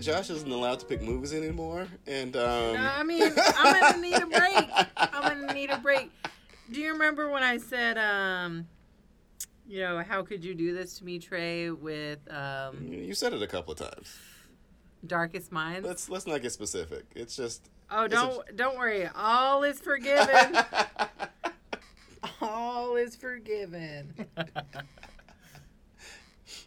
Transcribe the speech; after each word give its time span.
that 0.00 0.12
Josh 0.12 0.30
isn't 0.30 0.50
allowed 0.50 0.80
to 0.80 0.86
pick 0.86 1.02
movies 1.02 1.32
anymore, 1.32 1.86
and 2.06 2.36
um, 2.36 2.74
No, 2.74 2.90
I 2.96 3.02
mean, 3.02 3.22
I'm 3.36 3.80
gonna 3.80 4.00
need 4.00 4.14
a 4.14 4.26
break. 4.26 4.68
I'm 4.96 5.22
gonna 5.22 5.54
need 5.54 5.70
a 5.70 5.78
break. 5.78 6.10
Do 6.70 6.80
you 6.80 6.92
remember 6.92 7.30
when 7.30 7.42
I 7.42 7.58
said, 7.58 7.98
um, 7.98 8.66
you 9.66 9.80
know, 9.80 10.02
how 10.02 10.22
could 10.22 10.44
you 10.44 10.54
do 10.54 10.74
this 10.74 10.98
to 10.98 11.04
me, 11.04 11.18
Trey, 11.18 11.70
with 11.70 12.18
um, 12.32 12.86
you 12.88 13.14
said 13.14 13.32
it 13.32 13.42
a 13.42 13.46
couple 13.46 13.72
of 13.72 13.78
times. 13.78 14.18
Darkest 15.06 15.50
Minds? 15.52 15.86
Let's 15.86 16.08
let's 16.08 16.26
not 16.26 16.42
get 16.42 16.52
specific. 16.52 17.04
It's 17.14 17.36
just 17.36 17.68
oh, 17.90 18.06
don't 18.06 18.56
don't 18.56 18.78
worry. 18.78 19.08
All 19.14 19.62
is 19.64 19.80
forgiven. 19.80 20.56
All 22.42 22.96
is 22.96 23.16
forgiven. 23.16 24.14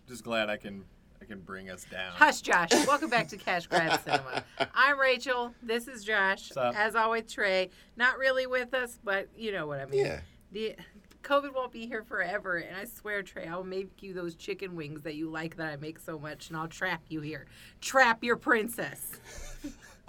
Just 0.07 0.23
glad 0.23 0.49
I 0.49 0.57
can 0.57 0.84
I 1.23 1.26
can 1.26 1.40
bring 1.40 1.70
us 1.70 1.86
down. 1.90 2.12
Hush, 2.16 2.41
Josh. 2.41 2.70
Welcome 2.86 3.09
back 3.09 3.30
to 3.30 3.38
Cash 3.38 3.68
Grab 3.68 3.98
Cinema. 4.04 4.44
I'm 4.76 5.00
Rachel. 5.00 5.54
This 5.63 5.88
is 5.88 6.04
Josh. 6.04 6.52
As 6.58 6.96
always, 6.96 7.32
Trey. 7.32 7.70
Not 7.96 8.18
really 8.18 8.46
with 8.46 8.73
us, 8.73 8.99
but 9.05 9.30
you 9.38 9.54
know 9.54 9.66
what 9.66 9.80
I 9.80 9.86
mean. 9.86 10.05
yeah. 10.05 10.20
The 10.52 10.76
COVID 11.23 11.54
won't 11.55 11.72
be 11.72 11.88
here 11.88 12.04
forever, 12.04 12.58
and 12.58 12.76
I 12.76 12.84
swear, 12.84 13.23
Trey, 13.23 13.48
I'll 13.48 13.63
make 13.63 14.04
you 14.04 14.13
those 14.13 14.36
chicken 14.36 14.76
wings 14.76 15.02
that 15.04 15.16
you 15.16 15.30
like 15.30 15.55
that 15.55 15.72
I 15.72 15.77
make 15.77 15.98
so 15.98 16.20
much, 16.20 16.49
and 16.49 16.58
I'll 16.58 16.68
trap 16.68 17.02
you 17.08 17.22
here. 17.22 17.46
Trap 17.80 18.21
your 18.21 18.35
princess. 18.35 19.13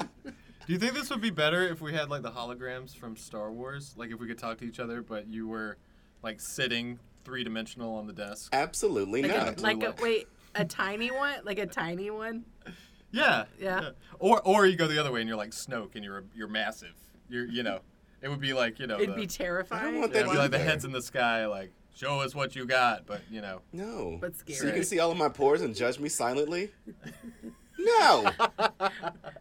Do 0.00 0.72
you 0.72 0.78
think 0.78 0.94
this 0.94 1.10
would 1.10 1.20
be 1.20 1.30
better 1.30 1.62
if 1.62 1.80
we 1.80 1.92
had 1.92 2.10
like 2.10 2.22
the 2.22 2.30
holograms 2.32 2.92
from 2.96 3.16
Star 3.16 3.52
Wars? 3.52 3.94
Like 3.96 4.10
if 4.10 4.18
we 4.18 4.26
could 4.26 4.38
talk 4.38 4.58
to 4.58 4.64
each 4.64 4.80
other, 4.80 5.00
but 5.00 5.28
you 5.28 5.46
were 5.46 5.76
like 6.24 6.40
sitting 6.40 6.98
three 7.24 7.44
dimensional 7.44 7.94
on 7.94 8.06
the 8.06 8.12
desk? 8.12 8.50
Absolutely 8.54 9.22
Like 9.22 9.30
not. 9.30 9.58
a, 9.58 9.62
like 9.62 9.76
a 9.82 9.86
Like- 9.86 10.02
wait, 10.02 10.28
a 10.54 10.64
tiny 10.64 11.10
one, 11.10 11.40
like 11.44 11.58
a 11.58 11.66
tiny 11.66 12.10
one. 12.10 12.44
Yeah. 13.10 13.44
Yeah. 13.60 13.90
Or 14.18 14.40
or 14.42 14.66
you 14.66 14.76
go 14.76 14.86
the 14.86 14.98
other 14.98 15.12
way 15.12 15.20
and 15.20 15.28
you're 15.28 15.38
like 15.38 15.50
Snoke 15.50 15.94
and 15.94 16.04
you're 16.04 16.24
you're 16.34 16.48
massive. 16.48 16.94
You're 17.28 17.46
you 17.46 17.62
know, 17.62 17.80
it 18.22 18.28
would 18.28 18.40
be 18.40 18.52
like 18.52 18.78
you 18.78 18.86
know. 18.86 18.96
It'd 18.96 19.10
the, 19.10 19.14
be 19.14 19.26
terrifying. 19.26 20.00
want 20.00 20.12
yeah, 20.12 20.20
that 20.20 20.20
it'd 20.20 20.32
be 20.32 20.38
like 20.38 20.50
the 20.50 20.58
heads 20.58 20.84
in 20.84 20.92
the 20.92 21.02
sky, 21.02 21.46
like 21.46 21.72
show 21.94 22.20
us 22.20 22.34
what 22.34 22.56
you 22.56 22.66
got, 22.66 23.06
but 23.06 23.22
you 23.30 23.40
know. 23.40 23.60
no. 23.72 24.18
But 24.20 24.36
scary. 24.36 24.58
So 24.58 24.66
you 24.66 24.72
can 24.72 24.84
see 24.84 24.98
all 24.98 25.10
of 25.10 25.16
my 25.16 25.28
pores 25.28 25.62
and 25.62 25.74
judge 25.74 25.98
me 25.98 26.08
silently. 26.08 26.72
No. 27.78 28.30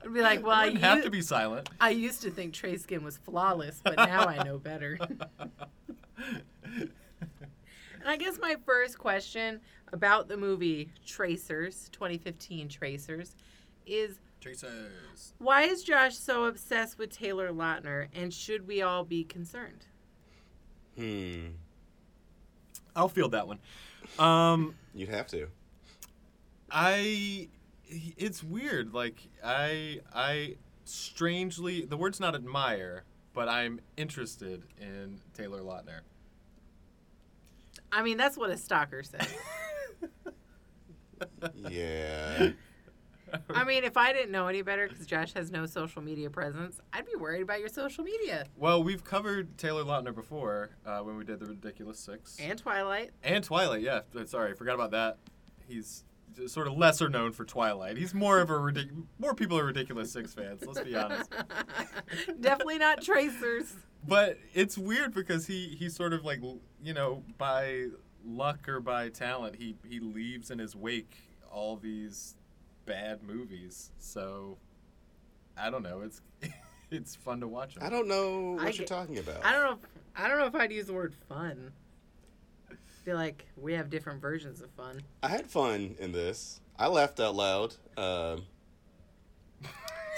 It'd 0.01 0.13
be 0.13 0.21
like, 0.21 0.43
well, 0.43 0.51
I, 0.51 0.65
Wouldn't 0.65 0.83
have 0.83 1.03
to 1.03 1.09
be 1.09 1.21
silent. 1.21 1.69
I 1.79 1.91
used 1.91 2.21
to 2.23 2.31
think 2.31 2.53
Trey's 2.53 2.83
skin 2.83 3.03
was 3.03 3.17
flawless, 3.17 3.81
but 3.83 3.95
now 3.95 4.25
I 4.25 4.43
know 4.43 4.57
better. 4.57 4.97
and 8.03 8.11
I 8.11 8.17
guess 8.17 8.37
my 8.39 8.57
first 8.65 8.99
question 8.99 9.61
about 9.93 10.27
the 10.27 10.35
movie 10.35 10.91
Tracers, 11.05 11.89
2015 11.93 12.67
Tracers, 12.67 13.35
is 13.87 14.19
Tracers. 14.41 15.33
why 15.37 15.63
is 15.63 15.83
Josh 15.83 16.17
so 16.17 16.45
obsessed 16.45 16.97
with 16.97 17.17
Taylor 17.17 17.51
Lautner, 17.51 18.07
and 18.13 18.33
should 18.33 18.67
we 18.67 18.81
all 18.81 19.03
be 19.05 19.23
concerned? 19.23 19.85
hmm. 20.97 21.47
I'll 22.95 23.09
field 23.09 23.31
that 23.31 23.47
one. 23.47 23.57
Um, 24.19 24.75
You'd 24.93 25.09
have 25.09 25.27
to. 25.27 25.47
I 26.69 27.47
it's 27.89 28.43
weird. 28.43 28.93
Like 28.93 29.29
I 29.43 30.01
I 30.13 30.57
strangely 30.85 31.85
the 31.85 31.97
word's 31.97 32.19
not 32.19 32.35
admire, 32.35 33.03
but 33.33 33.47
I'm 33.47 33.79
interested 33.97 34.63
in 34.79 35.21
Taylor 35.33 35.61
Lautner. 35.61 36.01
I 37.93 38.01
mean, 38.03 38.17
that's 38.17 38.37
what 38.37 38.49
a 38.49 38.57
stalker 38.57 39.03
says. 39.03 39.27
Yeah. 41.69 42.49
I 43.49 43.63
mean, 43.63 43.83
if 43.83 43.97
I 43.97 44.13
didn't 44.13 44.31
know 44.31 44.47
any 44.47 44.61
better, 44.61 44.87
because 44.87 45.07
Josh 45.07 45.33
has 45.33 45.49
no 45.51 45.65
social 45.65 46.01
media 46.01 46.29
presence, 46.29 46.79
I'd 46.91 47.05
be 47.05 47.15
worried 47.17 47.41
about 47.41 47.59
your 47.59 47.69
social 47.69 48.03
media. 48.03 48.45
Well, 48.57 48.83
we've 48.83 49.03
covered 49.03 49.57
Taylor 49.57 49.83
Lautner 49.83 50.13
before 50.13 50.69
uh, 50.85 50.99
when 50.99 51.17
we 51.17 51.23
did 51.23 51.39
the 51.39 51.47
Ridiculous 51.47 51.99
Six 51.99 52.37
And 52.39 52.59
Twilight. 52.59 53.11
and 53.23 53.43
Twilight. 53.43 53.81
Yeah, 53.81 54.01
sorry, 54.25 54.51
I 54.51 54.53
forgot 54.53 54.75
about 54.75 54.91
that. 54.91 55.17
He's 55.67 56.03
sort 56.47 56.67
of 56.67 56.77
lesser 56.77 57.09
known 57.09 57.31
for 57.31 57.45
Twilight. 57.45 57.97
He's 57.97 58.13
more 58.13 58.39
of 58.39 58.49
a 58.49 58.53
ridic- 58.53 58.91
more 59.17 59.33
people 59.33 59.57
are 59.57 59.65
Ridiculous 59.65 60.11
Six 60.11 60.33
fans. 60.33 60.63
Let's 60.65 60.81
be 60.81 60.95
honest. 60.95 61.31
Definitely 62.39 62.77
not 62.79 63.01
Tracers. 63.01 63.73
But 64.05 64.37
it's 64.53 64.77
weird 64.77 65.13
because 65.13 65.47
he 65.47 65.69
he 65.79 65.89
sort 65.89 66.11
of 66.13 66.23
like 66.25 66.41
you 66.83 66.93
know 66.93 67.23
by 67.37 67.87
luck 68.25 68.67
or 68.69 68.79
by 68.79 69.09
talent 69.09 69.55
he 69.55 69.75
he 69.87 69.99
leaves 69.99 70.51
in 70.51 70.59
his 70.59 70.75
wake 70.75 71.17
all 71.51 71.75
these 71.77 72.35
bad 72.85 73.23
movies. 73.23 73.91
So 73.99 74.57
I 75.57 75.69
don't 75.69 75.83
know. 75.83 76.01
It's 76.01 76.21
it's 76.91 77.15
fun 77.15 77.39
to 77.41 77.47
watch 77.47 77.75
him. 77.77 77.83
I 77.83 77.89
don't 77.89 78.07
know 78.07 78.53
what 78.53 78.61
I 78.61 78.65
you're 78.65 78.79
get- 78.79 78.87
talking 78.87 79.17
about. 79.19 79.43
I 79.45 79.51
don't 79.53 79.63
know. 79.63 79.71
If, 79.73 79.79
I 80.15 80.27
don't 80.27 80.39
know 80.39 80.45
if 80.45 80.55
I'd 80.55 80.71
use 80.71 80.87
the 80.87 80.93
word 80.93 81.13
fun. 81.29 81.71
I 82.71 82.75
feel 83.05 83.15
like 83.15 83.45
we 83.57 83.73
have 83.73 83.89
different 83.89 84.21
versions 84.21 84.61
of 84.61 84.69
fun. 84.71 85.01
I 85.21 85.27
had 85.29 85.45
fun 85.47 85.95
in 85.99 86.11
this. 86.11 86.61
I 86.77 86.87
laughed 86.87 87.19
out 87.19 87.35
loud. 87.35 87.75
Um, 87.97 88.43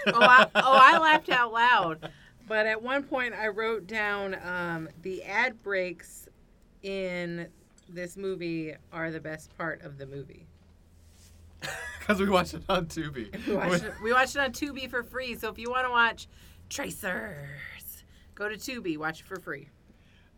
Oh, 0.07 0.21
I, 0.21 0.47
oh, 0.55 0.77
I 0.79 0.97
laughed 0.99 1.29
out 1.29 1.51
loud. 1.51 2.09
But 2.47 2.67
at 2.67 2.81
one 2.81 3.03
point, 3.03 3.33
I 3.33 3.47
wrote 3.47 3.87
down 3.87 4.35
um, 4.43 4.87
the 5.01 5.23
ad 5.23 5.63
breaks 5.63 6.27
in 6.85 7.47
this 7.89 8.15
movie 8.15 8.75
are 8.93 9.11
the 9.11 9.19
best 9.19 9.55
part 9.57 9.81
of 9.81 9.97
the 9.97 10.05
movie. 10.05 10.47
Because 11.99 12.21
we 12.21 12.29
watched 12.29 12.53
it 12.53 12.61
on 12.69 12.85
Tubi. 12.85 13.35
We 13.47 13.55
watched, 13.55 13.83
it, 13.83 13.93
we 14.03 14.13
watched 14.13 14.35
it 14.35 14.39
on 14.39 14.51
Tubi 14.51 14.87
for 14.87 15.01
free. 15.01 15.35
So 15.35 15.49
if 15.49 15.57
you 15.57 15.71
want 15.71 15.87
to 15.87 15.89
watch 15.89 16.27
Tracers, 16.69 18.03
go 18.35 18.47
to 18.47 18.57
Tubi, 18.57 18.95
watch 18.95 19.21
it 19.21 19.25
for 19.25 19.39
free. 19.39 19.69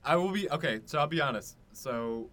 I 0.01 0.15
will 0.15 0.31
be 0.31 0.49
okay. 0.49 0.79
So 0.85 0.97
I'll 0.97 1.07
be 1.07 1.19
honest. 1.19 1.57
So, 1.73 2.29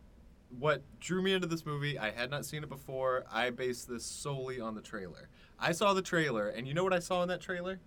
what 0.60 0.82
drew 1.00 1.20
me 1.20 1.32
into 1.32 1.48
this 1.48 1.66
movie? 1.66 1.98
I 1.98 2.10
had 2.12 2.30
not 2.30 2.46
seen 2.46 2.62
it 2.62 2.68
before. 2.68 3.24
I 3.32 3.50
based 3.50 3.88
this 3.88 4.04
solely 4.04 4.60
on 4.60 4.76
the 4.76 4.80
trailer. 4.80 5.28
I 5.58 5.72
saw 5.72 5.94
the 5.94 6.02
trailer, 6.02 6.48
and 6.48 6.68
you 6.68 6.74
know 6.74 6.84
what 6.84 6.92
I 6.92 7.00
saw 7.00 7.20
in 7.22 7.28
that 7.28 7.40
trailer? 7.40 7.80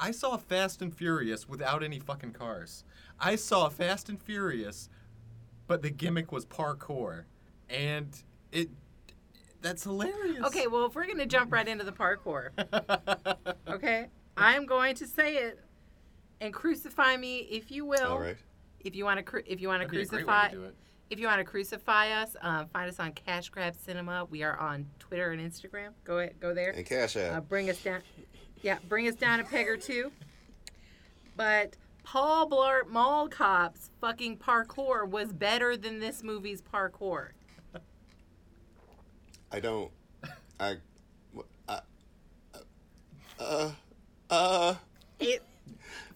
I 0.00 0.12
saw 0.12 0.38
Fast 0.38 0.80
and 0.80 0.94
Furious 0.94 1.46
without 1.46 1.82
any 1.82 1.98
fucking 1.98 2.32
cars. 2.32 2.84
I 3.20 3.36
saw 3.36 3.68
Fast 3.68 4.08
and 4.08 4.22
Furious, 4.22 4.88
but 5.68 5.82
the 5.82 5.90
gimmick 5.90 6.32
was 6.32 6.44
parkour, 6.44 7.24
and 7.70 8.08
it. 8.50 8.70
That's 9.60 9.84
hilarious. 9.84 10.44
Okay, 10.46 10.66
well, 10.68 10.86
if 10.86 10.94
we're 10.94 11.06
going 11.06 11.18
to 11.18 11.26
jump 11.26 11.52
right 11.52 11.66
into 11.66 11.84
the 11.84 11.92
parkour, 11.92 12.50
okay, 13.68 14.06
I'm 14.36 14.66
going 14.66 14.94
to 14.96 15.06
say 15.06 15.36
it 15.36 15.60
and 16.40 16.52
crucify 16.54 17.16
me 17.16 17.38
if 17.38 17.70
you 17.70 17.84
will. 17.84 18.06
all 18.12 18.20
right. 18.20 18.36
If 18.80 18.94
you 18.94 19.04
want 19.04 19.18
to, 19.18 19.24
cru- 19.24 19.42
if 19.44 19.60
you 19.60 19.66
want 19.66 19.82
to 19.82 19.88
That'd 19.88 20.00
be 20.10 20.16
a 20.16 20.24
great 20.24 20.26
way 20.26 20.32
crucify, 20.32 20.68
to 20.68 20.72
if 21.10 21.18
you 21.18 21.26
want 21.26 21.40
to 21.40 21.44
crucify 21.44 22.10
us, 22.12 22.36
um, 22.40 22.68
find 22.68 22.88
us 22.88 23.00
on 23.00 23.10
Cash 23.12 23.48
Grab 23.48 23.74
Cinema. 23.76 24.26
We 24.26 24.44
are 24.44 24.56
on 24.58 24.86
Twitter 25.00 25.32
and 25.32 25.40
Instagram. 25.40 25.88
Go 26.04 26.18
ahead, 26.20 26.36
go 26.38 26.54
there. 26.54 26.70
And 26.70 26.86
Cash 26.86 27.16
Uh, 27.16 27.40
bring 27.40 27.68
us 27.68 27.82
down. 27.82 28.00
Yeah, 28.62 28.78
bring 28.88 29.08
us 29.08 29.16
down 29.16 29.40
a 29.40 29.44
peg 29.44 29.66
or 29.68 29.76
two. 29.76 30.12
But 31.36 31.76
Paul 32.10 32.48
Blart 32.48 32.88
Mall 32.88 33.28
Cop's 33.28 33.90
fucking 34.00 34.38
parkour 34.38 35.06
was 35.06 35.30
better 35.30 35.76
than 35.76 35.98
this 36.00 36.22
movie's 36.22 36.62
parkour. 36.62 37.32
I 39.52 39.60
don't. 39.60 39.90
I. 40.58 40.76
I 41.68 41.80
uh. 43.38 43.70
Uh. 44.30 44.74
It. 45.20 45.42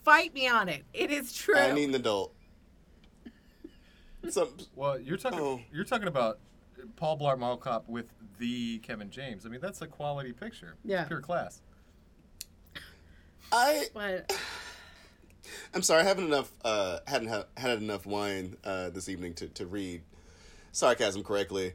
Fight 0.02 0.32
me 0.32 0.48
on 0.48 0.70
it. 0.70 0.82
It 0.94 1.10
is 1.10 1.34
true. 1.34 1.58
I 1.58 1.72
need 1.72 1.90
an 1.90 1.96
adult. 1.96 2.34
Some. 4.30 4.48
Well, 4.74 4.98
you're 4.98 5.18
talking. 5.18 5.40
Oh. 5.40 5.60
You're 5.70 5.84
talking 5.84 6.08
about 6.08 6.38
Paul 6.96 7.18
Blart 7.18 7.38
Mall 7.38 7.58
Cop 7.58 7.86
with 7.86 8.06
the 8.38 8.78
Kevin 8.78 9.10
James. 9.10 9.44
I 9.44 9.50
mean, 9.50 9.60
that's 9.60 9.82
a 9.82 9.86
quality 9.86 10.32
picture. 10.32 10.76
It's 10.84 10.90
Yeah. 10.90 11.04
pure 11.04 11.20
class. 11.20 11.60
I. 13.52 13.88
but 13.92 14.32
I'm 15.74 15.82
sorry. 15.82 16.02
I 16.02 16.04
haven't 16.04 16.26
enough. 16.26 16.52
Uh. 16.64 16.98
Hadn't 17.06 17.28
ha- 17.28 17.46
had 17.56 17.82
enough 17.82 18.06
wine. 18.06 18.56
Uh. 18.64 18.90
This 18.90 19.08
evening 19.08 19.34
to 19.34 19.48
to 19.48 19.66
read 19.66 20.02
sarcasm 20.72 21.22
correctly. 21.22 21.74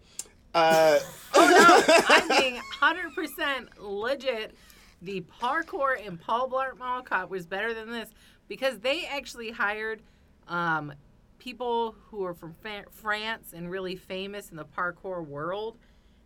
Uh. 0.53 0.99
oh 1.33 1.85
no, 1.87 2.05
I'm 2.09 2.27
being 2.29 2.61
100% 2.81 3.67
legit. 3.79 4.55
The 5.01 5.23
parkour 5.41 6.03
in 6.03 6.17
Paul 6.17 6.49
Blart 6.49 6.77
Mall 6.79 7.03
Cop 7.03 7.29
was 7.29 7.45
better 7.45 7.73
than 7.73 7.91
this 7.91 8.09
because 8.47 8.79
they 8.79 9.05
actually 9.05 9.51
hired 9.51 10.01
um, 10.47 10.93
people 11.37 11.95
who 12.09 12.25
are 12.25 12.33
from 12.33 12.55
Fa- 12.61 12.85
France 12.89 13.53
and 13.53 13.69
really 13.69 13.95
famous 13.95 14.49
in 14.49 14.57
the 14.57 14.65
parkour 14.65 15.25
world, 15.25 15.77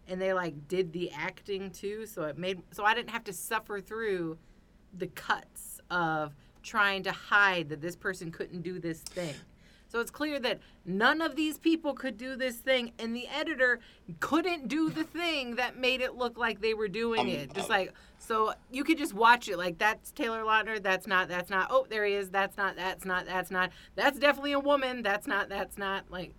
and 0.08 0.22
they 0.22 0.34
like 0.34 0.68
did 0.68 0.94
the 0.94 1.12
acting 1.12 1.72
too. 1.72 2.06
So 2.06 2.24
it 2.24 2.38
made 2.38 2.62
so 2.72 2.86
I 2.86 2.94
didn't 2.94 3.10
have 3.10 3.24
to 3.26 3.34
suffer 3.34 3.82
through 3.82 4.38
the 4.94 5.08
cuts 5.08 5.80
of 5.90 6.34
trying 6.64 7.04
to 7.04 7.12
hide 7.12 7.70
that 7.70 7.82
this 7.82 7.96
person 7.96 8.32
couldn't 8.32 8.62
do 8.62 8.80
this 8.80 9.00
thing. 9.02 9.34
So 9.88 10.00
it's 10.00 10.12
clear 10.12 10.40
that 10.40 10.60
none 10.86 11.22
of 11.22 11.36
these 11.36 11.58
people 11.58 11.94
could 11.94 12.18
do 12.18 12.38
this 12.38 12.56
thing, 12.56 12.94
and 12.98 13.14
the 13.14 13.28
editor 13.28 13.82
couldn't 14.22 14.70
do 14.70 14.90
the 14.90 15.04
thing 15.04 15.56
that 15.56 15.76
made 15.78 16.00
it 16.00 16.16
look 16.16 16.38
like 16.38 16.62
they 16.62 16.74
were 16.74 16.88
doing 16.88 17.20
Um, 17.20 17.28
it. 17.28 17.54
Just 17.54 17.70
um, 17.70 17.78
like 17.78 17.94
so, 18.18 18.54
you 18.72 18.86
could 18.86 18.98
just 18.98 19.14
watch 19.14 19.50
it. 19.50 19.58
Like 19.58 19.78
that's 19.80 20.12
Taylor 20.12 20.44
Lautner. 20.44 20.82
That's 20.82 21.08
not. 21.08 21.28
That's 21.28 21.50
not. 21.50 21.68
Oh, 21.70 21.86
there 21.90 22.06
he 22.06 22.14
is. 22.14 22.30
That's 22.30 22.56
not. 22.56 22.78
That's 22.78 23.04
not. 23.04 23.26
That's 23.26 23.52
not. 23.52 23.72
That's 23.96 24.18
definitely 24.18 24.54
a 24.54 24.60
woman. 24.60 25.02
That's 25.04 25.28
not. 25.28 25.50
That's 25.50 25.78
not. 25.78 26.10
Like, 26.10 26.34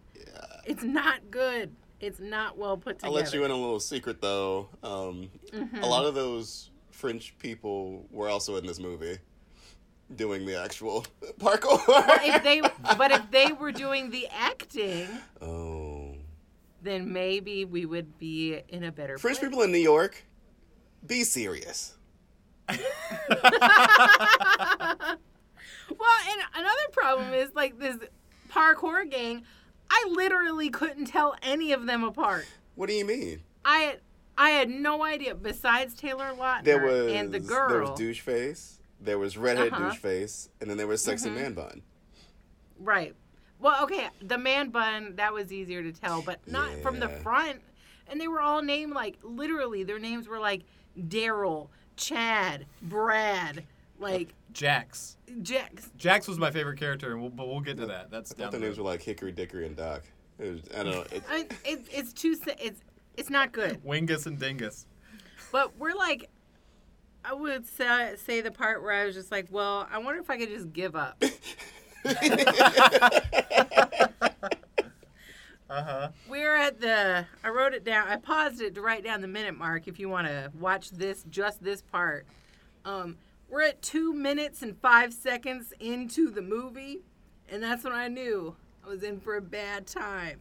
it's 0.65 0.83
not 0.85 1.31
good. 1.31 1.75
It's 2.01 2.21
not 2.21 2.57
well 2.57 2.79
put 2.79 3.01
together. 3.01 3.09
I'll 3.09 3.23
let 3.23 3.35
you 3.35 3.45
in 3.45 3.51
a 3.51 3.55
little 3.55 3.81
secret 3.81 4.23
though. 4.23 4.71
Um, 4.83 5.31
Mm-hmm. 5.53 5.83
A 5.83 5.87
lot 5.87 6.07
of 6.07 6.15
those 6.15 6.71
French 6.91 7.37
people 7.39 8.07
were 8.11 8.31
also 8.31 8.57
in 8.57 8.67
this 8.67 8.79
movie, 8.81 9.19
doing 10.17 10.45
the 10.47 10.61
actual 10.63 11.05
parkour. 11.41 11.81
if 12.23 12.43
they, 12.43 12.61
but 12.97 13.11
if 13.11 13.31
they 13.31 13.53
were 13.53 13.73
doing 13.73 14.11
the 14.11 14.27
acting, 14.29 15.09
oh, 15.41 16.15
then 16.83 17.13
maybe 17.13 17.65
we 17.65 17.87
would 17.87 18.19
be 18.19 18.61
in 18.69 18.85
a 18.85 18.93
better 18.93 19.19
French 19.19 19.39
place. 19.39 19.49
people 19.49 19.63
in 19.63 19.73
New 19.73 19.79
York, 19.79 20.25
be 21.07 21.25
serious. 21.25 21.97
Well, 25.99 26.09
and 26.31 26.41
another 26.55 26.89
problem 26.93 27.35
is 27.35 27.55
like 27.55 27.79
this 27.79 27.97
parkour 28.51 29.09
gang. 29.11 29.43
I 29.91 30.07
literally 30.11 30.71
couldn't 30.71 31.07
tell 31.07 31.37
any 31.43 31.73
of 31.73 31.87
them 31.87 32.03
apart. 32.03 32.47
What 32.75 32.89
do 32.89 32.95
you 32.95 33.05
mean? 33.05 33.43
I 33.65 33.97
I 34.39 34.51
had 34.51 34.71
no 34.71 35.05
idea. 35.05 35.35
Besides 35.35 35.95
Taylor 35.95 36.33
Lautner 36.39 36.65
There 36.65 36.85
was 36.87 37.13
and 37.13 37.31
the 37.33 37.41
girl, 37.41 37.69
there 37.69 37.81
was 37.83 37.99
douche 37.99 38.21
face, 38.21 38.81
there 39.05 39.19
was 39.19 39.37
redhead 39.37 39.73
Uh-huh. 39.73 39.91
douche 39.91 39.99
face, 39.99 40.49
and 40.61 40.69
then 40.71 40.77
there 40.77 40.87
was 40.87 41.03
sexy 41.03 41.29
Mhm. 41.31 41.35
man 41.35 41.55
bun. 41.55 41.83
right? 42.79 43.15
Well, 43.61 43.85
okay, 43.85 44.09
the 44.21 44.39
man 44.39 44.71
bun 44.71 45.15
that 45.17 45.33
was 45.33 45.53
easier 45.53 45.83
to 45.85 45.93
tell, 45.93 46.21
but 46.23 46.41
not 46.49 46.75
from 46.83 46.99
the 46.99 47.09
front. 47.09 47.61
And 48.09 48.21
they 48.21 48.27
were 48.27 48.41
all 48.41 48.61
named 48.63 48.93
like 48.93 49.19
literally. 49.23 49.85
Their 49.85 50.01
names 50.01 50.27
were 50.27 50.41
like 50.41 50.63
Daryl, 50.99 51.69
Chad, 51.97 52.67
Brad, 52.83 53.65
like 54.01 54.35
Jax. 54.53 55.17
Jax. 55.43 55.91
Jax 55.97 56.27
was 56.27 56.39
my 56.39 56.51
favorite 56.51 56.79
character, 56.79 57.13
and 57.13 57.21
we'll, 57.21 57.31
but 57.31 57.47
we'll 57.47 57.61
get 57.61 57.77
to 57.77 57.87
that. 57.87 58.11
That's 58.11 58.33
I 58.33 58.35
down 58.35 58.45
thought 58.47 58.51
their 58.53 58.61
the 58.61 58.67
names 58.67 58.79
were 58.79 58.85
like 58.85 59.01
Hickory, 59.03 59.31
Dickory, 59.31 59.65
and 59.67 59.77
Doc. 59.77 60.03
It 60.41 60.51
was, 60.51 60.63
I 60.77 60.83
don't 60.83 60.93
know. 60.95 61.05
It, 61.13 61.23
I 61.31 61.37
mean, 61.39 61.47
it, 61.65 61.87
it's 61.93 62.13
too. 62.13 62.37
It's 62.59 62.81
it's 63.17 63.31
not 63.31 63.53
good. 63.53 63.83
Wingus 63.85 64.27
and 64.27 64.39
Dingus. 64.41 64.87
But 65.53 65.77
we're 65.79 65.95
like, 65.95 66.29
I 67.25 67.35
would 67.35 67.67
say, 67.67 68.15
say 68.17 68.41
the 68.41 68.51
part 68.51 68.83
where 68.83 68.93
I 68.93 69.05
was 69.07 69.15
just 69.15 69.31
like, 69.31 69.47
well, 69.51 69.87
I 69.91 69.99
wonder 69.99 70.21
if 70.21 70.29
I 70.31 70.39
could 70.39 70.49
just 70.49 70.73
give 70.73 70.97
up. 70.97 71.23
Uh 75.73 75.83
huh. 75.85 76.09
We're 76.29 76.55
at 76.55 76.83
the, 76.83 77.25
I 77.43 77.49
wrote 77.49 77.73
it 77.73 77.83
down, 77.83 78.07
I 78.07 78.17
paused 78.17 78.61
it 78.61 78.75
to 78.75 78.83
write 78.83 79.03
down 79.05 79.23
the 79.23 79.27
minute 79.27 79.57
mark 79.57 79.89
if 79.89 79.99
you 79.99 80.07
want 80.07 80.27
to 80.27 80.53
watch 80.61 80.91
this, 80.91 81.25
just 81.31 81.65
this 81.65 81.81
part. 81.81 82.27
Um, 82.85 83.17
we're 83.49 83.63
at 83.63 83.81
two 83.81 84.13
minutes 84.13 84.61
and 84.61 84.77
five 84.77 85.15
seconds 85.15 85.73
into 85.81 86.31
the 86.31 86.43
movie, 86.43 87.01
and 87.49 87.63
that's 87.63 87.85
when 87.85 87.95
I 87.95 88.09
knew 88.09 88.55
I 88.85 88.89
was 88.91 89.03
in 89.03 89.19
for 89.19 89.37
a 89.37 89.41
bad 89.41 89.87
time. 89.87 90.41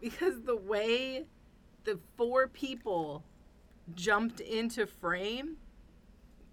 Because 0.00 0.40
the 0.40 0.56
way 0.56 1.26
the 1.84 1.98
four 2.16 2.48
people 2.48 3.24
jumped 3.94 4.40
into 4.40 4.86
frame, 4.86 5.58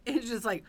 it's 0.06 0.28
just 0.28 0.46
like 0.46 0.64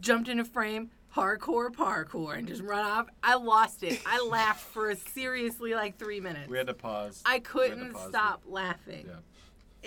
jumped 0.00 0.28
into 0.28 0.44
frame, 0.44 0.90
hardcore 1.14 1.70
parkour, 1.70 2.36
and 2.36 2.46
just 2.48 2.62
run 2.62 2.84
off. 2.84 3.06
I 3.22 3.34
lost 3.36 3.82
it. 3.82 4.00
I 4.06 4.20
laughed 4.28 4.64
for 4.64 4.90
a 4.90 4.96
seriously 4.96 5.74
like 5.74 5.98
three 5.98 6.20
minutes. 6.20 6.48
We 6.48 6.58
had 6.58 6.66
to 6.68 6.74
pause. 6.74 7.22
I 7.24 7.30
We 7.30 7.34
had 7.34 7.44
to 7.44 7.50
couldn't 7.50 7.92
pause 7.92 8.06
it. 8.06 8.08
stop 8.08 8.42
laughing. 8.46 9.06
Yeah. 9.08 9.16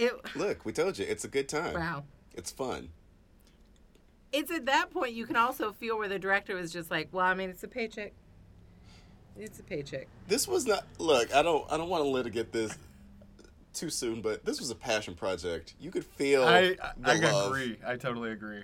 It 0.07 0.35
look, 0.35 0.65
we 0.65 0.73
told 0.73 0.97
you, 0.97 1.05
it's 1.07 1.23
a 1.23 1.29
good 1.29 1.47
time. 1.47 1.73
wow. 1.73 2.03
It's 2.33 2.51
fun. 2.51 2.89
It's 4.33 4.51
at 4.51 4.65
that 4.65 4.91
point 4.91 5.13
you 5.13 5.25
can 5.25 5.37
also 5.37 5.71
feel 5.71 5.97
where 5.97 6.09
the 6.09 6.19
director 6.19 6.55
was 6.55 6.73
just 6.73 6.91
like, 6.91 7.07
"Well, 7.13 7.25
I 7.25 7.33
mean, 7.33 7.49
it's 7.49 7.63
a 7.63 7.67
paycheck. 7.69 8.11
It's 9.37 9.59
a 9.59 9.63
paycheck." 9.63 10.07
This 10.27 10.45
was 10.47 10.65
not. 10.67 10.83
Look, 10.97 11.33
I 11.33 11.41
don't. 11.41 11.65
I 11.71 11.77
don't 11.77 11.87
want 11.87 12.03
to 12.03 12.09
litigate 12.09 12.51
this 12.51 12.77
too 13.73 13.89
soon, 13.89 14.21
but 14.21 14.43
this 14.43 14.59
was 14.59 14.69
a 14.71 14.75
passion 14.75 15.15
project. 15.15 15.75
You 15.79 15.91
could 15.91 16.03
feel 16.03 16.43
I 16.43 16.61
the 16.61 16.83
I, 17.05 17.13
I 17.13 17.15
love. 17.31 17.51
agree. 17.51 17.77
I 17.87 17.95
totally 17.95 18.31
agree. 18.31 18.63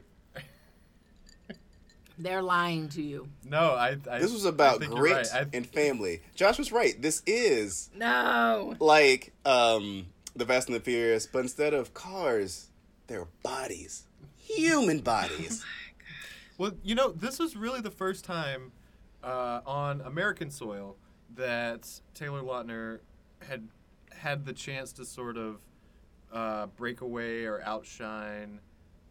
They're 2.18 2.42
lying 2.42 2.90
to 2.90 3.02
you. 3.02 3.28
No, 3.44 3.72
I. 3.72 3.98
I 4.10 4.20
This 4.20 4.32
was 4.32 4.46
about 4.46 4.80
think 4.80 4.94
grit 4.94 5.14
right. 5.16 5.28
I- 5.34 5.46
and 5.58 5.66
family. 5.68 6.22
Josh 6.36 6.58
was 6.58 6.72
right. 6.72 7.00
This 7.02 7.24
is 7.26 7.90
No. 7.96 8.76
like 8.80 9.34
um, 9.46 10.08
the 10.36 10.46
Fast 10.46 10.68
and 10.68 10.76
the 10.76 10.80
Furious, 10.82 11.26
but 11.26 11.40
instead 11.40 11.74
of 11.74 11.94
cars, 11.94 12.68
they're 13.08 13.28
bodies, 13.44 14.04
human 14.38 15.00
bodies. 15.02 15.64
Well, 16.58 16.74
you 16.84 16.94
know, 16.96 17.12
this 17.12 17.40
was 17.40 17.56
really 17.56 17.82
the 17.82 17.90
first 17.92 18.24
time 18.24 18.72
uh, 19.24 19.62
on 19.66 20.02
American 20.02 20.52
soil 20.52 20.96
that 21.36 21.88
Taylor 22.14 22.42
Lautner 22.42 23.00
had 23.48 23.68
had 24.16 24.46
the 24.46 24.54
chance 24.54 24.92
to 24.94 25.06
sort 25.06 25.38
of 25.38 25.58
uh, 26.32 26.68
break 26.78 27.02
away 27.02 27.46
or 27.46 27.62
outshine 27.64 28.60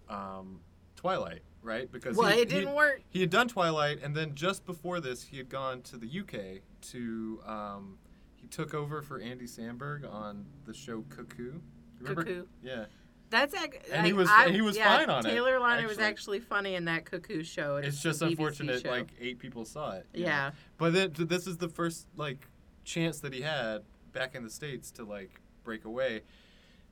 um, 0.09 0.61
Twilight, 0.97 1.43
right? 1.63 1.91
Because 1.91 2.17
Well, 2.17 2.29
he- 2.33 2.41
it 2.43 2.49
didn't 2.49 2.69
he- 2.69 2.75
work. 2.75 3.03
He 3.09 3.21
had 3.21 3.31
done 3.31 3.49
Twilight, 3.49 4.01
and 4.03 4.15
then 4.17 4.35
just 4.35 4.65
before 4.67 5.01
this, 5.01 5.25
he 5.25 5.37
had 5.39 5.49
gone 5.49 5.83
to 5.83 5.97
the 5.97 6.07
UK 6.09 6.63
to. 6.93 7.41
Um, 7.47 7.99
he 8.37 8.47
took 8.47 8.73
over 8.75 9.03
for 9.03 9.19
Andy 9.21 9.45
Samberg 9.47 10.11
on 10.11 10.47
the 10.65 10.73
show 10.75 11.03
Cuckoo. 11.11 11.61
Remember? 12.01 12.25
Cuckoo. 12.25 12.47
Yeah. 12.63 12.87
That's 13.29 13.55
ac- 13.55 13.79
And 13.93 14.05
he 14.07 14.13
was- 14.13 14.29
I- 14.29 14.47
and 14.47 14.55
he 14.57 14.61
was 14.61 14.77
yeah, 14.77 14.97
fine 14.97 15.09
on 15.11 15.25
it, 15.25 15.31
Taylor 15.31 15.59
Lautner 15.61 15.87
was 15.87 15.99
actually. 16.01 16.41
funny 16.41 16.75
in 16.75 16.87
that 16.87 17.05
Cuckoo 17.05 17.45
show. 17.45 17.77
It's 17.77 18.03
just 18.03 18.23
unfortunate, 18.23 18.85
like 18.85 19.11
eight 19.21 19.39
people 19.39 19.65
saw 19.65 19.93
it. 19.93 20.07
know? 20.15 20.21
yeah. 20.21 20.51
But 20.79 20.95
then 20.95 21.13
this 21.17 21.47
is 21.47 21.59
the 21.59 21.69
first 21.69 22.09
like 22.17 22.49
chance 22.83 23.21
that 23.21 23.33
he 23.33 23.43
had 23.43 23.85
back 24.13 24.35
in 24.35 24.43
the 24.43 24.51
states 24.51 24.91
to 24.93 25.05
like 25.05 25.41
break 25.63 25.85
away, 25.85 26.23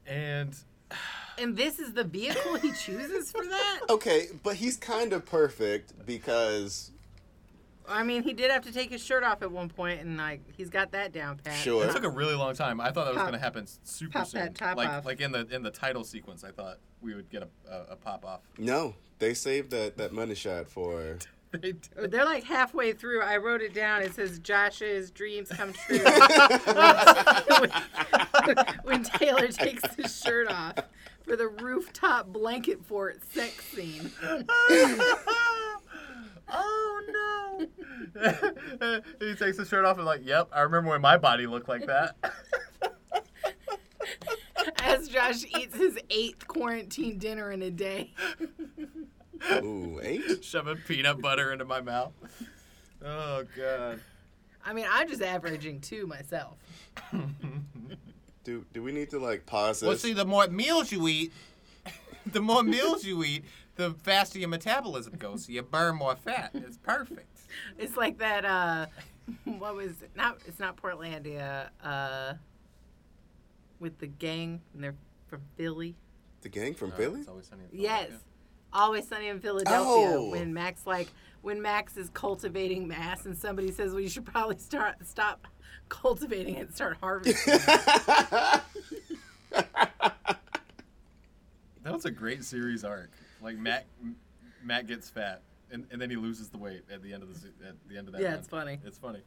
and 0.07 0.55
And 1.41 1.57
this 1.57 1.79
is 1.79 1.93
the 1.93 2.05
vehicle 2.05 2.57
he 2.57 2.73
chooses 2.73 3.31
for 3.31 3.45
that. 3.45 3.81
Okay, 3.91 4.27
but 4.43 4.57
he's 4.57 4.77
kind 4.77 5.13
of 5.13 5.25
perfect 5.25 6.05
because 6.07 6.91
I 7.89 8.03
mean, 8.03 8.23
he 8.23 8.35
did 8.35 8.51
have 8.51 8.63
to 8.65 8.73
take 8.73 8.91
his 8.91 9.03
shirt 9.03 9.23
off 9.25 9.43
at 9.43 9.51
one 9.51 9.69
point, 9.69 10.01
and 10.01 10.17
like 10.19 10.43
he's 10.57 10.69
got 10.69 10.93
that 10.93 11.13
down 11.13 11.39
pat. 11.43 11.55
Sure. 11.55 11.85
it 11.85 11.93
took 11.93 12.05
a 12.05 12.09
really 12.09 12.35
long 12.35 12.55
time. 12.55 12.81
I 12.81 12.91
thought 12.91 13.07
that 13.07 13.15
was 13.15 13.23
going 13.23 13.33
to 13.33 13.39
happen 13.39 13.67
super 13.85 14.19
pop 14.19 14.27
soon. 14.27 14.41
that 14.41 14.55
top 14.55 14.77
like 14.77 14.89
off. 14.89 15.07
like 15.07 15.21
in 15.21 15.33
the 15.33 15.47
in 15.51 15.63
the 15.63 15.71
title 15.71 16.05
sequence, 16.05 16.45
I 16.45 16.51
thought 16.51 16.79
we 17.01 17.15
would 17.15 17.31
get 17.31 17.43
a, 17.43 17.49
a, 17.71 17.93
a 17.93 17.97
pop 17.97 18.25
off. 18.25 18.41
no, 18.59 18.95
they 19.19 19.33
saved 19.35 19.71
that 19.71 19.97
that 19.97 20.13
money 20.13 20.35
shot 20.35 20.69
for. 20.69 21.19
They 21.61 21.73
did. 21.73 22.11
They're 22.11 22.27
like 22.27 22.45
halfway 22.45 22.93
through. 22.93 23.23
I 23.23 23.39
wrote 23.39 23.63
it 23.63 23.73
down. 23.73 24.03
It 24.03 24.15
says 24.15 24.39
Josh's 24.39 25.11
dreams 25.11 25.49
come 25.49 25.73
true 25.87 25.99
when, 27.59 27.71
when 28.83 29.03
Taylor 29.03 29.49
takes 29.49 29.83
his 29.95 30.21
shirt 30.21 30.51
off 30.51 30.75
for 31.23 31.37
the 31.37 31.49
rooftop 31.49 32.27
blanket 32.27 32.85
fort 32.85 33.23
sex 33.33 33.65
scene. 33.65 34.11
oh 36.51 37.01
no! 37.09 37.67
he 39.21 39.35
takes 39.35 39.57
his 39.59 39.69
shirt 39.69 39.87
off 39.87 39.97
and 39.97 40.07
like, 40.07 40.21
yep, 40.25 40.49
I 40.53 40.61
remember 40.61 40.91
when 40.91 41.01
my 41.01 41.17
body 41.17 41.47
looked 41.47 41.69
like 41.69 41.87
that. 41.87 42.17
As 44.83 45.09
Josh 45.09 45.45
eats 45.57 45.77
his 45.77 45.99
eighth 46.11 46.47
quarantine 46.47 47.19
dinner 47.19 47.51
in 47.51 47.63
a 47.63 47.71
day. 47.71 48.13
Ooh, 49.63 50.01
eight. 50.03 50.45
Shoving 50.45 50.79
peanut 50.87 51.21
butter 51.21 51.53
into 51.53 51.65
my 51.65 51.81
mouth. 51.81 52.13
Oh 53.05 53.45
god. 53.57 54.01
I 54.65 54.73
mean, 54.73 54.87
I'm 54.91 55.09
just 55.09 55.23
averaging 55.23 55.81
two 55.81 56.07
myself. 56.07 56.57
Do 58.45 58.65
do 58.73 58.83
we 58.83 58.93
need 58.93 59.11
to 59.11 59.19
like 59.19 59.45
pause 59.47 59.81
this? 59.81 59.87
Well, 59.87 59.97
see, 59.99 60.13
the 60.15 60.25
more 60.25 60.47
meals 60.49 60.91
you 60.91 61.07
eat, 61.09 61.33
the 62.27 62.41
more 62.41 62.63
meals 62.63 63.05
you 63.05 63.23
eat, 63.23 63.45
the 63.77 63.91
faster 64.03 64.39
your 64.39 64.49
metabolism 64.49 65.15
goes. 65.17 65.45
So 65.47 65.53
you 65.53 65.63
burn 65.63 65.97
more 65.97 66.17
fat. 66.17 66.51
It's 66.55 66.79
perfect. 66.79 67.27
It's 67.79 67.97
like 67.97 68.19
that. 68.19 68.45
uh 68.47 68.87
What 69.45 69.75
was 69.75 70.03
it? 70.03 70.11
Not. 70.17 70.39
It's 70.47 70.59
not 70.59 70.77
Portlandia. 70.81 71.69
Uh, 71.85 72.35
with 73.81 73.99
the 73.99 74.07
gang, 74.09 74.61
and 74.75 74.83
they're 74.83 74.97
from 75.29 75.43
Philly. 75.57 75.95
the 76.41 76.49
gang 76.49 76.75
from 76.75 76.91
Uh, 76.93 76.97
Philly. 76.97 77.21
It's 77.21 77.29
always 77.29 77.47
sunny 77.47 77.63
in 77.71 77.81
Yes. 77.81 78.11
Philadelphia. 78.73 78.87
Always 78.87 79.09
Sunny 79.09 79.29
in 79.29 79.41
Philadelphia. 79.41 80.17
Oh. 80.17 80.31
When 80.31 80.53
Max 80.55 80.87
like 80.87 81.09
when 81.43 81.63
Max 81.63 81.97
is 81.97 82.11
cultivating 82.11 82.89
mass 82.89 83.27
and 83.27 83.37
somebody 83.37 83.71
says, 83.71 83.93
"Well, 83.93 84.01
you 84.01 84.09
should 84.09 84.27
probably 84.27 84.59
start 84.59 84.97
stop 85.07 85.47
cultivating 85.89 86.57
it 86.57 86.67
and 86.67 86.75
start 86.75 86.99
harvesting." 87.01 87.59
That 91.89 91.95
was 91.95 92.05
a 92.05 92.11
great 92.11 92.45
series 92.45 92.85
arc. 92.85 93.11
Like 93.41 93.57
Matt, 93.57 93.87
Matt 94.63 94.87
gets 94.87 95.09
fat, 95.09 95.41
and, 95.71 95.87
and 95.91 95.99
then 95.99 96.11
he 96.11 96.17
loses 96.17 96.51
the 96.51 96.59
weight 96.59 96.83
at 96.93 97.03
the 97.03 97.15
end 97.15 97.23
of 97.23 97.33
the 97.33 97.41
se- 97.41 97.67
at 97.67 97.77
the 97.89 97.97
end 97.97 98.09
of 98.09 98.13
that. 98.13 98.21
Yeah, 98.21 98.29
run. 98.29 98.39
it's 98.39 98.49
funny. 98.49 98.79
It's 98.85 98.99
funny. 98.99 99.21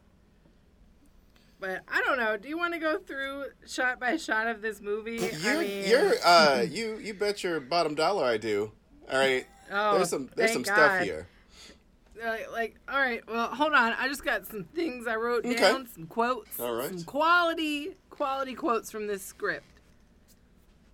But 1.59 1.81
I 1.87 2.01
don't 2.01 2.17
know. 2.17 2.37
Do 2.37 2.47
you 2.47 2.59
want 2.59 2.75
to 2.75 2.79
go 2.79 2.99
through 2.99 3.45
shot 3.67 3.99
by 3.99 4.17
shot 4.17 4.45
of 4.45 4.61
this 4.61 4.79
movie? 4.79 5.31
You're, 5.41 5.57
I 5.57 5.59
mean, 5.59 5.87
you're, 5.87 6.13
uh, 6.23 6.65
you, 6.69 6.97
you 6.97 7.15
bet 7.15 7.43
your 7.43 7.59
bottom 7.59 7.95
dollar 7.95 8.25
I 8.25 8.37
do. 8.37 8.73
All 9.09 9.17
right. 9.17 9.45
oh, 9.71 9.95
there's 9.95 10.09
some, 10.09 10.29
there's 10.35 10.51
some 10.53 10.63
thank 10.63 10.75
stuff 10.77 10.99
God. 10.99 11.03
here. 11.03 11.27
Uh, 12.23 12.35
like, 12.51 12.75
all 12.87 12.99
right, 12.99 13.21
well, 13.27 13.47
hold 13.47 13.73
on. 13.73 13.93
I 13.93 14.07
just 14.07 14.23
got 14.23 14.45
some 14.45 14.63
things 14.63 15.07
I 15.07 15.15
wrote 15.15 15.43
Okay. 15.45 15.55
down, 15.55 15.87
some 15.87 16.05
quotes, 16.05 16.59
All 16.59 16.73
right. 16.75 16.87
some 16.89 17.03
quality, 17.03 17.95
quality 18.11 18.53
quotes 18.53 18.91
from 18.91 19.07
this 19.07 19.23
script. 19.23 19.65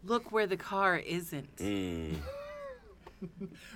Look 0.05 0.31
where 0.31 0.47
the 0.47 0.55
car 0.57 0.97
isn't. 0.97 1.55
Mm. 1.57 2.15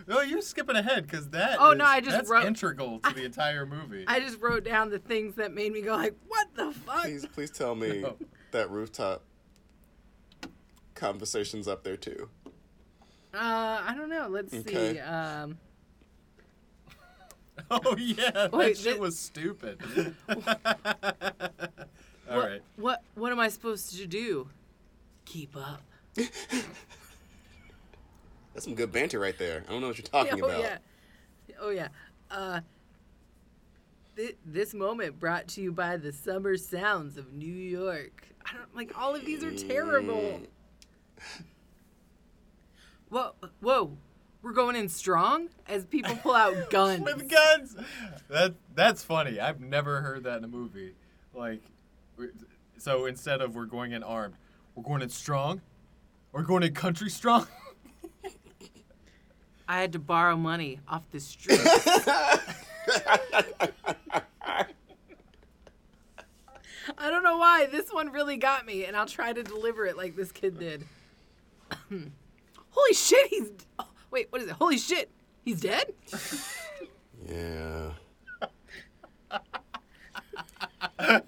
No, 0.06 0.22
you're 0.22 0.40
skipping 0.42 0.76
ahead 0.76 1.08
because 1.08 1.30
that. 1.30 1.58
Oh, 1.60 1.72
is- 1.72 1.78
no, 1.80 1.86
I 1.86 2.00
just 2.00 2.12
that's 2.16 2.30
wrote- 2.30 2.46
integral 2.46 3.00
to 3.00 3.12
the 3.16 3.26
entire 3.26 3.66
movie. 3.66 4.04
I 4.08 4.20
just 4.20 4.40
wrote 4.40 4.64
down 4.64 4.92
the 4.92 5.00
things 5.00 5.34
that 5.38 5.52
made 5.52 5.72
me 5.74 5.82
go 5.82 5.96
like, 5.96 6.16
"What 6.28 6.48
the 6.56 6.72
fuck?" 6.72 7.02
Please, 7.06 7.26
please 7.26 7.50
tell 7.50 7.74
me 7.74 8.02
No. 8.02 8.18
that 8.52 8.70
rooftop 8.70 9.24
conversations 10.94 11.68
up 11.68 11.84
there 11.84 11.98
too. 11.98 12.30
Uh, 13.34 13.82
I 13.88 13.94
don't 13.96 14.10
know. 14.10 14.28
Let's 14.30 14.54
Okay. 14.54 14.94
see. 14.96 15.00
Um, 15.00 15.58
oh 17.72 17.96
yeah, 17.98 18.32
that 18.32 18.52
Wait, 18.52 18.78
shit 18.78 18.96
thi- 18.96 19.00
was 19.00 19.18
stupid. 19.18 19.80
All 20.30 20.36
what, 22.38 22.50
right. 22.50 22.62
what 22.78 23.04
what 23.16 23.32
am 23.32 23.40
I 23.40 23.50
supposed 23.50 23.96
to 23.98 24.06
do? 24.08 24.50
Keep 25.26 25.56
up. 25.56 25.82
That's 26.16 26.66
some 28.66 28.76
good 28.76 28.92
banter 28.92 29.20
right 29.20 29.38
there. 29.38 29.64
I 29.68 29.72
don't 29.72 29.82
know 29.82 29.88
what 29.88 29.98
you're 29.98 30.06
talking 30.06 30.42
oh 30.44 30.46
about. 30.46 30.60
yeah. 30.62 30.78
Oh 31.60 31.70
yeah. 31.70 31.88
Uh, 32.30 32.62
thi- 34.16 34.36
this 34.46 34.74
moment 34.74 35.20
brought 35.20 35.48
to 35.50 35.62
you 35.62 35.72
by 35.72 35.98
the 35.98 36.12
summer 36.12 36.58
sounds 36.58 37.18
of 37.18 37.34
New 37.34 37.46
York. 37.46 38.28
I 38.46 38.54
don't 38.58 38.76
like 38.76 38.98
all 38.98 39.16
of 39.16 39.26
these 39.26 39.44
are 39.44 39.52
terrible. 39.56 40.42
Whoa, 43.12 43.34
whoa, 43.60 43.98
we're 44.41 44.53
going 44.53 44.77
in 44.77 44.88
strong 44.88 45.50
as 45.68 45.86
people 45.86 46.15
pull 46.15 46.34
out 46.34 46.70
guns. 46.70 47.03
With 47.03 47.30
guns. 47.30 47.75
That 48.30 48.56
that's 48.74 49.03
funny. 49.03 49.38
I've 49.38 49.60
never 49.60 50.00
heard 50.00 50.24
that 50.24 50.38
in 50.38 50.46
a 50.46 50.48
movie. 50.48 50.96
Like, 51.34 51.62
so 52.77 53.08
instead 53.08 53.41
of 53.41 53.53
we're 53.53 53.65
going 53.65 53.91
in 53.91 54.01
armed, 54.01 54.36
we're 54.75 54.84
going 54.84 55.01
in 55.01 55.10
strong. 55.10 55.60
We're 56.32 56.44
going 56.44 56.63
in 56.63 56.74
country 56.74 57.10
strong. 57.10 57.48
I 59.68 59.82
had 59.82 59.91
to 59.91 60.00
borrow 60.00 60.38
money 60.38 60.80
off 60.88 61.03
the 61.12 61.20
street. 61.20 61.60
I 66.98 67.10
don't 67.10 67.24
know 67.24 67.38
why 67.38 67.68
this 67.70 67.91
one 67.91 68.13
really 68.13 68.38
got 68.38 68.65
me, 68.65 68.86
and 68.86 68.96
I'll 68.96 69.06
try 69.06 69.34
to 69.34 69.44
deliver 69.44 69.86
it 69.86 69.98
like 69.98 70.15
this 70.15 70.32
kid 70.32 70.58
did. 70.58 70.86
Holy 72.91 72.98
shit, 72.98 73.27
he's. 73.29 73.50
Oh, 73.79 73.88
wait, 74.12 74.27
what 74.31 74.41
is 74.41 74.50
it? 74.50 74.53
Holy 74.55 74.77
shit, 74.77 75.10
he's 75.45 75.62
dead? 75.62 75.93
Yeah. 77.25 77.91
Uh, 81.00 81.21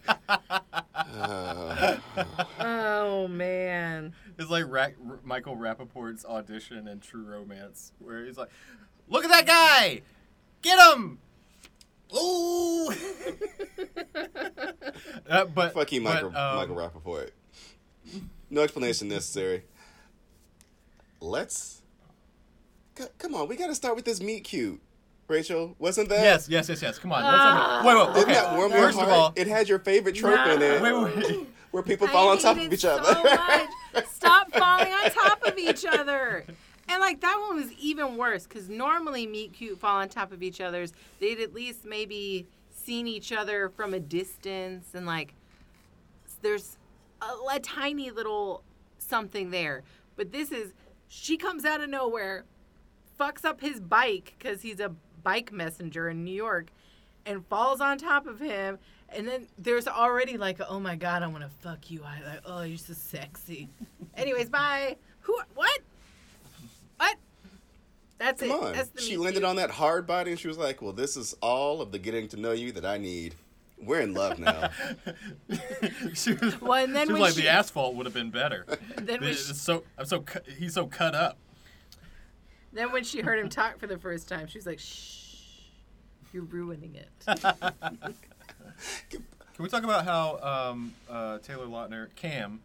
Oh 2.59 3.29
man. 3.29 4.13
It's 4.37 4.49
like 4.49 4.65
Ra- 4.67 4.87
R- 5.09 5.19
Michael 5.23 5.55
Rapaport's 5.55 6.25
audition 6.25 6.85
in 6.89 6.99
True 6.99 7.23
Romance, 7.23 7.93
where 7.99 8.25
he's 8.25 8.37
like, 8.37 8.49
"Look 9.07 9.23
at 9.23 9.29
that 9.29 9.45
guy, 9.45 10.01
get 10.61 10.77
him!" 10.93 11.19
Ooh. 12.13 12.89
uh, 15.29 15.45
but 15.45 15.73
fuck 15.73 15.89
you, 15.93 16.01
Michael, 16.01 16.31
but, 16.31 16.37
um, 16.37 16.55
Michael 16.57 16.75
Rapaport. 16.75 17.29
No 18.49 18.61
explanation 18.61 19.07
necessary. 19.07 19.63
Let's. 21.23 21.81
C- 22.97 23.05
come 23.17 23.33
on, 23.33 23.47
we 23.47 23.55
got 23.55 23.67
to 23.67 23.75
start 23.75 23.95
with 23.95 24.03
this 24.05 24.21
meet 24.21 24.43
cute. 24.43 24.81
Rachel, 25.29 25.73
wasn't 25.79 26.09
that? 26.09 26.19
Yes, 26.21 26.49
yes, 26.49 26.67
yes, 26.67 26.81
yes. 26.81 26.99
Come 26.99 27.13
on. 27.13 27.21
Ah. 27.23 27.81
Let's 27.83 27.85
wait, 27.85 27.95
wait. 27.95 28.13
Didn't 28.13 28.23
Okay. 28.23 28.33
that 28.33 28.57
warm 28.57 28.71
your 28.73 28.81
First 28.81 28.97
heart? 28.97 29.07
of 29.09 29.13
all, 29.13 29.33
it 29.37 29.47
had 29.47 29.69
your 29.69 29.79
favorite 29.79 30.15
trope 30.15 30.45
in 30.47 30.61
it, 30.61 30.81
wait, 30.81 30.93
wait. 30.93 31.47
where 31.71 31.81
people 31.81 32.07
fall 32.07 32.27
on 32.27 32.37
top 32.39 32.57
of 32.57 32.63
each 32.73 32.83
it 32.83 32.85
other. 32.85 33.23
Much. 33.23 34.05
Stop 34.11 34.51
falling 34.51 34.91
on 34.91 35.11
top 35.11 35.41
of 35.47 35.57
each 35.57 35.85
other. 35.85 36.45
And 36.89 36.99
like 36.99 37.21
that 37.21 37.37
one 37.47 37.55
was 37.55 37.71
even 37.79 38.17
worse 38.17 38.43
because 38.45 38.67
normally 38.67 39.25
meet 39.25 39.53
cute 39.53 39.79
fall 39.79 40.01
on 40.01 40.09
top 40.09 40.33
of 40.33 40.43
each 40.43 40.59
other's. 40.59 40.91
They'd 41.21 41.39
at 41.39 41.53
least 41.53 41.85
maybe 41.85 42.45
seen 42.69 43.07
each 43.07 43.31
other 43.31 43.69
from 43.69 43.93
a 43.93 43.99
distance 44.01 44.89
and 44.93 45.05
like 45.05 45.33
there's 46.41 46.77
a, 47.21 47.55
a 47.55 47.59
tiny 47.61 48.11
little 48.11 48.61
something 48.97 49.51
there. 49.51 49.83
But 50.17 50.33
this 50.33 50.51
is 50.51 50.73
she 51.13 51.37
comes 51.37 51.63
out 51.63 51.79
of 51.79 51.89
nowhere, 51.89 52.43
fucks 53.19 53.45
up 53.45 53.61
his 53.61 53.79
bike 53.79 54.33
because 54.37 54.61
he's 54.63 54.79
a 54.79 54.89
bike 55.21 55.51
messenger 55.51 56.09
in 56.09 56.23
New 56.23 56.33
York, 56.33 56.71
and 57.25 57.45
falls 57.45 57.81
on 57.81 57.99
top 57.99 58.25
of 58.25 58.39
him. 58.39 58.79
And 59.09 59.27
then 59.27 59.47
there's 59.59 59.87
already 59.87 60.37
like, 60.37 60.59
oh 60.67 60.79
my 60.79 60.95
god, 60.95 61.21
I 61.21 61.27
want 61.27 61.43
to 61.43 61.49
fuck 61.61 61.91
you. 61.91 62.03
I 62.03 62.19
like, 62.25 62.41
oh, 62.45 62.63
you're 62.63 62.79
so 62.79 62.93
sexy. 62.93 63.69
Anyways, 64.17 64.49
bye. 64.49 64.97
Who? 65.21 65.37
What? 65.53 65.79
What? 66.97 67.17
That's 68.17 68.41
Come 68.41 68.51
it. 68.51 68.63
on. 68.63 68.73
That's 68.73 68.89
the 68.89 69.01
She 69.01 69.17
landed 69.17 69.43
on 69.43 69.57
that 69.57 69.69
hard 69.69 70.07
body 70.07 70.31
and 70.31 70.39
she 70.39 70.47
was 70.47 70.57
like, 70.57 70.81
well, 70.81 70.93
this 70.93 71.15
is 71.15 71.35
all 71.41 71.81
of 71.81 71.91
the 71.91 71.99
getting 71.99 72.27
to 72.29 72.37
know 72.37 72.53
you 72.53 72.71
that 72.71 72.85
I 72.85 72.97
need. 72.97 73.35
We're 73.85 74.01
in 74.01 74.13
love 74.13 74.39
now. 74.39 74.69
she 76.13 76.33
was, 76.33 76.59
Well, 76.61 76.83
and 76.83 76.95
then 76.95 77.07
she 77.07 77.13
was 77.13 77.21
like 77.21 77.33
she- 77.33 77.41
the 77.41 77.49
asphalt 77.49 77.95
would 77.95 78.05
have 78.05 78.13
been 78.13 78.31
better. 78.31 78.65
Then 78.97 79.21
when 79.21 79.33
she- 79.33 79.53
so 79.53 79.83
I'm 79.97 80.05
so 80.05 80.21
cu- 80.21 80.39
he's 80.57 80.73
so 80.73 80.85
cut 80.87 81.13
up. 81.15 81.37
Then 82.71 82.91
when 82.91 83.03
she 83.03 83.21
heard 83.21 83.37
him 83.39 83.49
talk 83.49 83.79
for 83.79 83.87
the 83.87 83.97
first 83.97 84.27
time, 84.27 84.47
she 84.47 84.57
was 84.57 84.65
like, 84.65 84.79
shh, 84.79 85.25
you're 86.31 86.43
ruining 86.43 86.95
it. 86.95 87.09
Can 89.09 89.23
we 89.59 89.69
talk 89.69 89.83
about 89.83 90.05
how 90.05 90.39
um, 90.71 90.93
uh, 91.09 91.37
Taylor 91.39 91.67
Lautner, 91.67 92.07
Cam, 92.15 92.61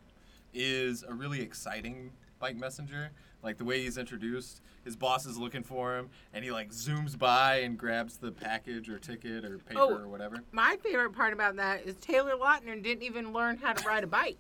is 0.55 1.03
a 1.07 1.13
really 1.13 1.43
exciting 1.43 2.11
bike 2.39 2.57
messenger? 2.57 3.11
Like 3.43 3.57
the 3.57 3.65
way 3.65 3.83
he's 3.83 3.99
introduced, 3.99 4.61
his 4.85 4.97
boss 4.97 5.25
is 5.25 5.39
looking 5.39 5.63
for 5.63 5.97
him, 5.97 6.11
and 6.35 6.45
he 6.45 6.51
like 6.51 6.71
zooms 6.71 7.17
by 7.17 7.59
and 7.61 7.79
grabs 7.79 8.17
the 8.17 8.33
package 8.33 8.89
or 8.89 8.99
ticket 8.99 9.45
or 9.45 9.59
paper 9.59 9.81
Oh. 9.81 9.97
or 9.97 10.09
whatever. 10.09 10.43
My 10.51 10.77
favorite 10.83 11.13
part 11.13 11.33
about 11.33 11.57
that 11.57 11.87
is 11.87 11.95
Taylor 11.97 12.33
Lautner 12.33 12.83
didn't 12.83 13.05
even 13.05 13.33
learn 13.33 13.59
how 13.59 13.73
to 13.75 13.89
ride 13.89 14.03
a 14.05 14.09
bike. 14.09 14.39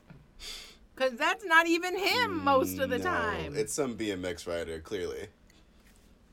Because 0.94 1.12
that's 1.12 1.44
not 1.44 1.68
even 1.68 1.96
him 1.96 2.42
most 2.42 2.78
of 2.80 2.90
the 2.90 2.98
No, 2.98 3.04
time. 3.04 3.54
It's 3.56 3.72
some 3.72 3.96
BMX 3.96 4.48
rider, 4.48 4.80
clearly. 4.80 5.28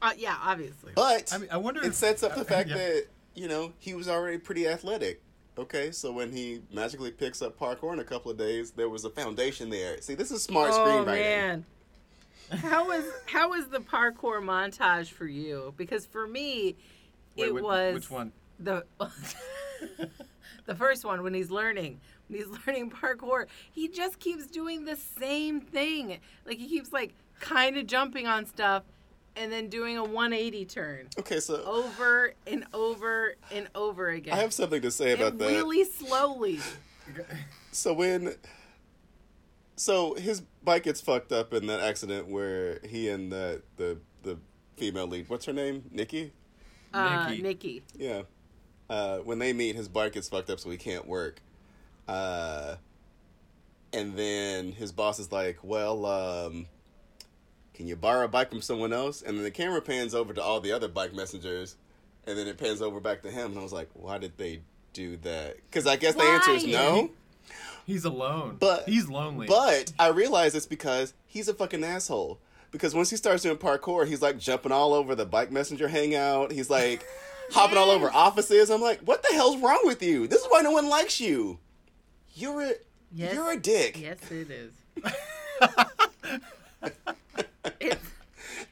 Uh, 0.02 0.14
yeah, 0.18 0.36
obviously. 0.42 0.92
But 0.96 1.32
I 1.32 1.38
mean, 1.38 1.50
I 1.52 1.58
wonder 1.58 1.82
it 1.82 1.88
if- 1.88 1.94
sets 1.96 2.24
up 2.24 2.34
the 2.34 2.42
uh, 2.42 2.44
fact 2.56 2.70
yeah. 2.70 2.78
that, 2.78 3.06
you 3.36 3.48
know, 3.48 3.74
he 3.78 3.94
was 3.94 4.10
already 4.10 4.40
pretty 4.40 4.68
athletic. 4.68 5.22
Okay, 5.58 5.92
so 5.92 6.12
when 6.12 6.32
he 6.34 6.62
magically 6.74 7.12
picks 7.12 7.42
up 7.42 7.58
parkour 7.58 7.94
in 7.94 8.00
a 8.00 8.04
couple 8.04 8.30
of 8.32 8.38
days, 8.38 8.72
there 8.72 8.90
was 8.90 9.06
a 9.06 9.10
foundation 9.10 9.70
there. 9.70 10.02
See, 10.02 10.14
this 10.16 10.32
is 10.32 10.42
smart 10.44 10.72
oh 10.74 10.80
screenwriting. 10.80 11.06
man. 11.06 11.66
How 12.52 12.88
was 12.88 13.04
how 13.25 13.50
was 13.50 13.68
the 13.68 13.80
parkour 13.80 14.42
montage 14.42 15.08
for 15.10 15.25
you? 15.25 15.74
Because 15.78 16.06
for 16.06 16.28
me, 16.28 16.75
Wait, 17.36 17.48
it 17.48 17.54
whi- 17.54 17.62
was 17.62 17.94
which 17.96 18.10
one? 18.12 18.32
the 18.60 18.86
the 20.66 20.75
first 20.75 21.06
one 21.06 21.22
when 21.24 21.34
he's 21.34 21.52
learning 21.52 22.00
when 22.28 22.40
he's 22.40 22.48
learning 22.68 22.90
parkour 22.90 23.46
he 23.72 23.88
just 23.88 24.20
keeps 24.20 24.48
doing 24.48 24.86
the 24.86 24.96
same 24.96 25.60
thing 25.60 26.20
like 26.46 26.58
he 26.58 26.68
keeps 26.68 26.92
like 26.94 27.14
kind 27.40 27.78
of 27.78 27.86
jumping 27.86 28.28
on 28.28 28.46
stuff 28.46 28.84
and 29.36 29.52
then 29.52 29.68
doing 29.68 29.98
a 29.98 30.04
180 30.04 30.66
turn 30.66 31.08
Okay, 31.20 31.40
so 31.42 31.62
over 31.66 32.34
and 32.48 32.64
over 32.74 33.36
and 33.52 33.68
over 33.75 34.08
again 34.10 34.34
I 34.34 34.38
have 34.38 34.54
something 34.54 34.82
to 34.82 34.92
say 34.92 35.12
about 35.12 35.34
and 35.34 35.40
that. 35.42 35.48
really 35.48 35.84
slowly 35.84 36.60
So 37.74 37.94
when 37.94 38.34
so 39.75 40.13
his 40.15 40.41
bike 40.63 40.84
gets 40.84 41.01
fucked 41.01 41.32
up 41.32 41.53
in 41.53 41.67
that 41.67 41.82
accident 41.82 42.27
where 42.27 42.79
he 42.84 43.10
and 43.10 43.32
the 43.32 43.62
the 43.77 43.98
the 44.24 44.38
female 44.77 45.08
lead, 45.08 45.29
what's 45.29 45.46
her 45.46 45.53
name? 45.53 45.84
Nikki? 45.91 46.32
uh, 46.94 47.29
Nikki. 47.29 47.41
nikki 47.41 47.84
Yeah. 47.98 48.24
Uh, 48.89 49.17
when 49.20 49.39
they 49.39 49.51
meet, 49.53 49.75
his 49.75 49.88
bike 49.88 50.13
gets 50.13 50.29
fucked 50.29 50.50
up, 50.50 50.60
so 50.60 50.70
he 50.70 50.77
can't 50.77 51.08
work. 51.08 51.41
Uh, 52.08 52.75
and 53.94 54.15
then 54.15 54.72
his 54.72 54.91
boss 54.91 55.20
is 55.20 55.32
like, 55.32 55.58
"Well, 55.63 56.05
um, 56.05 56.67
can 57.74 57.88
you 57.88 57.96
borrow 57.96 58.25
a 58.25 58.27
bike 58.27 58.50
from 58.50 58.62
someone 58.62 58.94
else?" 58.94 59.22
And 59.22 59.38
then 59.38 59.44
the 59.44 59.51
camera 59.51 59.82
pans 59.82 60.13
over 60.13 60.34
to 60.34 60.41
all 60.41 60.60
the 60.60 60.72
other 60.72 60.88
bike 60.88 61.13
messengers, 61.13 61.77
and 62.27 62.38
then 62.38 62.48
it 62.48 62.58
pans 62.58 62.82
over 62.82 63.00
back 63.00 63.24
to 63.24 63.32
him. 63.32 63.51
And 63.51 63.60
I 63.60 63.63
was 63.63 63.74
like, 63.74 63.89
"Why 63.94 64.17
did 64.17 64.38
they 64.38 64.62
do 64.94 65.17
that?" 65.17 65.55
Because 65.55 65.88
I 65.88 65.96
guess 65.96 66.13
the 66.15 66.24
answer 66.24 66.51
is 66.51 66.65
no. 66.65 67.10
He's 67.86 68.06
alone. 68.06 68.58
But 68.60 68.88
he's 68.89 69.08
lonely. 69.08 69.48
But 69.48 69.94
I 70.00 70.08
realize 70.08 70.56
it's 70.56 70.65
because 70.65 71.13
he's 71.27 71.48
a 71.48 71.54
fucking 71.54 71.84
asshole. 71.84 72.39
Because 72.72 72.94
once 72.96 73.10
he 73.10 73.15
starts 73.15 73.44
doing 73.44 73.58
parkour, 73.58 74.08
he's 74.08 74.22
like 74.22 74.38
jumping 74.38 74.72
all 74.72 74.94
over 74.94 75.15
the 75.15 75.25
bike 75.25 75.51
messenger 75.51 75.88
hangout. 75.88 76.51
He's 76.51 76.70
like 76.70 77.06
hopping 77.51 77.77
all 77.77 77.92
over 77.92 78.10
offices. 78.12 78.70
I'm 78.70 78.82
like, 78.82 79.00
what 79.01 79.24
the 79.24 79.34
hell's 79.34 79.62
wrong 79.62 79.82
with 79.84 80.01
you? 80.04 80.27
This 80.27 80.42
is 80.42 80.48
why 80.50 80.62
no 80.62 80.72
one 80.72 80.89
likes 80.89 81.22
you. 81.22 81.60
You're 82.34 82.62
a 82.63 82.72
Yes. 83.13 83.34
you're 83.34 83.51
a 83.51 83.58
dick. 83.58 83.98
Yes, 84.01 84.18
it 84.30 84.50
is. 84.51 84.74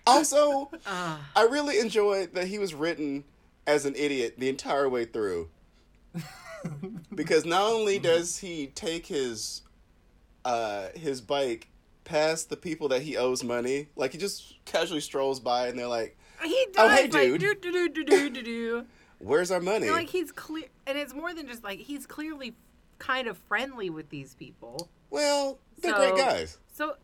Also, 0.06 0.70
uh, 0.86 1.18
I 1.34 1.44
really 1.44 1.80
enjoyed 1.80 2.34
that 2.34 2.48
he 2.48 2.60
was 2.60 2.74
written 2.74 3.24
as 3.66 3.86
an 3.86 3.96
idiot 3.96 4.36
the 4.38 4.50
entire 4.50 4.90
way 4.90 5.06
through. 5.06 5.48
Because 7.14 7.46
not 7.46 7.64
only 7.72 8.00
does 8.00 8.38
he 8.38 8.68
take 8.68 9.06
his 9.08 9.62
uh 10.46 10.88
his 10.96 11.22
bike 11.22 11.70
past 12.04 12.50
the 12.50 12.58
people 12.58 12.88
that 12.90 13.02
he 13.02 13.16
owes 13.18 13.44
money, 13.44 13.88
like 13.96 14.12
he 14.12 14.18
just 14.18 14.56
casually 14.66 15.00
strolls 15.02 15.40
by 15.40 15.68
and 15.68 15.78
they're 15.80 15.88
like, 15.88 16.18
he 16.44 16.68
does 16.74 16.86
Oh, 16.86 16.90
hey, 16.90 17.04
like 17.04 17.12
dude. 17.12 17.40
do 17.42 17.56
do 17.56 17.90
do 17.90 18.04
do 18.06 18.30
do 18.30 18.42
do. 18.44 18.86
"Where's 19.20 19.52
our 19.52 19.62
money?" 19.62 19.90
Like 19.90 20.10
he's 20.10 20.32
clear, 20.34 20.66
and 20.86 20.98
it's 20.98 21.14
more 21.14 21.34
than 21.34 21.48
just 21.48 21.64
like 21.64 21.80
he's 21.80 22.06
clearly 22.06 22.56
kind 23.00 23.28
of 23.28 23.38
friendly 23.38 23.90
with 23.90 24.10
these 24.10 24.36
people. 24.36 24.90
well, 25.10 25.60
they're 25.80 25.92
So- 25.94 25.98
great 25.98 26.18
guys. 26.18 26.58
So, 26.74 26.96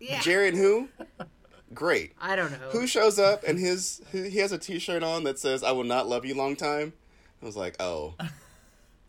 yeah, 0.00 0.20
Jerry 0.20 0.48
and 0.48 0.56
who? 0.56 0.88
Great. 1.72 2.12
I 2.20 2.36
don't 2.36 2.52
know. 2.52 2.68
Who 2.70 2.86
shows 2.86 3.18
up 3.18 3.42
and 3.44 3.58
his 3.58 4.00
he 4.12 4.38
has 4.38 4.52
a 4.52 4.58
T-shirt 4.58 5.02
on 5.02 5.24
that 5.24 5.38
says 5.40 5.64
"I 5.64 5.72
will 5.72 5.82
not 5.84 6.06
love 6.08 6.24
you 6.24 6.34
long 6.36 6.54
time." 6.54 6.92
I 7.42 7.46
was 7.46 7.56
like, 7.56 7.74
"Oh, 7.80 8.14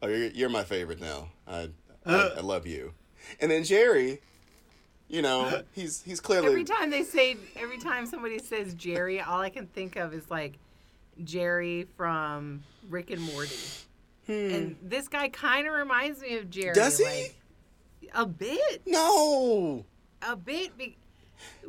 oh, 0.05 0.15
you're, 0.15 0.29
you're 0.29 0.49
my 0.49 0.63
favorite 0.63 1.01
now. 1.01 1.29
I, 1.47 1.69
I 2.05 2.33
I 2.37 2.41
love 2.41 2.65
you." 2.67 2.93
And 3.39 3.51
then 3.51 3.63
Jerry, 3.63 4.21
you 5.07 5.21
know, 5.21 5.61
he's 5.73 6.01
he's 6.03 6.19
clearly 6.19 6.47
Every 6.47 6.63
time 6.63 6.89
they 6.89 7.03
say, 7.03 7.37
every 7.55 7.77
time 7.77 8.05
somebody 8.05 8.39
says 8.39 8.73
Jerry, 8.73 9.21
all 9.21 9.41
I 9.41 9.49
can 9.49 9.67
think 9.67 9.95
of 9.95 10.13
is 10.13 10.29
like 10.29 10.53
Jerry 11.23 11.87
from 11.97 12.63
Rick 12.89 13.11
and 13.11 13.21
Morty. 13.21 13.57
And 14.27 14.75
this 14.81 15.07
guy 15.07 15.29
kind 15.29 15.67
of 15.67 15.73
reminds 15.73 16.21
me 16.21 16.37
of 16.37 16.49
Jerry. 16.49 16.69
Hmm. 16.69 16.79
Does 16.79 16.97
he? 16.97 17.05
Like, 17.05 17.35
a 18.13 18.25
bit, 18.25 18.81
no. 18.85 19.85
a 20.27 20.35
bit. 20.35 20.77
Be- 20.77 20.97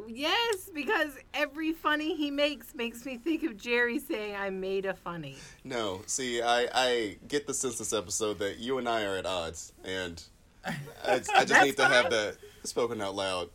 yes, 0.09 0.71
because 0.75 1.11
every 1.35 1.73
funny 1.73 2.15
he 2.17 2.31
makes 2.31 2.75
makes 2.75 3.05
me 3.05 3.17
think 3.17 3.43
of 3.43 3.57
Jerry 3.57 3.99
saying, 3.99 4.37
"I 4.37 4.51
made 4.51 4.87
a 4.87 4.95
funny." 4.95 5.37
No, 5.65 6.03
see, 6.07 6.43
I, 6.43 6.69
I 6.73 7.17
get 7.29 7.47
the 7.47 7.55
sense 7.55 7.79
this 7.79 7.93
episode 7.93 8.39
that 8.39 8.59
you 8.59 8.79
and 8.79 8.89
I 8.89 9.05
are 9.05 9.17
at 9.17 9.27
odds, 9.27 9.73
and 9.85 10.23
I, 10.65 10.77
I 11.05 11.45
just 11.45 11.53
need 11.65 11.77
to 11.77 11.87
have 11.87 12.11
that 12.11 12.37
spoken 12.65 13.01
out 13.01 13.15
loud. 13.15 13.51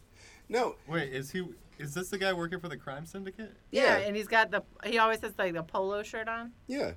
No, 0.50 0.75
Wait, 0.88 1.13
is 1.13 1.32
he? 1.32 1.46
Is 1.80 1.94
this 1.94 2.10
the 2.10 2.18
guy 2.18 2.32
working 2.34 2.60
for 2.60 2.68
the 2.70 2.77
crime 2.77 3.06
syndicate? 3.06 3.53
Yeah, 3.72 3.98
Yeah. 4.00 4.06
and 4.08 4.15
he's 4.15 4.27
got 4.27 4.51
the 4.51 4.63
he 4.84 4.98
always 5.00 5.22
has 5.22 5.34
like 5.38 5.53
the 5.53 5.63
polo 5.63 6.03
shirt 6.03 6.27
on. 6.27 6.51
yeah, 6.68 6.91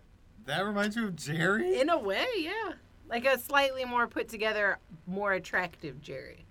That 0.47 0.61
reminds 0.67 0.95
you 0.97 1.07
of 1.07 1.17
Jerry. 1.17 1.81
In 1.81 1.89
a 1.89 1.99
way, 1.99 2.27
yeah. 2.37 2.73
Like 3.09 3.25
a 3.27 3.39
slightly 3.39 3.85
more 3.85 4.07
put 4.07 4.29
together, 4.29 4.79
more 5.07 5.33
attractive 5.35 6.01
Jerry. 6.03 6.45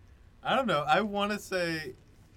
I 0.43 0.55
don't 0.55 0.67
know. 0.67 0.84
I 0.88 1.01
want 1.01 1.32
to 1.32 1.39
say, 1.39 1.93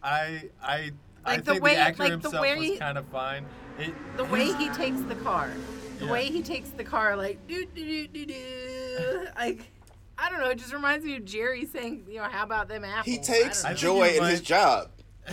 I 0.06 0.50
I 0.62 0.90
I 1.25 1.30
Like 1.32 1.44
the 1.44 1.52
think 1.52 1.64
way- 1.64 1.75
the 1.75 1.80
actor 1.80 2.02
like 2.04 2.08
the 2.12 2.18
himself 2.28 2.42
way 2.42 2.54
was 2.56 2.64
he- 2.66 2.76
kind 2.78 2.96
of 2.98 3.06
fine. 3.08 3.44
It, 3.78 3.92
The 4.16 4.25
way 4.25 4.52
he 4.52 4.68
takes 4.70 5.00
the 5.02 5.16
car. 5.16 5.50
The 5.98 6.04
Yeah. 6.06 6.12
way 6.12 6.26
he 6.26 6.42
takes 6.42 6.70
the 6.70 6.84
car 6.84 7.16
like 7.16 7.44
do 7.48 7.66
do 7.66 7.84
do 7.84 8.06
do 8.08 8.26
do 8.26 9.26
like 9.36 9.60
I 10.18 10.30
don't 10.30 10.40
know, 10.40 10.48
it 10.48 10.58
just 10.58 10.72
reminds 10.72 11.04
me 11.04 11.16
of 11.16 11.25
Jerry 11.26 11.66
saying, 11.66 12.06
you 12.08 12.16
know, 12.16 12.22
how 12.25 12.44
about 12.44 12.68
them 12.68 12.84
apples? 12.84 13.04
he 13.14 13.18
takes 13.20 13.64
I 13.64 13.75
joy 13.75 14.06
you 14.12 14.22
in 14.22 14.28
his 14.30 14.40
job. 14.40 14.90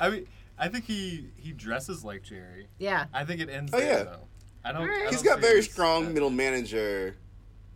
I 0.00 0.10
mean, 0.10 0.26
I 0.58 0.68
think 0.68 0.84
he 0.86 1.28
he 1.36 1.52
dresses 1.52 2.04
like 2.04 2.22
Jerry. 2.22 2.68
Yeah. 2.78 3.04
I 3.12 3.24
think 3.24 3.40
it 3.40 3.48
ends 3.50 3.72
Oh, 3.74 3.78
there 3.78 3.98
yeah. 3.98 4.04
though. 4.04 4.28
I 4.64 4.72
don't. 4.72 4.82
Alright. 4.82 5.08
I 5.08 5.10
don't 5.10 5.24
got 5.24 5.40
very 5.40 5.62
strong 5.62 6.06
that. 6.06 6.14
middle 6.14 6.30
manager 6.30 7.16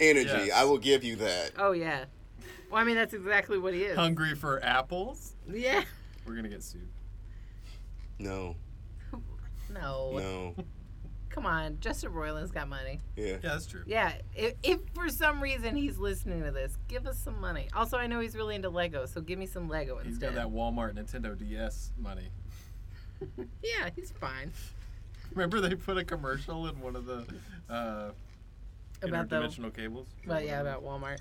energy. 0.00 0.28
Yes. 0.46 0.50
I 0.54 0.64
will 0.64 0.78
give 0.78 1.04
you 1.04 1.16
that. 1.16 1.52
Oh 1.58 1.72
yeah. 1.72 2.06
Well, 2.72 2.80
I 2.80 2.84
mean 2.84 2.94
that's 2.96 3.12
exactly 3.12 3.58
what 3.58 3.74
he 3.74 3.82
is. 3.82 3.96
Hungry 3.96 4.34
for 4.34 4.64
apples? 4.64 5.34
Yeah. 5.46 5.82
We're 6.26 6.34
gonna 6.34 6.48
get 6.48 6.62
sued. 6.62 6.88
No, 8.18 8.56
No. 9.70 10.12
no, 10.16 10.54
Come 11.28 11.44
on, 11.44 11.78
Justin 11.80 12.12
Roiland's 12.12 12.50
got 12.50 12.68
money. 12.68 13.00
yeah. 13.16 13.26
Yeah, 13.26 13.36
that's 13.42 13.66
true. 13.66 13.82
Yeah, 13.86 14.12
if, 14.34 14.54
if 14.62 14.80
for 14.94 15.08
some 15.10 15.42
reason 15.42 15.76
he's 15.76 15.98
listening 15.98 16.42
to 16.44 16.50
this, 16.50 16.76
give 16.88 17.06
us 17.06 17.18
some 17.18 17.38
money. 17.40 17.68
Also, 17.74 17.98
I 17.98 18.06
know 18.06 18.20
he's 18.20 18.34
really 18.36 18.54
into 18.54 18.68
Lego, 18.70 19.04
so 19.06 19.20
give 19.20 19.38
me 19.38 19.46
some 19.46 19.68
Lego 19.68 19.98
He's 19.98 20.12
instead. 20.14 20.34
got 20.34 20.42
that 20.50 20.54
Walmart 20.54 20.94
Nintendo 20.94 21.36
DS 21.38 21.92
money. 21.98 22.28
Yeah, 23.62 23.90
he's 23.94 24.10
fine. 24.12 24.50
Remember 25.32 25.60
they 25.60 25.74
put 25.76 25.96
a 25.96 26.04
commercial 26.04 26.66
in 26.68 26.80
one 26.80 26.96
of 26.96 27.04
the 27.06 27.24
uh, 27.70 28.10
About 29.02 29.28
the, 29.28 29.36
interdimensional 29.36 29.74
cables? 29.74 30.08
but 30.26 30.44
yeah, 30.44 30.60
about 30.60 30.82
Walmart. 30.84 31.18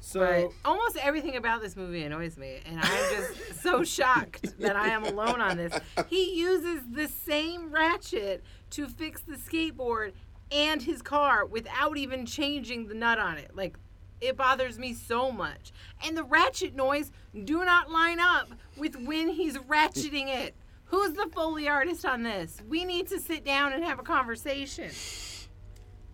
So 0.00 0.20
But 0.20 0.68
almost 0.68 0.96
everything 0.96 1.36
about 1.36 1.60
this 1.60 1.76
movie 1.76 2.02
annoys 2.02 2.36
me, 2.36 2.60
and 2.66 2.80
I'm 2.80 3.14
just 3.14 3.62
so 3.62 3.84
shocked 3.84 4.58
that 4.58 4.76
I 4.76 4.88
am 4.88 5.04
alone 5.04 5.40
on 5.40 5.56
this. 5.56 5.72
He 6.08 6.34
uses 6.38 6.82
the 6.90 7.08
same 7.08 7.70
ratchet 7.70 8.42
to 8.70 8.88
fix 8.88 9.22
the 9.22 9.36
skateboard 9.36 10.12
and 10.50 10.82
his 10.82 11.02
car 11.02 11.44
without 11.46 11.96
even 11.96 12.26
changing 12.26 12.88
the 12.88 12.94
nut 12.94 13.18
on 13.18 13.38
it. 13.38 13.54
Like, 13.54 13.76
it 14.20 14.36
bothers 14.36 14.78
me 14.78 14.94
so 14.94 15.30
much. 15.30 15.72
And 16.04 16.16
the 16.16 16.24
ratchet 16.24 16.74
noise 16.74 17.10
do 17.44 17.64
not 17.64 17.90
line 17.90 18.20
up 18.20 18.48
with 18.76 18.96
when 18.96 19.28
he's 19.28 19.56
ratcheting 19.56 20.28
it. 20.28 20.54
Who's 20.86 21.12
the 21.12 21.28
Foley 21.32 21.68
artist 21.68 22.04
on 22.04 22.24
this? 22.24 22.60
We 22.68 22.84
need 22.84 23.06
to 23.08 23.20
sit 23.20 23.44
down 23.44 23.72
and 23.72 23.84
have 23.84 24.00
a 24.00 24.02
conversation. 24.02 24.90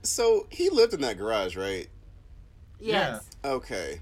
So 0.03 0.47
he 0.51 0.69
lived 0.69 0.93
in 0.93 1.01
that 1.01 1.17
garage, 1.17 1.57
right? 1.57 1.89
Yes. 2.79 3.31
Okay. 3.47 4.01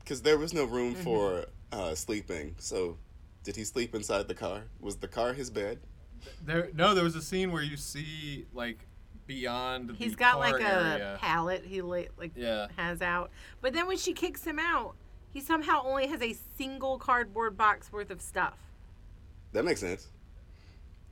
Because 0.00 0.22
there 0.22 0.38
was 0.38 0.52
no 0.54 0.64
room 0.64 0.94
Mm-hmm. 0.94 1.02
for 1.04 1.44
uh, 1.70 1.94
sleeping. 1.94 2.54
So, 2.58 2.96
did 3.44 3.56
he 3.56 3.64
sleep 3.64 3.94
inside 3.94 4.26
the 4.26 4.34
car? 4.34 4.64
Was 4.80 4.96
the 4.96 5.08
car 5.08 5.32
his 5.34 5.50
bed? 5.50 5.78
there, 6.44 6.70
no, 6.74 6.94
there 6.94 7.04
was 7.04 7.14
a 7.14 7.22
scene 7.22 7.52
where 7.52 7.62
you 7.62 7.76
see 7.76 8.46
like 8.52 8.78
beyond. 9.26 9.92
He's 9.96 10.12
the 10.12 10.16
got 10.16 10.32
car 10.32 10.40
like 10.40 10.60
a 10.62 10.74
area. 10.92 11.16
pallet 11.20 11.64
he 11.64 11.82
la- 11.82 12.02
like 12.18 12.32
Yeah. 12.34 12.68
has 12.76 13.02
out. 13.02 13.30
But 13.60 13.72
then 13.74 13.86
when 13.86 13.98
she 13.98 14.12
kicks 14.14 14.44
him 14.44 14.58
out, 14.58 14.94
he 15.30 15.40
somehow 15.40 15.82
only 15.84 16.06
has 16.08 16.22
a 16.22 16.34
single 16.56 16.98
cardboard 16.98 17.56
box 17.56 17.92
worth 17.92 18.10
of 18.10 18.20
stuff. 18.22 18.54
That 19.52 19.64
makes 19.64 19.80
sense. 19.80 20.08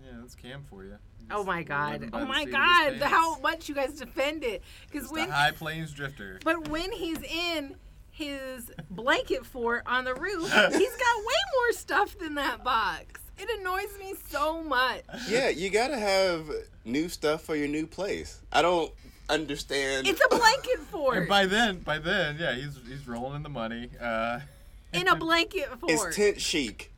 Yeah, 0.03 0.13
that's 0.21 0.35
Cam 0.35 0.65
for 0.69 0.85
you. 0.85 0.97
Oh 1.31 1.45
my 1.45 1.63
god. 1.63 2.11
Oh 2.13 2.25
my 2.25 2.45
seat 2.45 2.55
of 2.55 2.93
his 2.93 3.01
god. 3.01 3.09
How 3.11 3.39
much 3.41 3.69
you 3.69 3.75
guys 3.75 3.93
defend 3.95 4.45
it. 4.45 4.63
Cuz 4.93 5.11
when 5.11 5.29
a 5.29 5.33
High 5.33 5.51
Plains 5.53 5.93
drifter. 5.93 6.39
but 6.45 6.69
when 6.69 6.93
he's 6.93 7.23
in 7.23 7.77
his 8.11 8.71
blanket 8.91 9.45
fort 9.45 9.83
on 9.87 10.05
the 10.05 10.15
roof, 10.15 10.43
he's 10.53 10.53
got 10.97 11.17
way 11.19 11.43
more 11.57 11.73
stuff 11.73 12.19
than 12.19 12.35
that 12.35 12.65
box. 12.65 13.21
It 13.39 13.61
annoys 13.61 13.99
me 13.99 14.15
so 14.31 14.63
much. 14.63 15.03
Yeah, 15.29 15.51
you 15.51 15.69
gotta 15.69 15.99
have 15.99 16.49
new 16.85 17.09
stuff 17.09 17.43
for 17.43 17.55
your 17.55 17.69
new 17.69 17.87
place. 17.87 18.41
I 18.51 18.63
don't 18.63 18.91
understand. 19.29 20.07
It's 20.07 20.23
a 20.25 20.29
blanket 20.29 20.79
fort. 20.91 21.19
And 21.19 21.29
by 21.29 21.45
then, 21.47 21.81
by 21.81 21.99
then, 21.99 22.37
yeah, 22.39 22.55
he's 22.55 22.79
he's 22.89 23.07
rolling 23.07 23.37
in 23.37 23.43
the 23.43 23.49
money. 23.51 23.91
Uh, 24.01 24.41
in 24.95 25.09
a 25.09 25.17
blanket 25.27 25.69
fort. 25.79 25.91
it's 25.93 26.17
tent 26.17 26.41
chic. 26.41 26.93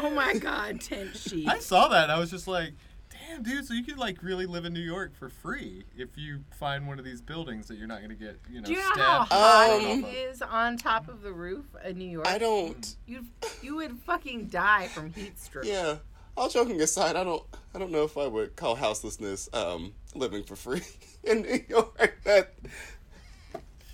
Oh 0.00 0.10
my 0.10 0.34
god, 0.34 0.80
tent 0.80 1.16
sheet. 1.16 1.48
I 1.48 1.58
saw 1.58 1.88
that. 1.88 2.10
I 2.10 2.18
was 2.18 2.30
just 2.30 2.46
like, 2.48 2.72
damn, 3.10 3.42
dude. 3.42 3.64
So 3.66 3.74
you 3.74 3.82
could 3.84 3.98
like 3.98 4.22
really 4.22 4.46
live 4.46 4.64
in 4.64 4.72
New 4.72 4.80
York 4.80 5.14
for 5.16 5.28
free 5.28 5.84
if 5.96 6.16
you 6.16 6.40
find 6.58 6.86
one 6.86 6.98
of 6.98 7.04
these 7.04 7.20
buildings 7.20 7.68
that 7.68 7.76
you're 7.78 7.86
not 7.86 8.00
gonna 8.02 8.14
get, 8.14 8.38
you 8.50 8.60
know, 8.60 8.66
Do 8.66 8.72
you 8.72 8.78
know 8.78 8.84
how 8.84 9.24
stabbed. 9.24 9.32
hot 9.32 9.70
Um, 9.70 10.04
it 10.04 10.14
is 10.14 10.42
on 10.42 10.76
top 10.76 11.08
of 11.08 11.22
the 11.22 11.32
roof 11.32 11.64
in 11.84 11.98
New 11.98 12.08
York? 12.08 12.26
I 12.26 12.38
don't. 12.38 12.96
You 13.06 13.24
you 13.62 13.76
would 13.76 13.98
fucking 14.00 14.46
die 14.48 14.88
from 14.88 15.12
heat 15.12 15.38
stroke. 15.38 15.64
Yeah. 15.66 15.96
All 16.36 16.48
joking 16.48 16.80
aside, 16.80 17.14
I 17.14 17.22
don't. 17.22 17.44
I 17.74 17.78
don't 17.78 17.92
know 17.92 18.02
if 18.02 18.18
I 18.18 18.26
would 18.26 18.56
call 18.56 18.74
houselessness 18.74 19.48
um, 19.52 19.92
living 20.16 20.42
for 20.42 20.56
free 20.56 20.82
in 21.24 21.42
New 21.42 21.60
York. 21.68 22.20
That. 22.24 22.54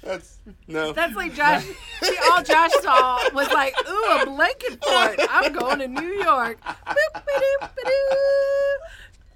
That's 0.02 0.38
no. 0.66 0.92
That's 0.92 1.14
like 1.14 1.34
Josh. 1.34 1.64
See, 2.02 2.16
all 2.30 2.42
Josh 2.42 2.72
saw 2.80 3.18
was 3.34 3.48
like, 3.52 3.74
"Ooh, 3.88 4.18
a 4.22 4.26
blanket 4.26 4.82
fort. 4.82 5.20
I'm 5.28 5.52
going 5.52 5.78
to 5.80 5.88
New 5.88 6.22
York." 6.22 6.58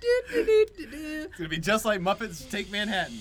It's 0.06 1.36
gonna 1.36 1.48
be 1.48 1.58
just 1.58 1.84
like 1.84 2.00
Muppets 2.00 2.50
Take 2.50 2.70
Manhattan. 2.70 3.18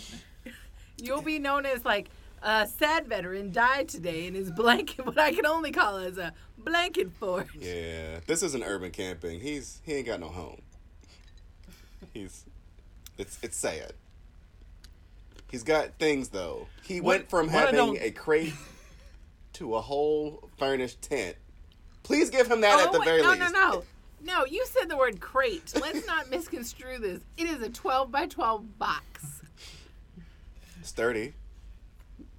You'll 1.02 1.22
be 1.22 1.40
known 1.40 1.66
as 1.66 1.84
like 1.86 2.10
a 2.42 2.68
sad 2.68 3.08
veteran 3.08 3.52
died 3.52 3.90
today 3.90 4.28
in 4.28 4.34
his 4.34 4.52
blanket, 4.52 5.06
what 5.06 5.18
I 5.18 5.34
can 5.34 5.46
only 5.46 5.72
call 5.72 5.98
as 5.98 6.18
a 6.18 6.34
blanket 6.58 7.12
fort. 7.20 7.48
Yeah, 7.58 8.20
this 8.28 8.44
isn't 8.44 8.64
urban 8.64 8.92
camping. 8.92 9.40
He's 9.40 9.82
he 9.86 9.94
ain't 9.94 10.08
got 10.08 10.20
no 10.20 10.28
home. 10.28 10.62
He's 12.14 12.46
it's 13.18 13.40
it's 13.42 13.58
sad. 13.58 13.94
He's 15.54 15.62
got 15.62 16.00
things 16.00 16.30
though. 16.30 16.66
He 16.82 17.00
What- 17.00 17.08
went 17.20 17.30
from 17.30 17.48
having 17.48 17.96
a 18.02 18.10
crate 18.10 18.56
to 19.54 19.76
a 19.76 19.82
whole 19.82 20.50
furnished 20.58 21.00
tent. 21.04 21.36
Please 22.02 22.32
give 22.32 22.50
him 22.50 22.62
that 22.62 22.80
at 22.88 22.92
the 22.92 22.98
wait, 22.98 23.06
very 23.06 23.22
no, 23.22 23.30
least. 23.30 23.40
no, 23.40 23.50
no. 23.52 23.84
No, 24.24 24.46
you 24.46 24.66
said 24.66 24.90
the 24.90 24.98
word 24.98 25.20
crate. 25.22 25.72
Let's 25.80 26.08
not 26.08 26.32
misconstrue 26.32 26.98
this. 26.98 27.22
It 27.38 27.44
is 27.46 27.62
a 27.62 27.70
12 27.70 28.12
by 28.12 28.26
12 28.26 28.80
box. 28.80 29.42
Sturdy. 30.82 31.34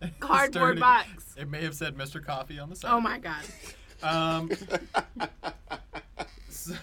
Cardboard 0.18 0.52
Sturdy. 0.52 0.80
box. 0.80 1.36
It 1.36 1.48
may 1.48 1.62
have 1.62 1.76
said 1.76 1.96
Mr. 1.96 2.20
Coffee 2.24 2.58
on 2.58 2.68
the 2.68 2.74
side. 2.74 2.90
Oh 2.92 3.00
my 3.00 3.20
god. 3.20 3.44
Um, 4.02 4.50
so, 6.48 6.74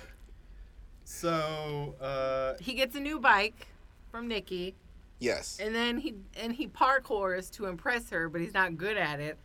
so 1.04 1.96
uh, 2.00 2.54
He 2.62 2.74
gets 2.74 2.96
a 2.96 3.02
new 3.02 3.20
bike 3.20 3.68
from 4.12 4.30
Nikki, 4.30 4.76
yes. 5.22 5.58
and 5.62 5.74
then 5.74 5.98
he 5.98 6.16
and 6.36 6.52
he 6.52 6.68
parkours 6.68 7.50
to 7.52 7.68
impress 7.68 8.10
her, 8.10 8.28
but 8.28 8.42
he's 8.42 8.54
not 8.54 8.76
good 8.78 8.98
at 8.98 9.22
it. 9.22 9.38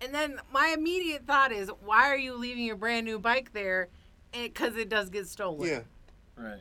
And 0.00 0.14
then 0.14 0.38
my 0.52 0.74
immediate 0.76 1.26
thought 1.26 1.50
is, 1.50 1.70
why 1.84 2.08
are 2.10 2.16
you 2.18 2.36
leaving 2.36 2.62
your 2.64 2.76
brand 2.76 3.04
new 3.06 3.18
bike 3.18 3.52
there? 3.52 3.88
Because 4.32 4.76
it 4.76 4.88
does 4.88 5.08
get 5.10 5.26
stolen. 5.26 5.68
Yeah. 5.68 5.80
right. 6.36 6.60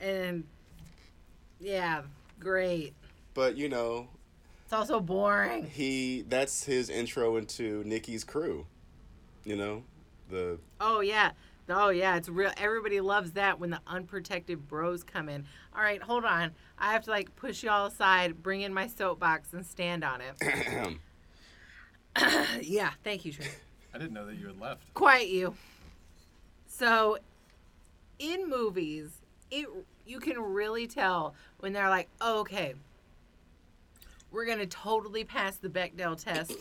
And 0.00 0.44
yeah, 1.60 2.02
great. 2.40 2.94
But 3.34 3.56
you 3.56 3.68
know, 3.68 4.08
It's 4.64 4.72
also 4.72 4.98
boring. 5.00 5.66
he 5.66 6.24
that's 6.28 6.64
his 6.64 6.88
intro 6.90 7.36
into 7.36 7.84
Nikki's 7.84 8.24
crew. 8.24 8.66
You 9.44 9.56
know? 9.56 9.82
The 10.30 10.58
Oh 10.80 11.00
yeah. 11.00 11.32
Oh 11.68 11.88
yeah, 11.88 12.16
it's 12.16 12.28
real. 12.28 12.52
Everybody 12.56 13.00
loves 13.00 13.32
that 13.32 13.58
when 13.58 13.70
the 13.70 13.80
unprotected 13.86 14.68
bros 14.68 15.02
come 15.02 15.28
in. 15.28 15.46
All 15.74 15.82
right, 15.82 16.02
hold 16.02 16.24
on. 16.24 16.52
I 16.78 16.92
have 16.92 17.04
to 17.04 17.10
like 17.10 17.34
push 17.36 17.62
y'all 17.62 17.86
aside, 17.86 18.42
bring 18.42 18.60
in 18.60 18.74
my 18.74 18.86
soapbox, 18.86 19.52
and 19.52 19.64
stand 19.64 20.04
on 20.04 20.20
it. 20.20 20.98
yeah, 22.62 22.90
thank 23.02 23.24
you, 23.24 23.32
Trey. 23.32 23.46
I 23.94 23.98
didn't 23.98 24.12
know 24.12 24.26
that 24.26 24.36
you 24.36 24.48
had 24.48 24.60
left. 24.60 24.82
Quiet 24.94 25.28
you. 25.28 25.54
So, 26.66 27.18
in 28.18 28.48
movies, 28.48 29.20
it 29.50 29.66
you 30.06 30.20
can 30.20 30.38
really 30.38 30.86
tell 30.86 31.34
when 31.60 31.72
they're 31.72 31.88
like, 31.88 32.08
oh, 32.20 32.40
okay, 32.40 32.74
we're 34.30 34.44
gonna 34.44 34.66
totally 34.66 35.24
pass 35.24 35.56
the 35.56 35.68
Bechdel 35.68 36.22
test. 36.22 36.52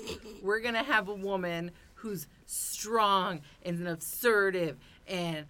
We're 0.41 0.59
gonna 0.59 0.83
have 0.83 1.09
a 1.09 1.15
woman 1.15 1.71
who's 1.95 2.27
strong 2.45 3.41
and 3.63 3.87
assertive 3.87 4.77
and 5.07 5.45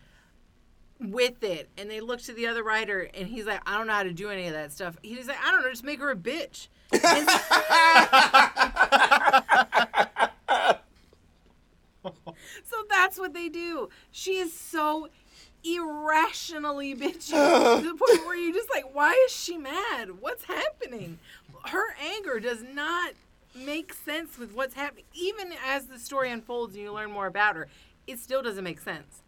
with 0.99 1.43
it. 1.43 1.69
And 1.77 1.89
they 1.89 1.99
look 1.99 2.21
to 2.23 2.33
the 2.33 2.47
other 2.47 2.63
writer, 2.63 3.09
and 3.13 3.27
he's 3.27 3.45
like, 3.45 3.61
I 3.65 3.77
don't 3.77 3.87
know 3.87 3.93
how 3.93 4.03
to 4.03 4.13
do 4.13 4.29
any 4.29 4.47
of 4.47 4.53
that 4.53 4.71
stuff. 4.71 4.97
He's 5.01 5.27
like, 5.27 5.37
I 5.43 5.51
don't 5.51 5.61
know, 5.61 5.69
just 5.69 5.83
make 5.83 5.99
her 5.99 6.11
a 6.11 6.15
bitch. 6.15 6.67
So 12.65 12.77
that's 12.89 13.17
what 13.17 13.33
they 13.33 13.49
do. 13.49 13.89
She 14.11 14.37
is 14.37 14.53
so 14.53 15.09
irrationally 15.63 16.95
bitchy 16.95 17.29
to 17.31 17.87
the 17.87 17.95
point 17.95 18.25
where 18.25 18.35
you're 18.35 18.53
just 18.53 18.69
like, 18.73 18.93
why 18.93 19.11
is 19.27 19.31
she 19.31 19.57
mad? 19.57 20.19
What's 20.19 20.45
happening? 20.45 21.19
Her 21.65 21.95
anger 22.01 22.39
does 22.39 22.63
not 22.63 23.13
make 23.55 23.93
sense 23.93 24.37
with 24.37 24.53
what's 24.53 24.73
happening. 24.73 25.05
Even 25.13 25.53
as 25.65 25.85
the 25.85 25.99
story 25.99 26.31
unfolds 26.31 26.73
and 26.73 26.83
you 26.83 26.91
learn 26.91 27.11
more 27.11 27.27
about 27.27 27.55
her, 27.55 27.67
it 28.07 28.19
still 28.19 28.41
doesn't 28.41 28.63
make 28.63 28.81
sense. 28.81 29.22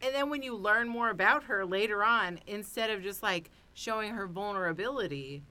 And 0.00 0.14
then 0.14 0.30
when 0.30 0.42
you 0.42 0.56
learn 0.56 0.88
more 0.88 1.10
about 1.10 1.44
her 1.44 1.66
later 1.66 2.04
on, 2.04 2.38
instead 2.46 2.90
of 2.90 3.02
just 3.02 3.22
like 3.22 3.50
showing 3.74 4.12
her 4.12 4.26
vulnerability 4.26 5.42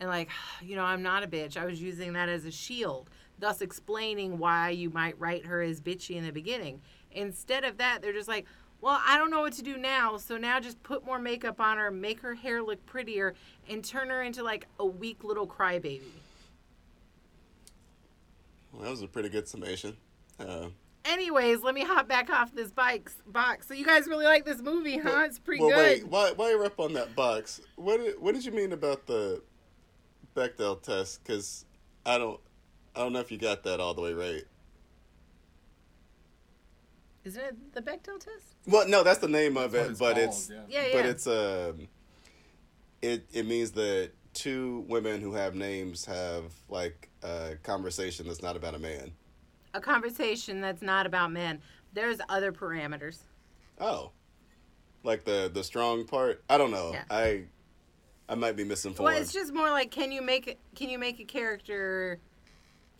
and 0.00 0.08
like, 0.08 0.30
you 0.62 0.76
know, 0.76 0.84
I'm 0.84 1.02
not 1.02 1.22
a 1.22 1.26
bitch, 1.26 1.56
I 1.56 1.64
was 1.64 1.80
using 1.80 2.12
that 2.14 2.28
as 2.28 2.44
a 2.44 2.50
shield, 2.50 3.10
thus 3.38 3.60
explaining 3.60 4.38
why 4.38 4.70
you 4.70 4.90
might 4.90 5.18
write 5.18 5.46
her 5.46 5.62
as 5.62 5.80
bitchy 5.80 6.16
in 6.16 6.24
the 6.24 6.32
beginning. 6.32 6.80
Instead 7.12 7.64
of 7.64 7.78
that, 7.78 8.02
they're 8.02 8.12
just 8.12 8.28
like, 8.28 8.46
well, 8.80 9.00
I 9.06 9.16
don't 9.16 9.30
know 9.30 9.40
what 9.40 9.54
to 9.54 9.62
do 9.62 9.78
now, 9.78 10.18
so 10.18 10.36
now 10.36 10.60
just 10.60 10.82
put 10.82 11.04
more 11.04 11.18
makeup 11.18 11.60
on 11.60 11.78
her, 11.78 11.90
make 11.90 12.20
her 12.20 12.34
hair 12.34 12.62
look 12.62 12.84
prettier, 12.84 13.34
and 13.68 13.82
turn 13.82 14.10
her 14.10 14.22
into 14.22 14.42
like 14.42 14.66
a 14.78 14.86
weak 14.86 15.24
little 15.24 15.46
crybaby. 15.46 16.02
well, 18.72 18.82
that 18.82 18.90
was 18.90 19.02
a 19.02 19.08
pretty 19.08 19.30
good 19.30 19.48
summation. 19.48 19.96
Uh, 20.38 20.68
Anyways, 21.08 21.62
let 21.62 21.74
me 21.74 21.84
hop 21.84 22.08
back 22.08 22.30
off 22.30 22.54
this 22.54 22.70
bike 22.70 23.10
box. 23.26 23.68
So 23.68 23.74
you 23.74 23.86
guys 23.86 24.06
really 24.06 24.24
like 24.24 24.44
this 24.44 24.60
movie, 24.60 24.98
huh? 24.98 25.24
It's 25.24 25.38
pretty 25.38 25.62
well, 25.62 25.70
good. 25.70 26.02
wait, 26.02 26.08
while, 26.08 26.34
while 26.34 26.50
you're 26.50 26.64
up 26.64 26.80
on 26.80 26.92
that 26.94 27.14
box, 27.14 27.60
what 27.76 27.98
did, 27.98 28.20
what 28.20 28.34
did 28.34 28.44
you 28.44 28.52
mean 28.52 28.72
about 28.72 29.06
the 29.06 29.42
Bechdel 30.34 30.82
test? 30.82 31.22
Because 31.22 31.64
I 32.04 32.18
don't 32.18 32.40
I 32.94 33.00
don't 33.00 33.12
know 33.12 33.20
if 33.20 33.30
you 33.30 33.38
got 33.38 33.62
that 33.64 33.78
all 33.78 33.94
the 33.94 34.02
way 34.02 34.14
right. 34.14 34.44
Isn't 37.24 37.42
it 37.42 37.74
the 37.74 37.82
Bechdel 37.82 38.18
test? 38.18 38.56
Well, 38.66 38.88
no, 38.88 39.02
that's 39.02 39.18
the 39.18 39.28
name 39.28 39.56
of 39.56 39.72
That's 39.72 39.88
it, 39.88 40.00
what 40.00 40.14
but 40.14 40.14
called, 40.14 40.28
it's 40.28 40.50
yeah. 40.50 40.60
Yeah, 40.68 40.86
yeah. 40.86 40.92
but 40.92 41.06
it's 41.06 41.26
um, 41.26 41.88
it 43.02 43.26
it 43.32 43.46
means 43.46 43.72
that 43.72 44.12
two 44.32 44.84
women 44.88 45.20
who 45.20 45.34
have 45.34 45.54
names 45.54 46.04
have 46.04 46.52
like 46.68 47.08
a 47.22 47.56
conversation 47.62 48.26
that's 48.26 48.42
not 48.42 48.56
about 48.56 48.74
a 48.74 48.78
man. 48.78 49.12
A 49.76 49.80
conversation 49.80 50.60
that's 50.60 50.82
not 50.82 51.06
about 51.06 51.30
men. 51.30 51.60
There's 51.92 52.18
other 52.28 52.50
parameters. 52.50 53.18
Oh, 53.78 54.10
like 55.04 55.24
the 55.24 55.50
the 55.52 55.62
strong 55.62 56.04
part. 56.04 56.42
I 56.48 56.58
don't 56.58 56.70
know. 56.70 56.92
Yeah. 56.92 57.04
I 57.10 57.44
I 58.28 58.34
might 58.34 58.56
be 58.56 58.64
misinformed. 58.64 59.06
Well, 59.06 59.20
it's 59.20 59.32
just 59.32 59.52
more 59.52 59.70
like 59.70 59.90
can 59.90 60.10
you 60.10 60.22
make? 60.22 60.58
Can 60.74 60.88
you 60.88 60.98
make 60.98 61.20
a 61.20 61.24
character? 61.24 62.18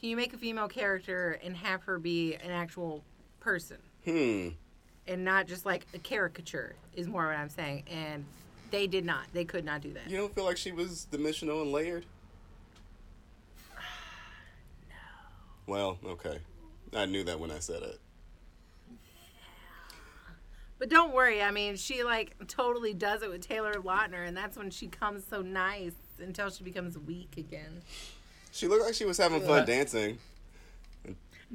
Can 0.01 0.11
you 0.11 0.17
make 0.17 0.35
a 0.35 0.39
female 0.39 0.69
character 0.69 1.41
and 1.43 1.57
have 1.57 1.83
her 1.85 1.99
be 1.99 2.35
an 2.35 2.51
actual 2.51 3.03
person 3.41 3.79
hmm. 4.05 4.49
and 5.09 5.25
not 5.25 5.47
just 5.47 5.65
like 5.65 5.87
a 5.95 5.99
caricature? 5.99 6.75
Is 6.95 7.09
more 7.09 7.27
what 7.27 7.37
I'm 7.37 7.49
saying. 7.49 7.85
And 7.91 8.25
they 8.71 8.87
did 8.87 9.05
not. 9.05 9.25
They 9.33 9.45
could 9.45 9.65
not 9.65 9.81
do 9.81 9.93
that. 9.95 10.11
You 10.11 10.19
don't 10.19 10.35
feel 10.35 10.45
like 10.45 10.59
she 10.59 10.73
was 10.73 11.07
dimensional 11.07 11.63
and 11.63 11.73
layered? 11.73 12.05
no. 14.89 14.95
Well, 15.67 15.99
okay. 16.05 16.41
I 16.95 17.07
knew 17.07 17.25
that 17.25 17.41
when 17.41 17.51
I 17.51 17.59
said 17.59 17.83
it. 17.83 17.99
But 20.79 20.91
don't 20.91 21.15
worry. 21.15 21.43
I 21.43 21.51
mean, 21.51 21.77
she 21.77 22.05
like 22.05 22.37
totally 22.49 22.93
does 22.93 23.23
it 23.23 23.31
with 23.31 23.47
Taylor 23.47 23.75
Lautner, 23.75 24.27
and 24.27 24.37
that's 24.37 24.57
when 24.57 24.71
she 24.71 24.89
comes 24.89 25.25
so 25.29 25.41
nice 25.41 25.93
until 26.19 26.51
she 26.51 26.65
becomes 26.65 26.99
weak 26.99 27.35
again. 27.37 27.83
She 28.53 28.69
looked 28.69 28.85
like 28.85 28.95
she 28.95 29.05
was 29.05 29.19
having 29.19 29.43
fun 29.43 29.67
dancing. 29.67 30.19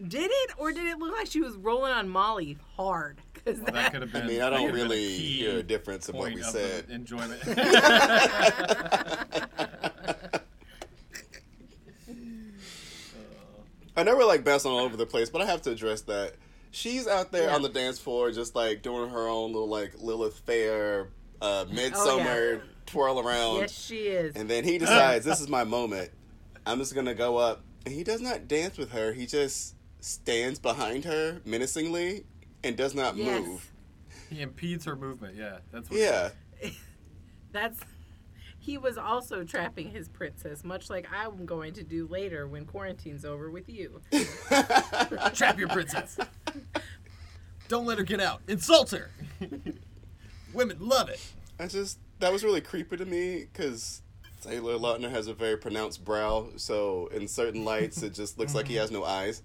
Did 0.08 0.32
it, 0.32 0.52
or 0.58 0.72
did 0.72 0.86
it 0.86 1.00
look 1.00 1.13
like 1.13 1.28
she 1.28 1.41
was 1.41 1.56
rolling 1.56 1.91
on 1.91 2.08
Molly 2.08 2.58
hard? 2.78 3.20
Because 3.34 3.60
Well, 3.60 3.74
that 3.74 3.91
could 3.91 4.02
have 4.02 4.13
been. 4.13 4.24
I 4.24 4.28
mean, 4.28 4.41
I 4.41 4.50
don't 4.50 4.60
could 4.60 4.67
have 4.67 4.76
been 4.76 4.86
a 4.86 4.89
really 4.89 5.17
hear 5.17 5.58
a 5.58 5.63
difference 5.63 6.08
in 6.08 6.15
what 6.15 6.34
we 6.34 6.39
of 6.39 6.48
said. 6.48 6.86
enjoyment. 6.89 7.41
I 14.01 14.03
know 14.03 14.17
we're 14.17 14.25
like 14.25 14.43
bouncing 14.43 14.71
all 14.71 14.79
over 14.79 14.97
the 14.97 15.05
place, 15.05 15.29
but 15.29 15.41
I 15.41 15.45
have 15.45 15.61
to 15.63 15.71
address 15.71 16.01
that. 16.01 16.33
She's 16.71 17.07
out 17.07 17.31
there 17.31 17.49
Yeah. 17.49 17.55
on 17.55 17.61
the 17.61 17.69
dance 17.69 17.99
floor, 17.99 18.31
just 18.31 18.55
like 18.55 18.81
doing 18.81 19.09
her 19.11 19.27
own 19.27 19.51
little 19.53 19.67
like 19.69 19.93
Lilith 19.99 20.39
Fair, 20.39 21.09
uh, 21.41 21.65
midsummer 21.71 22.63
twirl 22.87 23.19
around, 23.19 23.59
yes, 23.61 23.71
she 23.71 24.07
is. 24.07 24.35
and 24.35 24.49
then 24.49 24.63
he 24.63 24.77
decides 24.79 25.23
this 25.23 25.39
is 25.39 25.47
my 25.49 25.63
moment. 25.63 26.09
I'm 26.65 26.79
just 26.79 26.95
gonna 26.95 27.13
go 27.13 27.37
up, 27.37 27.61
and 27.85 27.93
he 27.93 28.03
does 28.03 28.21
not 28.21 28.47
dance 28.47 28.77
with 28.77 28.91
her. 28.91 29.13
He 29.13 29.25
just 29.27 29.75
stands 29.99 30.57
behind 30.59 31.05
her 31.05 31.41
menacingly 31.45 32.25
and 32.63 32.75
does 32.75 32.95
not 32.95 33.15
Yes. 33.15 33.45
move. 33.45 33.71
he 34.31 34.41
impedes 34.41 34.85
her 34.85 34.95
movement. 34.95 35.35
Yeah, 35.35 35.59
that's 35.71 35.89
what. 35.89 35.99
Yeah, 35.99 36.29
That's 37.51 37.79
he 38.62 38.78
was 38.78 38.95
also 38.95 39.43
trapping 39.43 39.89
his 39.89 40.08
princess, 40.08 40.63
much 40.63 40.88
like 40.88 41.08
I'm 41.12 41.47
going 41.47 41.74
to 41.74 41.84
do 41.84 42.08
later 42.08 42.47
when 42.47 42.65
quarantine's 42.65 43.26
over 43.26 43.50
with 43.50 43.67
you. 43.67 44.02
Trap 45.34 45.58
your 45.58 45.67
princess. 45.67 46.19
Don't 47.67 47.88
let 47.88 47.97
her 47.97 48.04
get 48.04 48.21
out. 48.21 48.41
Insult 48.47 48.91
her. 48.91 49.10
Women 50.54 50.78
love 50.80 51.10
it. 51.10 51.19
I 51.60 51.65
just 51.65 51.97
that 52.19 52.32
was 52.32 52.43
really 52.43 52.62
creepy 52.62 52.97
to 52.97 53.06
me 53.06 53.47
because 53.52 54.04
Taylor 54.41 54.78
Lautner 54.78 55.10
has 55.10 55.28
a 55.28 55.34
very 55.34 55.58
pronounced 55.58 56.06
brow, 56.06 56.50
so 56.58 57.08
in 57.08 57.28
certain 57.28 57.65
lights 57.65 58.04
it 58.04 58.13
just 58.13 58.38
looks 58.38 58.54
like 58.54 58.67
he 58.67 58.76
has 58.76 58.91
no 58.91 59.04
eyes. 59.04 59.41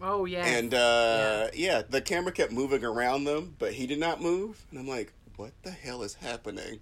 Oh 0.00 0.24
yeah. 0.24 0.46
And 0.46 0.72
uh, 0.72 1.48
yeah. 1.52 1.82
the 1.88 2.00
camera 2.00 2.30
kept 2.30 2.52
moving 2.52 2.84
around 2.84 3.24
them, 3.24 3.56
but 3.58 3.72
he 3.72 3.88
did 3.88 3.98
not 3.98 4.22
move. 4.22 4.64
And 4.70 4.78
I'm 4.78 4.86
like, 4.86 5.12
what 5.34 5.50
the 5.64 5.72
hell 5.72 6.04
is 6.04 6.14
happening? 6.14 6.78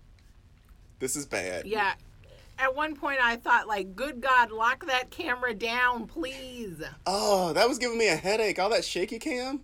This 0.98 1.16
is 1.16 1.26
bad. 1.26 1.66
yeah. 1.66 1.94
At 2.57 2.76
one 2.76 2.94
point 2.94 3.18
I 3.20 3.35
thought 3.37 3.66
like, 3.66 3.96
good 3.96 4.20
God, 4.20 4.52
lock 4.52 4.87
that 4.87 5.11
camera 5.11 5.52
down, 5.54 6.07
please. 6.07 6.80
Oh, 7.04 7.52
that 7.52 7.68
was 7.68 7.78
giving 7.78 7.98
me 7.98 8.07
a 8.09 8.14
headache. 8.16 8.61
All 8.61 8.70
that 8.70 8.85
shaky 8.85 9.18
cam. 9.18 9.61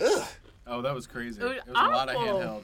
Ugh. 0.00 0.28
Oh, 0.66 0.82
that 0.82 0.92
was 0.94 1.06
crazy. 1.06 1.40
It 1.40 1.44
was 1.44 1.52
It 1.58 1.66
was 1.68 1.68
a 1.68 1.72
lot 1.72 2.08
of 2.08 2.16
awful. 2.16 2.38
handheld. 2.40 2.62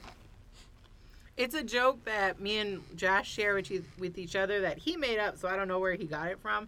It's 1.37 1.55
a 1.55 1.63
joke 1.63 2.03
that 2.05 2.39
me 2.41 2.57
and 2.57 2.81
Josh 2.97 3.31
share 3.31 3.55
with, 3.55 3.71
you, 3.71 3.83
with 3.97 4.17
each 4.17 4.35
other 4.35 4.59
that 4.61 4.77
he 4.77 4.97
made 4.97 5.17
up, 5.19 5.37
so 5.37 5.47
I 5.47 5.55
don't 5.55 5.67
know 5.69 5.79
where 5.79 5.93
he 5.95 6.05
got 6.05 6.27
it 6.27 6.39
from. 6.41 6.67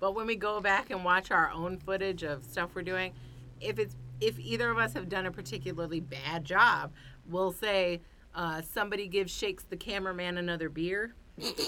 But 0.00 0.14
when 0.16 0.26
we 0.26 0.34
go 0.34 0.60
back 0.60 0.90
and 0.90 1.04
watch 1.04 1.30
our 1.30 1.50
own 1.50 1.78
footage 1.78 2.22
of 2.24 2.44
stuff 2.44 2.70
we're 2.74 2.82
doing, 2.82 3.12
if 3.60 3.78
it's 3.78 3.94
if 4.20 4.38
either 4.38 4.68
of 4.70 4.78
us 4.78 4.92
have 4.94 5.08
done 5.08 5.26
a 5.26 5.30
particularly 5.30 6.00
bad 6.00 6.44
job, 6.44 6.90
we'll 7.28 7.52
say 7.52 8.00
uh, 8.34 8.62
somebody 8.62 9.08
gives 9.08 9.32
Shakes 9.32 9.64
the 9.64 9.76
cameraman 9.76 10.38
another 10.38 10.68
beer. 10.68 11.14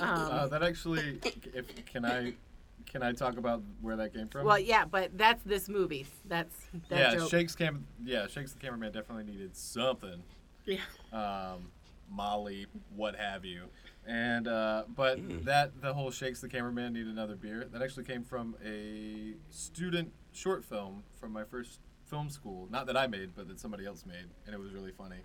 Um, 0.00 0.08
Uh, 0.10 0.46
that 0.48 0.62
actually, 0.62 1.18
if 1.54 1.66
can 1.86 2.04
I, 2.04 2.34
can 2.86 3.02
I 3.02 3.12
talk 3.12 3.36
about 3.38 3.62
where 3.80 3.96
that 3.96 4.12
came 4.12 4.28
from? 4.28 4.44
well, 4.46 4.58
yeah, 4.58 4.84
but 4.84 5.16
that's 5.16 5.42
this 5.44 5.68
movie. 5.68 6.06
That's 6.26 6.54
that 6.88 6.98
yeah, 6.98 7.14
joke. 7.20 7.30
shakes 7.30 7.54
cam. 7.54 7.86
Yeah, 8.04 8.26
shakes 8.26 8.52
the 8.52 8.58
cameraman 8.58 8.92
definitely 8.92 9.24
needed 9.32 9.56
something. 9.56 10.22
Yeah. 10.66 10.78
um, 11.12 11.70
Molly, 12.10 12.66
what 12.94 13.16
have 13.16 13.44
you. 13.44 13.64
And 14.06 14.46
uh, 14.48 14.84
but 14.94 15.18
Mm. 15.18 15.44
that 15.44 15.80
the 15.80 15.94
whole 15.94 16.10
shakes 16.10 16.40
the 16.40 16.48
cameraman 16.48 16.92
need 16.92 17.06
another 17.06 17.36
beer. 17.36 17.66
That 17.72 17.80
actually 17.82 18.04
came 18.04 18.22
from 18.24 18.56
a 18.64 19.34
student 19.48 20.12
short 20.32 20.64
film 20.64 21.02
from 21.18 21.32
my 21.32 21.44
first 21.44 21.80
film 22.04 22.28
school. 22.28 22.68
Not 22.70 22.86
that 22.86 22.96
I 22.96 23.06
made, 23.06 23.30
but 23.34 23.48
that 23.48 23.58
somebody 23.60 23.86
else 23.86 24.04
made, 24.04 24.26
and 24.44 24.54
it 24.54 24.58
was 24.58 24.72
really 24.72 24.92
funny. 24.92 25.16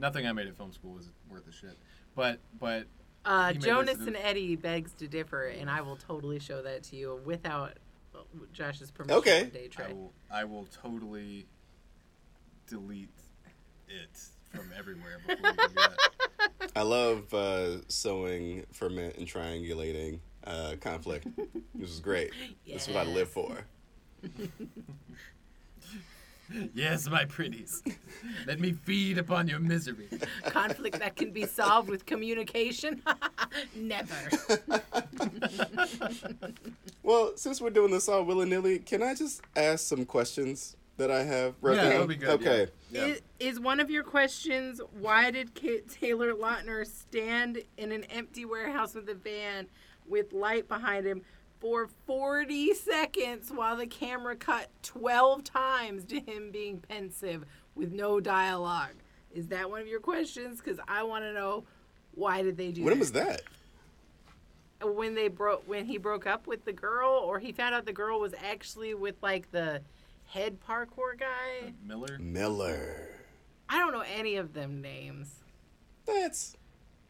Nothing 0.00 0.26
I 0.26 0.32
made 0.32 0.48
at 0.48 0.56
film 0.56 0.72
school 0.72 0.92
was 0.94 1.10
worth 1.30 1.46
a 1.46 1.52
shit. 1.52 1.76
But 2.16 2.40
but 2.58 2.86
Uh, 3.24 3.52
Jonas 3.52 3.98
this- 3.98 4.06
and 4.06 4.16
Eddie 4.16 4.56
begs 4.56 4.94
to 4.94 5.06
differ, 5.06 5.44
and 5.48 5.68
I 5.70 5.82
will 5.82 5.96
totally 5.96 6.38
show 6.38 6.62
that 6.62 6.82
to 6.84 6.96
you 6.96 7.20
without 7.24 7.76
uh, 8.14 8.18
Josh's 8.52 8.90
permission. 8.90 9.18
Okay. 9.18 9.42
one 9.42 9.50
Day, 9.50 9.68
Trey. 9.68 9.84
I 9.84 9.92
will 9.92 10.12
I 10.30 10.44
will 10.44 10.66
totally 10.66 11.46
delete 12.66 13.10
it 13.88 14.18
from 14.50 14.70
everywhere 14.76 15.18
before 15.26 15.52
we 15.52 15.74
that. 15.74 16.72
I 16.76 16.82
love 16.82 17.32
uh, 17.34 17.82
sowing, 17.88 18.64
ferment, 18.72 19.16
and 19.16 19.26
triangulating 19.26 20.20
uh, 20.44 20.76
conflict. 20.80 21.26
this 21.74 21.90
is 21.90 22.00
great. 22.00 22.32
This 22.66 22.88
is 22.88 22.94
what 22.94 23.06
I 23.06 23.10
live 23.10 23.28
for. 23.28 23.66
yes, 26.74 27.08
my 27.08 27.24
pretties. 27.24 27.82
Let 28.46 28.60
me 28.60 28.72
feed 28.72 29.18
upon 29.18 29.48
your 29.48 29.58
misery. 29.60 30.08
Conflict 30.44 30.98
that 30.98 31.16
can 31.16 31.30
be 31.30 31.46
solved 31.46 31.88
with 31.88 32.06
communication? 32.06 33.02
Never. 33.76 34.14
Well, 37.02 37.32
since 37.36 37.60
we're 37.60 37.70
doing 37.70 37.90
this 37.90 38.08
all 38.08 38.24
willy 38.24 38.48
nilly, 38.48 38.78
can 38.78 39.02
I 39.02 39.14
just 39.14 39.40
ask 39.56 39.86
some 39.86 40.04
questions 40.04 40.76
that 40.98 41.10
I 41.10 41.22
have? 41.24 41.54
wrote 41.60 41.76
Yeah, 41.76 41.82
down? 41.82 41.90
that'll 41.92 42.06
be 42.06 42.16
good. 42.16 42.28
Okay. 42.28 42.66
Yeah. 42.90 43.06
Is, 43.06 43.22
is 43.40 43.58
one 43.60 43.80
of 43.80 43.90
your 43.90 44.04
questions 44.04 44.80
why 45.00 45.30
did 45.30 45.54
Kit 45.54 45.88
Taylor 45.88 46.34
Lautner 46.34 46.86
stand 46.86 47.62
in 47.78 47.90
an 47.90 48.04
empty 48.04 48.44
warehouse 48.44 48.94
with 48.94 49.08
a 49.08 49.14
van 49.14 49.66
with 50.06 50.32
light 50.32 50.68
behind 50.68 51.06
him 51.06 51.22
for 51.60 51.88
40 52.06 52.74
seconds 52.74 53.50
while 53.54 53.76
the 53.76 53.86
camera 53.86 54.34
cut 54.34 54.68
12 54.82 55.44
times 55.44 56.04
to 56.06 56.18
him 56.20 56.50
being 56.50 56.78
pensive 56.80 57.44
with 57.74 57.92
no 57.92 58.18
dialogue? 58.20 58.94
Is 59.32 59.48
that 59.48 59.70
one 59.70 59.80
of 59.80 59.86
your 59.86 60.00
questions? 60.00 60.58
Because 60.58 60.80
I 60.88 61.02
want 61.02 61.24
to 61.24 61.32
know 61.32 61.64
why 62.14 62.42
did 62.42 62.56
they 62.56 62.72
do 62.72 62.82
When 62.82 62.94
that? 62.94 62.98
was 62.98 63.12
that? 63.12 63.42
when 64.82 65.14
they 65.14 65.28
broke 65.28 65.62
when 65.68 65.84
he 65.84 65.98
broke 65.98 66.26
up 66.26 66.46
with 66.46 66.64
the 66.64 66.72
girl 66.72 67.10
or 67.10 67.38
he 67.38 67.52
found 67.52 67.74
out 67.74 67.84
the 67.84 67.92
girl 67.92 68.18
was 68.18 68.32
actually 68.42 68.94
with 68.94 69.14
like 69.22 69.50
the 69.52 69.82
head 70.24 70.56
parkour 70.66 71.18
guy. 71.18 71.66
Uh, 71.66 71.70
Miller, 71.86 72.18
Miller. 72.18 73.10
I 73.68 73.78
don't 73.78 73.92
know 73.92 74.04
any 74.16 74.36
of 74.36 74.54
them 74.54 74.80
names. 74.80 75.34
That's 76.06 76.56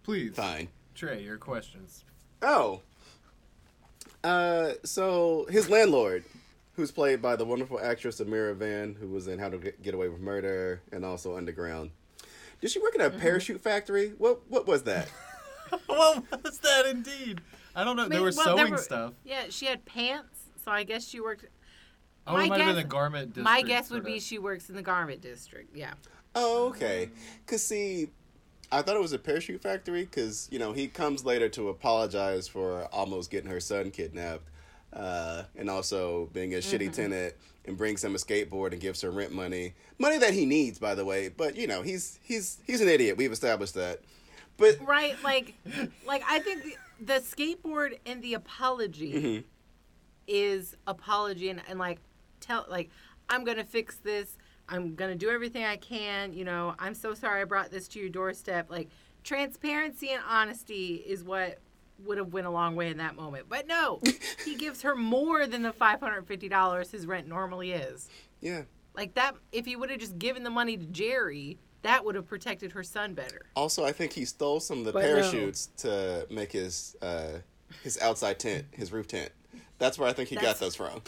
please. 0.02 0.34
fine. 0.34 0.68
Trey, 0.96 1.22
your 1.22 1.38
questions. 1.38 2.04
Oh. 2.42 2.82
Uh, 4.22 4.72
so 4.84 5.46
his 5.50 5.68
landlord, 5.70 6.24
who's 6.74 6.90
played 6.90 7.22
by 7.22 7.36
the 7.36 7.44
wonderful 7.44 7.80
actress 7.80 8.20
Amirah 8.20 8.56
Vann, 8.56 8.96
who 9.00 9.08
was 9.08 9.28
in 9.28 9.38
How 9.38 9.48
to 9.48 9.58
Get 9.58 9.82
Get 9.82 9.94
Away 9.94 10.08
with 10.08 10.20
Murder 10.20 10.82
and 10.92 11.04
also 11.04 11.36
Underground. 11.36 11.90
Did 12.60 12.70
she 12.70 12.78
work 12.80 12.94
in 12.94 13.00
a 13.00 13.10
Mm-hmm. 13.10 13.20
parachute 13.20 13.60
factory? 13.60 14.12
What 14.18 14.40
What 14.48 14.66
was 14.66 14.82
that? 14.84 15.08
what 15.86 16.24
was 16.44 16.58
that 16.58 16.86
indeed? 16.86 17.40
I 17.74 17.84
don't 17.84 17.96
know. 17.96 18.08
They 18.08 18.16
mean, 18.16 18.24
were 18.24 18.32
well, 18.36 18.44
sewing 18.44 18.56
there 18.56 18.70
were- 18.70 18.76
stuff. 18.78 19.14
Yeah, 19.24 19.44
she 19.50 19.66
had 19.66 19.84
pants, 19.86 20.40
so 20.64 20.70
I 20.70 20.82
guess 20.84 21.06
she 21.08 21.20
worked. 21.20 21.46
Oh, 22.26 22.34
my 22.34 22.44
it 22.44 22.48
might 22.50 22.58
have 22.60 22.66
been 22.66 22.74
guess- 22.76 22.84
the 22.84 22.88
garment 22.88 23.28
district. 23.28 23.44
my 23.44 23.62
guess 23.62 23.90
would 23.90 24.02
sorta. 24.02 24.12
be 24.14 24.20
she 24.20 24.38
works 24.38 24.68
in 24.68 24.76
the 24.76 24.82
garment 24.82 25.22
district. 25.22 25.74
Yeah. 25.74 25.94
Oh, 26.34 26.68
okay. 26.68 27.10
Cause 27.46 27.64
see, 27.64 28.08
I 28.72 28.83
thought 28.83 28.96
it 28.96 29.00
was 29.02 29.12
a 29.12 29.18
parachute 29.18 29.62
factory. 29.62 30.06
Cause 30.06 30.48
you 30.50 30.59
know 30.59 30.72
he 30.72 30.87
comes 30.88 31.24
later 31.24 31.48
to 31.50 31.68
apologize 31.68 32.48
for 32.48 32.85
almost 32.92 33.30
getting 33.30 33.50
her 33.50 33.61
son 33.61 33.90
kidnapped, 33.90 34.48
uh, 34.92 35.44
and 35.56 35.68
also 35.68 36.28
being 36.33 36.54
a 36.54 36.59
shitty 36.59 36.92
tenant, 36.92 37.35
and 37.64 37.76
brings 37.76 38.02
him 38.04 38.14
a 38.14 38.18
skateboard 38.18 38.72
and 38.72 38.80
gives 38.80 39.00
her 39.02 39.11
rent 39.11 39.33
money, 39.33 39.74
money 39.98 40.18
that 40.18 40.35
he 40.35 40.46
needs, 40.46 40.78
by 40.78 40.94
the 40.94 41.04
way. 41.04 41.28
But 41.28 41.56
you 41.56 41.66
know 41.66 41.83
he's 41.83 42.18
he's 42.22 42.59
he's 42.66 42.80
an 42.80 42.88
idiot. 42.88 43.16
We've 43.16 43.33
established 43.33 43.74
that. 43.74 44.00
But 44.56 44.76
Right, 44.87 45.16
like, 45.24 45.54
like 46.06 46.22
I 46.28 46.38
think 46.40 46.62
the, 46.64 46.76
the 47.02 47.20
skateboard 47.20 47.98
and 48.04 48.22
the 48.22 48.35
apology 48.35 49.12
Mhm. 49.14 49.44
is 50.26 50.76
apology 50.87 51.48
and, 51.48 51.62
and 51.68 51.78
like 51.78 51.98
tell 52.40 52.66
like 52.68 52.90
I'm 53.28 53.44
gonna 53.44 53.64
fix 53.64 53.96
this. 53.96 54.37
I'm 54.70 54.94
gonna 54.94 55.16
do 55.16 55.28
everything 55.30 55.64
I 55.64 55.76
can. 55.76 56.33
You 56.33 56.44
know, 56.44 56.74
I'm 56.78 56.94
so 56.94 57.12
sorry 57.14 57.42
I 57.42 57.44
brought 57.44 57.70
this 57.70 57.88
to 57.88 57.98
your 57.98 58.09
doorstep. 58.09 58.70
Like 58.70 58.88
transparency 59.24 60.11
and 60.11 60.22
honesty 60.28 60.94
is 61.06 61.22
what 61.24 61.59
would 62.04 62.16
have 62.16 62.33
went 62.33 62.46
a 62.46 62.50
long 62.50 62.76
way 62.76 62.88
in 62.88 62.96
that 62.98 63.14
moment. 63.16 63.46
But 63.48 63.66
no, 63.66 64.00
he 64.44 64.54
gives 64.56 64.83
her 64.83 64.94
more 64.96 65.46
than 65.46 65.62
the 65.62 65.72
five 65.72 66.00
hundred 66.00 66.26
fifty 66.26 66.48
dollars 66.48 66.90
his 66.90 67.06
rent 67.06 67.26
normally 67.26 67.72
is. 67.72 68.09
yeah. 68.40 68.62
Like 68.92 69.14
that, 69.14 69.37
if 69.52 69.66
he 69.66 69.76
would 69.76 69.88
have 69.90 70.00
just 70.00 70.18
given 70.18 70.42
the 70.42 70.50
money 70.50 70.76
to 70.76 70.85
Jerry, 70.87 71.59
that 71.83 72.04
would 72.04 72.16
have 72.16 72.26
protected 72.26 72.72
her 72.72 72.83
son 72.83 73.14
better. 73.14 73.42
Also, 73.54 73.85
I 73.85 73.92
think 73.92 74.12
he 74.12 74.24
stole 74.24 74.59
some 74.59 74.80
of 74.80 74.85
the 74.85 74.92
But 74.92 75.04
no. 75.04 75.14
parachutes 75.14 75.66
to 75.78 76.26
make 76.28 76.50
his 76.50 76.96
uh, 77.00 77.38
his 77.85 77.98
outside 78.02 78.40
tent, 78.40 78.66
his 78.72 78.90
roof 78.92 79.06
tent. 79.06 79.30
That's 79.78 79.96
where 79.96 80.09
I 80.09 80.12
think 80.12 80.28
he 80.28 80.35
got 80.37 80.59
those 80.59 80.74
from. 80.74 81.02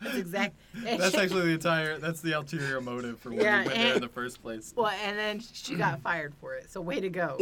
That's 0.00 0.16
exact. 0.16 0.56
That's 0.84 1.14
actually 1.18 1.42
the 1.42 1.54
entire. 1.54 1.98
That's 1.98 2.20
the 2.20 2.32
ulterior 2.32 2.80
motive 2.80 3.18
for 3.20 3.30
when 3.30 3.40
Yeah, 3.40 3.60
you 3.60 3.66
went 3.66 3.78
there 3.78 3.94
in 3.96 4.00
the 4.00 4.08
first 4.08 4.42
place. 4.42 4.72
Well, 4.76 4.92
and 5.04 5.18
then 5.18 5.40
she 5.40 5.74
got 5.74 6.00
fired 6.00 6.34
for 6.40 6.54
it. 6.54 6.70
So 6.70 6.80
way 6.80 7.00
to 7.00 7.08
go. 7.08 7.36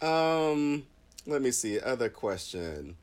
um, 0.00 0.84
let 1.26 1.42
me 1.42 1.50
see. 1.50 1.78
Other 1.78 2.08
question: 2.08 2.96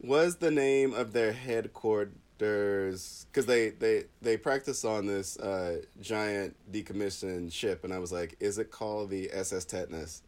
Was 0.00 0.36
the 0.36 0.50
name 0.50 0.92
of 0.92 1.12
their 1.12 1.32
headquarters? 1.32 3.26
Because 3.30 3.46
they 3.46 3.70
they 3.70 4.04
they 4.20 4.36
practice 4.36 4.84
on 4.84 5.06
this 5.06 5.38
uh, 5.38 5.82
giant 6.00 6.56
decommissioned 6.70 7.52
ship, 7.52 7.84
and 7.84 7.92
I 7.92 7.98
was 7.98 8.12
like, 8.12 8.36
is 8.40 8.58
it 8.58 8.70
called 8.70 9.10
the 9.10 9.30
SS 9.32 9.64
Tetanus? 9.64 10.22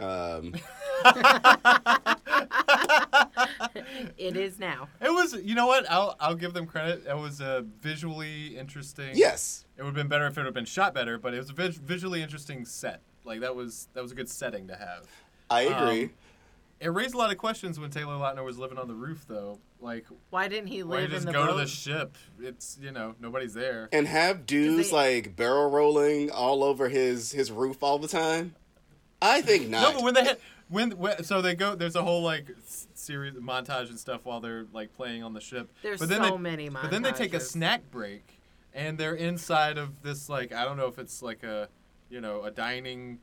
Um, 0.00 0.54
it 4.18 4.36
is 4.36 4.58
now. 4.58 4.88
It 5.00 5.10
was. 5.12 5.34
You 5.34 5.54
know 5.54 5.66
what? 5.66 5.90
I'll 5.90 6.16
I'll 6.20 6.34
give 6.34 6.52
them 6.52 6.66
credit. 6.66 7.04
It 7.08 7.16
was 7.16 7.40
a 7.40 7.64
visually 7.80 8.56
interesting. 8.56 9.10
yes, 9.14 9.64
It 9.76 9.82
would 9.82 9.88
have 9.88 9.94
been 9.94 10.08
better 10.08 10.26
if 10.26 10.36
it 10.36 10.40
would 10.40 10.46
have 10.46 10.54
been 10.54 10.64
shot 10.64 10.94
better, 10.94 11.18
but 11.18 11.34
it 11.34 11.38
was 11.38 11.50
a 11.50 11.54
vis- 11.54 11.76
visually 11.76 12.22
interesting 12.22 12.64
set. 12.64 13.00
Like 13.24 13.40
that 13.40 13.54
was 13.54 13.88
that 13.94 14.02
was 14.02 14.12
a 14.12 14.14
good 14.14 14.28
setting 14.28 14.68
to 14.68 14.76
have. 14.76 15.06
I 15.50 15.62
agree. 15.62 16.04
Um, 16.04 16.10
It 16.80 16.88
raised 16.88 17.14
a 17.14 17.18
lot 17.18 17.30
of 17.30 17.36
questions 17.38 17.78
when 17.78 17.90
Taylor 17.90 18.14
Lautner 18.14 18.42
was 18.44 18.56
living 18.56 18.78
on 18.78 18.88
the 18.88 18.94
roof, 18.94 19.26
though. 19.28 19.58
Like, 19.82 20.06
Why 20.30 20.48
didn't 20.48 20.68
he 20.68 20.82
why 20.82 20.96
live 21.00 21.02
you 21.02 21.08
just 21.16 21.26
in 21.26 21.26
the 21.26 21.32
go 21.38 21.46
boat? 21.46 21.52
to 21.52 21.58
the 21.58 21.66
ship? 21.66 22.16
It's 22.40 22.78
you 22.80 22.90
know 22.92 23.14
nobody's 23.20 23.52
there. 23.54 23.88
and 23.92 24.06
have 24.08 24.46
dudes 24.46 24.90
they- 24.90 24.96
like 24.96 25.36
barrel 25.36 25.70
rolling 25.70 26.30
all 26.30 26.62
over 26.64 26.88
his 26.88 27.32
his 27.32 27.50
roof 27.52 27.82
all 27.82 27.98
the 27.98 28.08
time. 28.08 28.54
I 29.22 29.40
think 29.42 29.68
not. 29.68 29.82
No, 29.82 29.92
but 29.94 30.02
when 30.04 30.14
they 30.14 30.24
had, 30.24 30.38
when, 30.68 30.90
when 30.92 31.24
so 31.24 31.42
they 31.42 31.54
go 31.54 31.74
there's 31.74 31.96
a 31.96 32.02
whole 32.02 32.22
like 32.22 32.46
series 32.94 33.34
montage 33.34 33.88
and 33.90 33.98
stuff 33.98 34.20
while 34.24 34.40
they're 34.40 34.66
like 34.72 34.94
playing 34.94 35.22
on 35.22 35.32
the 35.34 35.40
ship. 35.40 35.70
There's 35.82 36.00
but 36.00 36.08
then 36.08 36.22
so 36.22 36.30
they, 36.32 36.36
many 36.38 36.68
But 36.68 36.90
then 36.90 37.02
they 37.02 37.12
take 37.12 37.34
a 37.34 37.40
snack 37.40 37.90
break, 37.90 38.40
and 38.72 38.96
they're 38.98 39.14
inside 39.14 39.78
of 39.78 40.02
this 40.02 40.28
like 40.28 40.52
I 40.52 40.64
don't 40.64 40.76
know 40.76 40.86
if 40.86 40.98
it's 40.98 41.22
like 41.22 41.42
a 41.42 41.68
you 42.08 42.20
know 42.20 42.42
a 42.44 42.50
dining 42.50 43.18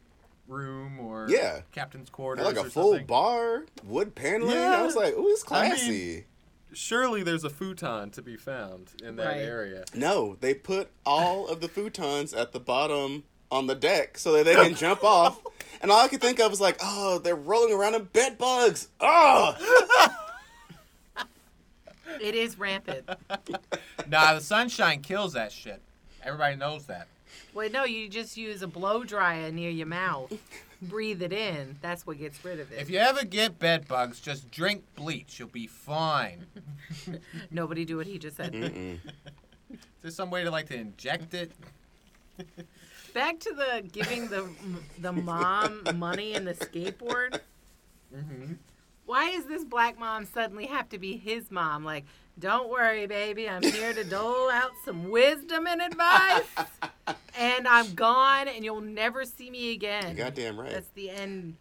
room 0.48 1.00
or 1.00 1.28
Yeah. 1.30 1.62
captain's 1.74 2.10
quarters 2.10 2.46
like 2.46 2.56
a 2.58 2.62
or 2.62 2.70
full 2.70 2.92
something. 2.92 3.08
bar, 3.08 3.66
wood 3.84 4.16
paneling. 4.16 4.58
I 4.58 4.82
was 4.84 4.96
like, 4.96 5.14
"Ooh, 5.16 5.28
it's 5.30 5.44
I 5.52 5.62
mean- 5.64 5.70
classy." 5.72 6.26
Surely 6.74 7.24
there's 7.24 7.46
a 7.46 7.50
futon 7.50 8.12
to 8.12 8.22
be 8.22 8.36
found 8.36 8.92
in 9.02 9.16
that 9.16 9.26
Right. 9.28 9.38
area. 9.38 9.86
no, 9.96 10.36
they 10.42 10.54
put 10.54 10.90
all 11.06 11.48
of 11.48 11.62
the 11.62 11.70
futons 11.70 12.38
at 12.38 12.52
the 12.52 12.60
bottom 12.60 13.24
on 13.50 13.68
the 13.68 13.74
deck 13.74 14.18
so 14.18 14.34
that 14.34 14.44
they 14.46 14.54
can 14.54 14.76
jump 14.76 15.02
off. 15.04 15.42
And 15.82 15.92
all 15.92 16.04
I 16.04 16.08
could 16.08 16.22
think 16.22 16.40
of 16.40 16.50
was 16.52 16.62
like, 16.62 16.78
"Oh, 16.82 17.20
they're 17.20 17.36
rolling 17.36 17.74
around 17.74 17.96
in 17.96 18.04
bed 18.06 18.38
bugs." 18.38 18.88
Oh, 19.00 19.56
It 22.22 22.34
is 22.34 22.58
rampant. 22.58 23.08
nah, 24.08 24.34
the 24.34 24.42
sunshine 24.42 25.02
kills 25.02 25.34
that 25.34 25.52
shit. 25.52 25.82
Everybody 26.24 26.56
knows 26.56 26.86
that. 26.88 27.08
Well, 27.54 27.70
no, 27.70 27.84
you 27.84 28.10
just 28.10 28.38
use 28.38 28.62
a 28.64 28.68
blow 28.68 29.04
dryer 29.04 29.52
near 29.52 29.70
your 29.70 29.86
mouth. 29.88 30.34
Breathe 30.82 31.22
it 31.22 31.34
in. 31.34 31.78
That's 31.82 32.08
what 32.08 32.18
gets 32.18 32.44
rid 32.44 32.60
of 32.60 32.72
it. 32.72 32.80
If 32.80 32.90
you 32.90 32.98
ever 32.98 33.24
get 33.26 33.60
bed 33.60 33.88
bugs, 33.88 34.20
just 34.20 34.50
drink 34.52 34.84
bleach. 34.96 35.38
You'll 35.40 35.48
be 35.50 35.68
fine. 35.68 36.46
Nobody 37.52 37.84
do 37.86 37.98
what 37.98 38.08
he 38.08 38.18
just 38.18 38.38
said. 38.38 38.54
Mm-mm. 38.54 39.00
Is 39.72 39.80
there 40.02 40.12
some 40.12 40.30
way 40.32 40.44
to 40.44 40.52
like 40.52 40.68
to 40.70 40.76
inject 40.76 41.34
it? 41.34 41.52
Back 43.18 43.40
to 43.40 43.52
the 43.56 43.82
giving 43.92 44.28
the 44.28 44.48
the 45.00 45.12
mom 45.12 45.82
money 45.96 46.36
and 46.36 46.46
the 46.46 46.54
skateboard. 46.54 47.40
Mm-hmm. 48.16 48.54
Why 49.08 49.32
does 49.32 49.46
this 49.46 49.64
black 49.64 49.98
mom 49.98 50.28
suddenly 50.28 50.68
have 50.68 50.88
to 50.90 51.00
be 51.00 51.18
his 51.18 51.50
mom? 51.50 51.84
Like, 51.84 52.06
don't 52.38 52.70
worry, 52.70 53.08
baby, 53.08 53.50
I'm 53.50 53.64
here 53.64 53.92
to 53.92 54.04
dole 54.04 54.52
out 54.52 54.70
some 54.86 55.10
wisdom 55.10 55.66
and 55.66 55.82
advice, 55.82 56.44
and 57.40 57.68
I'm 57.68 57.96
gone, 57.96 58.48
and 58.50 58.64
you'll 58.64 58.82
never 58.82 59.26
see 59.26 59.50
me 59.50 59.72
again. 59.72 60.16
You're 60.16 60.26
goddamn 60.28 60.60
right. 60.60 60.70
That's 60.70 60.90
the 60.90 61.10
end. 61.10 61.56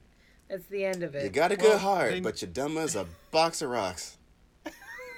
That's 0.51 0.67
the 0.67 0.85
end 0.85 1.03
of 1.03 1.15
it. 1.15 1.25
You 1.25 1.31
got 1.31 1.53
a 1.53 1.57
good 1.57 1.79
heart, 1.81 2.11
they- 2.13 2.21
but 2.21 2.43
you're 2.43 2.51
dumb 2.51 2.77
as 2.77 2.95
a 2.97 3.07
box 3.31 3.63
of 3.63 3.71
rocks. 3.71 4.19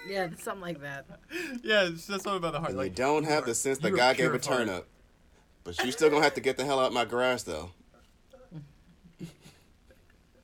Yeah, 0.09 0.29
something 0.39 0.61
like 0.63 0.83
that. 0.83 1.05
Yeah, 1.65 1.89
it's 1.89 2.07
just 2.07 2.23
something 2.23 2.37
about 2.37 2.53
the 2.53 2.61
heart. 2.61 2.71
And 2.71 2.79
like 2.79 2.91
you 2.91 2.95
don't 2.95 3.25
have 3.25 3.45
the 3.45 3.57
sense 3.57 3.79
that 3.79 3.91
God 3.91 4.17
gave 4.17 4.27
a 4.33 4.39
purified. 4.39 4.67
turnip. 4.69 4.89
But 5.69 5.85
you 5.85 5.93
still 5.93 6.09
gonna 6.09 6.23
have 6.23 6.33
to 6.33 6.41
get 6.41 6.57
the 6.57 6.65
hell 6.65 6.81
out 6.81 6.95
my 6.95 7.05
garage 7.05 7.43
though. 7.43 7.73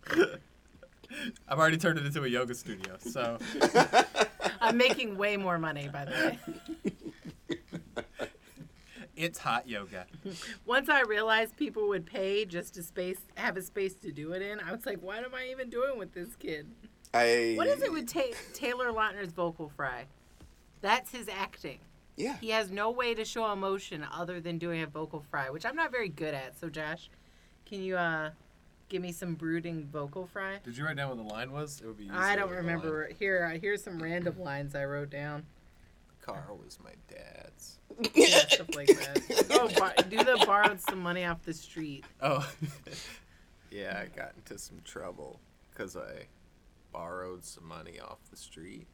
I've 1.48 1.58
already 1.58 1.78
turned 1.78 1.98
it 1.98 2.04
into 2.04 2.24
a 2.24 2.28
yoga 2.28 2.54
studio, 2.54 2.98
so 3.00 3.38
I'm 4.60 4.76
making 4.76 5.16
way 5.16 5.38
more 5.38 5.58
money, 5.58 5.88
by 5.88 6.04
the 6.04 6.10
way. 6.10 7.58
it's 9.16 9.38
hot 9.38 9.66
yoga. 9.66 10.04
Once 10.66 10.90
I 10.90 11.00
realized 11.00 11.56
people 11.56 11.88
would 11.88 12.04
pay 12.04 12.44
just 12.44 12.74
to 12.74 12.82
space 12.82 13.22
have 13.36 13.56
a 13.56 13.62
space 13.62 13.94
to 13.94 14.12
do 14.12 14.32
it 14.32 14.42
in, 14.42 14.60
I 14.60 14.72
was 14.72 14.84
like, 14.84 15.02
what 15.02 15.24
am 15.24 15.34
I 15.34 15.48
even 15.50 15.70
doing 15.70 15.98
with 15.98 16.12
this 16.12 16.36
kid? 16.36 16.66
I 17.14 17.54
What 17.56 17.68
is 17.68 17.80
it 17.80 17.90
with 17.90 18.12
Ta- 18.12 18.36
Taylor 18.52 18.92
Lautner's 18.92 19.32
vocal 19.32 19.72
fry? 19.74 20.04
That's 20.82 21.10
his 21.10 21.30
acting. 21.30 21.78
Yeah. 22.16 22.36
He 22.40 22.50
has 22.50 22.70
no 22.70 22.90
way 22.90 23.14
to 23.14 23.24
show 23.24 23.50
emotion 23.52 24.06
other 24.12 24.40
than 24.40 24.58
doing 24.58 24.82
a 24.82 24.86
vocal 24.86 25.20
fry, 25.30 25.50
which 25.50 25.66
I'm 25.66 25.76
not 25.76 25.90
very 25.90 26.08
good 26.08 26.34
at. 26.34 26.58
So, 26.58 26.68
Josh, 26.68 27.10
can 27.66 27.82
you 27.82 27.96
uh, 27.96 28.30
give 28.88 29.02
me 29.02 29.12
some 29.12 29.34
brooding 29.34 29.88
vocal 29.92 30.26
fry? 30.26 30.60
Did 30.64 30.76
you 30.76 30.84
write 30.84 30.96
down 30.96 31.08
what 31.08 31.16
the 31.18 31.34
line 31.34 31.50
was? 31.52 31.80
It 31.82 31.86
would 31.86 31.98
be. 31.98 32.08
I 32.10 32.36
don't 32.36 32.50
remember. 32.50 33.08
Here, 33.18 33.50
uh, 33.52 33.58
here's 33.58 33.82
some 33.82 34.00
random 34.00 34.38
lines 34.40 34.74
I 34.74 34.84
wrote 34.84 35.10
down. 35.10 35.32
line. 35.34 35.44
Car 36.22 36.54
was 36.54 36.78
my 36.82 36.92
dad's. 37.08 37.78
Yeah, 38.14 38.38
stuff 38.48 38.74
like 38.74 38.88
that. 38.88 39.46
Oh, 39.50 39.68
bar- 39.78 39.94
do 40.08 40.16
the 40.18 40.42
borrowed 40.46 40.80
some 40.80 41.00
money 41.00 41.24
off 41.24 41.42
the 41.42 41.52
street. 41.54 42.04
Oh. 42.20 42.48
yeah, 43.70 44.02
I 44.02 44.16
got 44.16 44.32
into 44.36 44.58
some 44.58 44.80
trouble 44.84 45.40
because 45.70 45.96
I 45.96 46.26
borrowed 46.92 47.44
some 47.44 47.66
money 47.66 48.00
off 48.00 48.18
the 48.30 48.36
street. 48.36 48.86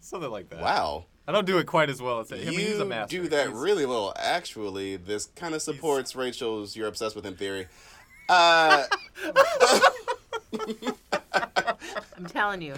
Something 0.00 0.30
like 0.30 0.48
that. 0.50 0.60
Wow. 0.60 1.06
I 1.28 1.32
don't 1.32 1.44
do 1.46 1.58
it 1.58 1.66
quite 1.66 1.90
as 1.90 2.00
well 2.00 2.20
as 2.20 2.32
him. 2.32 2.40
I 2.40 2.50
mean, 2.50 2.58
he's 2.58 2.76
a 2.76 2.78
You 2.78 2.84
master. 2.86 3.16
do 3.18 3.28
that 3.28 3.48
He's- 3.48 3.58
really 3.60 3.84
well. 3.84 4.14
Actually, 4.16 4.96
this 4.96 5.26
kind 5.36 5.54
of 5.54 5.60
supports 5.60 6.16
Rachel's 6.16 6.74
"you're 6.74 6.88
obsessed 6.88 7.14
with 7.14 7.24
him" 7.26 7.36
theory. 7.36 7.68
Uh, 8.30 8.84
I'm 12.16 12.26
telling 12.26 12.60
you, 12.60 12.74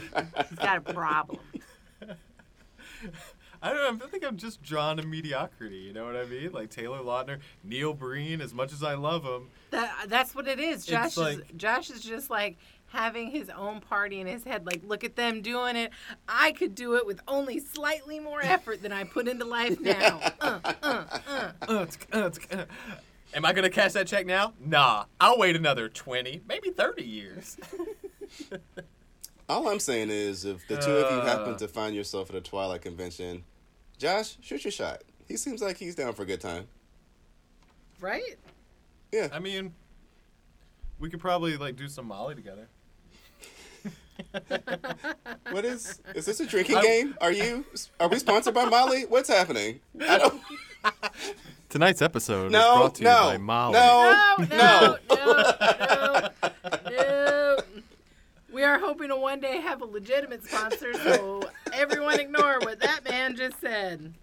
he's 0.48 0.58
got 0.58 0.76
a 0.76 0.80
problem. 0.80 1.40
I 3.62 3.72
don't 3.72 3.98
know. 3.98 4.06
I 4.06 4.08
think 4.08 4.24
I'm 4.24 4.36
just 4.36 4.62
drawn 4.62 4.96
to 4.96 5.02
mediocrity. 5.06 5.76
You 5.76 5.92
know 5.92 6.06
what 6.06 6.16
I 6.16 6.24
mean? 6.24 6.50
Like 6.52 6.70
Taylor 6.70 6.98
Lautner, 6.98 7.40
Neil 7.62 7.92
Breen. 7.92 8.40
As 8.40 8.54
much 8.54 8.72
as 8.72 8.82
I 8.82 8.94
love 8.94 9.24
him, 9.24 9.48
That 9.70 10.06
that's 10.08 10.34
what 10.34 10.48
it 10.48 10.58
is. 10.58 10.86
Josh 10.86 11.18
It's 11.18 11.18
is 11.18 11.40
Josh 11.56 11.90
is 11.90 12.00
just 12.00 12.30
like 12.30 12.56
having 12.86 13.30
his 13.30 13.50
own 13.50 13.80
party 13.80 14.20
in 14.20 14.26
his 14.26 14.44
head. 14.44 14.66
Like, 14.66 14.82
look 14.84 15.04
at 15.04 15.14
them 15.14 15.42
doing 15.42 15.76
it. 15.76 15.92
I 16.28 16.52
could 16.52 16.74
do 16.74 16.96
it 16.96 17.06
with 17.06 17.20
only 17.28 17.60
slightly 17.60 18.18
more 18.18 18.42
effort 18.42 18.82
than 18.82 18.92
I 18.92 19.04
put 19.04 19.28
into 19.28 19.44
life 19.44 19.78
now. 19.80 20.20
Uh, 20.40 20.58
uh, 20.82 21.04
uh. 22.12 22.64
am 23.34 23.44
I 23.44 23.52
gonna 23.52 23.70
cash 23.70 23.92
that 23.92 24.06
check 24.06 24.26
now? 24.26 24.54
Nah. 24.58 25.04
I'll 25.20 25.38
wait 25.38 25.54
another 25.54 25.88
twenty, 25.88 26.40
maybe 26.48 26.70
thirty 26.70 27.04
years. 27.04 27.56
all 29.50 29.68
I'm 29.68 29.80
saying 29.80 30.10
is, 30.10 30.44
if 30.44 30.66
the 30.68 30.76
two 30.76 30.90
of 30.92 31.12
you 31.14 31.20
happen 31.28 31.54
Uh. 31.54 31.58
to 31.58 31.68
find 31.68 31.94
yourself 31.94 32.30
at 32.30 32.36
a 32.36 32.40
Twilight 32.40 32.82
convention, 32.82 33.44
Josh, 33.98 34.36
shoot 34.40 34.64
your 34.64 34.70
shot. 34.72 35.02
He 35.28 35.36
seems 35.36 35.60
like 35.62 35.76
he's 35.76 35.94
down 35.94 36.12
for 36.14 36.22
a 36.22 36.26
good 36.26 36.40
time. 36.40 36.66
Right? 38.00 38.36
Yeah. 39.12 39.28
I 39.32 39.38
mean, 39.40 39.74
we 40.98 41.10
could 41.10 41.20
probably 41.20 41.56
like 41.56 41.76
do 41.76 41.88
some 41.88 42.06
Molly 42.06 42.34
together. 42.34 42.68
What 45.50 45.64
is? 45.64 46.00
Is 46.14 46.26
this 46.26 46.40
a 46.40 46.46
drinking 46.52 46.76
I'm- 46.76 46.84
game? 46.84 47.14
Are 47.20 47.32
you? 47.32 47.64
Are 47.98 48.08
we 48.08 48.18
sponsored 48.18 48.54
by 48.54 48.66
Molly? 48.66 49.02
What's 49.06 49.28
happening? 49.28 49.80
I 50.00 50.18
don't. 50.18 50.42
Tonight's 51.68 52.02
episode 52.02 52.50
No, 52.52 52.92
no, 53.00 53.36
No, 53.36 53.36
no, 53.36 53.70
no, 53.70 53.70
no. 53.70 54.46
no, 54.46 54.98
no, 55.08 55.16
no. 55.16 56.28
Are 58.70 58.78
hoping 58.78 59.08
to 59.08 59.16
one 59.16 59.40
day 59.40 59.60
have 59.60 59.82
a 59.82 59.84
legitimate 59.84 60.44
sponsor, 60.44 60.94
so 60.94 61.42
everyone 61.72 62.20
ignore 62.20 62.60
what 62.60 62.78
that 62.78 63.02
man 63.02 63.34
just 63.34 63.60
said. 63.60 64.14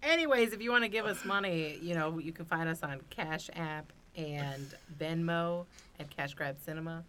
Anyways, 0.00 0.52
if 0.52 0.62
you 0.62 0.70
want 0.70 0.84
to 0.84 0.88
give 0.88 1.06
us 1.06 1.24
money, 1.24 1.76
you 1.82 1.96
know, 1.96 2.20
you 2.20 2.30
can 2.30 2.44
find 2.44 2.68
us 2.68 2.84
on 2.84 3.00
Cash 3.10 3.50
App 3.56 3.92
and 4.16 4.72
Venmo 4.96 5.66
at 5.98 6.08
Cash 6.08 6.34
Grab 6.34 6.56
Cinema. 6.64 7.02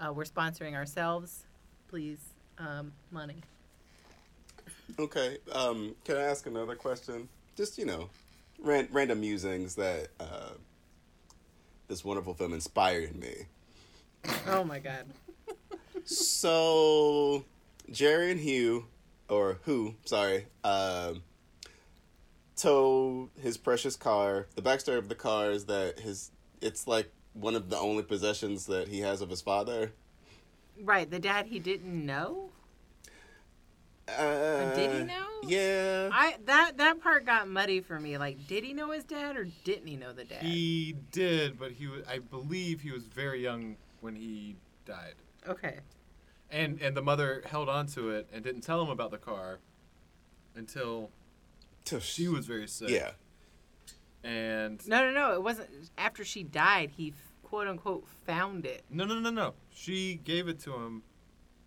Uh, 0.00 0.10
we're 0.10 0.24
sponsoring 0.24 0.72
ourselves. 0.72 1.44
Please, 1.88 2.30
um, 2.56 2.90
money. 3.10 3.42
Okay. 4.98 5.36
Um, 5.52 5.94
can 6.06 6.16
I 6.16 6.22
ask 6.22 6.46
another 6.46 6.76
question? 6.76 7.28
Just 7.58 7.76
you 7.76 7.84
know, 7.84 8.08
ran- 8.58 8.88
random 8.90 9.20
musings 9.20 9.74
that 9.74 10.08
uh, 10.18 10.52
this 11.88 12.02
wonderful 12.02 12.32
film 12.32 12.54
inspired 12.54 13.10
in 13.10 13.20
me. 13.20 13.34
Oh 14.46 14.64
my 14.64 14.78
God. 14.78 15.04
So, 16.04 17.44
Jerry 17.90 18.30
and 18.30 18.40
Hugh, 18.40 18.86
or 19.28 19.58
who? 19.62 19.94
Sorry, 20.04 20.46
um, 20.62 21.22
tow 22.56 23.30
his 23.40 23.56
precious 23.56 23.96
car. 23.96 24.46
The 24.54 24.62
backstory 24.62 24.98
of 24.98 25.08
the 25.08 25.14
car 25.14 25.50
is 25.50 25.64
that 25.66 26.00
his 26.00 26.30
it's 26.60 26.86
like 26.86 27.10
one 27.32 27.54
of 27.54 27.70
the 27.70 27.78
only 27.78 28.02
possessions 28.02 28.66
that 28.66 28.88
he 28.88 29.00
has 29.00 29.20
of 29.20 29.30
his 29.30 29.40
father. 29.40 29.92
Right, 30.82 31.10
the 31.10 31.18
dad 31.18 31.46
he 31.46 31.58
didn't 31.58 32.04
know. 32.04 32.50
Uh, 34.06 34.74
did 34.74 34.92
he 34.92 35.04
know? 35.04 35.26
Yeah. 35.46 36.10
I 36.12 36.36
that 36.44 36.76
that 36.76 37.00
part 37.00 37.24
got 37.24 37.48
muddy 37.48 37.80
for 37.80 37.98
me. 37.98 38.18
Like, 38.18 38.46
did 38.46 38.64
he 38.64 38.74
know 38.74 38.90
his 38.90 39.04
dad 39.04 39.36
or 39.36 39.46
didn't 39.64 39.86
he 39.86 39.96
know 39.96 40.12
the 40.12 40.24
dad? 40.24 40.42
He 40.42 40.96
did, 41.10 41.58
but 41.58 41.72
he 41.72 41.86
was, 41.86 42.02
I 42.06 42.18
believe 42.18 42.80
he 42.80 42.90
was 42.90 43.04
very 43.04 43.42
young 43.42 43.76
when 44.00 44.14
he 44.14 44.56
died. 44.84 45.14
Okay. 45.48 45.78
And 46.50 46.80
and 46.80 46.96
the 46.96 47.02
mother 47.02 47.42
held 47.46 47.68
on 47.68 47.86
to 47.88 48.10
it 48.10 48.28
and 48.32 48.44
didn't 48.44 48.60
tell 48.62 48.82
him 48.82 48.90
about 48.90 49.10
the 49.10 49.18
car 49.18 49.58
until 50.54 51.10
she 52.00 52.28
was 52.28 52.46
very 52.46 52.68
sick. 52.68 52.90
Yeah. 52.90 53.10
And 54.22 54.86
No, 54.86 55.04
no, 55.04 55.10
no. 55.12 55.34
It 55.34 55.42
wasn't 55.42 55.68
after 55.98 56.24
she 56.24 56.42
died. 56.44 56.90
He 56.96 57.12
quote 57.42 57.66
unquote 57.66 58.06
found 58.26 58.64
it. 58.66 58.84
no, 58.90 59.04
no, 59.04 59.18
no, 59.20 59.30
no. 59.30 59.54
She 59.72 60.20
gave 60.24 60.48
it 60.48 60.60
to 60.60 60.72
him 60.74 61.02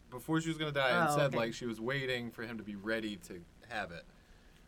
before 0.10 0.40
she 0.42 0.50
was 0.50 0.58
gonna 0.58 0.72
die 0.72 0.90
and 0.92 1.10
Oh, 1.10 1.16
said 1.18 1.28
okay. 1.28 1.38
like 1.38 1.54
she 1.54 1.66
was 1.66 1.80
waiting 1.82 2.32
for 2.32 2.44
him 2.44 2.58
to 2.58 2.64
be 2.64 2.76
ready 2.76 3.18
to 3.28 3.42
have 3.70 3.92
it. 3.92 4.04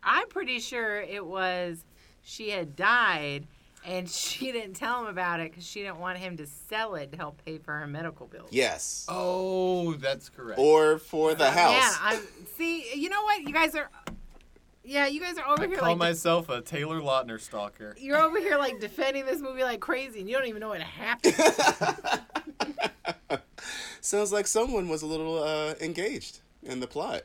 I'm 0.02 0.28
pretty 0.28 0.60
sure 0.60 1.00
it 1.00 1.24
was 1.24 1.84
she 2.22 2.50
had 2.50 2.76
died 2.76 3.46
and 3.84 4.08
she 4.08 4.52
didn't 4.52 4.74
tell 4.74 5.00
him 5.00 5.06
about 5.06 5.40
it 5.40 5.50
because 5.50 5.66
she 5.66 5.80
didn't 5.80 5.98
want 5.98 6.18
him 6.18 6.36
to 6.36 6.46
sell 6.46 6.94
it 6.94 7.12
to 7.12 7.18
help 7.18 7.42
pay 7.44 7.58
for 7.58 7.78
her 7.78 7.86
medical 7.86 8.26
bills. 8.26 8.50
Yes. 8.52 9.06
Oh, 9.08 9.94
that's 9.94 10.28
correct. 10.28 10.58
Or 10.58 10.98
for 10.98 11.34
the 11.34 11.50
house. 11.50 11.72
Man, 11.72 11.92
I'm 12.02 12.20
see. 12.56 12.92
You 12.94 13.08
know 13.08 13.22
what? 13.22 13.42
You 13.42 13.52
guys 13.52 13.74
are. 13.74 13.90
Yeah, 14.82 15.06
you 15.06 15.20
guys 15.20 15.36
are 15.38 15.46
over 15.46 15.64
I 15.64 15.66
here 15.66 15.76
I 15.76 15.80
call 15.80 15.88
like 15.90 15.98
myself 15.98 16.48
a 16.48 16.62
Taylor 16.62 17.00
Lautner 17.00 17.40
stalker. 17.40 17.94
you're 17.98 18.18
over 18.18 18.38
here 18.38 18.56
like 18.56 18.80
defending 18.80 19.26
this 19.26 19.40
movie 19.40 19.62
like 19.62 19.80
crazy, 19.80 20.20
and 20.20 20.28
you 20.28 20.36
don't 20.36 20.46
even 20.46 20.60
know 20.60 20.70
what 20.70 20.80
happened. 20.80 21.34
Sounds 24.00 24.32
like 24.32 24.46
someone 24.46 24.88
was 24.88 25.02
a 25.02 25.06
little 25.06 25.42
uh, 25.42 25.74
engaged 25.80 26.40
in 26.62 26.80
the 26.80 26.86
plot. 26.86 27.22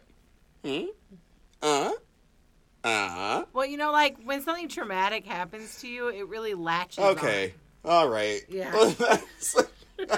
Hmm? 0.66 0.86
Uh? 1.62 1.92
Uh? 2.86 3.46
well, 3.54 3.66
you 3.66 3.78
know, 3.78 3.92
like 3.92 4.16
when 4.24 4.42
something 4.44 4.68
traumatic 4.70 5.26
happens 5.26 5.80
to 5.82 5.88
you, 5.88 6.10
it 6.10 6.28
really 6.28 6.54
latches. 6.54 7.00
on. 7.00 7.12
Okay. 7.12 7.54
All 7.84 8.08
right. 8.10 8.42
Yeah. 8.48 8.72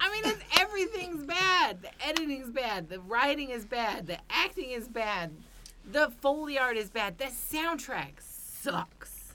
I 0.00 0.12
mean, 0.12 0.22
it's, 0.24 0.42
everything's 0.58 1.24
bad. 1.24 1.82
The 1.82 1.90
editing's 2.06 2.50
bad. 2.50 2.88
The 2.88 3.00
writing 3.00 3.50
is 3.50 3.64
bad. 3.64 4.06
The 4.06 4.18
acting 4.30 4.70
is 4.70 4.88
bad. 4.88 5.32
The 5.90 6.10
foley 6.20 6.58
art 6.58 6.76
is 6.76 6.88
bad. 6.90 7.18
The 7.18 7.24
soundtrack 7.26 8.20
sucks. 8.20 9.34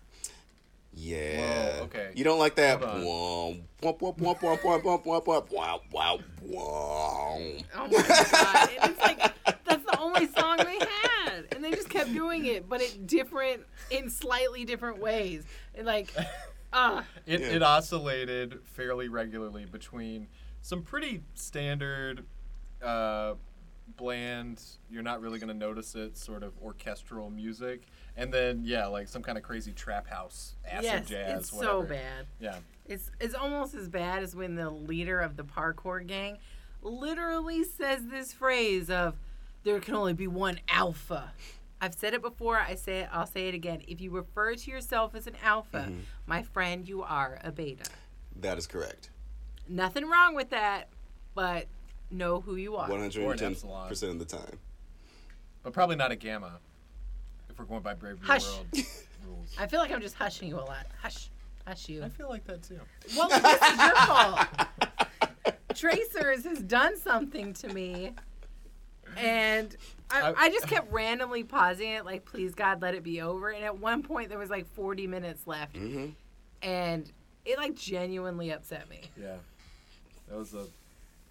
yeah. 0.93 1.77
Whoa, 1.77 1.83
okay. 1.83 2.11
You 2.15 2.23
don't 2.23 2.39
like 2.39 2.55
that? 2.55 2.81
Hold 2.81 3.57
Womp, 3.81 3.99
womp, 3.99 4.17
womp, 4.17 4.39
womp, 4.39 4.61
womp, 4.61 4.81
womp, 4.83 5.03
womp, 5.03 5.25
womp, 5.25 5.51
wow, 5.51 5.81
wow, 5.91 6.19
wow. 6.41 7.39
Oh 7.75 7.87
my 7.91 8.25
god! 8.31 8.69
And 8.81 8.91
it's 8.91 9.01
like 9.01 9.52
that's 10.85 11.01
the 11.01 11.31
only 11.31 11.47
song 11.51 11.61
they 11.61 11.71
just 11.71 11.89
kept 11.89 12.13
doing 12.13 12.45
it, 12.45 12.67
but 12.69 12.81
it 12.81 13.07
different 13.07 13.61
in 13.91 14.09
slightly 14.09 14.65
different 14.65 14.99
ways. 14.99 15.43
And 15.75 15.85
like, 15.87 16.13
uh, 16.71 17.01
It, 17.25 17.39
Yeah. 17.41 17.47
it 17.47 17.63
oscillated 17.63 18.59
fairly 18.65 19.07
regularly 19.07 19.65
between 19.65 20.27
some 20.61 20.81
pretty 20.81 21.21
standard, 21.35 22.25
uh, 22.83 23.35
bland, 23.97 24.61
you're 24.89 25.03
not 25.03 25.21
really 25.21 25.39
going 25.39 25.49
to 25.49 25.53
notice 25.53 25.93
it, 25.95 26.17
sort 26.17 26.41
of 26.43 26.53
orchestral 26.63 27.29
music. 27.29 27.83
And 28.15 28.31
then, 28.33 28.61
yeah, 28.63 28.85
like 28.87 29.07
some 29.07 29.21
kind 29.23 29.37
of 29.37 29.43
crazy 29.43 29.71
trap 29.73 30.07
house, 30.07 30.55
acid 30.65 30.83
yes, 30.83 31.09
jazz, 31.09 31.39
it's 31.39 31.53
whatever. 31.53 31.81
so 31.81 31.83
bad. 31.87 32.25
Yeah. 32.39 32.55
It's 32.85 33.09
it's 33.19 33.33
almost 33.33 33.73
as 33.75 33.87
bad 33.89 34.23
as 34.23 34.35
when 34.35 34.55
the 34.55 34.69
leader 34.69 35.19
of 35.19 35.35
the 35.37 35.43
parkour 35.43 36.05
gang 36.05 36.37
literally 36.81 37.63
says 37.63 38.01
this 38.07 38.33
phrase 38.33 38.89
of 38.89 39.15
there 39.63 39.79
can 39.79 39.95
only 39.95 40.13
be 40.13 40.27
one 40.27 40.59
alpha. 40.69 41.31
I've 41.81 41.93
said 41.93 42.13
it 42.13 42.21
before, 42.21 42.57
I 42.57 42.75
say 42.75 42.99
it, 43.01 43.09
I'll 43.11 43.25
say 43.27 43.47
it 43.49 43.53
again. 43.53 43.81
If 43.87 43.99
you 43.99 44.11
refer 44.11 44.55
to 44.55 44.71
yourself 44.71 45.15
as 45.15 45.27
an 45.27 45.35
alpha, 45.43 45.87
Mm-hmm. 45.89 45.99
my 46.27 46.43
friend, 46.43 46.87
you 46.87 47.03
are 47.03 47.39
a 47.43 47.51
beta. 47.51 47.89
That 48.39 48.57
is 48.57 48.67
correct. 48.67 49.09
Nothing 49.67 50.09
wrong 50.09 50.33
with 50.35 50.49
that, 50.51 50.87
but 51.35 51.67
know 52.11 52.41
who 52.41 52.55
you 52.55 52.75
are. 52.77 52.89
One 52.89 52.99
hundred 53.01 53.23
and 53.25 53.39
ten 53.39 53.55
percent 53.87 54.11
of 54.13 54.19
the 54.19 54.25
time. 54.25 54.59
But 55.61 55.73
probably 55.73 55.95
not 55.95 56.11
a 56.11 56.15
gamma, 56.15 56.59
if 57.49 57.57
we're 57.59 57.65
going 57.65 57.81
by 57.81 57.93
Brave 57.93 58.19
New 58.21 58.27
Hush. 58.27 58.45
World 58.45 58.65
rules. 59.27 59.55
I 59.57 59.67
feel 59.67 59.79
like 59.79 59.91
I'm 59.91 60.01
just 60.01 60.15
hushing 60.15 60.47
you 60.49 60.55
a 60.57 60.61
lot. 60.65 60.85
Hush. 61.01 61.29
Hush 61.65 61.87
you. 61.87 62.03
I 62.03 62.09
feel 62.09 62.27
like 62.29 62.43
that 62.45 62.63
too. 62.63 62.79
Well, 63.17 63.29
this 63.29 63.37
is 63.61 63.77
your 63.77 63.95
fault. 64.07 64.47
Tracers 65.75 66.43
has 66.45 66.59
done 66.59 66.97
something 66.97 67.53
to 67.53 67.69
me, 67.73 68.11
and 69.17 69.75
I, 70.09 70.21
I- 70.21 70.33
I 70.45 70.49
just 70.49 70.67
kept 70.67 70.91
randomly 70.91 71.43
pausing 71.43 71.89
it, 71.89 72.05
like, 72.05 72.25
please 72.25 72.53
God, 72.53 72.81
let 72.81 72.93
it 72.95 73.03
be 73.03 73.21
over. 73.21 73.49
And 73.49 73.63
at 73.63 73.79
one 73.79 74.03
point, 74.03 74.29
there 74.29 74.37
was 74.39 74.49
like 74.49 74.67
40 74.73 75.07
minutes 75.07 75.45
left, 75.47 75.75
hmm 75.77 76.07
and 76.61 77.11
it 77.45 77.57
like 77.57 77.75
genuinely 77.75 78.51
upset 78.51 78.89
me. 78.89 79.01
Yeah. 79.19 79.35
That 80.29 80.37
was 80.37 80.53
a 80.53 80.57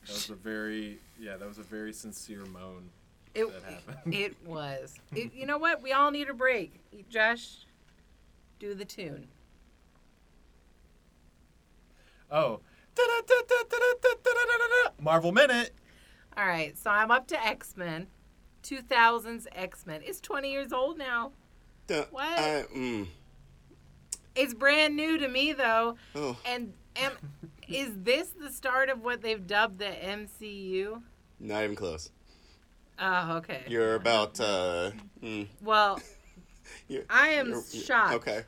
that 0.07 0.09
was 0.09 0.28
a 0.30 0.35
very 0.35 0.99
yeah, 1.18 1.37
that 1.37 1.49
was 1.49 1.57
a 1.59 1.62
very 1.62 1.93
sincere 1.93 2.45
moan. 2.45 2.91
It, 3.35 3.47
That 3.47 3.62
happened. 3.72 4.14
it 4.14 4.37
was. 4.47 4.95
It, 5.16 5.33
you 5.33 5.47
know 5.47 5.57
what? 5.57 5.80
We 5.83 5.93
all 5.93 6.11
need 6.11 6.28
a 6.28 6.35
break. 6.35 6.74
Josh, 7.09 7.64
do 8.59 8.74
the 8.74 8.85
tune. 8.85 9.26
Oh. 12.30 12.61
Marvel 15.01 15.33
Minute. 15.33 15.72
All 16.37 16.47
right, 16.47 16.76
so 16.78 16.91
I'm 16.91 17.11
up 17.11 17.26
to 17.28 17.45
X 17.47 17.76
Men. 17.76 18.07
2000s 18.62 19.47
X 19.53 19.87
Men. 19.87 20.01
It's 20.05 20.20
20 20.20 20.51
years 20.51 20.72
old 20.72 20.97
now. 20.99 21.33
What? 22.11 22.39
I, 22.39 22.64
mm, 22.74 23.07
It's 24.35 24.55
brand 24.55 24.97
new 24.97 25.18
to 25.18 25.28
me 25.28 25.53
though. 25.53 25.97
oh, 26.14 26.37
And 26.47 26.72
am, 26.97 27.12
is 27.68 27.91
this 28.03 28.28
the 28.30 28.51
start 28.51 28.89
of 28.89 29.03
what 29.03 29.20
they've 29.20 29.45
dubbed 29.47 29.78
the 29.78 29.87
MCU? 29.87 31.03
not 31.41 31.64
even 31.64 31.74
close. 31.76 32.11
Oh, 32.99 33.37
okay. 33.39 33.64
You're 33.68 33.97
about. 33.97 34.39
Uh, 34.41 34.93
mm, 35.22 35.49
well, 35.61 36.01
I 37.11 37.28
am 37.30 37.61
shocked 37.74 38.14
Okay. 38.14 38.43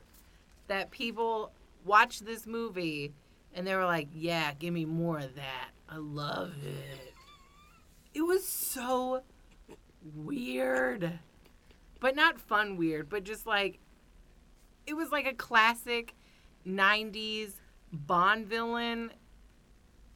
that 0.67 0.91
people 0.91 1.51
watched 1.83 2.25
this 2.25 2.47
movie 2.47 3.11
and 3.53 3.67
they 3.67 3.75
were 3.75 3.85
like, 3.85 4.07
"Yeah, 4.13 4.53
give 4.53 4.73
me 4.73 4.85
more 4.85 5.17
of 5.19 5.35
that. 5.35 5.69
I 5.89 5.97
love 5.97 6.53
it." 6.63 7.13
It 8.15 8.21
was 8.21 8.47
so 8.47 9.23
weird. 10.15 11.19
But 11.99 12.15
not 12.15 12.39
fun 12.39 12.77
weird, 12.77 13.09
but 13.09 13.25
just 13.25 13.45
like 13.45 13.79
it 14.87 14.93
was 14.93 15.11
like 15.11 15.27
a 15.27 15.33
classic 15.33 16.15
90s 16.65 17.53
Bond 17.91 18.47
villain 18.47 19.11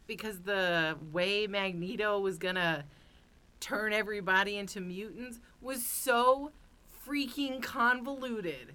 because 0.08 0.42
the 0.42 0.98
way 1.12 1.46
Magneto 1.48 2.20
was 2.20 2.38
going 2.38 2.56
to 2.56 2.86
turn 3.60 3.94
everybody 3.94 4.58
into 4.58 4.80
mutants 4.80 5.40
was 5.62 5.86
so 5.86 6.52
freaking 7.06 7.62
convoluted, 7.62 8.74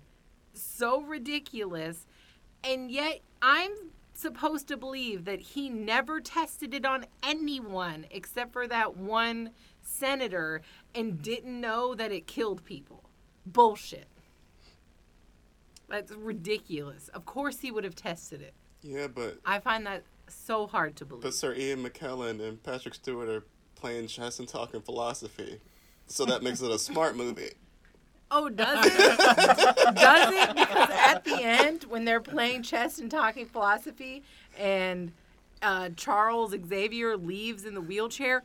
so 0.53 1.03
ridiculous, 1.03 2.07
and 2.63 2.91
yet 2.91 3.21
I'm 3.43 3.71
supposed 4.15 4.69
to 4.69 4.77
believe 4.77 5.25
that 5.25 5.41
he 5.41 5.69
never 5.69 6.21
tested 6.21 6.75
it 6.75 6.85
on 6.85 7.07
anyone 7.23 8.07
except 8.11 8.53
for 8.53 8.67
that 8.69 8.97
one 8.97 9.51
senator 9.83 10.63
and 10.95 11.21
didn't 11.21 11.61
know 11.61 11.95
that 11.95 12.13
it 12.13 12.27
killed 12.27 12.65
people. 12.65 13.05
Bullshit. 13.47 14.09
That's 15.89 16.13
ridiculous. 16.13 17.09
Of 17.09 17.27
course 17.27 17.61
he 17.61 17.71
would 17.71 17.85
have 17.85 17.95
tested 17.95 18.41
it. 18.41 18.55
Yeah, 18.83 19.07
but 19.09 19.39
I 19.45 19.59
find 19.61 19.87
that 19.87 20.05
so 20.29 20.67
hard 20.67 20.97
to 20.97 21.05
believe. 21.05 21.23
but 21.23 21.35
Sir 21.35 21.55
Ian 21.55 21.85
McKellen 21.85 22.41
and 22.47 22.63
Patrick 22.63 22.95
Stewart 22.95 23.29
are 23.29 23.45
playing 23.75 24.07
chess 24.07 24.39
and 24.39 24.49
talking 24.49 24.81
philosophy, 24.81 25.61
so 26.07 26.25
that 26.25 26.43
makes 26.43 26.63
it 26.63 26.71
a 26.71 26.79
smart 26.79 27.17
movie. 27.17 27.51
Oh, 28.31 28.49
does 28.49 28.87
it? 28.87 29.95
does 29.95 30.33
it? 30.33 30.57
Because 30.57 30.91
at 30.91 31.25
the 31.25 31.43
end, 31.43 31.85
when 31.85 32.05
they're 32.05 32.21
playing 32.21 32.63
chess 32.63 32.99
and 32.99 33.11
talking 33.11 33.47
philosophy, 33.47 34.23
and 34.59 35.13
uh, 35.63 35.91
Charles 35.97 36.55
Xavier 36.67 37.17
leaves 37.17 37.65
in 37.65 37.75
the 37.75 37.81
wheelchair, 37.81 38.43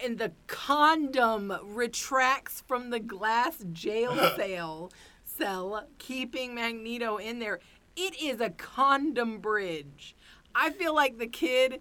and 0.00 0.18
the 0.18 0.32
condom 0.46 1.56
retracts 1.62 2.62
from 2.66 2.90
the 2.90 3.00
glass 3.00 3.64
jail 3.72 4.14
cell, 4.36 4.90
cell, 5.24 5.86
keeping 5.98 6.54
Magneto 6.54 7.16
in 7.16 7.38
there. 7.38 7.60
It 7.96 8.20
is 8.20 8.40
a 8.40 8.50
condom 8.50 9.38
bridge. 9.38 10.14
I 10.54 10.70
feel 10.70 10.94
like 10.94 11.18
the 11.18 11.26
kid 11.26 11.80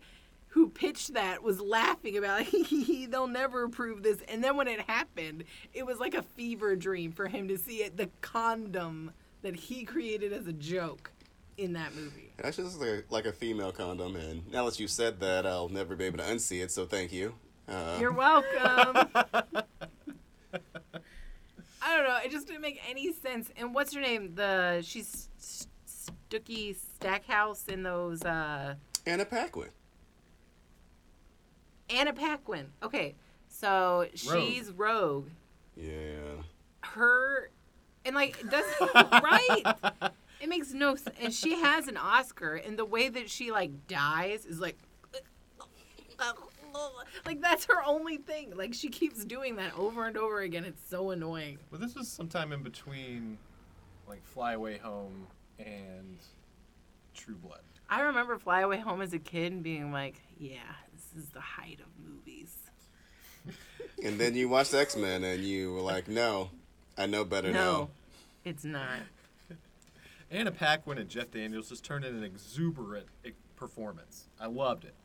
who 0.53 0.69
pitched 0.69 1.15
that 1.15 1.41
was 1.41 1.59
laughing 1.59 2.15
about 2.15 2.45
it. 2.45 3.11
they'll 3.11 3.27
never 3.27 3.63
approve 3.63 4.03
this 4.03 4.19
and 4.27 4.43
then 4.43 4.55
when 4.55 4.67
it 4.67 4.79
happened 4.81 5.43
it 5.73 5.85
was 5.85 5.99
like 5.99 6.13
a 6.13 6.21
fever 6.21 6.75
dream 6.75 7.11
for 7.11 7.27
him 7.27 7.47
to 7.47 7.57
see 7.57 7.77
it 7.77 7.97
the 7.97 8.09
condom 8.21 9.11
that 9.41 9.55
he 9.55 9.83
created 9.83 10.31
as 10.31 10.47
a 10.47 10.53
joke 10.53 11.11
in 11.57 11.73
that 11.73 11.93
movie 11.95 12.31
That's 12.37 12.57
just 12.57 12.79
like 12.79 12.89
a, 12.89 13.03
like 13.09 13.25
a 13.25 13.31
female 13.31 13.71
condom, 13.71 14.15
and 14.15 14.51
now 14.51 14.65
that 14.65 14.79
you 14.79 14.87
said 14.87 15.19
that, 15.19 15.45
I'll 15.45 15.69
never 15.69 15.95
be 15.95 16.05
able 16.05 16.17
to 16.17 16.23
unsee 16.23 16.63
it. 16.63 16.71
So 16.71 16.85
thank 16.85 17.13
you. 17.13 17.35
Uh, 17.67 17.97
you're 17.99 18.11
welcome 18.11 18.47
i 21.81 21.95
don't 21.95 22.05
know 22.05 22.17
it 22.23 22.29
just 22.29 22.45
didn't 22.47 22.61
make 22.61 22.81
any 22.89 23.13
sense 23.13 23.49
and 23.55 23.73
what's 23.73 23.93
her 23.93 24.01
name 24.01 24.35
the 24.35 24.81
she's 24.81 25.29
Sookie 26.29 26.75
Stackhouse 26.75 27.65
in 27.67 27.83
those 27.83 28.23
uh 28.23 28.75
Anna 29.05 29.25
Paquin. 29.25 29.69
Anna 31.89 32.13
Paquin. 32.13 32.67
Okay, 32.81 33.15
so 33.47 34.07
she's 34.13 34.71
Rogue. 34.71 35.27
Yeah. 35.75 36.41
Her 36.81 37.49
and 38.05 38.15
like 38.15 38.37
does 38.49 38.65
right. 38.95 39.63
It 40.41 40.49
makes 40.49 40.73
no 40.73 40.95
sense. 40.95 41.15
And 41.21 41.33
she 41.33 41.59
has 41.61 41.87
an 41.87 41.97
Oscar, 41.97 42.55
and 42.55 42.77
the 42.77 42.85
way 42.85 43.09
that 43.09 43.29
she 43.29 43.51
like 43.51 43.87
dies 43.87 44.45
is 44.45 44.59
like. 44.59 44.77
Like 47.25 47.39
that's 47.41 47.65
her 47.65 47.83
only 47.85 48.17
thing. 48.17 48.55
Like 48.55 48.73
she 48.73 48.89
keeps 48.89 49.23
doing 49.23 49.57
that 49.57 49.77
over 49.77 50.05
and 50.07 50.17
over 50.17 50.41
again. 50.41 50.65
It's 50.65 50.81
so 50.89 51.11
annoying. 51.11 51.59
Well, 51.69 51.79
this 51.79 51.95
was 51.95 52.07
sometime 52.07 52.51
in 52.51 52.63
between, 52.63 53.37
like 54.07 54.25
Fly 54.25 54.53
Away 54.53 54.77
Home 54.79 55.27
and 55.59 56.17
True 57.13 57.35
Blood. 57.35 57.61
I 57.89 58.01
remember 58.01 58.37
Fly 58.39 58.61
Away 58.61 58.79
Home 58.79 59.01
as 59.01 59.13
a 59.13 59.19
kid 59.19 59.51
and 59.51 59.63
being 59.63 59.91
like, 59.91 60.21
"Yeah, 60.39 60.57
this 60.91 60.92
is 61.15 61.29
the 61.29 61.41
height 61.41 61.79
of 61.79 61.87
movies." 62.05 62.57
And 64.03 64.19
then 64.19 64.35
you 64.35 64.49
watched 64.49 64.73
X 64.73 64.95
Men, 64.95 65.23
and 65.23 65.43
you 65.43 65.73
were 65.73 65.81
like, 65.81 66.07
"No, 66.07 66.49
I 66.97 67.05
know 67.05 67.23
better 67.25 67.51
now. 67.51 67.59
No, 67.59 67.71
now." 67.71 67.89
it's 68.45 68.63
not. 68.63 68.99
Anna 70.31 70.51
Paquin 70.51 70.97
and 70.97 71.09
Jeff 71.09 71.31
Daniels 71.31 71.69
just 71.69 71.85
turned 71.85 72.03
in 72.03 72.15
an 72.15 72.23
exuberant 72.23 73.05
performance. 73.55 74.25
I 74.39 74.47
loved 74.47 74.83
it. 74.83 74.95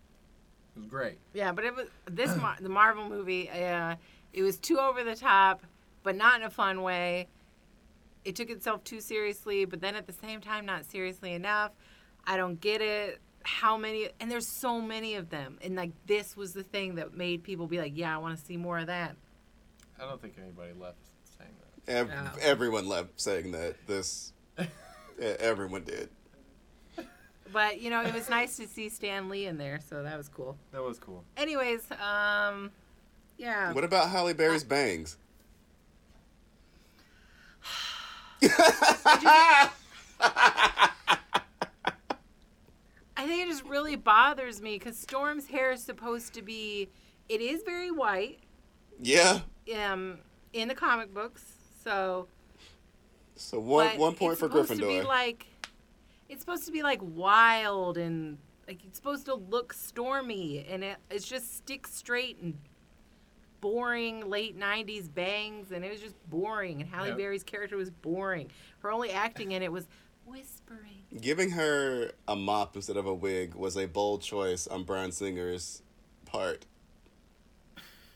It 0.75 0.79
was 0.79 0.87
great. 0.87 1.19
Yeah, 1.35 1.53
but 1.53 1.65
it 1.65 1.75
was 1.77 1.87
this 2.07 2.35
Mar- 2.37 2.57
the 2.61 2.69
Marvel 2.69 3.09
movie. 3.09 3.51
Uh, 3.51 3.97
it 4.33 4.43
was 4.43 4.57
too 4.59 4.79
over 4.79 5.05
the 5.05 5.15
top, 5.17 5.63
but 6.03 6.17
not 6.17 6.41
in 6.41 6.47
a 6.47 6.51
fun 6.51 6.83
way. 6.83 7.29
It 8.25 8.37
took 8.37 8.51
itself 8.51 8.85
too 8.85 9.01
seriously, 9.01 9.65
but 9.65 9.81
then 9.81 9.95
at 9.95 10.07
the 10.07 10.13
same 10.13 10.41
time, 10.41 10.67
not 10.67 10.85
seriously 10.85 11.35
enough. 11.35 11.73
I 12.27 12.37
don't 12.37 12.61
get 12.61 12.81
it. 12.81 13.21
How 13.43 13.77
many? 13.77 14.09
And 14.21 14.31
there's 14.31 14.47
so 14.47 14.81
many 14.81 15.15
of 15.15 15.31
them, 15.31 15.59
and 15.63 15.77
like 15.77 15.93
this 16.07 16.37
was 16.37 16.53
the 16.53 16.63
thing 16.63 16.97
that 16.97 17.17
made 17.17 17.43
people 17.43 17.67
be 17.67 17.79
like, 17.79 17.97
"Yeah, 17.97 18.15
I 18.15 18.19
want 18.19 18.39
to 18.39 18.45
see 18.45 18.57
more 18.57 18.79
of 18.79 18.87
that." 18.89 19.17
I 20.01 20.05
don't 20.07 20.21
think 20.21 20.35
anybody 20.41 20.73
left 20.79 20.99
saying 21.39 21.51
that. 21.87 21.93
Ev- 21.93 22.09
Yeah. 22.09 22.31
Everyone 22.41 22.89
left 22.89 23.21
saying 23.21 23.53
that 23.53 23.75
this. 23.87 24.33
Everyone 25.21 25.83
did. 25.85 26.09
But 27.53 27.81
you 27.81 27.89
know, 27.91 28.03
it 28.03 28.13
was 28.13 28.29
nice 28.29 28.57
to 28.59 28.67
see 28.69 28.89
Stan 28.91 29.29
Lee 29.31 29.47
in 29.47 29.57
there, 29.57 29.81
so 29.89 30.03
that 30.03 30.17
was 30.19 30.29
cool. 30.29 30.57
That 30.73 30.83
was 30.83 30.99
cool. 30.99 31.25
Anyways, 31.37 31.91
um, 31.93 32.71
yeah. 33.39 33.73
What 33.73 33.85
about 33.85 34.11
Halle 34.11 34.35
Berry's 34.35 34.65
bangs? 34.65 35.17
I 43.19 43.27
think 43.27 43.43
it 43.43 43.49
just 43.49 43.65
really 43.65 43.97
bothers 43.97 44.63
me 44.63 44.79
because 44.79 44.97
Storm's 44.97 45.47
hair 45.49 45.73
is 45.73 45.83
supposed 45.83 46.35
to 46.35 46.43
be. 46.43 46.89
It 47.29 47.41
is 47.41 47.63
very 47.65 47.91
white, 47.91 48.39
yeah. 49.03 49.41
um, 49.77 50.19
in 50.53 50.69
the 50.69 50.75
comic 50.75 51.13
books. 51.13 51.45
So 51.83 52.29
So 53.35 53.59
one 53.59 53.99
one 53.99 54.15
point 54.15 54.33
it's 54.33 54.41
for 54.41 54.47
supposed 54.47 54.71
To 54.71 54.87
be 54.87 55.03
like, 55.03 55.47
it's 56.29 56.41
supposed 56.41 56.65
to 56.67 56.73
be 56.73 56.85
like 56.85 57.01
wild 57.03 57.99
and 57.99 58.39
like 58.69 58.85
it's 58.85 58.97
supposed 58.97 59.27
to 59.27 59.35
look 59.35 59.73
stormy, 59.73 60.65
and 60.71 60.85
it, 60.85 60.97
it's 61.11 61.27
just 61.27 61.57
stick 61.57 61.89
straight 61.89 62.39
and 62.41 62.57
boring 63.61 64.31
late 64.31 64.57
'90s 64.57 65.13
bangs, 65.13 65.73
and 65.73 65.85
it 65.85 65.91
was 65.91 66.01
just 66.01 66.15
boring. 66.31 66.83
And 66.83 66.89
Halle 66.89 67.09
Yep. 67.09 67.17
Berry's 67.19 67.43
character 67.43 67.77
was 67.77 67.91
boring. 67.91 68.49
Her 68.79 68.93
only 68.93 69.11
acting 69.11 69.53
in 69.53 69.63
it 69.63 69.73
was 69.73 69.89
whispering. 70.29 71.05
Giving 71.21 71.51
her 71.53 72.13
a 72.27 72.37
mop 72.37 72.77
instead 72.77 72.97
of 72.97 73.07
a 73.07 73.15
wig 73.15 73.55
was 73.55 73.77
a 73.77 73.87
bold 73.87 74.23
choice 74.23 74.67
on 74.67 74.85
Bryan 74.85 75.11
Singer's 75.11 75.83
part. 76.25 76.67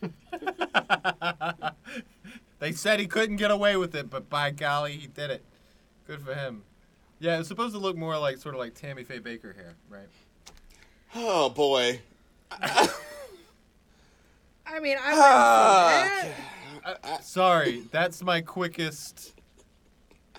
they 2.59 2.73
said 2.73 3.01
he 3.01 3.07
couldn't 3.07 3.37
get 3.37 3.51
away 3.51 3.77
with 3.77 3.95
it, 3.95 4.11
but 4.11 4.29
by 4.29 4.51
golly, 4.51 4.97
he 4.97 5.07
did 5.07 5.31
it. 5.31 5.43
Good 6.07 6.21
for 6.23 6.35
him. 6.35 6.63
Yeah, 7.21 7.39
it's 7.39 7.49
supposed 7.49 7.75
to 7.75 7.81
look 7.81 7.97
more 7.97 8.19
like 8.19 8.39
sort 8.39 8.55
of 8.55 8.61
like 8.61 8.75
Tammy 8.75 9.05
Faye 9.05 9.21
Bakker 9.21 9.55
hair, 9.55 9.75
right? 9.89 10.09
Oh 11.15 11.49
boy. 11.51 12.01
I 12.61 12.89
mean, 14.81 14.97
I 15.01 15.13
Ah, 15.15 16.25
wouldn't. 16.85 17.05
Uh, 17.05 17.19
sorry, 17.21 17.83
that's 17.93 18.23
my 18.23 18.41
quickest. 18.41 19.35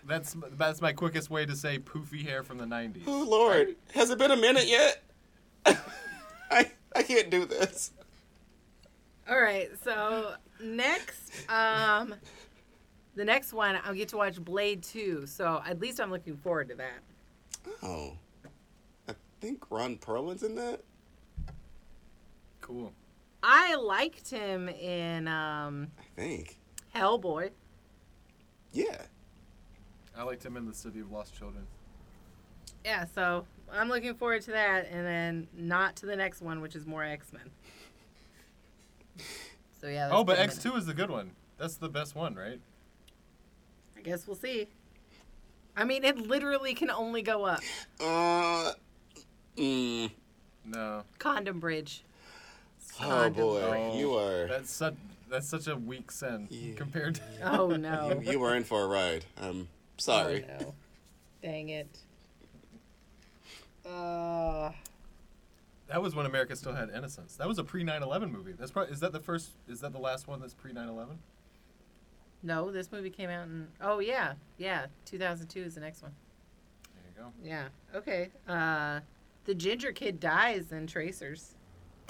That's 0.07 0.35
that's 0.57 0.81
my 0.81 0.93
quickest 0.93 1.29
way 1.29 1.45
to 1.45 1.55
say 1.55 1.79
poofy 1.79 2.25
hair 2.25 2.43
from 2.43 2.57
the 2.57 2.65
'90s. 2.65 3.03
oh 3.07 3.25
Lord, 3.27 3.75
has 3.93 4.09
it 4.09 4.17
been 4.17 4.31
a 4.31 4.37
minute 4.37 4.67
yet? 4.67 5.03
I 6.51 6.71
I 6.95 7.03
can't 7.03 7.29
do 7.29 7.45
this. 7.45 7.91
All 9.29 9.39
right, 9.39 9.69
so 9.81 10.33
next, 10.61 11.49
um, 11.49 12.13
the 13.15 13.23
next 13.23 13.53
one 13.53 13.79
I'll 13.85 13.93
get 13.93 14.09
to 14.09 14.17
watch 14.17 14.43
Blade 14.43 14.83
Two. 14.83 15.25
So 15.25 15.61
at 15.65 15.79
least 15.79 16.01
I'm 16.01 16.11
looking 16.11 16.35
forward 16.35 16.67
to 16.69 16.75
that. 16.75 16.99
Oh, 17.81 18.17
I 19.07 19.13
think 19.39 19.71
Ron 19.71 19.97
Perlman's 19.97 20.43
in 20.43 20.55
that. 20.55 20.81
Cool. 22.59 22.91
I 23.41 23.75
liked 23.75 24.29
him 24.29 24.69
in 24.69 25.27
um, 25.27 25.87
I 25.99 26.21
think. 26.21 26.57
Hellboy. 26.95 27.51
Yeah. 28.71 29.01
I 30.17 30.23
liked 30.23 30.45
him 30.45 30.57
in 30.57 30.65
the 30.65 30.73
City 30.73 30.99
of 30.99 31.11
Lost 31.11 31.35
Children. 31.37 31.65
Yeah, 32.85 33.05
so 33.15 33.45
I'm 33.71 33.89
looking 33.89 34.13
forward 34.15 34.41
to 34.43 34.51
that, 34.51 34.87
and 34.91 35.05
then 35.05 35.47
not 35.57 35.95
to 35.97 36.05
the 36.05 36.15
next 36.15 36.41
one, 36.41 36.61
which 36.61 36.75
is 36.75 36.85
more 36.85 37.03
X 37.03 37.31
Men. 37.33 37.49
So 39.81 39.89
yeah. 39.89 40.07
that's 40.07 40.13
Oh, 40.15 40.23
but. 40.23 40.39
X 40.39 40.57
two 40.59 40.75
is 40.77 40.85
the 40.85 40.93
good 40.93 41.09
one. 41.09 41.31
That's 41.57 41.75
the 41.75 41.89
best 41.89 42.15
one, 42.15 42.35
right? 42.35 42.57
I 43.97 44.01
guess 44.01 44.25
we'll 44.25 44.37
see. 44.37 44.67
I 45.75 45.83
mean, 45.83 46.05
it 46.05 46.17
literally 46.17 46.73
can 46.73 46.89
only 46.89 47.21
go 47.21 47.43
up. 47.43 47.59
Uh. 47.99 48.71
Mm. 49.57 50.09
No, 50.65 51.03
Condom 51.19 51.59
Bridge. 51.59 52.03
Oh 53.01 53.29
boy, 53.29 53.69
Bridge. 53.69 53.95
you 53.95 54.13
are 54.15 54.47
that's 54.47 54.71
such 54.71 54.95
that's 55.29 55.47
such 55.49 55.67
a 55.67 55.75
weak 55.75 56.11
sin 56.11 56.47
Yeah. 56.49 56.75
compared 56.75 57.15
to. 57.15 57.21
Oh 57.43 57.67
no. 57.75 58.21
you, 58.23 58.31
you 58.31 58.39
were 58.39 58.55
in 58.55 58.63
for 58.63 58.83
a 58.83 58.87
ride. 58.87 59.25
I'm 59.41 59.67
sorry. 59.97 60.45
Oh, 60.49 60.63
no. 60.63 60.73
Dang 61.41 61.69
it. 61.69 61.97
Uh, 63.85 64.71
That 65.87 66.01
was 66.01 66.15
when 66.15 66.25
America 66.25 66.55
still 66.55 66.73
had 66.73 66.89
innocence. 66.89 67.35
That 67.35 67.47
was 67.47 67.59
a 67.59 67.63
pre 67.63 67.83
9/11 67.83 68.31
movie. 68.31 68.53
That's 68.53 68.71
probably 68.71 68.93
is 68.93 68.99
that 69.01 69.11
the 69.11 69.19
first? 69.19 69.51
Is 69.67 69.81
that 69.81 69.91
the 69.91 69.99
last 69.99 70.27
one 70.27 70.39
that's 70.39 70.53
pre 70.53 70.71
9/11? 70.73 71.17
no, 72.45 72.71
this 72.71 72.91
movie 72.91 73.09
came 73.09 73.29
out 73.29 73.45
in. 73.47 73.67
Oh 73.81 73.99
yeah, 73.99 74.33
yeah. 74.57 74.87
2002 75.05 75.61
is 75.61 75.75
the 75.75 75.81
next 75.81 76.01
one. 76.01 76.13
There 76.93 77.03
you 77.25 77.31
go. 77.31 77.33
Yeah. 77.43 77.67
Okay. 77.97 78.29
Uh, 78.47 78.99
the 79.45 79.53
ginger 79.55 79.91
kid 79.91 80.19
dies 80.19 80.71
in 80.71 80.87
Tracers. 80.87 81.55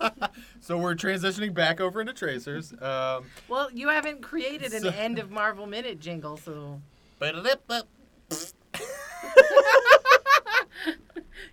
go. 0.00 0.10
so 0.60 0.78
we're 0.78 0.94
transitioning 0.94 1.52
back 1.54 1.80
over 1.80 2.00
into 2.00 2.12
tracers. 2.12 2.72
Um, 2.80 3.24
Well, 3.48 3.70
you 3.72 3.88
haven't 3.88 4.22
created 4.22 4.72
an 4.72 4.82
So- 4.82 4.90
end 4.90 5.18
of 5.18 5.30
Marvel 5.30 5.66
Minute 5.66 6.00
jingle, 6.00 6.36
so 6.36 6.80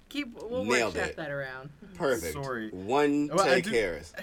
keep. 0.09 0.33
We'll 0.41 0.65
Nailed 0.65 0.93
workshop 0.95 1.09
it. 1.11 1.17
that 1.17 1.31
around. 1.31 1.69
Perfect. 1.95 2.33
Sorry. 2.33 2.69
One 2.71 3.29
Well, 3.33 3.45
I 3.45 3.55
take 3.55 3.63
do- 3.65 3.71
cares. 3.71 4.13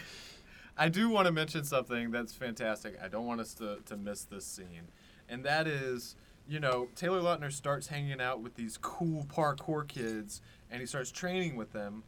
I 0.76 0.88
do 0.88 1.08
want 1.10 1.26
to 1.26 1.32
mention 1.32 1.64
something 1.64 2.10
that's 2.10 2.32
fantastic. 2.32 2.96
I 3.02 3.08
don't 3.08 3.26
want 3.26 3.40
us 3.40 3.52
to, 3.54 3.78
to 3.86 3.96
miss 3.96 4.24
this 4.24 4.46
scene. 4.46 4.88
And 5.28 5.44
that 5.44 5.66
is, 5.68 6.16
you 6.48 6.60
know, 6.60 6.88
Taylor 6.96 7.20
Lautner 7.20 7.52
starts 7.52 7.88
hanging 7.88 8.20
out 8.20 8.40
with 8.40 8.54
these 8.54 8.78
cool 8.78 9.24
parkour 9.24 9.86
kids 9.86 10.40
and 10.70 10.80
he 10.80 10.86
starts 10.86 11.10
training 11.12 11.56
with 11.56 11.72
them. 11.72 12.04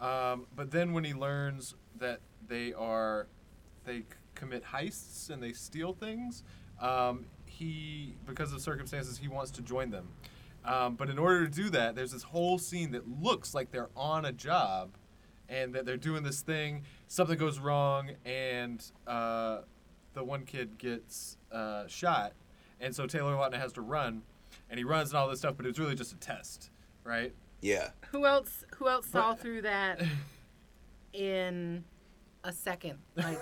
Um, 0.00 0.46
but 0.54 0.70
then 0.70 0.92
when 0.92 1.04
he 1.04 1.14
learns 1.14 1.74
that 1.98 2.20
they 2.46 2.72
are, 2.72 3.26
they 3.84 3.98
c- 3.98 4.04
commit 4.34 4.64
heists 4.64 5.30
and 5.30 5.42
they 5.42 5.52
steal 5.52 5.92
things, 5.92 6.44
um, 6.80 7.26
he, 7.46 8.14
because 8.26 8.52
of 8.52 8.60
circumstances, 8.60 9.18
he 9.18 9.28
wants 9.28 9.50
to 9.52 9.62
join 9.62 9.90
them. 9.90 10.08
Um, 10.64 10.94
but 10.96 11.08
in 11.08 11.18
order 11.18 11.46
to 11.46 11.50
do 11.50 11.70
that, 11.70 11.94
there's 11.94 12.12
this 12.12 12.22
whole 12.22 12.58
scene 12.58 12.92
that 12.92 13.08
looks 13.22 13.54
like 13.54 13.70
they're 13.70 13.90
on 13.96 14.24
a 14.24 14.32
job 14.32 14.90
and 15.48 15.74
that 15.74 15.86
they're 15.86 15.96
doing 15.96 16.22
this 16.22 16.42
thing. 16.42 16.82
Something 17.06 17.38
goes 17.38 17.58
wrong, 17.58 18.10
and 18.24 18.84
uh, 19.06 19.60
the 20.14 20.22
one 20.22 20.44
kid 20.44 20.78
gets 20.78 21.38
uh, 21.50 21.86
shot, 21.86 22.34
and 22.80 22.94
so 22.94 23.06
Taylor 23.06 23.34
Lautner 23.34 23.58
has 23.58 23.72
to 23.74 23.80
run, 23.80 24.22
and 24.68 24.78
he 24.78 24.84
runs 24.84 25.10
and 25.10 25.18
all 25.18 25.28
this 25.28 25.38
stuff, 25.38 25.54
but 25.56 25.64
it 25.64 25.70
was 25.70 25.78
really 25.78 25.94
just 25.94 26.12
a 26.12 26.16
test, 26.16 26.70
right? 27.02 27.32
Yeah. 27.60 27.90
Who 28.12 28.24
else? 28.26 28.64
Who 28.76 28.88
else 28.88 29.06
saw 29.06 29.32
But- 29.32 29.40
through 29.40 29.62
that 29.62 30.02
in 31.12 31.84
a 32.44 32.52
second? 32.52 32.98
Like 33.16 33.38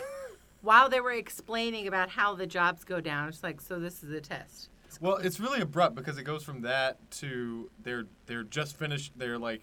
while 0.63 0.89
they 0.89 1.01
were 1.01 1.13
explaining 1.13 1.87
about 1.87 2.09
how 2.11 2.35
the 2.35 2.47
jobs 2.47 2.85
go 2.85 3.01
down, 3.01 3.29
it's 3.29 3.43
like, 3.43 3.61
so 3.61 3.79
this 3.79 4.03
is 4.03 4.11
a 4.11 4.21
test. 4.21 4.71
Well, 5.01 5.17
it's 5.17 5.39
really 5.39 5.61
abrupt 5.61 5.95
because 5.95 6.17
it 6.17 6.23
goes 6.25 6.43
from 6.43 6.63
that 6.63 7.11
to 7.13 7.71
they're 7.83 8.05
they're 8.27 8.45
just 8.45 8.77
finished. 8.79 9.13
They're 9.17 9.39
like 9.39 9.61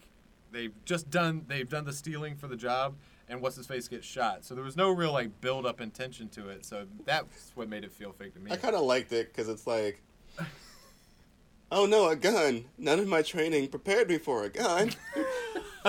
they've 0.51 0.73
just 0.85 1.09
done 1.09 1.45
they've 1.47 1.67
done 1.67 1.85
the 1.85 1.93
stealing 1.93 2.35
for 2.35 2.47
the 2.47 2.55
job, 2.55 2.95
and 3.27 3.41
what's 3.41 3.55
his 3.55 3.65
face 3.65 3.87
gets 3.87 4.05
shot. 4.05 4.45
So 4.45 4.53
there 4.53 4.63
was 4.63 4.77
no 4.77 4.91
real 4.91 5.11
like 5.11 5.41
build 5.41 5.65
up 5.65 5.81
intention 5.81 6.29
to 6.29 6.49
it. 6.49 6.65
So 6.65 6.85
that's 7.05 7.51
what 7.55 7.67
made 7.67 7.83
it 7.83 7.91
feel 7.91 8.11
fake 8.11 8.35
to 8.35 8.39
me. 8.39 8.51
I 8.51 8.57
kind 8.57 8.75
of 8.75 8.81
liked 8.83 9.11
it 9.11 9.29
because 9.33 9.49
it's 9.49 9.65
like, 9.65 10.03
oh 11.73 11.85
no, 11.85 12.07
a 12.09 12.15
gun. 12.15 12.65
None 12.77 12.99
of 12.99 13.07
my 13.07 13.21
training 13.21 13.67
prepared 13.67 14.07
me 14.09 14.17
for 14.17 14.43
a 14.43 14.49
gun. 14.49 14.91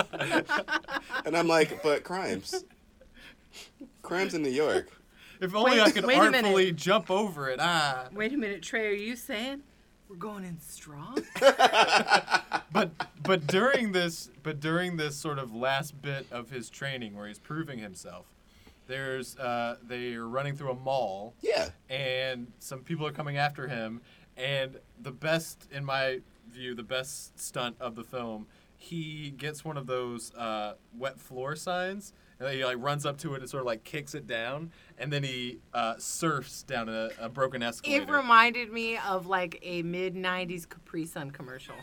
and 1.25 1.35
I'm 1.37 1.47
like, 1.47 1.81
but 1.83 2.03
crimes. 2.03 2.63
Crimes 4.01 4.33
in 4.33 4.43
New 4.43 4.49
York. 4.49 4.89
If 5.41 5.53
only 5.55 5.71
Wait- 5.71 5.81
I 5.81 5.91
could 5.91 6.05
wait 6.05 6.17
a 6.17 6.23
minute. 6.23 6.45
artfully 6.45 6.71
jump 6.71 7.09
over 7.11 7.49
it. 7.49 7.59
Ah. 7.61 8.07
Wait 8.13 8.33
a 8.33 8.37
minute, 8.37 8.61
Trey. 8.61 8.87
Are 8.87 8.91
you 8.91 9.15
saying 9.15 9.61
we're 10.09 10.15
going 10.17 10.43
in 10.43 10.59
strong? 10.59 11.17
But 12.71 12.91
but 13.23 13.47
during 13.47 13.93
this 13.93 14.29
but 14.43 14.59
during 14.59 14.97
this 14.97 15.15
sort 15.15 15.39
of 15.39 15.55
last 15.55 16.01
bit 16.01 16.25
of 16.29 16.49
his 16.49 16.69
training 16.69 17.15
where 17.15 17.25
he's 17.25 17.39
proving 17.39 17.79
himself, 17.79 18.25
there's 18.87 19.37
uh, 19.37 19.77
they 19.81 20.13
are 20.15 20.27
running 20.27 20.57
through 20.57 20.71
a 20.71 20.75
mall 20.75 21.35
Yeah. 21.41 21.69
and 21.89 22.51
some 22.59 22.79
people 22.81 23.07
are 23.07 23.13
coming 23.13 23.37
after 23.37 23.69
him 23.69 24.01
and 24.37 24.77
the 25.01 25.11
best 25.11 25.67
in 25.71 25.83
my 25.85 26.19
view 26.51 26.75
the 26.75 26.83
best 26.83 27.39
stunt 27.39 27.75
of 27.79 27.95
the 27.95 28.03
film 28.03 28.47
he 28.77 29.33
gets 29.37 29.63
one 29.65 29.77
of 29.77 29.87
those 29.87 30.33
uh, 30.35 30.73
wet 30.97 31.19
floor 31.19 31.55
signs 31.55 32.13
and 32.39 32.49
he 32.49 32.63
like 32.65 32.77
runs 32.79 33.05
up 33.05 33.17
to 33.17 33.33
it 33.33 33.41
and 33.41 33.49
sort 33.49 33.61
of 33.61 33.67
like 33.67 33.83
kicks 33.83 34.13
it 34.13 34.27
down 34.27 34.71
and 34.97 35.11
then 35.11 35.23
he 35.23 35.59
uh, 35.73 35.95
surfs 35.97 36.63
down 36.63 36.89
a, 36.89 37.09
a 37.19 37.29
broken 37.29 37.63
escalator 37.63 38.03
it 38.03 38.09
reminded 38.09 38.71
me 38.71 38.97
of 38.97 39.27
like 39.27 39.59
a 39.63 39.81
mid 39.83 40.15
'90s 40.15 40.67
Capri 40.67 41.05
Sun 41.05 41.31
commercial. 41.31 41.75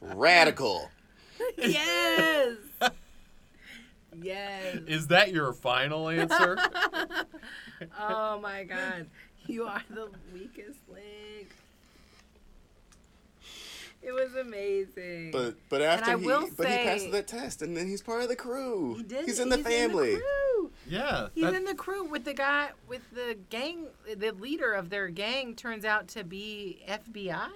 Radical. 0.00 0.90
yes. 1.58 2.56
yes. 4.20 4.76
is 4.86 5.08
that 5.08 5.32
your 5.32 5.52
final 5.52 6.08
answer 6.08 6.56
Oh 7.98 8.38
my 8.40 8.64
God. 8.64 9.06
You 9.46 9.64
are 9.64 9.82
the 9.90 10.08
weakest 10.32 10.78
link. 10.88 11.48
It 14.02 14.12
was 14.12 14.34
amazing. 14.34 15.30
But 15.30 15.54
but 15.68 15.80
after 15.80 16.18
he 16.18 16.26
will 16.26 16.48
but 16.56 16.66
he 16.66 16.72
say- 16.72 16.84
passes 16.84 17.12
that 17.12 17.28
test 17.28 17.62
and 17.62 17.76
then 17.76 17.86
he's 17.86 18.02
part 18.02 18.22
of 18.22 18.28
the 18.28 18.36
crew. 18.36 18.94
he 18.96 19.02
did. 19.04 19.26
He's 19.26 19.38
in 19.38 19.48
the 19.48 19.58
family. 19.58 20.16
crew. 20.16 20.72
Yeah. 20.88 21.28
He's 21.34 21.44
that- 21.44 21.54
in 21.54 21.64
the 21.64 21.74
crew 21.74 22.04
with 22.04 22.24
the 22.24 22.34
guy 22.34 22.70
with 22.88 23.02
the 23.12 23.36
gang. 23.48 23.86
The 24.16 24.32
leader 24.32 24.72
of 24.72 24.90
their 24.90 25.08
gang 25.08 25.54
turns 25.54 25.84
out 25.84 26.08
to 26.08 26.24
be 26.24 26.82
FBI. 26.88 27.48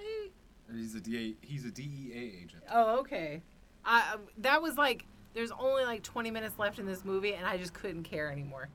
he's 0.73 0.95
a 0.95 1.01
DA. 1.01 1.35
He's 1.41 1.65
a 1.65 1.71
DEA 1.71 2.13
agent. 2.43 2.63
Oh, 2.71 2.99
okay. 2.99 3.41
I 3.83 4.13
um, 4.13 4.21
that 4.37 4.61
was 4.61 4.77
like 4.77 5.05
there's 5.33 5.51
only 5.51 5.83
like 5.83 6.01
20 6.01 6.31
minutes 6.31 6.57
left 6.57 6.79
in 6.79 6.85
this 6.85 7.03
movie, 7.05 7.33
and 7.33 7.45
I 7.45 7.57
just 7.57 7.73
couldn't 7.73 8.03
care 8.03 8.31
anymore. 8.31 8.69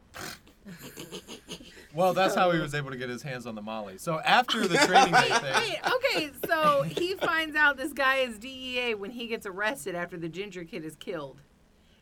Well, 1.94 2.14
that's 2.14 2.34
how 2.34 2.50
he 2.52 2.58
was 2.58 2.74
able 2.74 2.90
to 2.90 2.96
get 2.96 3.08
his 3.08 3.22
hands 3.22 3.46
on 3.46 3.54
the 3.54 3.62
Molly. 3.62 3.98
So 3.98 4.20
after 4.20 4.66
the 4.66 4.78
training 4.86 5.12
day 5.12 5.28
thing, 5.28 5.54
Wait, 5.54 5.78
okay, 5.84 6.30
so 6.46 6.82
he 6.82 7.14
finds 7.14 7.54
out 7.54 7.76
this 7.76 7.92
guy 7.92 8.16
is 8.16 8.38
DEA 8.38 8.94
when 8.94 9.10
he 9.10 9.26
gets 9.26 9.46
arrested 9.46 9.94
after 9.94 10.16
the 10.16 10.28
Ginger 10.28 10.64
Kid 10.64 10.84
is 10.84 10.96
killed, 10.96 11.40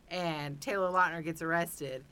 and 0.08 0.61
Taylor 0.61 0.90
Lautner 0.90 1.24
gets 1.24 1.42
arrested, 1.42 2.04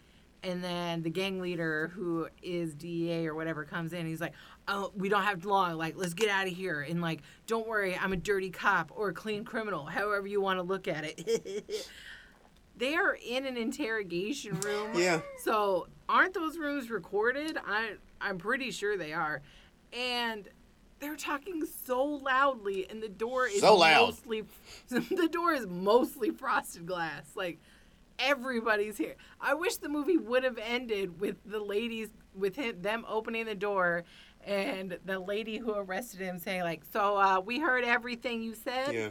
and 0.42 0.62
then 0.62 1.02
the 1.02 1.10
gang 1.10 1.40
leader 1.40 1.92
who 1.94 2.28
is 2.42 2.74
DEA 2.74 3.28
or 3.28 3.34
whatever 3.34 3.64
comes 3.64 3.92
in. 3.92 4.06
He's 4.06 4.20
like, 4.20 4.34
"Oh, 4.66 4.92
we 4.96 5.08
don't 5.08 5.22
have 5.22 5.44
long. 5.44 5.76
Like, 5.76 5.96
let's 5.96 6.14
get 6.14 6.28
out 6.28 6.46
of 6.48 6.52
here." 6.52 6.80
And 6.80 7.00
like, 7.00 7.22
don't 7.46 7.66
worry, 7.68 7.96
I'm 7.96 8.12
a 8.12 8.16
dirty 8.16 8.50
cop 8.50 8.90
or 8.94 9.10
a 9.10 9.14
clean 9.14 9.44
criminal, 9.44 9.86
however 9.86 10.26
you 10.26 10.40
want 10.40 10.58
to 10.58 10.62
look 10.62 10.88
at 10.88 11.04
it. 11.04 11.64
they 12.76 12.96
are 12.96 13.16
in 13.24 13.46
an 13.46 13.56
interrogation 13.56 14.58
room. 14.60 14.90
Yeah. 14.94 15.20
So 15.42 15.88
aren't 16.08 16.34
those 16.34 16.58
rooms 16.58 16.90
recorded? 16.90 17.58
I 17.66 17.94
I'm 18.20 18.38
pretty 18.38 18.70
sure 18.70 18.96
they 18.96 19.12
are, 19.12 19.42
and 19.92 20.48
they're 21.00 21.16
talking 21.16 21.64
so 21.86 22.02
loudly, 22.04 22.88
and 22.90 23.02
the 23.02 23.08
door 23.08 23.46
is 23.46 23.60
So 23.60 23.76
loud. 23.76 24.06
mostly 24.06 24.44
the 24.88 25.28
door 25.30 25.52
is 25.52 25.66
mostly 25.66 26.30
frosted 26.30 26.86
glass. 26.86 27.24
Like 27.36 27.58
everybody's 28.18 28.96
here. 28.96 29.14
I 29.40 29.54
wish 29.54 29.76
the 29.76 29.88
movie 29.88 30.16
would 30.16 30.42
have 30.44 30.58
ended 30.58 31.20
with 31.20 31.36
the 31.44 31.60
ladies 31.60 32.08
with 32.34 32.56
him 32.56 32.82
them 32.82 33.04
opening 33.08 33.46
the 33.46 33.54
door. 33.54 34.04
And 34.44 34.96
the 35.04 35.18
lady 35.18 35.58
who 35.58 35.74
arrested 35.74 36.20
him 36.20 36.38
saying 36.38 36.62
like, 36.62 36.82
"So 36.92 37.16
uh, 37.16 37.40
we 37.44 37.58
heard 37.58 37.84
everything 37.84 38.40
you 38.42 38.54
said. 38.54 38.94
Yeah. 38.94 39.08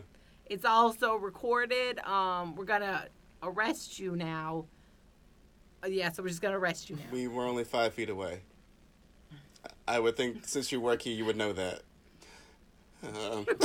It's 0.47 0.65
also 0.65 1.15
recorded. 1.15 1.99
Um, 1.99 2.55
we're 2.55 2.65
gonna 2.65 3.07
arrest 3.43 3.99
you 3.99 4.15
now. 4.15 4.65
Uh, 5.87 5.89
yeah, 5.89 6.11
so 6.11 6.21
we're 6.21 6.27
just 6.29 6.41
gonna 6.41 6.59
arrest 6.59 6.89
you 6.89 6.97
now. 6.97 7.03
We 7.11 7.27
were 7.29 7.45
only 7.45 7.63
five 7.63 7.93
feet 7.93 8.09
away. 8.09 8.41
I 9.87 9.95
I 9.95 9.99
would 9.99 10.17
think 10.17 10.45
since 10.45 10.69
you 10.71 10.81
work 10.81 11.01
here, 11.03 11.15
you 11.15 11.23
would 11.25 11.37
know 11.37 11.53
that. 11.53 11.81
Um, 13.03 13.45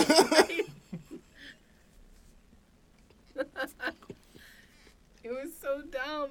it 5.24 5.30
was 5.30 5.50
so 5.60 5.82
dumb. 5.90 6.30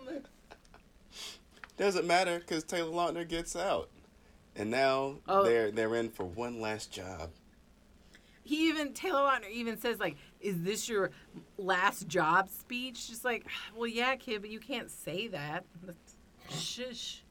doesn't 1.77 2.05
matter 2.05 2.39
because 2.39 2.63
Taylor 2.63 2.91
Lautner 2.91 3.27
gets 3.27 3.55
out, 3.55 3.89
and 4.55 4.69
now 4.71 5.15
Oh. 5.27 5.43
they're 5.43 5.71
they're 5.71 5.95
in 5.95 6.09
for 6.09 6.23
one 6.25 6.61
last 6.61 6.91
job. 6.91 7.31
He 8.43 8.69
even 8.69 8.93
Taylor 8.93 9.19
Lautner 9.21 9.49
even 9.51 9.77
says 9.77 9.99
like, 9.99 10.15
"Is 10.41 10.61
this 10.63 10.89
your 10.89 11.11
last 11.57 12.07
job 12.07 12.49
speech?" 12.49 13.07
Just 13.07 13.23
like, 13.25 13.45
well, 13.75 13.87
yeah, 13.87 14.15
kid, 14.15 14.41
but 14.41 14.49
you 14.49 14.59
can't 14.59 14.89
say 14.89 15.27
that. 15.27 15.65
That's- 15.85 16.15
Shush. 16.49 17.23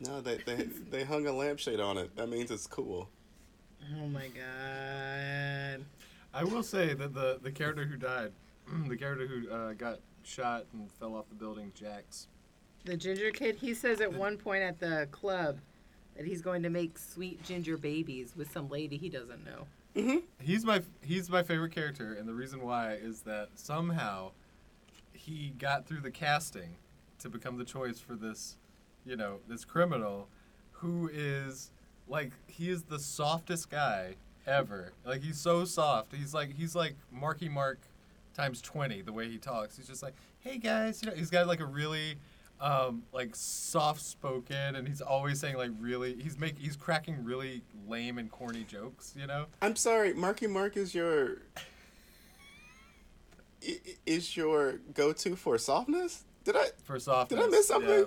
No, 0.00 0.20
they 0.20 0.38
they 0.38 0.64
they 0.90 1.04
hung 1.04 1.26
a 1.26 1.32
lampshade 1.32 1.80
on 1.80 1.96
it. 1.96 2.14
That 2.16 2.28
means 2.28 2.50
it's 2.50 2.66
cool. 2.66 3.08
Oh 4.00 4.06
my 4.06 4.28
god. 4.28 5.84
I 6.34 6.44
will 6.44 6.62
say 6.62 6.94
that 6.94 7.14
the 7.14 7.38
the 7.42 7.50
character 7.52 7.84
who 7.84 7.96
died, 7.96 8.32
the 8.88 8.96
character 8.96 9.26
who 9.26 9.50
uh, 9.50 9.72
got 9.74 10.00
shot 10.24 10.66
and 10.72 10.90
fell 10.92 11.14
off 11.14 11.28
the 11.28 11.34
building, 11.34 11.72
Jax. 11.74 12.26
The 12.84 12.96
ginger 12.96 13.30
kid. 13.30 13.56
He 13.56 13.74
says 13.74 14.00
at 14.00 14.12
one 14.12 14.36
point 14.36 14.62
at 14.62 14.80
the 14.80 15.08
club 15.12 15.58
that 16.16 16.26
he's 16.26 16.42
going 16.42 16.62
to 16.64 16.70
make 16.70 16.98
sweet 16.98 17.42
ginger 17.44 17.76
babies 17.76 18.34
with 18.36 18.50
some 18.50 18.68
lady 18.68 18.96
he 18.96 19.08
doesn't 19.08 19.44
know. 19.44 19.66
Hmm 19.94 20.16
He's 20.40 20.64
my 20.64 20.82
he's 21.02 21.30
my 21.30 21.42
favorite 21.42 21.72
character, 21.72 22.14
and 22.14 22.28
the 22.28 22.34
reason 22.34 22.60
why 22.62 22.94
is 22.94 23.22
that 23.22 23.50
somehow 23.54 24.32
he 25.12 25.52
got 25.58 25.86
through 25.86 26.00
the 26.00 26.10
casting 26.10 26.76
to 27.20 27.28
become 27.28 27.56
the 27.58 27.64
choice 27.64 28.00
for 28.00 28.14
this, 28.14 28.56
you 29.04 29.16
know, 29.16 29.38
this 29.48 29.64
criminal, 29.64 30.28
who 30.72 31.08
is 31.12 31.70
like 32.08 32.32
he 32.46 32.70
is 32.70 32.84
the 32.84 32.98
softest 32.98 33.70
guy 33.70 34.16
ever. 34.46 34.92
Like 35.04 35.22
he's 35.22 35.38
so 35.38 35.64
soft. 35.64 36.14
He's 36.14 36.34
like 36.34 36.54
he's 36.54 36.74
like 36.74 36.96
Marky 37.12 37.48
Mark 37.48 37.78
times 38.34 38.60
twenty 38.60 39.02
the 39.02 39.12
way 39.12 39.28
he 39.28 39.38
talks. 39.38 39.76
He's 39.76 39.86
just 39.86 40.02
like, 40.02 40.14
hey 40.40 40.58
guys, 40.58 41.02
you 41.02 41.10
know, 41.10 41.16
he's 41.16 41.30
got 41.30 41.46
like 41.46 41.60
a 41.60 41.66
really 41.66 42.16
um, 42.60 43.02
like 43.12 43.34
soft 43.34 44.00
spoken, 44.00 44.76
and 44.76 44.86
he's 44.86 45.00
always 45.00 45.40
saying 45.40 45.56
like 45.56 45.70
really 45.80 46.14
he's 46.20 46.38
make 46.38 46.58
he's 46.58 46.76
cracking 46.76 47.24
really 47.24 47.62
lame 47.88 48.18
and 48.18 48.30
corny 48.30 48.64
jokes. 48.64 49.14
You 49.18 49.26
know. 49.26 49.46
I'm 49.60 49.76
sorry, 49.76 50.12
Marky 50.14 50.46
Mark 50.46 50.76
is 50.76 50.94
your 50.94 51.38
is 54.06 54.36
your 54.36 54.78
go 54.94 55.12
to 55.12 55.36
for 55.36 55.58
softness. 55.58 56.24
Did 56.44 56.56
I? 56.56 56.66
for 56.84 56.98
softness. 56.98 57.40
Did 57.40 57.46
I 57.46 57.50
miss 57.50 57.68
something? 57.68 57.90
yeah. 57.90 58.04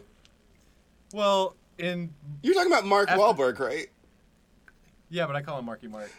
Well, 1.14 1.56
in 1.78 2.14
You're 2.42 2.54
talking 2.54 2.72
about 2.72 2.86
Mark 2.86 3.10
After- 3.10 3.22
Wahlberg, 3.22 3.60
right? 3.60 3.88
yeah, 5.10 5.26
but 5.28 5.36
I 5.36 5.42
call 5.42 5.58
him 5.60 5.66
Marky 5.66 5.88
Mark. 5.88 6.12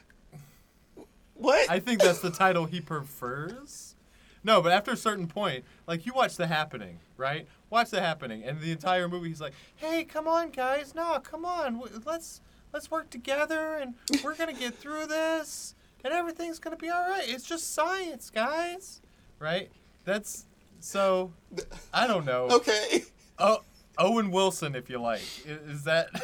What? 1.35 1.69
I 1.71 1.81
think 1.81 2.01
that's 2.01 2.21
the 2.21 2.31
title 2.31 2.65
he 2.65 2.81
prefers. 2.81 3.95
No, 4.43 4.63
but 4.63 4.73
after 4.73 4.93
a 4.93 4.97
certain 4.97 5.27
point, 5.27 5.65
like 5.87 6.07
you 6.07 6.15
watch 6.15 6.37
The 6.37 6.47
Happening, 6.47 7.01
right? 7.19 7.47
Watch 7.71 7.91
that 7.91 8.03
Happening, 8.03 8.45
and 8.45 8.61
the 8.61 8.71
entire 8.71 9.09
movie, 9.09 9.29
he's 9.29 9.41
like, 9.41 9.55
"Hey, 9.75 10.05
come 10.05 10.29
on, 10.29 10.51
guys, 10.51 10.95
no, 10.95 11.19
come 11.19 11.45
on, 11.45 11.83
let's 12.05 12.41
let's 12.73 12.91
work 12.91 13.11
together, 13.11 13.75
and 13.77 13.95
we're 14.23 14.35
gonna 14.37 14.53
get 14.53 14.75
through 14.79 15.07
this, 15.07 15.75
and 16.05 16.13
everything's 16.15 16.59
gonna 16.61 16.77
be 16.77 16.89
all 16.89 17.09
right. 17.09 17.29
It's 17.29 17.45
just 17.47 17.75
science, 17.75 18.31
guys, 18.31 19.01
right? 19.41 19.71
That's 20.05 20.47
so. 20.81 21.33
I 21.93 22.07
don't 22.07 22.25
know. 22.25 22.45
okay. 22.51 23.05
Oh, 23.39 23.63
Owen 23.99 24.31
Wilson, 24.31 24.75
if 24.77 24.89
you 24.89 24.99
like, 25.01 25.23
is 25.47 25.85
that? 25.85 26.09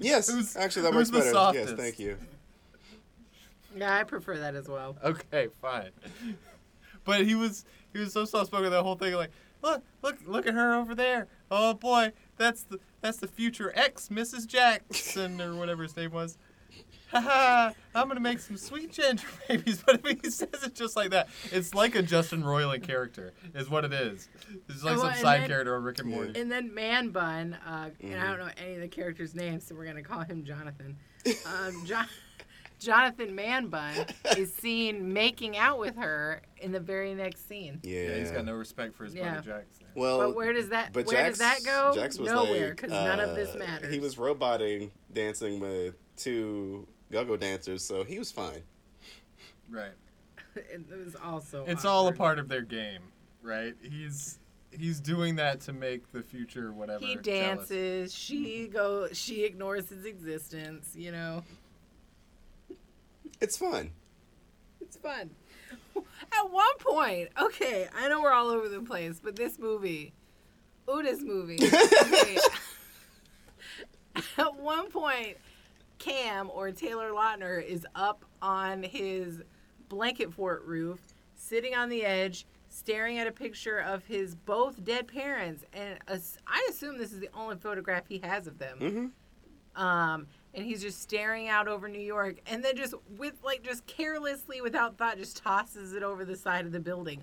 Yes, 0.00 0.30
Who's- 0.30 0.54
actually, 0.56 0.82
that 0.82 0.92
who's 0.94 1.10
works 1.10 1.26
the 1.26 1.32
better. 1.32 1.58
Yes, 1.58 1.72
thank 1.72 1.98
you. 1.98 2.16
Yeah, 3.76 3.96
I 3.96 4.04
prefer 4.04 4.38
that 4.38 4.54
as 4.54 4.68
well. 4.68 4.96
Okay, 5.04 5.48
fine. 5.60 5.90
But 7.04 7.26
he 7.26 7.34
was 7.34 7.64
he 7.92 7.98
was 7.98 8.12
so 8.12 8.24
soft 8.24 8.46
spoken 8.46 8.70
that 8.70 8.82
whole 8.82 8.94
thing 8.94 9.14
like 9.14 9.30
look 9.62 9.82
look 10.02 10.16
look 10.26 10.46
at 10.46 10.54
her 10.54 10.74
over 10.74 10.94
there. 10.94 11.28
Oh 11.50 11.74
boy, 11.74 12.12
that's 12.36 12.62
the 12.64 12.78
that's 13.00 13.18
the 13.18 13.28
future 13.28 13.72
ex 13.74 14.08
Mrs. 14.08 14.46
Jackson 14.46 15.40
or 15.40 15.54
whatever 15.56 15.82
his 15.82 15.96
name 15.96 16.12
was. 16.12 16.36
Haha, 17.10 17.72
I'm 17.94 18.08
gonna 18.08 18.20
make 18.20 18.38
some 18.38 18.58
sweet 18.58 18.92
ginger 18.92 19.26
babies, 19.48 19.82
but 19.84 20.00
if 20.04 20.20
he 20.22 20.30
says 20.30 20.62
it 20.62 20.74
just 20.74 20.94
like 20.94 21.10
that, 21.10 21.28
it's 21.50 21.74
like 21.74 21.94
a 21.94 22.02
Justin 22.02 22.42
Roiland 22.42 22.82
character, 22.82 23.32
is 23.54 23.70
what 23.70 23.86
it 23.86 23.94
is. 23.94 24.28
It's 24.68 24.82
like 24.84 24.96
Well, 24.98 25.06
some 25.06 25.14
side 25.22 25.40
then- 25.42 25.48
character 25.48 25.74
of 25.74 25.84
Rick 25.84 26.00
and 26.00 26.10
Morty. 26.10 26.38
And 26.38 26.52
then 26.52 26.74
Man 26.74 27.08
Bun, 27.08 27.56
uh, 27.66 27.88
and 28.02 28.14
I 28.20 28.24
Mhm. 28.26 28.28
don't 28.36 28.38
know 28.46 28.52
any 28.58 28.74
of 28.74 28.80
the 28.82 28.88
characters' 28.88 29.34
names, 29.34 29.66
so 29.66 29.74
we're 29.74 29.86
gonna 29.86 30.02
call 30.02 30.20
him 30.20 30.44
Jonathan. 30.44 30.98
Um, 31.46 31.82
jo- 31.86 32.02
Jonathan 32.78 33.34
Man 33.34 33.68
Bun 33.68 33.94
is 34.36 34.52
seen 34.54 35.12
making 35.12 35.56
out 35.56 35.78
with 35.78 35.96
her 35.96 36.42
in 36.58 36.72
the 36.72 36.80
very 36.80 37.14
next 37.14 37.48
scene. 37.48 37.80
Yeah. 37.82 38.00
Yeah, 38.02 38.18
he's 38.18 38.30
got 38.30 38.44
no 38.44 38.54
respect 38.54 38.94
for 38.94 39.04
his 39.04 39.14
Yeah. 39.14 39.32
brother 39.34 39.40
Jackson. 39.62 39.86
Well, 39.94 40.18
But 40.18 40.36
where 40.36 40.52
does 40.52 40.68
that 40.68 40.92
but 40.92 41.06
where 41.06 41.16
Jax, 41.24 41.38
does 41.38 41.62
that 41.62 41.64
go? 41.64 41.92
Jax 41.94 42.18
was 42.18 42.30
Nowhere, 42.30 42.68
like, 42.68 42.76
because 42.76 42.92
none 42.92 43.20
of 43.20 43.34
this 43.34 43.54
uh, 43.54 43.58
matters. 43.58 43.92
He 43.92 43.98
was 44.00 44.16
roboting, 44.18 44.90
dancing 45.12 45.60
with 45.60 45.94
two 46.16 46.86
go-go 47.10 47.36
dancers, 47.36 47.84
so 47.84 48.04
he 48.04 48.18
was 48.18 48.30
fine. 48.30 48.62
Right. 49.70 49.92
it 50.56 50.82
was 51.04 51.16
also. 51.16 51.64
It's 51.66 51.84
all 51.84 52.08
a 52.08 52.12
part 52.12 52.38
of 52.38 52.48
their 52.48 52.62
game, 52.62 53.02
right? 53.42 53.74
He's 53.82 54.38
he's 54.70 55.00
doing 55.00 55.36
that 55.36 55.60
to 55.62 55.72
make 55.72 56.10
the 56.12 56.22
future 56.22 56.72
whatever. 56.72 57.04
He 57.04 57.16
jealous. 57.16 57.68
dances. 57.68 58.14
She 58.14 58.68
go. 58.68 59.08
She 59.12 59.44
ignores 59.44 59.88
his 59.88 60.04
existence. 60.04 60.94
You 60.96 61.12
know, 61.12 61.42
It's 63.40 63.56
fun. 63.56 63.90
it's 64.80 64.96
fun. 64.96 65.30
At 65.96 66.50
one 66.50 66.76
point, 66.78 67.28
okay, 67.40 67.88
I 67.96 68.08
know 68.08 68.20
we're 68.20 68.32
all 68.32 68.48
over 68.48 68.68
the 68.68 68.80
place, 68.80 69.20
but 69.22 69.36
this 69.36 69.58
movie, 69.58 70.12
this 70.86 71.22
movie. 71.22 71.58
Okay. 72.02 72.38
At 74.36 74.56
one 74.56 74.90
point, 74.90 75.36
Cam 75.98 76.50
or 76.52 76.72
Taylor 76.72 77.10
Lautner 77.10 77.64
is 77.64 77.86
up 77.94 78.24
on 78.42 78.82
his 78.82 79.42
blanket 79.88 80.32
fort 80.32 80.64
roof, 80.64 81.00
sitting 81.36 81.74
on 81.74 81.88
the 81.88 82.04
edge, 82.04 82.46
staring 82.68 83.18
at 83.18 83.26
a 83.26 83.32
picture 83.32 83.78
of 83.78 84.04
his 84.04 84.34
both 84.34 84.82
dead 84.84 85.06
parents, 85.08 85.64
and 85.72 85.98
I 86.08 86.66
assume 86.70 86.98
this 86.98 87.12
is 87.12 87.20
the 87.20 87.30
only 87.34 87.56
photograph 87.56 88.04
he 88.08 88.18
has 88.18 88.46
of 88.46 88.58
them. 88.58 89.12
hmm 89.76 89.80
Um, 89.80 90.26
and 90.54 90.64
he's 90.64 90.82
just 90.82 91.02
staring 91.02 91.48
out 91.48 91.68
over 91.68 91.88
New 91.88 92.00
York, 92.00 92.36
and 92.46 92.64
then 92.64 92.76
just 92.76 92.94
with 93.16 93.34
like 93.42 93.62
just 93.62 93.86
carelessly, 93.86 94.60
without 94.60 94.98
thought, 94.98 95.18
just 95.18 95.36
tosses 95.36 95.92
it 95.92 96.02
over 96.02 96.24
the 96.24 96.36
side 96.36 96.64
of 96.64 96.72
the 96.72 96.80
building. 96.80 97.22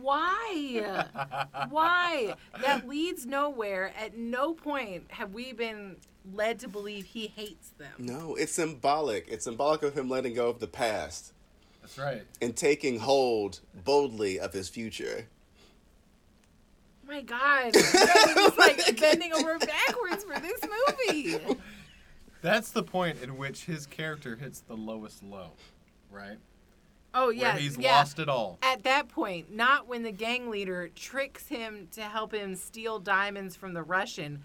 Why? 0.00 1.04
Why? 1.70 2.34
That 2.60 2.88
leads 2.88 3.26
nowhere. 3.26 3.92
At 4.00 4.16
no 4.16 4.54
point 4.54 5.04
have 5.08 5.34
we 5.34 5.52
been 5.52 5.96
led 6.32 6.58
to 6.60 6.68
believe 6.68 7.04
he 7.06 7.26
hates 7.26 7.70
them. 7.70 7.92
No, 7.98 8.34
it's 8.36 8.52
symbolic. 8.52 9.26
It's 9.28 9.44
symbolic 9.44 9.82
of 9.82 9.96
him 9.96 10.08
letting 10.08 10.34
go 10.34 10.48
of 10.48 10.60
the 10.60 10.68
past 10.68 11.32
That's 11.80 11.98
right. 11.98 12.22
and 12.40 12.54
taking 12.54 13.00
hold 13.00 13.60
boldly 13.84 14.38
of 14.38 14.52
his 14.52 14.68
future. 14.68 15.26
My 17.06 17.20
God, 17.20 17.74
you 17.74 17.82
guys 17.82 18.26
are 18.26 18.34
just 18.34 18.58
like 18.58 18.96
bending 19.00 19.32
over 19.32 19.58
backwards 19.58 20.24
for 20.24 20.38
this 20.38 20.60
movie. 20.62 21.38
That's 22.42 22.70
the 22.72 22.82
point 22.82 23.22
in 23.22 23.36
which 23.38 23.64
his 23.64 23.86
character 23.86 24.36
hits 24.36 24.60
the 24.60 24.74
lowest 24.76 25.22
low, 25.22 25.52
right? 26.10 26.38
Oh 27.14 27.30
yeah, 27.30 27.52
Where 27.52 27.62
he's 27.62 27.78
yeah. 27.78 27.96
lost 27.98 28.18
it 28.18 28.28
all. 28.28 28.58
At 28.62 28.82
that 28.84 29.08
point, 29.08 29.54
not 29.54 29.86
when 29.86 30.02
the 30.02 30.12
gang 30.12 30.50
leader 30.50 30.88
tricks 30.96 31.46
him 31.46 31.88
to 31.92 32.02
help 32.02 32.32
him 32.34 32.54
steal 32.56 32.98
diamonds 32.98 33.54
from 33.54 33.74
the 33.74 33.82
Russian 33.82 34.42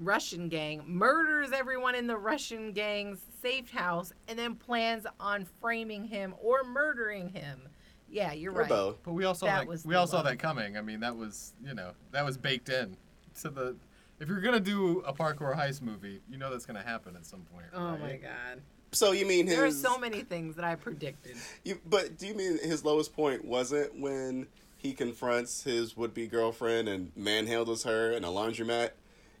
Russian 0.00 0.48
gang, 0.48 0.82
murders 0.86 1.50
everyone 1.52 1.94
in 1.96 2.06
the 2.06 2.16
Russian 2.16 2.72
gang's 2.72 3.18
safe 3.42 3.70
house, 3.70 4.12
and 4.28 4.38
then 4.38 4.54
plans 4.54 5.06
on 5.18 5.44
framing 5.60 6.04
him 6.04 6.34
or 6.40 6.62
murdering 6.64 7.28
him. 7.30 7.62
Yeah, 8.08 8.32
you're 8.32 8.52
Or 8.52 8.60
right. 8.60 8.68
both. 8.68 9.02
But 9.02 9.12
we 9.12 9.24
all 9.24 9.34
saw 9.34 9.46
That 9.46 9.58
that. 9.60 9.68
was 9.68 9.84
we 9.84 9.94
the 9.94 10.00
all 10.00 10.06
saw 10.06 10.22
that 10.22 10.38
coming. 10.38 10.76
I 10.76 10.82
mean, 10.82 11.00
that 11.00 11.16
was 11.16 11.52
you 11.64 11.74
know 11.74 11.92
that 12.12 12.24
was 12.24 12.36
baked 12.36 12.68
in 12.68 12.96
to 13.42 13.50
the. 13.50 13.76
If 14.20 14.28
you're 14.28 14.40
gonna 14.40 14.60
do 14.60 15.00
a 15.06 15.12
parkour 15.12 15.56
heist 15.56 15.80
movie, 15.82 16.20
you 16.28 16.38
know 16.38 16.50
that's 16.50 16.66
gonna 16.66 16.82
happen 16.82 17.14
at 17.16 17.24
some 17.24 17.42
point. 17.52 17.66
Oh 17.72 17.90
right? 17.90 18.00
my 18.00 18.16
God, 18.16 18.60
So 18.92 19.12
you 19.12 19.26
mean 19.26 19.46
his? 19.46 19.56
there 19.56 19.64
are 19.64 19.70
so 19.70 19.98
many 19.98 20.22
things 20.22 20.56
that 20.56 20.64
I 20.64 20.74
predicted. 20.74 21.36
You, 21.64 21.80
but 21.86 22.18
do 22.18 22.26
you 22.26 22.34
mean 22.34 22.58
his 22.58 22.84
lowest 22.84 23.14
point 23.14 23.44
wasn't 23.44 23.98
when 24.00 24.48
he 24.76 24.92
confronts 24.92 25.62
his 25.62 25.96
would-be 25.96 26.26
girlfriend 26.26 26.88
and 26.88 27.12
manhandles 27.16 27.84
her 27.84 28.12
in 28.12 28.24
a 28.24 28.28
laundromat 28.28 28.90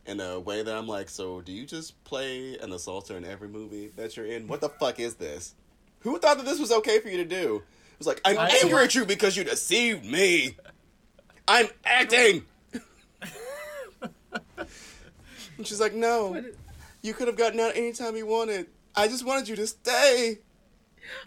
in 0.06 0.20
a 0.20 0.38
way 0.40 0.62
that 0.62 0.74
I'm 0.76 0.86
like, 0.88 1.08
so 1.08 1.40
do 1.40 1.52
you 1.52 1.66
just 1.66 2.02
play 2.04 2.56
an 2.58 2.72
assaulter 2.72 3.16
in 3.16 3.24
every 3.24 3.48
movie 3.48 3.92
that 3.96 4.16
you're 4.16 4.26
in? 4.26 4.48
What 4.48 4.60
the 4.60 4.68
fuck 4.68 4.98
is 5.00 5.14
this? 5.16 5.54
Who 6.00 6.18
thought 6.18 6.38
that 6.38 6.46
this 6.46 6.58
was 6.60 6.70
okay 6.72 6.98
for 7.00 7.08
you 7.08 7.18
to 7.18 7.24
do? 7.24 7.56
It 7.92 7.98
was 7.98 8.06
like, 8.06 8.20
I'm 8.24 8.38
I- 8.38 8.48
angry 8.64 8.84
at 8.84 8.94
you 8.94 9.04
because 9.04 9.36
you 9.36 9.44
deceived 9.44 10.04
me. 10.04 10.56
I'm 11.46 11.68
acting. 11.84 12.44
And 15.58 15.66
she's 15.66 15.80
like, 15.80 15.92
no, 15.92 16.42
you 17.02 17.12
could 17.12 17.26
have 17.26 17.36
gotten 17.36 17.60
out 17.60 17.76
anytime 17.76 18.16
you 18.16 18.26
wanted. 18.26 18.68
I 18.96 19.08
just 19.08 19.24
wanted 19.24 19.48
you 19.48 19.56
to 19.56 19.66
stay. 19.66 20.38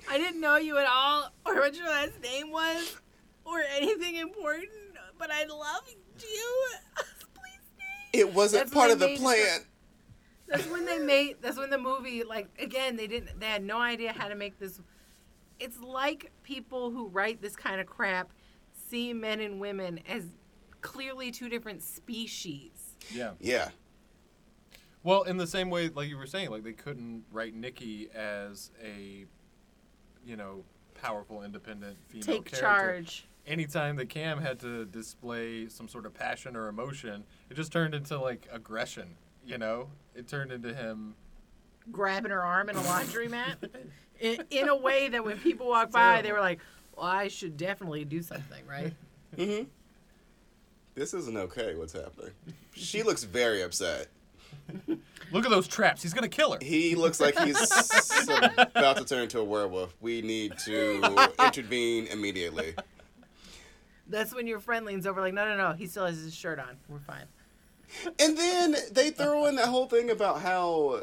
I 0.09 0.17
didn't 0.17 0.41
know 0.41 0.57
you 0.57 0.77
at 0.77 0.87
all, 0.87 1.31
or 1.45 1.55
what 1.55 1.75
your 1.75 1.87
last 1.87 2.19
name 2.21 2.51
was, 2.51 2.97
or 3.45 3.61
anything 3.75 4.15
important, 4.15 4.69
but 5.17 5.31
I 5.31 5.45
love 5.45 5.83
you. 6.19 6.67
Please 6.95 7.59
stay. 7.75 8.19
It 8.19 8.33
wasn't 8.33 8.63
That's 8.63 8.73
part 8.73 8.91
of 8.91 8.99
the 8.99 9.07
made 9.07 9.19
plan. 9.19 9.59
That's 10.47 10.67
when 10.67 10.85
they 10.85 10.99
made. 10.99 11.37
That's 11.41 11.57
when 11.57 11.69
the 11.69 11.77
movie, 11.77 12.23
like, 12.23 12.49
again, 12.59 12.97
they 12.97 13.07
didn't. 13.07 13.39
They 13.39 13.45
had 13.45 13.63
no 13.63 13.79
idea 13.79 14.11
how 14.11 14.27
to 14.27 14.35
make 14.35 14.59
this. 14.59 14.81
It's 15.59 15.79
like 15.79 16.31
people 16.43 16.91
who 16.91 17.07
write 17.07 17.41
this 17.41 17.55
kind 17.55 17.79
of 17.79 17.87
crap 17.87 18.31
see 18.89 19.13
men 19.13 19.39
and 19.39 19.59
women 19.61 19.99
as 20.09 20.25
clearly 20.81 21.31
two 21.31 21.47
different 21.47 21.81
species. 21.81 22.71
Yeah. 23.13 23.31
Yeah. 23.39 23.69
Well, 25.03 25.23
in 25.23 25.37
the 25.37 25.47
same 25.47 25.69
way, 25.69 25.89
like 25.89 26.09
you 26.09 26.17
were 26.17 26.27
saying, 26.27 26.49
like 26.51 26.63
they 26.63 26.73
couldn't 26.73 27.23
write 27.31 27.55
Nikki 27.55 28.09
as 28.13 28.71
a, 28.83 29.25
you 30.25 30.35
know, 30.35 30.63
powerful, 31.01 31.41
independent 31.43 31.97
female 32.07 32.25
Take 32.25 32.45
character. 32.45 32.59
charge. 32.59 33.25
Anytime 33.47 33.95
that 33.95 34.09
Cam 34.09 34.39
had 34.39 34.59
to 34.59 34.85
display 34.85 35.67
some 35.67 35.87
sort 35.87 36.05
of 36.05 36.13
passion 36.13 36.55
or 36.55 36.67
emotion, 36.67 37.23
it 37.49 37.55
just 37.55 37.71
turned 37.71 37.95
into 37.95 38.19
like 38.19 38.47
aggression. 38.51 39.15
You 39.43 39.57
know, 39.57 39.89
it 40.15 40.27
turned 40.27 40.51
into 40.51 40.71
him. 40.73 41.15
grabbing 41.91 42.29
her 42.29 42.43
arm 42.43 42.69
in 42.69 42.75
a 42.75 42.81
laundromat 42.81 43.55
in, 44.19 44.43
in 44.51 44.69
a 44.69 44.75
way 44.75 45.09
that 45.09 45.25
when 45.25 45.39
people 45.39 45.67
walk 45.67 45.89
by, 45.89 46.21
they 46.21 46.31
were 46.31 46.39
like, 46.39 46.59
"Well, 46.95 47.07
I 47.07 47.27
should 47.27 47.57
definitely 47.57 48.05
do 48.05 48.21
something, 48.21 48.63
right?" 48.67 48.93
hmm 49.35 49.63
This 50.93 51.15
isn't 51.15 51.35
okay. 51.37 51.73
What's 51.75 51.93
happening? 51.93 52.31
She 52.73 53.01
looks 53.01 53.23
very 53.23 53.63
upset. 53.63 54.07
Look 55.31 55.45
at 55.45 55.51
those 55.51 55.67
traps. 55.67 56.01
He's 56.03 56.13
gonna 56.13 56.27
kill 56.27 56.53
her. 56.53 56.59
He 56.61 56.95
looks 56.95 57.19
like 57.19 57.37
he's 57.39 57.57
about 58.27 58.97
to 58.97 59.05
turn 59.05 59.23
into 59.23 59.39
a 59.39 59.43
werewolf. 59.43 59.95
We 60.01 60.21
need 60.21 60.57
to 60.65 61.29
intervene 61.39 62.07
immediately. 62.07 62.75
That's 64.07 64.35
when 64.35 64.45
your 64.45 64.59
friend 64.59 64.85
leans 64.85 65.07
over, 65.07 65.21
like, 65.21 65.33
"No, 65.33 65.45
no, 65.45 65.55
no, 65.55 65.73
he 65.73 65.87
still 65.87 66.05
has 66.05 66.17
his 66.17 66.35
shirt 66.35 66.59
on. 66.59 66.77
We're 66.89 66.99
fine." 66.99 67.25
And 68.19 68.37
then 68.37 68.75
they 68.91 69.09
throw 69.11 69.45
in 69.45 69.55
that 69.55 69.67
whole 69.67 69.85
thing 69.87 70.09
about 70.09 70.41
how 70.41 71.01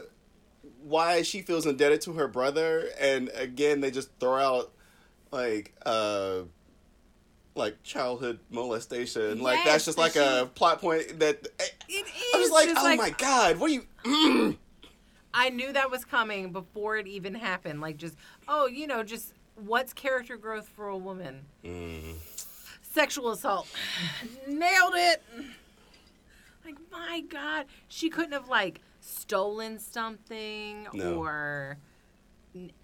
why 0.82 1.22
she 1.22 1.40
feels 1.40 1.66
indebted 1.66 2.02
to 2.02 2.12
her 2.14 2.28
brother, 2.28 2.90
and 3.00 3.30
again 3.34 3.80
they 3.80 3.90
just 3.90 4.10
throw 4.20 4.36
out 4.36 4.72
like 5.30 5.74
uh 5.86 6.40
like 7.58 7.82
childhood 7.82 8.38
molestation. 8.50 9.40
like 9.40 9.64
that's 9.64 9.84
just 9.84 9.96
but 9.96 10.14
like 10.14 10.16
a 10.16 10.46
plot 10.54 10.80
point 10.80 11.18
that 11.18 11.46
It 11.88 12.06
is. 12.06 12.34
I 12.34 12.38
was 12.38 12.50
like, 12.50 12.68
just 12.68 12.84
oh 12.84 12.96
my 12.96 13.10
god, 13.10 13.58
what 13.58 13.70
are 13.70 13.74
you? 13.74 13.82
Mm. 14.04 14.56
I 15.34 15.50
knew 15.50 15.72
that 15.72 15.90
was 15.90 16.04
coming 16.04 16.52
before 16.52 16.96
it 16.96 17.06
even 17.06 17.34
happened. 17.34 17.80
Like, 17.80 17.96
just 17.96 18.16
oh, 18.48 18.66
you 18.66 18.86
know, 18.86 19.02
just 19.02 19.34
what's 19.56 19.92
character 19.92 20.36
growth 20.36 20.68
for 20.68 20.88
a 20.88 20.96
woman? 20.96 21.44
Mm. 21.64 22.14
Sexual 22.82 23.30
assault. 23.32 23.68
Nailed 24.48 24.94
it. 24.94 25.22
Like, 26.64 26.76
my 26.90 27.22
God, 27.28 27.66
she 27.88 28.10
couldn't 28.10 28.32
have 28.32 28.48
like 28.48 28.80
stolen 29.00 29.78
something 29.78 30.86
No. 30.92 31.14
or 31.22 31.78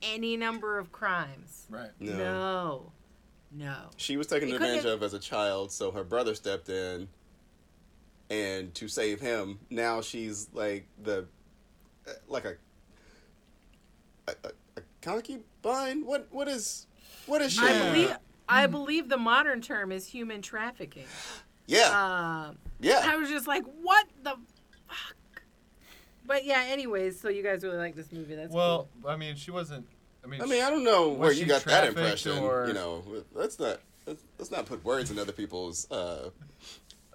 any 0.03 0.37
number 0.37 0.79
of 0.79 0.93
crimes. 0.93 1.67
Right. 1.69 1.91
No. 1.99 2.17
No. 2.17 2.93
No. 3.57 3.75
She 3.97 4.17
was 4.17 4.27
taken 4.27 4.49
It 4.49 4.53
couldn't 4.53 4.67
advantage 4.67 4.91
of 4.91 5.03
as 5.03 5.15
a 5.15 5.19
child, 5.19 5.71
so 5.71 5.91
her 5.93 6.03
brother 6.03 6.35
stepped 6.35 6.69
in, 6.69 7.09
and 8.31 8.75
to 8.75 8.89
save 8.89 9.21
him, 9.21 9.61
now 9.71 10.01
she's 10.01 10.49
like 10.53 10.87
the, 11.03 11.27
uh, 12.09 12.13
like 12.29 12.45
a, 12.45 12.55
a, 14.29 14.33
a, 14.45 14.51
a 14.79 14.81
concubine. 15.03 16.05
What 16.05 16.27
what 16.31 16.49
is, 16.49 16.87
what 17.27 17.43
is 17.43 17.53
she? 17.53 17.63
I 17.65 17.79
believe 17.93 18.17
I 18.49 18.67
believe 18.67 19.09
the 19.09 19.17
modern 19.19 19.61
term 19.63 19.93
is 19.93 20.07
human 20.07 20.43
trafficking. 20.43 21.07
Yeah, 21.67 22.47
Um, 22.49 22.59
yeah. 22.81 23.03
I 23.05 23.17
was 23.17 23.31
just 23.31 23.47
like, 23.47 23.65
what 23.81 24.07
the 24.23 24.37
fuck? 24.87 25.43
But 26.27 26.45
yeah, 26.45 26.65
anyways, 26.67 27.19
so 27.21 27.29
you 27.29 27.43
guys 27.43 27.63
really 27.63 27.79
like 27.79 27.95
this 27.95 28.13
movie. 28.13 28.35
That's 28.35 28.53
Well, 28.53 28.89
I 29.07 29.17
mean, 29.17 29.37
she 29.37 29.51
wasn't. 29.51 29.87
I 30.25 30.27
mean, 30.27 30.41
I 30.43 30.47
mean, 30.47 30.63
I 30.63 30.71
don't 30.71 30.85
know 30.85 31.11
where 31.11 31.33
you 31.33 31.45
got 31.45 31.65
that 31.65 31.87
impression. 31.89 32.39
or- 32.39 32.67
You 32.67 32.73
know, 32.75 33.05
let's 33.35 33.59
not 33.59 33.79
let's, 34.07 34.23
let's 34.39 34.51
not 34.51 34.65
put 34.67 34.83
words 34.85 35.11
in 35.11 35.19
other 35.19 35.33
people's 35.33 35.91
uh, 35.91 36.31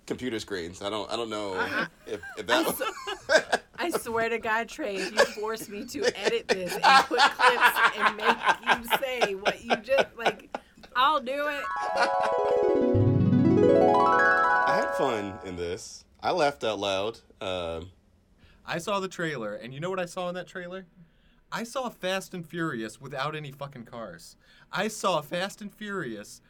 computer 0.05 0.39
screens. 0.39 0.82
I 0.82 0.89
don't 0.89 1.12
I 1.12 1.16
don't 1.16 1.30
know 1.30 1.53
Uh-uh. 1.55 1.86
if, 2.07 2.22
if 2.38 2.49
I'm 2.49 2.66
so- 2.74 2.86
I 3.82 3.89
swear 3.91 4.30
to 4.30 4.38
God, 4.39 4.68
Trey, 4.70 4.97
if 4.97 5.12
you 5.14 5.26
force 5.41 5.70
me 5.70 5.86
to 5.86 6.03
edit 6.20 6.47
this 6.49 6.74
and 6.74 6.84
put 7.05 7.20
clips 7.20 7.80
and 7.97 8.18
make 8.18 8.38
you 8.68 8.97
say 8.97 9.36
what 9.36 9.64
you 9.64 9.76
just 9.78 10.07
like, 10.18 10.55
I'll 10.95 11.22
do 11.22 11.47
it. 11.47 11.64
I 13.72 14.76
had 14.84 14.95
fun 14.97 15.39
in 15.45 15.55
this. 15.55 16.03
I 16.22 16.32
laughed 16.32 16.64
out 16.64 16.80
loud. 16.80 17.20
Um, 17.41 17.89
I 18.66 18.80
saw 18.80 18.99
the 18.99 19.07
trailer, 19.07 19.55
and 19.55 19.74
you 19.74 19.80
know 19.80 19.89
what 19.89 19.99
I 19.99 20.05
saw 20.05 20.28
in 20.30 20.36
that 20.36 20.47
trailer? 20.47 20.86
I 21.52 21.64
saw 21.64 21.89
Fast 21.89 22.34
and 22.34 22.45
Furious 22.45 23.02
without 23.02 23.36
any 23.36 23.52
fucking 23.52 23.86
cars. 23.86 24.36
I 24.72 24.88
saw 24.88 25.22
Fast 25.22 25.62
and 25.62 25.74
Furious, 25.74 26.41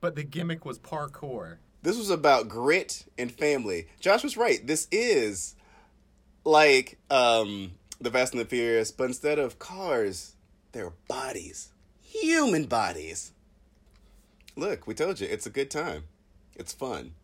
but 0.00 0.14
the 0.14 0.22
gimmick 0.22 0.64
was 0.64 0.78
parkour. 0.78 1.56
This 1.82 1.98
was 1.98 2.10
about 2.10 2.48
grit 2.48 3.06
and 3.18 3.32
family. 3.32 3.88
Josh 3.98 4.22
was 4.22 4.36
right. 4.36 4.64
This 4.64 4.86
is 4.92 5.56
like 6.44 6.98
um, 7.10 7.72
the 8.00 8.10
Fast 8.10 8.32
and 8.32 8.40
the 8.40 8.44
Furious, 8.44 8.92
but 8.92 9.04
instead 9.04 9.38
of 9.38 9.58
cars, 9.58 10.36
they're 10.72 10.92
bodies, 11.08 11.72
human 12.00 12.66
bodies. 12.66 13.32
Look, 14.54 14.86
we 14.86 14.94
told 14.94 15.20
you, 15.20 15.26
it's 15.28 15.46
a 15.46 15.50
good 15.50 15.70
time. 15.70 16.04
It's 16.54 16.72
fun. 16.72 17.14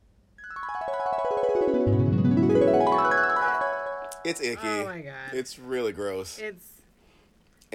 It's 4.25 4.41
icky. 4.41 4.59
Oh 4.65 4.85
my 4.87 5.01
God. 5.03 5.35
It's 5.35 5.57
really 5.59 5.93
gross. 5.93 6.39
It's 6.39 6.76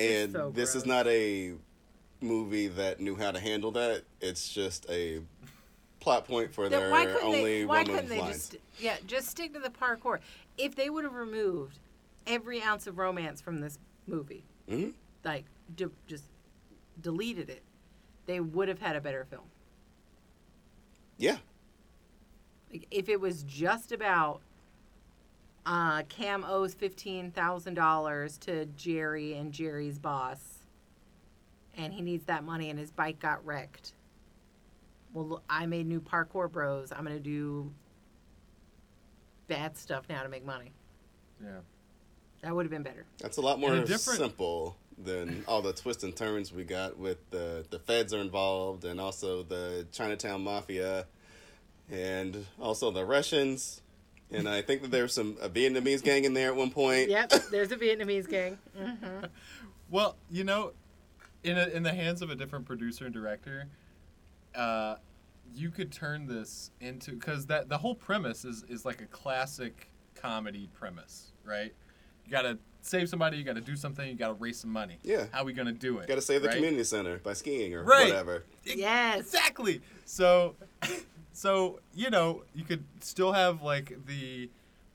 and 0.02 0.34
so 0.34 0.52
this 0.52 0.76
is 0.76 0.86
not 0.86 1.08
a 1.08 1.54
movie 2.22 2.68
that 2.68 3.00
knew 3.00 3.16
how 3.16 3.32
to 3.32 3.40
handle 3.40 3.72
that. 3.72 4.04
It's 4.20 4.50
just 4.54 4.86
a 4.90 5.22
plot 6.00 6.28
point 6.28 6.54
for 6.54 6.68
Then 6.70 6.80
their 6.82 6.92
why 6.92 7.06
only 7.22 7.44
they? 7.44 7.66
Why 7.66 7.84
couldn't 7.84 8.10
they 8.10 8.20
lines. 8.20 8.50
just? 8.50 8.56
Yeah, 8.80 8.98
just 9.08 9.28
stick 9.30 9.54
to 9.54 9.60
the 9.60 9.70
parkour. 9.70 10.20
If 10.58 10.76
they 10.76 10.90
would 10.90 11.04
have 11.04 11.14
removed 11.14 11.80
every 12.28 12.62
ounce 12.62 12.88
of 12.88 12.98
romance 12.98 13.42
from 13.42 13.62
this 13.62 13.80
movie, 14.08 14.44
Mhm. 14.70 14.94
like 15.24 15.46
de- 15.76 15.92
just 16.08 16.26
deleted 17.02 17.50
it, 17.50 17.64
they 18.26 18.40
would 18.40 18.68
have 18.68 18.80
had 18.80 18.96
a 18.96 19.02
better 19.02 19.26
film. 19.26 19.46
Yeah. 21.18 21.38
Like 22.72 22.88
if 22.92 23.10
it 23.10 23.20
was 23.20 23.44
just 23.44 23.92
about 23.92 24.42
uh, 25.66 26.04
Cam 26.10 26.44
owes 26.44 26.74
fifteen 26.74 27.32
thousand 27.32 27.76
dollars 27.76 28.38
to 28.40 28.66
Jerry 28.68 29.34
and 29.36 29.52
Jerry's 29.52 30.00
boss, 30.00 30.40
and 31.78 31.94
he 31.94 32.02
needs 32.02 32.26
that 32.26 32.44
money, 32.44 32.70
and 32.70 32.80
his 32.80 32.92
bike 32.92 33.20
got 33.20 33.46
wrecked. 33.46 33.94
Well, 35.14 35.44
I 35.50 35.66
made 35.66 35.88
new 35.88 36.00
parkour 36.02 36.52
bros. 36.52 36.92
I'm 36.92 37.04
gonna 37.04 37.20
do 37.20 37.72
bad 39.48 39.78
stuff 39.78 40.06
now 40.10 40.24
to 40.24 40.30
make 40.30 40.46
money. 40.46 40.72
Yeah. 41.44 41.60
That 42.42 42.56
would 42.56 42.66
have 42.66 42.72
been 42.72 42.84
better. 42.84 43.06
That's 43.20 43.38
a 43.38 43.42
lot 43.42 43.60
more 43.60 43.74
a 43.76 43.86
different- 43.86 44.20
simple 44.20 44.78
than 44.98 45.44
all 45.48 45.62
the 45.64 45.74
twists 45.74 46.04
and 46.04 46.16
turns 46.16 46.54
we 46.54 46.64
got 46.64 46.98
with 46.98 47.18
the 47.32 47.66
the 47.72 47.80
feds 47.80 48.14
are 48.14 48.20
involved 48.20 48.86
and 48.86 49.00
also 49.02 49.42
the 49.44 49.88
Chinatown 49.92 50.44
mafia 50.44 51.08
and 51.90 52.46
also 52.60 52.92
the 52.92 53.04
Russians. 53.06 53.82
And 54.32 54.48
I 54.48 54.62
think 54.62 54.82
that 54.82 54.92
there's 54.92 55.14
some 55.14 55.38
a 55.42 55.50
Vietnamese 55.50 56.04
gang 56.04 56.24
in 56.26 56.34
there 56.34 56.48
at 56.50 56.56
one 56.56 56.72
point. 56.72 57.10
Yep, 57.10 57.32
there's 57.52 57.72
a 57.72 57.78
Vietnamese 57.78 58.30
gang. 58.30 58.58
hmm 58.78 59.26
Well, 59.90 60.16
you 60.30 60.44
know, 60.44 60.72
in 61.44 61.58
a, 61.58 61.68
in 61.68 61.84
the 61.84 61.94
hands 61.94 62.22
of 62.22 62.30
a 62.30 62.36
different 62.36 62.66
producer 62.66 63.06
and 63.06 63.14
director, 63.14 63.68
uh, 64.56 64.96
you 65.54 65.70
could 65.70 65.92
turn 65.92 66.28
this 66.28 66.72
into 66.80 67.12
because 67.12 67.48
that 67.48 67.68
the 67.68 67.78
whole 67.78 67.96
premise 67.96 68.46
is 68.46 68.64
is 68.70 68.86
like 68.86 69.02
a 69.02 69.06
classic 69.08 69.90
comedy 70.16 70.70
premise, 70.74 71.34
right? 71.44 71.74
You 72.26 72.32
gotta 72.32 72.58
save 72.82 73.10
somebody, 73.10 73.38
you 73.38 73.44
gotta 73.44 73.60
do 73.62 73.76
something, 73.76 74.08
you 74.08 74.16
gotta 74.16 74.34
raise 74.36 74.60
some 74.60 74.72
money. 74.72 74.98
Yeah. 75.04 75.26
How 75.32 75.42
are 75.42 75.46
we 75.46 75.52
gonna 75.54 75.72
do 75.74 75.98
it? 76.00 76.08
Got 76.08 76.16
to 76.16 76.22
save 76.22 76.42
the 76.42 76.48
right? 76.48 76.56
community 76.56 76.84
center 76.86 77.18
by 77.18 77.34
skiing 77.34 77.74
or 77.76 77.84
Right. 77.84 78.08
whatever. 78.08 78.46
Yes. 78.64 79.20
Exactly. 79.20 79.82
So, 80.06 80.56
so 81.34 81.80
you 81.94 82.10
know, 82.10 82.44
you 82.54 82.64
could 82.64 82.84
still 83.02 83.32
have 83.34 83.62
like 83.62 84.06
the 84.06 84.50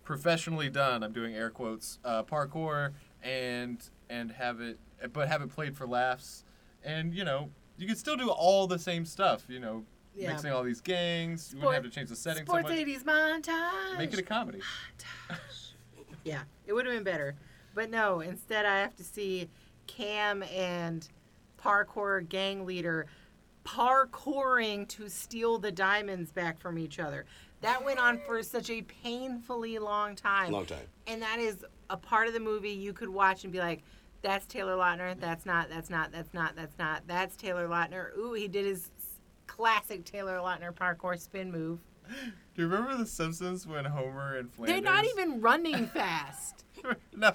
professionally 0.04 0.70
done. 0.70 1.02
I'm 1.02 1.12
doing 1.12 1.34
air 1.34 1.50
quotes 1.50 1.98
uh, 2.04 2.22
parkour 2.22 2.92
and 3.22 3.78
and 4.08 4.30
have 4.32 4.60
it, 4.60 4.78
but 5.12 5.28
have 5.28 5.42
it 5.42 5.48
played 5.50 5.76
for 5.76 5.86
laughs. 5.86 6.44
And 6.84 7.14
you 7.14 7.24
know, 7.24 7.50
you 7.78 7.86
could 7.88 7.98
still 7.98 8.16
do 8.16 8.30
all 8.30 8.66
the 8.66 8.78
same 8.78 9.04
stuff. 9.04 9.44
You 9.48 9.58
know, 9.60 9.84
Yeah. 10.14 10.28
mixing 10.32 10.52
all 10.52 10.62
these 10.62 10.80
gangs. 10.80 11.52
you 11.52 11.58
wouldn't 11.58 11.74
have 11.74 11.84
to 11.84 11.90
change 11.90 12.08
the 12.08 12.16
setting 12.16 12.44
Sports 12.46 12.68
so 12.68 12.74
much. 12.74 12.86
80s 12.86 13.02
montage. 13.04 13.98
Make 13.98 14.12
it 14.12 14.18
a 14.18 14.22
comedy. 14.22 14.58
Montage. 15.28 15.72
Yeah, 16.24 16.42
it 16.66 16.72
would 16.72 16.86
have 16.86 16.94
been 16.94 17.04
better. 17.04 17.34
But 17.74 17.90
no, 17.90 18.20
instead 18.20 18.64
I 18.64 18.78
have 18.80 18.96
to 18.96 19.04
see 19.04 19.48
Cam 19.86 20.42
and 20.44 21.06
parkour 21.62 22.26
gang 22.28 22.64
leader 22.66 23.06
parkouring 23.66 24.86
to 24.88 25.08
steal 25.08 25.58
the 25.58 25.72
diamonds 25.72 26.32
back 26.32 26.58
from 26.58 26.78
each 26.78 26.98
other. 26.98 27.26
That 27.62 27.84
went 27.84 27.98
on 27.98 28.20
for 28.26 28.42
such 28.42 28.70
a 28.70 28.82
painfully 28.82 29.78
long 29.78 30.14
time. 30.14 30.52
Long 30.52 30.66
time. 30.66 30.86
And 31.06 31.20
that 31.22 31.38
is 31.38 31.64
a 31.90 31.96
part 31.96 32.28
of 32.28 32.34
the 32.34 32.40
movie 32.40 32.70
you 32.70 32.92
could 32.92 33.08
watch 33.08 33.44
and 33.44 33.52
be 33.52 33.58
like, 33.58 33.82
that's 34.22 34.46
Taylor 34.46 34.76
Lautner. 34.76 35.18
That's 35.18 35.46
not. 35.46 35.68
That's 35.68 35.90
not. 35.90 36.12
That's 36.12 36.32
not. 36.32 36.56
That's 36.56 36.78
not. 36.78 37.02
That's 37.06 37.36
Taylor 37.36 37.68
Lautner. 37.68 38.16
Ooh, 38.16 38.32
he 38.34 38.48
did 38.48 38.66
his 38.66 38.90
classic 39.46 40.04
Taylor 40.04 40.38
Lautner 40.38 40.72
parkour 40.72 41.18
spin 41.18 41.50
move. 41.50 41.80
Do 42.08 42.62
you 42.62 42.68
remember 42.68 42.96
The 42.96 43.06
Simpsons 43.06 43.66
when 43.66 43.84
Homer 43.84 44.36
and 44.36 44.50
Flanders? 44.50 44.74
They're 44.74 44.92
not 44.92 45.04
even 45.04 45.40
running 45.40 45.86
fast. 45.88 46.64
no. 47.16 47.32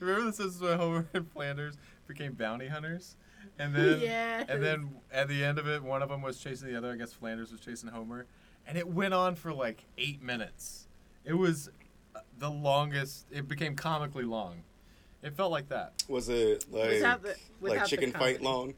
Remember 0.00 0.26
The 0.26 0.32
Simpsons 0.32 0.62
when 0.62 0.78
Homer 0.78 1.06
and 1.14 1.30
Flanders 1.30 1.76
became 2.06 2.32
bounty 2.32 2.66
hunters? 2.66 3.16
And 3.60 3.74
then, 3.76 4.00
Yes. 4.00 4.46
and 4.48 4.62
then 4.62 4.90
at 5.12 5.28
the 5.28 5.44
end 5.44 5.58
of 5.58 5.68
it, 5.68 5.82
one 5.82 6.02
of 6.02 6.08
them 6.08 6.22
was 6.22 6.38
chasing 6.38 6.68
the 6.68 6.76
other. 6.76 6.90
I 6.92 6.96
guess 6.96 7.12
Flanders 7.12 7.52
was 7.52 7.60
chasing 7.60 7.90
Homer, 7.90 8.26
and 8.66 8.76
it 8.78 8.88
went 8.88 9.14
on 9.14 9.34
for 9.36 9.52
like 9.52 9.84
eight 9.98 10.22
minutes. 10.22 10.88
It 11.24 11.34
was 11.34 11.68
uh, 12.16 12.20
the 12.38 12.50
longest. 12.50 13.26
It 13.30 13.46
became 13.48 13.76
comically 13.76 14.24
long. 14.24 14.62
It 15.22 15.34
felt 15.36 15.52
like 15.52 15.68
that. 15.68 16.02
Was 16.08 16.30
it 16.30 16.64
like 16.72 16.88
Without 16.90 17.22
the- 17.22 17.28
like 17.28 17.38
without 17.60 17.82
the 17.82 17.88
chicken 17.88 18.12
fight 18.12 18.40
long? 18.42 18.72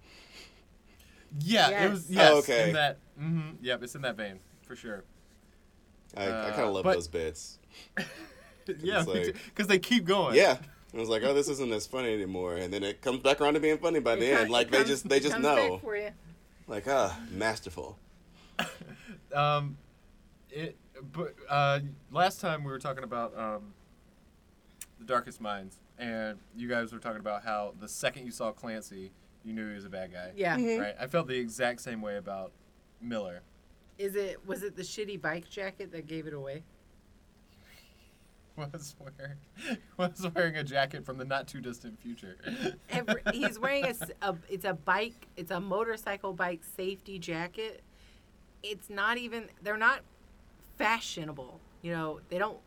Yeah, 1.39 1.69
it 1.69 1.71
Yes. 1.71 1.91
was. 1.91 2.11
Yes, 2.11 2.31
Oh, 2.33 2.39
okay. 2.39 2.69
In 2.69 2.75
that. 2.75 2.99
mm-hmm, 3.19 3.51
Yep, 3.63 3.83
it's 3.85 3.95
in 3.95 4.03
that 4.03 4.17
vein 4.17 4.41
for 4.67 4.75
sure. 4.77 5.05
I, 6.17 6.25
I 6.25 6.27
Uh, 6.27 6.51
kind 6.51 6.63
of 6.65 6.75
love 6.75 6.85
but- 6.85 6.95
those 6.95 7.09
bits. 7.09 7.59
yeah, 8.81 9.03
like- 9.03 9.37
because 9.47 9.69
they 9.69 9.79
keep 9.79 10.05
going. 10.05 10.35
Yeah. 10.35 10.59
I 10.95 10.99
was 10.99 11.09
like, 11.09 11.23
oh, 11.23 11.33
this 11.33 11.49
isn't 11.49 11.73
as 11.73 11.87
funny 11.87 12.13
anymore, 12.13 12.57
and 12.57 12.73
then 12.73 12.83
it 12.83 13.01
comes 13.01 13.21
back 13.23 13.41
around 13.41 13.55
to 13.55 13.61
being 13.61 13.79
funny 13.79 13.99
by 14.01 14.15
the 14.17 14.31
It 14.31 14.37
end. 14.41 14.47
co- 14.49 14.53
Like 14.53 14.67
it 14.69 14.73
they 14.73 14.85
just 14.85 15.09
they 15.09 15.21
just 15.21 15.39
know. 15.39 15.79
for 15.83 15.97
you. 15.97 16.11
Like 16.69 16.87
ah, 16.89 17.19
masterful. 17.31 17.99
Um, 19.35 19.79
it. 20.51 20.77
But 21.13 21.35
uh, 21.49 21.81
last 22.13 22.41
time 22.41 22.63
we 22.65 22.71
were 22.71 22.79
talking 22.79 23.03
about 23.03 23.37
um, 23.37 23.73
the 24.99 25.05
Darkest 25.07 25.41
Minds, 25.41 25.79
and 25.99 26.39
you 26.55 26.69
guys 26.69 26.93
were 26.93 26.99
talking 26.99 27.21
about 27.21 27.43
how 27.43 27.73
the 27.81 27.89
second 27.89 28.27
you 28.27 28.31
saw 28.31 28.53
Clancy, 28.53 29.11
you 29.45 29.53
knew 29.55 29.69
he 29.69 29.75
was 29.75 29.85
a 29.87 29.89
bad 29.89 30.13
guy. 30.13 30.31
Yeah. 30.37 30.55
Right. 30.79 30.95
I 31.01 31.07
felt 31.07 31.27
the 31.29 31.37
exact 31.39 31.81
same 31.81 32.03
way 32.03 32.19
about 32.19 32.53
Miller. 33.01 33.41
Is 33.99 34.15
it 34.15 34.47
was 34.47 34.63
it 34.63 34.77
the 34.77 34.83
shitty 34.83 35.21
bike 35.21 35.49
jacket 35.49 35.91
that 35.93 36.07
gave 36.07 36.27
it 36.27 36.35
away? 36.35 36.63
Was 38.57 38.95
wearing 39.01 39.79
was 39.97 40.29
wearing 40.35 40.57
a 40.57 40.65
jacket 40.65 41.07
from 41.07 41.17
the 41.17 41.25
not 41.25 41.49
too 41.49 41.61
distant 41.61 41.99
future. 42.01 42.37
Every, 42.91 43.23
he's 43.33 43.59
wearing 43.59 43.87
a, 43.87 43.95
a- 44.21 44.37
it's 44.51 44.67
a 44.67 44.75
bike 44.75 45.27
it's 45.37 45.51
a 45.51 45.59
motorcycle 45.61 46.35
bike 46.35 46.61
safety 46.77 47.19
jacket. 47.19 47.83
It's 48.63 48.91
not 48.91 49.17
even 49.17 49.49
they're 49.63 49.79
not 49.79 50.01
fashionable. 50.77 51.61
You 51.81 51.93
know, 51.93 52.21
they 52.29 52.39
don't 52.39 52.59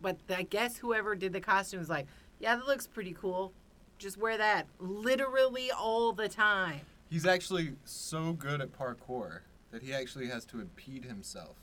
but 0.00 0.16
I 0.30 0.42
guess 0.42 0.76
whoever 0.78 1.14
did 1.14 1.32
the 1.32 1.40
costume 1.40 1.80
was 1.80 1.88
like, 1.88 2.06
"Yeah, 2.38 2.56
that 2.56 2.66
looks 2.66 2.86
pretty 2.86 3.12
cool. 3.12 3.52
Just 3.98 4.16
wear 4.18 4.38
that 4.38 4.66
literally 4.78 5.70
all 5.70 6.12
the 6.12 6.28
time." 6.28 6.80
He's 7.10 7.26
actually 7.26 7.72
so 7.84 8.32
good 8.32 8.60
at 8.60 8.72
parkour 8.76 9.40
that 9.70 9.82
he 9.82 9.92
actually 9.92 10.28
has 10.28 10.44
to 10.46 10.60
impede 10.60 11.04
himself 11.04 11.56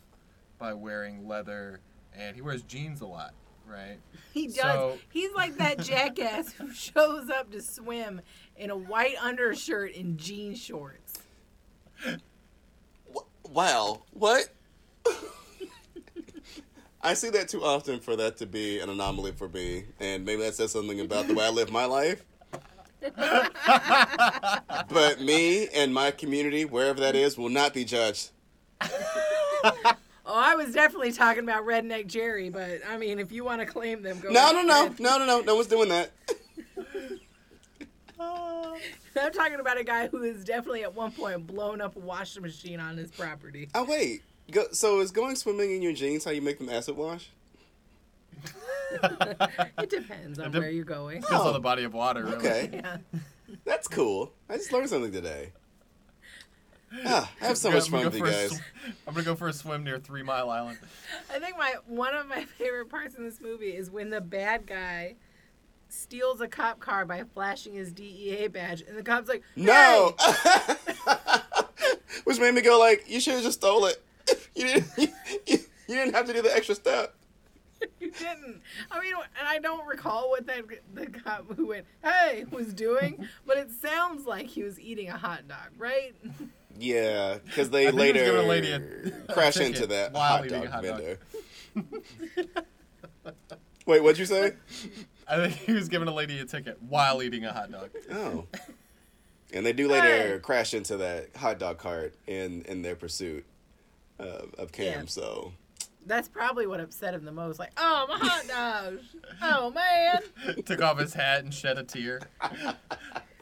by 0.57 0.73
wearing 0.73 1.27
leather, 1.27 1.79
and 2.15 2.35
he 2.35 2.41
wears 2.41 2.61
jeans 2.63 3.01
a 3.01 3.05
lot, 3.07 3.33
right? 3.67 3.97
He 4.33 4.47
does. 4.47 4.55
So- 4.57 4.97
He's 5.11 5.31
like 5.33 5.57
that 5.57 5.79
jackass 5.79 6.53
who 6.53 6.71
shows 6.73 7.29
up 7.29 7.51
to 7.51 7.61
swim 7.61 8.21
in 8.55 8.69
a 8.69 8.75
white 8.77 9.15
undershirt 9.21 9.95
and 9.95 10.17
jean 10.17 10.55
shorts. 10.55 11.13
Wow, 13.49 14.03
what? 14.11 14.49
I 17.01 17.13
see 17.13 17.29
that 17.31 17.49
too 17.49 17.63
often 17.63 17.99
for 17.99 18.15
that 18.15 18.37
to 18.37 18.45
be 18.45 18.79
an 18.79 18.89
anomaly 18.89 19.33
for 19.33 19.49
me, 19.49 19.83
and 19.99 20.23
maybe 20.25 20.41
that 20.43 20.55
says 20.55 20.71
something 20.71 21.01
about 21.01 21.27
the 21.27 21.33
way 21.33 21.45
I 21.45 21.49
live 21.49 21.69
my 21.71 21.85
life. 21.85 22.23
but 24.87 25.19
me 25.21 25.67
and 25.67 25.93
my 25.93 26.11
community, 26.11 26.63
wherever 26.63 27.01
that 27.01 27.15
is, 27.15 27.37
will 27.37 27.49
not 27.49 27.73
be 27.73 27.83
judged. 27.83 28.31
Oh, 30.25 30.33
I 30.33 30.55
was 30.55 30.73
definitely 30.73 31.11
talking 31.11 31.43
about 31.43 31.65
Redneck 31.65 32.07
Jerry, 32.07 32.49
but 32.49 32.79
I 32.87 32.97
mean, 32.97 33.19
if 33.19 33.31
you 33.31 33.43
want 33.43 33.59
to 33.59 33.65
claim 33.65 34.01
them, 34.01 34.19
go. 34.21 34.29
No, 34.29 34.51
no, 34.53 34.61
no, 34.61 34.85
ahead. 34.85 34.99
no, 34.99 35.17
no, 35.17 35.25
no. 35.25 35.41
No 35.41 35.55
one's 35.55 35.67
doing 35.67 35.89
that. 35.89 36.11
Uh. 38.19 38.75
I'm 39.19 39.31
talking 39.33 39.59
about 39.59 39.77
a 39.77 39.83
guy 39.83 40.07
who 40.07 40.23
is 40.23 40.43
definitely 40.45 40.83
at 40.83 40.93
one 40.95 41.11
point 41.11 41.45
blown 41.45 41.81
up 41.81 41.95
a 41.95 41.99
washing 41.99 42.41
machine 42.41 42.79
on 42.79 42.95
his 42.95 43.11
property. 43.11 43.67
Oh 43.75 43.83
wait, 43.83 44.21
Go, 44.51 44.65
so 44.71 45.01
is 45.01 45.11
going 45.11 45.35
swimming 45.35 45.71
in 45.71 45.81
your 45.81 45.91
jeans 45.93 46.23
how 46.23 46.31
you 46.31 46.41
make 46.41 46.57
them 46.57 46.69
acid 46.69 46.95
wash? 46.95 47.29
It 49.79 49.89
depends 49.89 50.37
on 50.39 50.47
It 50.47 50.51
dep- 50.51 50.61
where 50.61 50.69
you're 50.71 50.85
going. 50.85 51.21
Depends 51.21 51.41
Oh. 51.43 51.47
on 51.47 51.53
the 51.53 51.59
body 51.59 51.83
of 51.83 51.93
water. 51.93 52.23
Really. 52.23 52.35
Okay, 52.37 52.69
Yeah. 52.73 52.97
that's 53.65 53.87
cool. 53.87 54.31
I 54.49 54.55
just 54.57 54.71
learned 54.71 54.89
something 54.89 55.11
today. 55.11 55.51
Ah, 57.05 57.31
I 57.41 57.45
have 57.47 57.57
so 57.57 57.69
I'm 57.69 57.75
much 57.75 57.89
gonna 57.89 57.91
fun 57.91 58.01
go 58.01 58.05
with 58.09 58.13
you 58.15 58.19
for 58.19 58.27
a 58.27 58.31
guys. 58.31 58.57
sw- 58.57 58.61
I'm 59.07 59.13
gonna 59.13 59.25
go 59.25 59.35
for 59.35 59.47
a 59.47 59.53
swim 59.53 59.83
near 59.83 59.97
Three 59.99 60.21
Mile 60.23 60.49
Island. 60.49 60.77
I 61.33 61.39
think 61.39 61.57
my 61.57 61.75
one 61.87 62.13
of 62.15 62.27
my 62.27 62.43
favorite 62.57 62.89
parts 62.89 63.15
in 63.15 63.23
this 63.23 63.41
movie 63.41 63.75
is 63.75 63.89
when 63.89 64.09
the 64.09 64.21
bad 64.21 64.67
guy 64.67 65.15
steals 65.89 66.41
a 66.41 66.47
cop 66.47 66.79
car 66.79 67.05
by 67.05 67.23
flashing 67.33 67.73
his 67.73 67.91
DEA 67.91 68.47
badge, 68.47 68.81
and 68.87 68.97
the 68.97 69.03
cop's 69.03 69.27
like, 69.29 69.43
No, 69.55 70.15
"Hey!" 70.19 70.75
which 72.25 72.39
made 72.39 72.53
me 72.53 72.61
go 72.61 72.79
like, 72.79 73.03
you 73.07 73.19
should 73.19 73.33
have 73.35 73.43
just 73.43 73.59
stole 73.59 73.85
it. 73.85 74.03
You 74.55 74.65
didn't. 74.67 74.85
You, 74.97 75.07
you, 75.47 75.57
you 75.87 75.95
didn't 75.95 76.13
have 76.13 76.25
to 76.27 76.33
do 76.33 76.41
the 76.41 76.55
extra 76.55 76.75
step. 76.75 77.15
You 77.99 78.11
didn't. 78.11 78.61
I 78.91 79.01
mean, 79.01 79.13
and 79.37 79.47
I 79.47 79.59
don't 79.59 79.85
recall 79.85 80.29
what 80.29 80.45
that 80.47 80.63
the 80.93 81.07
cop 81.07 81.45
who 81.55 81.67
went, 81.67 81.85
"Hey," 82.03 82.45
was 82.51 82.73
doing, 82.73 83.27
but 83.45 83.57
it 83.57 83.69
sounds 83.71 84.25
like 84.25 84.45
he 84.47 84.63
was 84.63 84.79
eating 84.79 85.09
a 85.09 85.17
hot 85.17 85.47
dog, 85.47 85.69
right? 85.77 86.13
Yeah, 86.79 87.37
because 87.45 87.69
they 87.69 87.87
I 87.87 87.91
think 87.91 88.15
he 88.15 88.21
was 88.21 88.29
later 88.31 88.37
a 88.37 88.41
lady 88.43 88.71
a- 88.71 89.11
crash 89.33 89.53
ticket 89.55 89.75
into 89.75 89.87
that 89.87 90.15
hot 90.15 90.47
dog 90.47 90.65
a 90.65 90.69
hot 90.71 90.83
dog. 90.83 90.97
vendor. 90.97 91.19
Wait, 93.85 94.01
what'd 94.01 94.17
you 94.17 94.25
say? 94.25 94.53
I 95.27 95.35
think 95.37 95.53
he 95.55 95.73
was 95.73 95.89
giving 95.89 96.07
a 96.07 96.13
lady 96.13 96.39
a 96.39 96.45
ticket 96.45 96.81
while 96.81 97.21
eating 97.21 97.45
a 97.45 97.51
hot 97.53 97.71
dog. 97.71 97.89
Oh. 98.11 98.45
And 99.53 99.65
they 99.65 99.73
do 99.73 99.87
later 99.87 100.33
Hey. 100.35 100.39
crash 100.41 100.73
into 100.73 100.97
that 100.97 101.35
hot 101.35 101.59
dog 101.59 101.77
cart 101.77 102.15
in 102.27 102.63
in 102.63 102.81
their 102.81 102.95
pursuit. 102.95 103.45
uh, 104.19 104.45
of 104.57 104.71
Cam. 104.71 104.85
Yeah. 104.85 105.03
So 105.07 105.53
That's 106.05 106.27
probably 106.29 106.65
what 106.67 106.79
upset 106.79 107.13
him 107.13 107.25
the 107.25 107.31
most. 107.31 107.59
Like, 107.59 107.71
oh, 107.77 108.05
my 108.09 108.17
hot 108.19 108.47
dogs. 108.47 109.03
oh, 109.41 109.71
man. 109.71 110.63
Took 110.65 110.81
off 110.81 110.97
his 110.99 111.13
hat 111.13 111.43
and 111.43 111.53
shed 111.53 111.77
a 111.77 111.83
tear. 111.83 112.21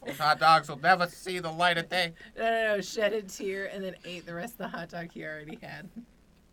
Those 0.05 0.17
hot 0.17 0.39
dogs 0.39 0.67
will 0.67 0.79
never 0.79 1.07
see 1.07 1.39
the 1.39 1.51
light 1.51 1.77
of 1.77 1.89
day. 1.89 2.13
No, 2.37 2.43
no, 2.43 2.75
no. 2.75 2.81
Shed 2.81 3.13
a 3.13 3.21
tear 3.21 3.67
and 3.71 3.83
then 3.83 3.95
ate 4.05 4.25
the 4.25 4.33
rest 4.33 4.53
of 4.53 4.57
the 4.59 4.67
hot 4.69 4.89
dog 4.89 5.11
he 5.11 5.23
already 5.23 5.57
had. 5.61 5.89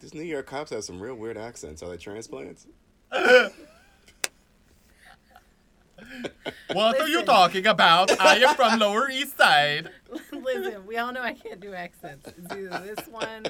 these 0.00 0.12
New 0.14 0.22
York 0.22 0.46
cops 0.46 0.70
have 0.70 0.84
some 0.84 1.00
real 1.00 1.14
weird 1.14 1.36
accents. 1.38 1.82
Are 1.82 1.88
they 1.88 1.96
transplants? 1.96 2.66
What 6.72 7.00
are 7.00 7.08
you 7.08 7.22
talking 7.24 7.66
about? 7.66 8.18
I 8.20 8.36
am 8.36 8.54
from 8.54 8.78
Lower 8.80 9.10
East 9.10 9.36
Side. 9.36 9.90
Listen, 10.32 10.86
we 10.86 10.96
all 10.96 11.12
know 11.12 11.20
I 11.20 11.34
can't 11.34 11.60
do 11.60 11.74
accents. 11.74 12.28
It's 12.28 12.52
either 12.54 12.94
this 12.94 13.06
one 13.08 13.46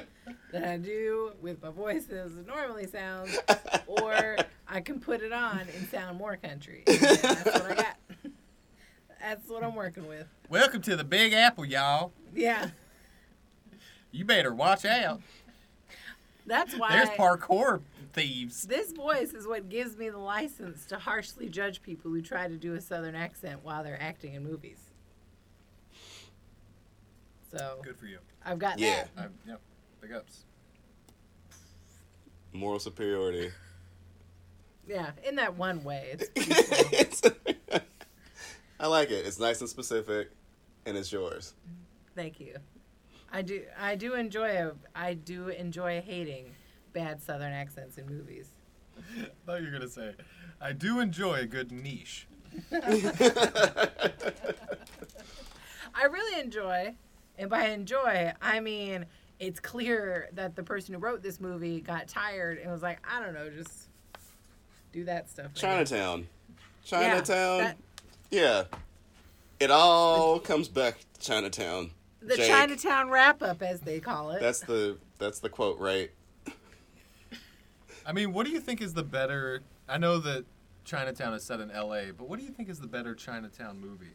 that 0.51 0.63
I 0.63 0.77
do 0.77 1.31
with 1.41 1.61
my 1.61 1.69
voice 1.69 2.09
as 2.09 2.35
it 2.35 2.47
normally 2.47 2.87
sounds, 2.87 3.37
or 3.87 4.37
I 4.67 4.81
can 4.81 4.99
put 4.99 5.21
it 5.21 5.31
on 5.31 5.59
and 5.59 5.87
sound 5.89 6.17
more 6.17 6.37
country. 6.37 6.83
And 6.87 6.97
that's 6.99 7.45
what 7.45 7.71
I 7.71 7.75
got. 7.75 7.97
That's 9.19 9.49
what 9.49 9.63
I'm 9.63 9.75
working 9.75 10.07
with. 10.07 10.27
Welcome 10.49 10.81
to 10.83 10.95
the 10.95 11.03
Big 11.03 11.33
Apple, 11.33 11.65
y'all. 11.65 12.11
Yeah, 12.33 12.69
You 14.11 14.23
better 14.25 14.53
watch 14.53 14.85
out. 14.85 15.21
that's 16.45 16.75
why. 16.77 16.91
There's 16.91 17.09
parkour 17.09 17.81
thieves. 18.13 18.63
This 18.63 18.91
voice 18.91 19.33
is 19.33 19.45
what 19.47 19.67
gives 19.69 19.97
me 19.97 20.09
the 20.09 20.17
license 20.19 20.85
to 20.87 20.97
harshly 20.97 21.49
judge 21.49 21.81
people 21.81 22.11
who 22.11 22.21
try 22.21 22.47
to 22.47 22.55
do 22.55 22.75
a 22.75 22.81
southern 22.81 23.15
accent 23.15 23.59
while 23.63 23.83
they're 23.83 24.01
acting 24.01 24.33
in 24.35 24.43
movies. 24.43 24.77
So 27.51 27.79
Good 27.83 27.97
for 27.97 28.05
you. 28.05 28.19
I've 28.45 28.59
got 28.59 28.79
Yeah. 28.79 29.05
that. 29.15 29.25
I'm, 29.25 29.33
yep. 29.47 29.59
Big 30.01 30.11
ups. 30.13 30.45
Moral 32.53 32.79
superiority. 32.79 33.51
Yeah, 34.87 35.11
in 35.27 35.35
that 35.35 35.55
one 35.55 35.83
way. 35.83 36.09
It's 36.13 36.29
It's- 36.93 37.21
I 38.79 38.87
like 38.87 39.11
it. 39.11 39.25
It's 39.25 39.39
nice 39.39 39.59
and 39.61 39.69
specific, 39.69 40.29
and 40.85 40.97
it's 40.97 41.11
yours. 41.11 41.53
Thank 42.15 42.39
you. 42.39 42.55
I 43.31 43.41
do. 43.41 43.63
I 43.77 43.95
do 43.95 44.15
enjoy. 44.15 44.49
A, 44.49 44.71
I 44.95 45.13
do 45.13 45.49
enjoy 45.49 46.01
hating 46.01 46.51
bad 46.93 47.21
Southern 47.21 47.51
accents 47.51 47.97
in 47.97 48.07
movies. 48.07 48.47
I 48.97 49.27
thought 49.45 49.61
you 49.61 49.67
were 49.67 49.73
gonna 49.73 49.87
say, 49.89 50.15
I 50.61 50.73
do 50.73 50.99
enjoy 50.99 51.39
a 51.41 51.45
good 51.45 51.71
niche. 51.71 52.27
I 52.71 53.89
really 56.09 56.41
enjoy, 56.41 56.95
and 57.37 57.49
by 57.49 57.67
enjoy, 57.67 58.33
I 58.41 58.59
mean 58.59 59.05
it's 59.39 59.59
clear 59.59 60.29
that 60.33 60.55
the 60.55 60.63
person 60.63 60.93
who 60.93 60.99
wrote 60.99 61.23
this 61.23 61.39
movie 61.39 61.79
got 61.79 62.07
tired 62.07 62.57
and 62.57 62.71
was 62.71 62.81
like, 62.81 62.99
I 63.09 63.23
don't 63.23 63.33
know, 63.33 63.49
just 63.49 63.87
do 64.91 65.05
that 65.05 65.29
stuff. 65.29 65.45
I 65.45 65.49
guess." 65.49 65.61
Chinatown. 65.61 66.27
Yeah, 66.85 66.99
Chinatown. 67.21 67.57
that- 67.59 67.77
Yeah. 68.31 68.65
It 69.59 69.71
all 69.71 70.39
comes 70.39 70.67
back 70.69 70.99
to 71.13 71.19
Chinatown. 71.19 71.91
the 72.21 72.35
Jake. 72.37 72.47
Chinatown 72.49 73.09
wrap 73.09 73.41
up, 73.41 73.61
as 73.61 73.81
they 73.81 73.99
call 73.99 74.31
it. 74.31 74.39
That's 74.41 74.61
the 74.61 74.97
that's 75.17 75.39
the 75.39 75.49
quote, 75.49 75.79
right? 75.79 76.11
I 78.05 78.11
mean, 78.13 78.33
what 78.33 78.45
do 78.45 78.51
you 78.51 78.59
think 78.59 78.81
is 78.81 78.93
the 78.93 79.03
better? 79.03 79.61
I 79.87 79.97
know 79.97 80.17
that 80.19 80.45
Chinatown 80.85 81.33
is 81.33 81.43
set 81.43 81.59
in 81.59 81.69
L.A., 81.71 82.11
but 82.11 82.27
what 82.29 82.39
do 82.39 82.45
you 82.45 82.51
think 82.51 82.69
is 82.69 82.79
the 82.79 82.87
better 82.87 83.13
Chinatown 83.13 83.79
movie? 83.79 84.13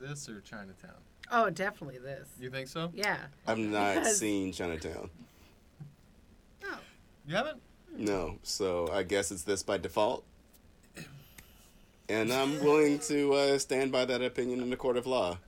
This 0.00 0.28
or 0.28 0.40
Chinatown? 0.40 0.94
oh, 1.30 1.50
definitely 1.50 1.98
this. 1.98 2.26
You 2.40 2.48
think 2.48 2.68
so? 2.68 2.90
Yeah. 2.94 3.18
I've 3.46 3.58
not 3.58 3.96
Because- 3.96 4.18
seen 4.18 4.52
Chinatown. 4.52 5.10
Oh, 6.64 6.78
You 7.26 7.36
haven't? 7.36 7.60
No, 7.96 8.38
so 8.42 8.88
I 8.92 9.02
guess 9.02 9.30
it's 9.30 9.42
this 9.42 9.62
by 9.62 9.76
default. 9.78 10.24
And 12.08 12.32
I'm 12.32 12.58
willing 12.60 12.98
to 13.00 13.34
uh, 13.34 13.58
stand 13.58 13.92
by 13.92 14.04
that 14.06 14.22
opinion 14.22 14.60
in 14.60 14.70
the 14.70 14.76
court 14.76 14.96
of 14.96 15.06
law. 15.06 15.38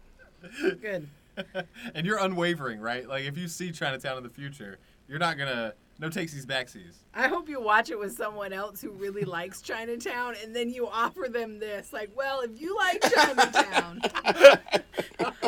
good. 0.80 1.08
and 1.94 2.06
you're 2.06 2.18
unwavering, 2.18 2.80
right? 2.80 3.08
Like 3.08 3.24
if 3.24 3.38
you 3.38 3.48
see 3.48 3.72
Chinatown 3.72 4.18
in 4.18 4.22
the 4.22 4.28
future, 4.30 4.78
you're 5.08 5.18
not 5.18 5.38
gonna 5.38 5.74
no 5.98 6.08
takesies 6.08 6.46
backsies. 6.46 6.96
I 7.14 7.28
hope 7.28 7.48
you 7.48 7.60
watch 7.60 7.90
it 7.90 7.98
with 7.98 8.16
someone 8.16 8.52
else 8.54 8.80
who 8.80 8.90
really 8.90 9.24
likes 9.24 9.60
Chinatown, 9.60 10.34
and 10.42 10.56
then 10.56 10.70
you 10.70 10.88
offer 10.88 11.26
them 11.30 11.58
this, 11.58 11.92
like, 11.92 12.10
well, 12.16 12.40
if 12.40 12.58
you 12.58 12.74
like 12.74 13.02
Chinatown, 13.02 14.00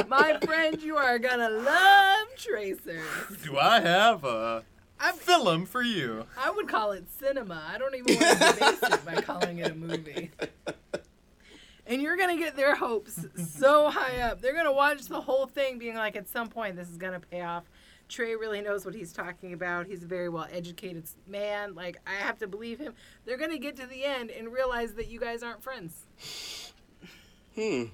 my 0.08 0.38
friend, 0.44 0.82
you 0.82 0.96
are 0.96 1.18
gonna 1.18 1.48
love 1.48 2.26
Tracers. 2.36 3.06
Do 3.42 3.58
I 3.58 3.80
have 3.80 4.24
a 4.24 4.62
I'm, 5.00 5.14
film 5.14 5.64
for 5.64 5.82
you? 5.82 6.26
I 6.38 6.50
would 6.50 6.68
call 6.68 6.92
it 6.92 7.04
cinema. 7.18 7.62
I 7.72 7.78
don't 7.78 7.94
even 7.94 8.14
want 8.14 8.38
to 8.38 8.52
debase 8.52 8.82
it 8.82 9.04
by 9.06 9.20
calling 9.22 9.58
it 9.58 9.70
a 9.70 9.74
movie. 9.74 10.30
And 11.92 12.00
you're 12.00 12.16
gonna 12.16 12.38
get 12.38 12.56
their 12.56 12.74
hopes 12.74 13.26
so 13.36 13.90
high 13.90 14.20
up. 14.22 14.40
They're 14.40 14.54
gonna 14.54 14.72
watch 14.72 15.02
the 15.08 15.20
whole 15.20 15.46
thing, 15.46 15.78
being 15.78 15.94
like, 15.94 16.16
at 16.16 16.26
some 16.26 16.48
point, 16.48 16.74
this 16.74 16.88
is 16.88 16.96
gonna 16.96 17.20
pay 17.20 17.42
off. 17.42 17.64
Trey 18.08 18.34
really 18.34 18.62
knows 18.62 18.86
what 18.86 18.94
he's 18.94 19.12
talking 19.12 19.52
about. 19.52 19.86
He's 19.86 20.02
a 20.02 20.06
very 20.06 20.30
well 20.30 20.46
educated 20.50 21.04
man. 21.26 21.74
Like, 21.74 21.98
I 22.06 22.14
have 22.14 22.38
to 22.38 22.46
believe 22.46 22.78
him. 22.78 22.94
They're 23.26 23.36
gonna 23.36 23.58
get 23.58 23.76
to 23.76 23.86
the 23.86 24.04
end 24.04 24.30
and 24.30 24.50
realize 24.50 24.94
that 24.94 25.08
you 25.08 25.20
guys 25.20 25.42
aren't 25.42 25.62
friends. 25.62 26.06
Hmm. 27.54 27.84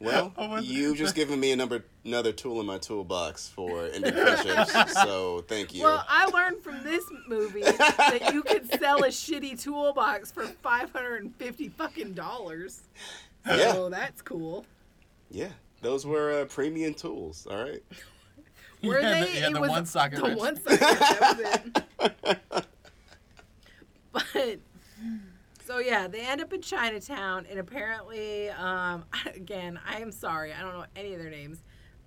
Well, 0.00 0.32
you've 0.62 0.96
just 0.96 1.14
given 1.14 1.38
me 1.38 1.52
a 1.52 1.56
number, 1.56 1.84
another 2.06 2.32
tool 2.32 2.58
in 2.60 2.66
my 2.66 2.78
toolbox 2.78 3.48
for 3.48 3.86
indie 3.88 4.12
friendships, 4.44 4.94
so 4.94 5.44
thank 5.46 5.74
you. 5.74 5.82
Well, 5.84 6.02
I 6.08 6.24
learned 6.26 6.62
from 6.62 6.82
this 6.82 7.04
movie 7.28 7.60
that 7.62 8.30
you 8.32 8.42
could 8.42 8.66
sell 8.80 9.04
a 9.04 9.08
shitty 9.08 9.60
toolbox 9.62 10.32
for 10.32 10.44
five 10.46 10.90
hundred 10.90 11.22
and 11.24 11.36
fifty 11.36 11.68
fucking 11.68 12.14
dollars. 12.14 12.80
So 13.46 13.56
Yeah. 13.56 13.88
that's 13.90 14.22
cool. 14.22 14.64
yeah, 15.30 15.50
those 15.82 16.06
were 16.06 16.40
uh, 16.40 16.44
premium 16.46 16.94
tools, 16.94 17.46
all 17.50 17.62
right? 17.62 17.82
Were 18.82 18.98
Yeah, 18.98 19.10
they? 19.20 19.20
the- 19.32 19.38
yeah, 19.40 19.46
it 19.48 19.52
the 19.52 19.60
was 19.60 19.68
one 19.70 19.84
socket 19.86 20.20
The 20.20 20.24
wrench. 20.28 20.38
one 20.38 20.56
socket. 20.56 20.80
That 20.80 21.74
was 21.98 22.10
it. 22.54 22.66
but 24.12 24.58
so 25.70 25.78
yeah, 25.78 26.08
they 26.08 26.20
end 26.22 26.40
up 26.40 26.52
in 26.52 26.60
Chinatown, 26.62 27.46
and 27.48 27.60
apparently, 27.60 28.48
um, 28.50 29.04
again, 29.36 29.78
I 29.86 30.00
am 30.00 30.10
sorry, 30.10 30.52
I 30.52 30.62
don't 30.62 30.74
know 30.74 30.84
any 30.96 31.14
of 31.14 31.20
their 31.20 31.30
names. 31.30 31.62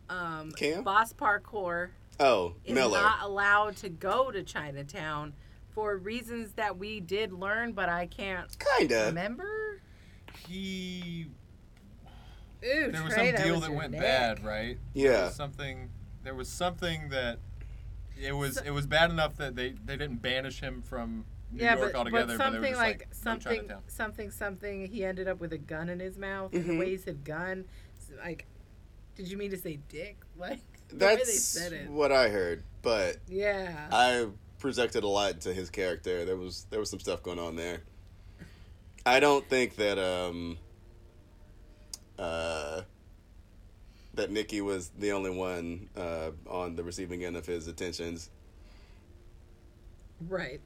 Um, 0.10 0.52
Cam? 0.52 0.84
Boss 0.84 1.14
Parkour 1.14 1.92
Oh, 2.20 2.56
is 2.66 2.76
Miller. 2.76 3.00
not 3.00 3.22
allowed 3.22 3.78
to 3.78 3.88
go 3.90 4.32
to 4.32 4.44
Chinatown 4.44 5.32
for 5.70 5.96
reasons 5.98 6.52
that 6.54 6.78
we 6.78 7.00
did 7.00 7.32
learn, 7.32 7.72
but 7.72 7.88
I 7.88 8.06
can't 8.08 8.50
Kinda. 8.78 9.06
remember. 9.06 9.82
He 10.46 11.28
Ooh, 12.66 12.92
there 12.92 13.02
was 13.04 13.14
Trey, 13.14 13.34
some 13.34 13.44
deal 13.46 13.56
was 13.56 13.64
that 13.64 13.74
went 13.74 13.92
neck. 13.94 14.02
bad, 14.02 14.44
right? 14.44 14.78
Yeah. 14.94 15.26
was 15.28 15.36
something 15.36 15.90
there 16.24 16.36
was 16.36 16.50
something 16.50 17.10
that 17.10 17.40
it 18.22 18.34
was 18.34 18.56
So- 18.56 18.64
it 18.66 18.72
was 18.72 18.86
bad 18.88 19.10
enough 19.10 19.38
that 19.38 19.56
they 19.56 19.70
they 19.86 19.96
didn't 19.96 20.22
banish 20.22 20.60
him 20.60 20.82
from 20.82 21.26
New 21.54 21.64
yeah, 21.64 21.76
York 21.78 21.92
but, 21.94 21.98
altogether, 22.00 22.38
but 22.38 22.38
but, 22.38 22.52
they 22.52 22.60
were 22.60 22.64
something 22.64 22.72
just 22.72 22.82
like, 22.82 23.00
like, 23.00 23.08
something, 23.14 23.56
Chinatown. 23.58 23.82
something, 23.88 24.32
something. 24.32 24.86
He 24.88 25.06
ended 25.06 25.28
up 25.28 25.40
with 25.40 25.54
a 25.54 25.58
gun 25.58 25.90
in 25.90 26.00
his 26.00 26.18
mouth, 26.18 26.54
and 26.54 26.66
the 26.66 26.78
way 26.78 26.90
he 26.92 26.98
said 26.98 27.24
"gun," 27.24 27.66
like, 28.24 28.46
did 29.16 29.28
you 29.30 29.38
mean 29.38 29.52
to 29.52 29.58
say 29.58 29.80
"dick"? 29.90 30.18
Like 30.38 30.60
the 30.90 31.06
way 31.06 31.24
they 31.24 31.26
That's 31.26 31.44
said 31.44 31.74
it. 31.74 31.90
what 31.90 32.12
I 32.12 32.30
heard, 32.30 32.64
but 32.82 33.18
Yeah. 33.28 33.88
I 33.92 34.28
projected 34.60 35.04
a 35.04 35.08
lot 35.08 35.42
to 35.42 35.54
his 35.54 35.70
character. 35.70 36.26
There 36.26 36.38
was 36.38 36.66
there 36.70 36.80
was 36.80 36.90
some 36.90 37.00
stuff 37.00 37.22
going 37.24 37.40
on 37.40 37.56
there. 37.56 37.82
I 39.06 39.20
don't 39.20 39.48
think 39.50 39.76
that 39.78 39.98
um 40.00 40.58
uh 42.18 42.82
that 44.16 44.32
Nikki 44.32 44.62
was 44.62 44.90
the 44.98 45.12
only 45.12 45.32
one 45.32 45.90
uh, 45.98 46.32
on 46.48 46.76
the 46.76 46.84
receiving 46.84 47.24
end 47.26 47.36
of 47.36 47.46
his 47.48 47.68
attentions. 47.68 48.30
right. 50.30 50.62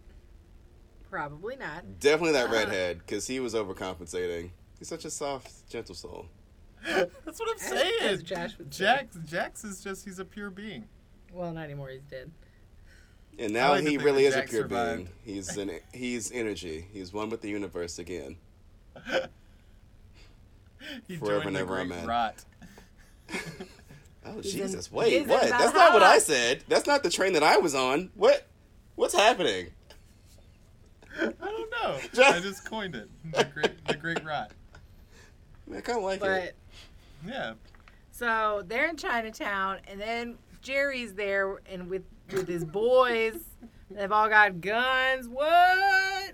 Probably 1.10 1.55
not. 1.55 1.99
Definitely 1.99 2.34
that 2.34 2.49
Uh. 2.49 2.53
redhead, 2.53 2.99
because 2.99 3.28
he 3.28 3.39
was 3.39 3.53
overcompensating. 3.53 4.51
He's 4.80 4.88
such 4.88 5.05
a 5.05 5.10
soft, 5.10 5.68
gentle 5.70 5.95
soul. 5.95 6.28
That's 6.86 7.39
what 7.39 7.49
I'm 7.49 7.55
As- 7.55 7.62
saying. 7.70 7.93
as 8.01 8.24
Josh 8.24 8.58
would 8.58 8.74
say. 8.74 8.84
Jax 8.86 9.18
Jax 9.26 9.64
is 9.64 9.84
just 9.84 10.05
he's 10.05 10.20
a 10.20 10.26
pure 10.26 10.49
being. 10.49 10.88
Well, 11.34 11.51
not 11.53 11.64
anymore. 11.64 11.89
He's 11.89 12.03
dead. 12.03 12.32
And 13.39 13.53
now 13.53 13.72
like 13.72 13.82
he 13.82 13.89
think 13.89 14.03
really 14.03 14.24
that 14.24 14.28
is 14.30 14.36
a 14.36 14.39
Jack 14.41 14.49
pure 14.49 14.62
survived. 14.64 14.97
being. 15.26 15.36
He's 15.36 15.58
an 15.58 15.72
he's 15.93 16.32
energy. 16.32 16.88
He's 16.93 17.12
one 17.14 17.30
with 17.30 17.41
the 17.41 17.49
universe 17.49 17.99
again. 17.99 18.38
He 21.08 21.18
Forever 21.18 21.43
joined 21.43 21.55
the 21.55 21.60
never 21.60 21.74
great 21.76 21.86
amen. 21.88 22.05
rot. 22.08 22.36
Oh 24.26 24.41
He's 24.41 24.55
in- 24.55 24.62
Jesus! 24.68 24.91
Wait, 24.91 25.26
what? 25.26 25.47
That's 25.49 25.74
not 25.74 25.93
what 25.93 26.03
I 26.03 26.20
said. 26.20 26.62
That's 26.68 26.86
not 26.86 27.01
the 27.01 27.10
train 27.10 27.32
that 27.34 27.43
I 27.43 27.58
was 27.58 27.74
on. 27.74 28.12
What? 28.14 28.45
What's 28.95 29.14
happening? 29.16 29.68
I 31.20 31.45
don't 31.45 31.72
know. 31.72 31.97
Jack- 32.13 32.36
I 32.38 32.39
just 32.39 32.65
coined 32.70 32.95
it. 32.95 33.09
The 33.34 33.43
great, 33.45 33.86
the 33.88 33.95
great 33.95 34.24
rot. 34.26 34.51
I 35.76 35.82
kind 35.82 35.97
of 35.97 36.03
like 36.03 36.20
But 36.20 36.32
it. 36.43 36.55
Yeah. 37.26 37.53
so 38.11 38.63
they're 38.65 38.88
in 38.89 38.95
Chinatown, 38.97 39.80
and 39.88 39.99
then 39.99 40.38
Jerry's 40.61 41.13
there, 41.13 41.57
and 41.70 41.89
with 41.89 42.03
with 42.32 42.47
his 42.47 42.63
boys. 42.65 43.39
They've 43.89 44.11
all 44.11 44.28
got 44.28 44.59
guns. 44.59 45.30
What? 45.30 46.34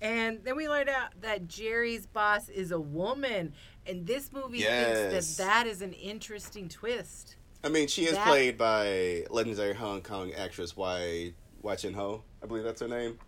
And 0.00 0.38
then 0.44 0.54
we 0.56 0.68
learned 0.68 0.88
out 0.88 1.20
that 1.20 1.48
Jerry's 1.48 2.06
boss 2.06 2.48
is 2.48 2.70
a 2.70 2.78
woman. 2.80 3.52
And 3.86 4.06
this 4.06 4.32
movie 4.32 4.58
Yes. 4.58 5.10
thinks 5.12 5.36
that 5.36 5.44
that 5.44 5.66
is 5.66 5.82
an 5.82 5.92
interesting 5.94 6.68
twist. 6.68 7.34
I 7.64 7.68
mean, 7.70 7.88
she 7.88 8.04
is 8.06 8.12
That- 8.12 8.26
played 8.28 8.56
by 8.56 9.26
legendary 9.30 9.74
Hong 9.74 10.00
Kong 10.02 10.32
actress 10.32 10.76
Wai 10.76 11.34
Wai 11.60 11.74
Chin 11.74 11.94
Ho. 11.94 12.22
I 12.40 12.46
believe 12.46 12.62
that's 12.62 12.80
her 12.80 12.88
name. 12.88 13.18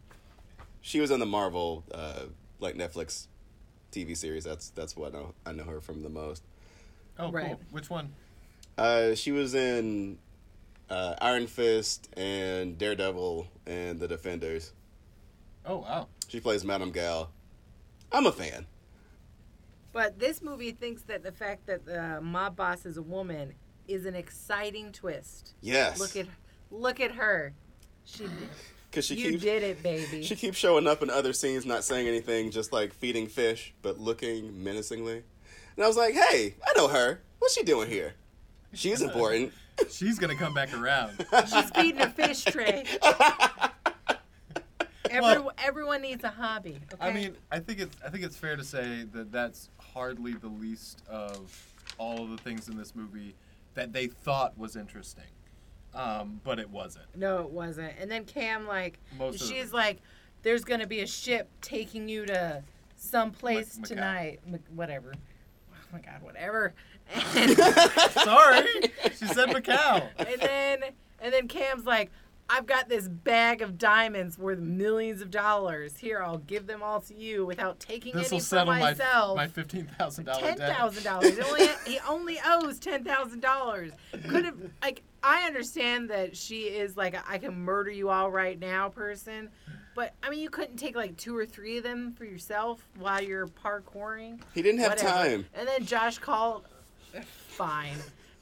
She 0.86 1.00
was 1.00 1.10
in 1.10 1.18
the 1.18 1.24
Marvel, 1.24 1.82
uh, 1.92 2.24
like 2.60 2.74
Netflix 2.76 3.26
TV 3.90 4.14
series. 4.14 4.44
That's 4.44 4.68
that's 4.68 4.94
what 4.94 5.14
I 5.14 5.18
know, 5.18 5.34
I 5.46 5.52
know 5.52 5.64
her 5.64 5.80
from 5.80 6.02
the 6.02 6.10
most. 6.10 6.42
Oh, 7.18 7.32
Right. 7.32 7.46
cool. 7.46 7.60
Which 7.70 7.88
one? 7.88 8.12
Uh, 8.76 9.14
she 9.14 9.32
was 9.32 9.54
in 9.54 10.18
uh, 10.90 11.14
Iron 11.22 11.46
Fist 11.46 12.10
and 12.18 12.76
Daredevil 12.76 13.48
and 13.66 13.98
The 13.98 14.06
Defenders. 14.06 14.72
Oh, 15.64 15.78
wow. 15.78 16.08
She 16.28 16.38
plays 16.38 16.66
Madame 16.66 16.90
Gao. 16.90 17.28
I'm 18.12 18.26
a 18.26 18.32
fan. 18.32 18.66
But 19.94 20.18
this 20.18 20.42
movie 20.42 20.72
thinks 20.72 21.00
that 21.04 21.22
the 21.22 21.32
fact 21.32 21.66
that 21.66 21.86
the 21.86 22.20
mob 22.20 22.56
boss 22.56 22.84
is 22.84 22.98
a 22.98 23.02
woman 23.02 23.54
is 23.88 24.04
an 24.04 24.14
exciting 24.14 24.92
twist. 24.92 25.54
Yes. 25.62 25.98
Look 25.98 26.14
at 26.14 26.26
look 26.70 27.00
at 27.00 27.12
her. 27.12 27.54
She 28.04 28.24
did, 28.24 28.32
because 28.94 29.06
she 29.06 29.16
you 29.16 29.30
keeps 29.32 29.42
did 29.42 29.62
it, 29.64 29.82
baby. 29.82 30.22
she 30.22 30.36
keeps 30.36 30.56
showing 30.56 30.86
up 30.86 31.02
in 31.02 31.10
other 31.10 31.32
scenes, 31.32 31.66
not 31.66 31.82
saying 31.82 32.06
anything, 32.06 32.52
just 32.52 32.72
like 32.72 32.94
feeding 32.94 33.26
fish, 33.26 33.74
but 33.82 33.98
looking 33.98 34.62
menacingly. 34.62 35.24
And 35.74 35.84
I 35.84 35.88
was 35.88 35.96
like, 35.96 36.14
hey, 36.14 36.54
I 36.64 36.72
know 36.78 36.86
her. 36.86 37.20
What's 37.40 37.54
she 37.54 37.64
doing 37.64 37.90
here? 37.90 38.14
She's 38.72 39.02
important. 39.02 39.52
She's 39.90 40.20
going 40.20 40.30
to 40.30 40.40
come 40.40 40.54
back 40.54 40.72
around. 40.72 41.26
She's 41.48 41.70
feeding 41.70 42.00
a 42.00 42.08
fish 42.08 42.44
tray. 42.44 42.84
Every, 45.10 45.20
Well- 45.20 45.52
everyone 45.58 46.00
needs 46.02 46.22
a 46.24 46.30
hobby. 46.30 46.78
Okay? 46.92 47.04
I 47.08 47.12
mean, 47.12 47.36
I 47.50 47.58
think 47.58 47.80
it's 47.80 47.96
I 48.04 48.08
think 48.10 48.24
it's 48.24 48.36
fair 48.36 48.56
to 48.56 48.64
say 48.64 49.04
that 49.12 49.30
that's 49.30 49.68
hardly 49.78 50.32
the 50.34 50.48
least 50.48 51.02
of 51.08 51.52
all 51.98 52.22
of 52.24 52.30
the 52.30 52.36
things 52.38 52.68
in 52.68 52.76
this 52.76 52.94
movie 52.96 53.34
that 53.74 53.92
they 53.92 54.06
thought 54.06 54.56
was 54.58 54.76
interesting, 54.76 55.24
um, 55.94 56.40
but 56.44 56.58
it 56.58 56.68
wasn't. 56.70 57.06
no, 57.16 57.40
it 57.40 57.50
wasn't. 57.50 57.92
And 58.00 58.10
then 58.10 58.24
Cam, 58.24 58.66
like, 58.66 58.98
Most 59.18 59.40
she's 59.40 59.70
them. 59.70 59.78
like, 59.78 60.00
"There's 60.42 60.64
gonna 60.64 60.86
be 60.86 61.00
a 61.00 61.06
ship 61.06 61.48
taking 61.60 62.08
you 62.08 62.26
to 62.26 62.62
some 62.96 63.30
place 63.30 63.78
tonight, 63.82 64.40
Mac- 64.46 64.60
whatever." 64.74 65.14
Oh 65.72 65.76
my 65.92 66.00
God, 66.00 66.22
whatever. 66.22 66.74
And, 67.36 67.50
Sorry, 67.56 68.66
she 69.18 69.26
said 69.26 69.50
Macau. 69.50 70.08
and 70.18 70.40
then, 70.40 70.78
and 71.20 71.32
then 71.32 71.48
Cam's 71.48 71.84
like, 71.84 72.10
"I've 72.48 72.66
got 72.66 72.88
this 72.88 73.08
bag 73.08 73.62
of 73.62 73.78
diamonds 73.78 74.38
worth 74.38 74.58
millions 74.58 75.22
of 75.22 75.30
dollars. 75.30 75.96
Here, 75.96 76.22
I'll 76.22 76.38
give 76.38 76.66
them 76.66 76.82
all 76.82 77.00
to 77.02 77.14
you 77.14 77.46
without 77.46 77.80
taking 77.80 78.12
This 78.14 78.28
any 78.28 78.36
will 78.36 78.40
for 78.40 78.44
settle 78.46 78.66
my 78.74 78.80
myself." 78.80 79.36
my 79.36 79.46
fifteen 79.48 79.86
thousand 79.98 80.26
dollar 80.26 80.40
Ten 80.40 80.56
thousand 80.58 81.04
dollars. 81.04 81.38
He 81.86 81.98
only 82.08 82.38
owes 82.44 82.78
ten 82.78 83.04
thousand 83.04 83.40
dollars. 83.40 83.92
Could 84.28 84.44
have 84.44 84.56
like 84.82 85.02
I 85.22 85.42
understand 85.46 86.10
that 86.10 86.36
she 86.36 86.64
is 86.64 86.96
like 86.96 87.14
a, 87.14 87.22
I 87.28 87.38
can 87.38 87.54
murder 87.60 87.90
you 87.90 88.10
all 88.10 88.30
right 88.30 88.58
now 88.58 88.88
person, 88.90 89.48
but 89.94 90.12
I 90.22 90.30
mean 90.30 90.40
you 90.40 90.50
couldn't 90.50 90.76
take 90.76 90.96
like 90.96 91.16
two 91.16 91.36
or 91.36 91.46
three 91.46 91.78
of 91.78 91.84
them 91.84 92.12
for 92.12 92.24
yourself 92.24 92.86
while 92.98 93.22
you're 93.22 93.48
parkouring. 93.48 94.40
He 94.54 94.62
didn't 94.62 94.80
have 94.80 94.90
Whatever. 94.92 95.08
time. 95.10 95.46
And 95.54 95.66
then 95.66 95.84
Josh 95.86 96.18
called. 96.18 96.64
Fine. 97.48 97.96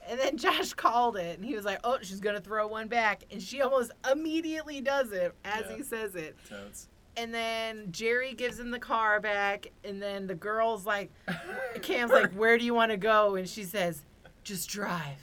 And 0.08 0.18
then 0.18 0.36
Josh 0.36 0.72
called 0.74 1.16
it, 1.16 1.38
and 1.38 1.44
he 1.46 1.54
was 1.54 1.64
like, 1.64 1.78
"Oh, 1.84 1.98
she's 2.02 2.20
gonna 2.20 2.40
throw 2.40 2.66
one 2.66 2.88
back," 2.88 3.22
and 3.30 3.40
she 3.42 3.60
almost 3.62 3.92
immediately 4.10 4.80
does 4.80 5.12
it 5.12 5.34
as 5.44 5.64
Yeah. 5.70 5.76
he 5.76 5.82
says 5.82 6.14
it. 6.16 6.36
Totes. 6.48 6.88
And 7.16 7.32
then 7.34 7.88
Jerry 7.92 8.32
gives 8.34 8.58
him 8.58 8.70
the 8.70 8.78
car 8.78 9.20
back, 9.20 9.66
and 9.84 10.00
then 10.02 10.26
the 10.26 10.34
girl's 10.34 10.86
like, 10.86 11.10
Cam's 11.82 12.10
like, 12.10 12.32
"Where 12.32 12.56
do 12.58 12.64
you 12.64 12.74
want 12.74 12.90
to 12.90 12.96
go?" 12.96 13.36
And 13.36 13.48
she 13.48 13.64
says, 13.64 14.02
"Just 14.44 14.68
drive." 14.68 15.18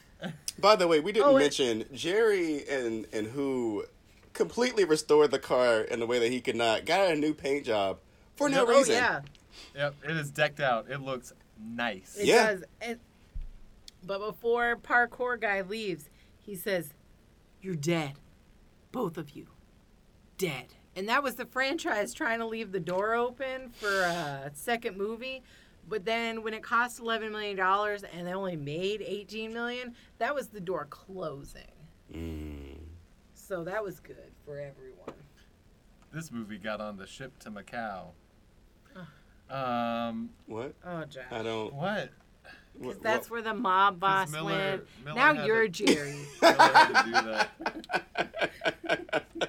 By 0.59 0.75
the 0.75 0.87
way, 0.87 0.99
we 0.99 1.11
didn't 1.11 1.27
Oh, 1.29 1.37
it- 1.37 1.39
mention 1.41 1.85
Jerry 1.93 2.67
and 2.69 3.05
and 3.13 3.27
who 3.27 3.85
completely 4.33 4.85
restored 4.85 5.31
the 5.31 5.39
car 5.39 5.81
in 5.81 6.01
a 6.01 6.05
way 6.05 6.19
that 6.19 6.31
he 6.31 6.39
could 6.41 6.55
not. 6.55 6.85
Got 6.85 7.11
a 7.11 7.15
new 7.15 7.33
paint 7.33 7.65
job 7.65 7.99
for 8.35 8.47
no 8.49 8.65
oh 8.65 8.77
reason. 8.77 8.93
yeah, 8.95 9.21
Yep, 9.75 9.95
it 10.05 10.11
is 10.11 10.29
decked 10.31 10.59
out. 10.59 10.89
It 10.89 10.99
looks 11.01 11.33
nice. 11.61 12.15
it 12.17 12.25
Yeah. 12.27 12.45
does. 12.51 12.63
And, 12.81 12.99
but 14.03 14.19
before 14.19 14.77
parkour 14.77 15.39
guy 15.39 15.61
leaves, 15.61 16.09
he 16.37 16.55
says, 16.55 16.93
"You're 17.61 17.75
dead, 17.75 18.13
both 18.91 19.17
of 19.17 19.31
you, 19.31 19.47
dead." 20.37 20.73
And 20.95 21.07
that 21.07 21.23
was 21.23 21.35
the 21.35 21.45
franchise 21.45 22.13
trying 22.13 22.39
to 22.39 22.45
leave 22.45 22.71
the 22.71 22.79
door 22.79 23.13
open 23.13 23.69
for 23.69 24.01
a 24.01 24.51
second 24.53 24.97
movie. 24.97 25.43
But 25.87 26.05
then 26.05 26.43
when 26.43 26.53
it 26.53 26.61
cost 26.63 26.99
eleven 26.99 27.31
million 27.31 27.55
dollars 27.57 28.03
and 28.03 28.27
they 28.27 28.33
only 28.33 28.55
made 28.55 29.01
18 29.01 29.53
million, 29.53 29.95
that 30.17 30.35
was 30.35 30.47
the 30.47 30.59
door 30.59 30.85
closing. 30.89 31.71
Mm. 32.13 32.77
So 33.33 33.63
that 33.63 33.83
was 33.83 33.99
good 33.99 34.31
for 34.45 34.59
everyone. 34.59 35.15
This 36.11 36.31
movie 36.31 36.57
got 36.57 36.81
on 36.81 36.97
the 36.97 37.07
ship 37.07 37.37
to 37.39 37.51
Macau. 37.51 38.07
Um, 39.49 40.29
What? 40.45 40.75
Oh, 40.85 41.05
Josh. 41.05 41.23
I 41.31 41.41
don't. 41.41 41.73
what? 41.73 42.09
Because 42.79 42.95
what- 42.95 43.03
that's 43.03 43.29
where 43.29 43.41
the 43.41 43.53
mob 43.53 43.99
boss 43.99 44.31
Miller- 44.31 44.45
went. 44.45 44.83
Miller 45.05 45.15
now 45.15 45.45
you're 45.45 45.67
to- 45.67 45.85
Jerry. 45.85 46.15
Miller 46.41 46.55
had 46.55 46.87
to 46.87 47.03
do 47.05 47.11
that. 47.11 47.49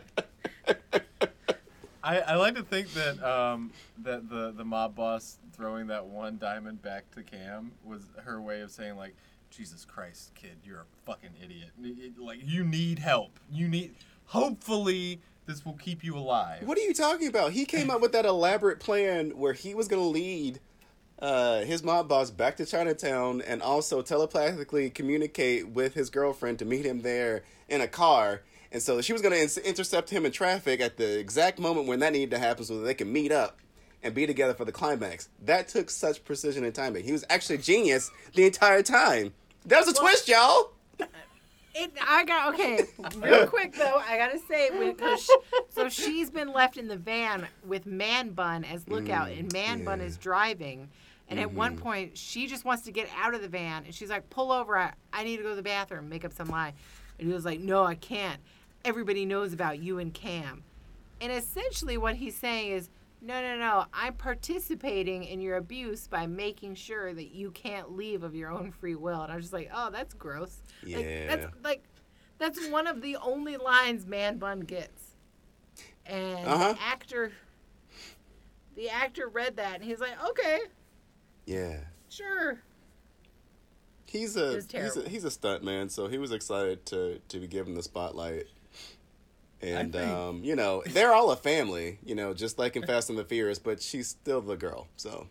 I, 2.02 2.18
I 2.20 2.34
like 2.36 2.54
to 2.54 2.62
think 2.62 2.92
that 2.94 3.22
um, 3.22 3.70
that 4.02 4.28
the, 4.28 4.52
the 4.56 4.64
mob 4.64 4.94
boss 4.96 5.38
throwing 5.52 5.86
that 5.88 6.04
one 6.06 6.38
diamond 6.38 6.80
back 6.82 7.10
to 7.12 7.22
Cam 7.22 7.72
was 7.84 8.02
her 8.24 8.40
way 8.40 8.62
of 8.62 8.70
saying 8.70 8.96
like, 8.96 9.14
Jesus 9.50 9.84
Christ, 9.84 10.32
kid, 10.34 10.56
you're 10.64 10.80
a 10.80 10.86
fucking 11.06 11.30
idiot. 11.42 11.70
It- 11.82 11.98
it- 12.16 12.18
like 12.18 12.40
you 12.42 12.64
need 12.64 12.98
help. 12.98 13.38
You 13.52 13.68
need. 13.68 13.94
Hopefully, 14.26 15.20
this 15.46 15.64
will 15.66 15.74
keep 15.74 16.02
you 16.02 16.16
alive. 16.16 16.62
What 16.66 16.78
are 16.78 16.82
you 16.82 16.94
talking 16.94 17.28
about? 17.28 17.52
He 17.52 17.64
came 17.64 17.90
up 17.90 18.00
with 18.00 18.12
that 18.12 18.24
elaborate 18.24 18.80
plan 18.80 19.30
where 19.36 19.52
he 19.52 19.74
was 19.74 19.86
going 19.88 20.02
to 20.02 20.08
lead 20.08 20.60
uh, 21.20 21.60
his 21.60 21.82
mob 21.82 22.08
boss 22.08 22.30
back 22.30 22.56
to 22.56 22.66
Chinatown 22.66 23.42
and 23.42 23.62
also 23.62 24.02
telepathically 24.02 24.90
communicate 24.90 25.68
with 25.68 25.94
his 25.94 26.10
girlfriend 26.10 26.58
to 26.60 26.64
meet 26.64 26.84
him 26.86 27.02
there 27.02 27.42
in 27.68 27.80
a 27.80 27.88
car. 27.88 28.42
And 28.72 28.82
so 28.82 29.00
she 29.00 29.12
was 29.12 29.20
going 29.20 29.48
to 29.48 29.68
intercept 29.68 30.10
him 30.10 30.24
in 30.24 30.32
traffic 30.32 30.80
at 30.80 30.96
the 30.96 31.18
exact 31.18 31.58
moment 31.58 31.86
when 31.88 31.98
that 32.00 32.12
needed 32.12 32.30
to 32.30 32.38
happen 32.38 32.64
so 32.64 32.78
that 32.78 32.84
they 32.84 32.94
can 32.94 33.12
meet 33.12 33.32
up 33.32 33.58
and 34.02 34.14
be 34.14 34.26
together 34.26 34.54
for 34.54 34.64
the 34.64 34.72
climax. 34.72 35.28
That 35.44 35.68
took 35.68 35.90
such 35.90 36.24
precision 36.24 36.64
and 36.64 36.74
timing. 36.74 37.04
He 37.04 37.12
was 37.12 37.24
actually 37.28 37.56
a 37.56 37.62
genius 37.62 38.10
the 38.34 38.46
entire 38.46 38.82
time. 38.82 39.34
That 39.66 39.80
was 39.84 39.88
a 39.88 39.92
twist, 40.00 40.28
y'all. 40.28 40.72
It, 41.72 41.92
I 42.04 42.24
got 42.24 42.54
okay. 42.54 42.82
Real 43.16 43.46
quick 43.46 43.74
though, 43.76 44.02
I 44.04 44.16
gotta 44.16 44.40
say, 44.48 44.70
because 44.76 45.30
so 45.68 45.88
she's 45.88 46.28
been 46.28 46.52
left 46.52 46.76
in 46.76 46.88
the 46.88 46.96
van 46.96 47.46
with 47.64 47.86
Man 47.86 48.30
Bun 48.30 48.64
as 48.64 48.88
lookout, 48.88 49.28
Mm, 49.28 49.38
and 49.38 49.52
Man 49.52 49.84
Bun 49.84 50.00
is 50.00 50.16
driving. 50.16 50.88
And 51.30 51.38
at 51.38 51.52
one 51.52 51.76
Mhm. 51.76 51.80
point, 51.80 52.18
she 52.18 52.46
just 52.48 52.64
wants 52.64 52.82
to 52.84 52.92
get 52.92 53.08
out 53.16 53.34
of 53.34 53.40
the 53.40 53.48
van, 53.48 53.84
and 53.84 53.94
she's 53.94 54.10
like, 54.10 54.28
"Pull 54.30 54.50
over! 54.50 54.76
I, 54.76 54.92
I 55.12 55.22
need 55.24 55.36
to 55.38 55.42
go 55.44 55.50
to 55.50 55.54
the 55.54 55.62
bathroom, 55.62 56.08
make 56.08 56.24
up 56.24 56.32
some 56.32 56.48
lie." 56.48 56.74
And 57.18 57.28
he 57.28 57.32
was 57.32 57.44
like, 57.44 57.60
"No, 57.60 57.84
I 57.84 57.94
can't. 57.94 58.40
Everybody 58.84 59.24
knows 59.24 59.52
about 59.52 59.78
you 59.78 59.98
and 59.98 60.12
Cam." 60.12 60.64
And 61.20 61.30
essentially, 61.30 61.96
what 61.96 62.16
he's 62.16 62.34
saying 62.36 62.72
is, 62.72 62.90
"No, 63.20 63.40
no, 63.40 63.56
no. 63.56 63.84
I'm 63.92 64.14
participating 64.14 65.22
in 65.22 65.40
your 65.40 65.56
abuse 65.56 66.08
by 66.08 66.26
making 66.26 66.74
sure 66.74 67.14
that 67.14 67.28
you 67.32 67.52
can't 67.52 67.92
leave 67.92 68.24
of 68.24 68.34
your 68.34 68.50
own 68.50 68.72
free 68.72 68.96
will." 68.96 69.22
And 69.22 69.30
I 69.32 69.36
was 69.36 69.44
just 69.44 69.52
like, 69.54 69.70
"Oh, 69.72 69.88
that's 69.90 70.14
gross." 70.14 70.62
Like, 70.82 71.06
Yeah. 71.06 71.26
that's 71.36 71.46
like 71.62 71.84
that's 72.38 72.68
one 72.70 72.88
of 72.88 73.02
the 73.02 73.16
only 73.18 73.56
lines 73.56 74.04
Man 74.04 74.38
Bun 74.38 74.60
gets. 74.60 75.14
And 76.06 76.48
Uh-huh. 76.48 76.72
the 76.72 76.82
actor 76.82 77.32
the 78.74 78.88
actor 78.88 79.28
read 79.28 79.56
that 79.56 79.74
and 79.76 79.84
he's 79.84 80.00
like, 80.00 80.20
"Okay, 80.30 80.60
Yeah. 81.50 81.76
sure." 82.08 82.60
He's 84.06 84.36
a 84.36 84.54
he's 84.72 84.96
a 84.96 85.08
he's 85.08 85.24
a 85.24 85.30
stunt 85.30 85.62
man, 85.62 85.88
so 85.88 86.08
he 86.08 86.18
was 86.18 86.32
excited 86.32 86.84
to 86.86 87.20
to 87.28 87.38
be 87.38 87.46
given 87.46 87.74
the 87.74 87.82
spotlight. 87.82 88.46
And 89.62 89.94
um, 89.94 90.42
you 90.42 90.56
know, 90.56 90.82
they're 90.86 91.12
all 91.12 91.30
a 91.30 91.36
family, 91.36 91.98
you 92.04 92.14
know, 92.14 92.32
just 92.34 92.58
like 92.58 92.74
in 92.76 92.82
Fast 92.86 93.08
and 93.10 93.18
the 93.18 93.24
Furious, 93.24 93.58
but 93.58 93.80
she's 93.82 94.08
still 94.08 94.40
the 94.40 94.56
girl. 94.56 94.88
So 94.96 95.28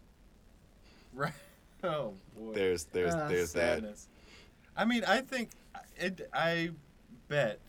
Right. 1.13 1.33
Oh 1.83 2.13
boy. 2.37 2.53
there's 2.53 2.85
there's 2.85 3.13
Uh, 3.15 3.27
there's 3.27 3.53
that. 3.53 3.83
I 4.77 4.85
mean, 4.85 5.03
I 5.03 5.21
think 5.21 5.49
it. 5.97 6.29
I 6.33 6.69
bet 7.27 7.59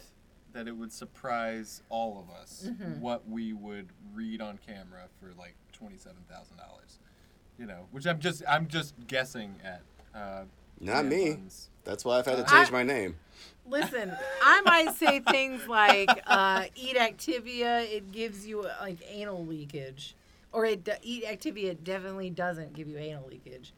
that 0.52 0.68
it 0.68 0.76
would 0.76 0.92
surprise 0.92 1.82
all 1.88 2.20
of 2.20 2.32
us 2.40 2.66
Mm-hmm. 2.68 3.00
what 3.00 3.28
we 3.28 3.52
would 3.52 3.88
read 4.14 4.40
on 4.40 4.58
camera 4.64 5.08
for 5.18 5.32
like 5.36 5.54
twenty-seven 5.72 6.18
thousand 6.30 6.58
dollars. 6.58 6.99
You 7.60 7.66
know, 7.66 7.86
which 7.92 8.06
I'm 8.06 8.18
just 8.18 8.42
I'm 8.48 8.66
just 8.66 8.94
guessing 9.06 9.54
at. 9.62 9.82
Uh, 10.14 10.44
Not 10.80 11.04
me. 11.04 11.34
buns. 11.34 11.68
That's 11.84 12.04
why 12.06 12.18
I've 12.18 12.24
had 12.26 12.38
to 12.38 12.44
I- 12.52 12.58
change 12.58 12.72
my 12.72 12.82
name. 12.82 13.16
Listen, 13.68 14.12
I 14.42 14.62
might 14.62 14.94
say 14.96 15.20
things 15.20 15.68
like 15.68 16.08
uh, 16.26 16.64
eat 16.74 16.96
Activia, 16.96 17.82
it 17.84 18.10
gives 18.10 18.44
you 18.46 18.62
uh, 18.62 18.72
like 18.80 18.98
anal 19.08 19.44
leakage. 19.46 20.16
Or 20.52 20.64
it 20.64 20.88
eat 21.02 21.24
Activia 21.24 21.76
definitely 21.84 22.30
doesn't 22.30 22.72
give 22.72 22.88
you 22.88 22.96
anal 22.98 23.28
leakage. 23.28 23.72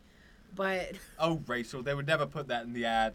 But 0.55 0.93
Oh, 1.19 1.43
Rachel, 1.47 1.83
they 1.83 1.95
would 1.95 2.07
never 2.07 2.25
put 2.25 2.49
that 2.49 2.65
in 2.65 2.73
the 2.73 2.87
ad. 2.87 3.15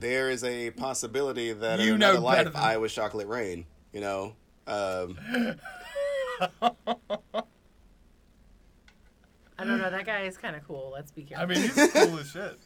There 0.00 0.30
is 0.30 0.42
a 0.42 0.70
possibility 0.72 1.52
that 1.52 1.78
You 1.78 1.92
in 1.94 2.00
know 2.00 2.10
another 2.12 2.24
life 2.24 2.44
than- 2.46 2.56
I 2.56 2.78
was 2.78 2.92
Chocolate 2.92 3.28
Rain. 3.28 3.66
You 3.92 4.00
know, 4.00 4.32
um, 4.66 5.16
I 9.58 9.64
don't 9.64 9.78
know. 9.78 9.90
That 9.90 10.04
guy 10.06 10.22
is 10.22 10.36
kind 10.36 10.54
of 10.54 10.66
cool. 10.66 10.90
Let's 10.92 11.10
be 11.10 11.22
careful. 11.22 11.44
I 11.44 11.46
mean, 11.46 11.62
he's 11.62 11.92
cool 11.92 12.18
as 12.18 12.30
shit. 12.32 12.58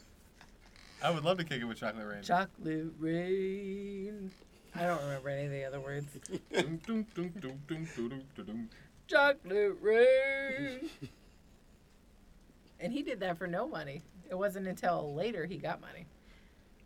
I 1.03 1.11
would 1.11 1.25
love 1.25 1.39
to 1.39 1.45
kick 1.45 1.61
it 1.61 1.65
with 1.65 1.79
Chocolate 1.79 2.07
Rain. 2.07 2.23
Chocolate 2.23 2.93
Rain. 2.99 4.31
I 4.75 4.83
don't 4.85 5.01
remember 5.03 5.29
any 5.31 5.47
of 5.47 5.53
the 5.53 5.65
other 5.65 5.81
words. 5.81 6.07
Chocolate 9.09 9.77
Rain. 9.81 10.91
and 12.79 12.93
he 12.93 13.03
did 13.03 13.21
that 13.21 13.39
for 13.39 13.47
no 13.47 13.67
money. 13.67 14.03
It 14.29 14.37
wasn't 14.37 14.69
until 14.69 15.15
later 15.15 15.47
he 15.47 15.57
got 15.57 15.81
money. 15.81 16.07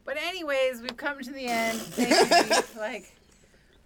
But 0.04 0.16
anyways, 0.18 0.80
we've 0.80 0.96
come 0.96 1.20
to 1.20 1.30
the 1.32 1.46
end. 1.46 1.78
Thank 1.78 2.50
you. 2.50 2.62
like 2.80 3.14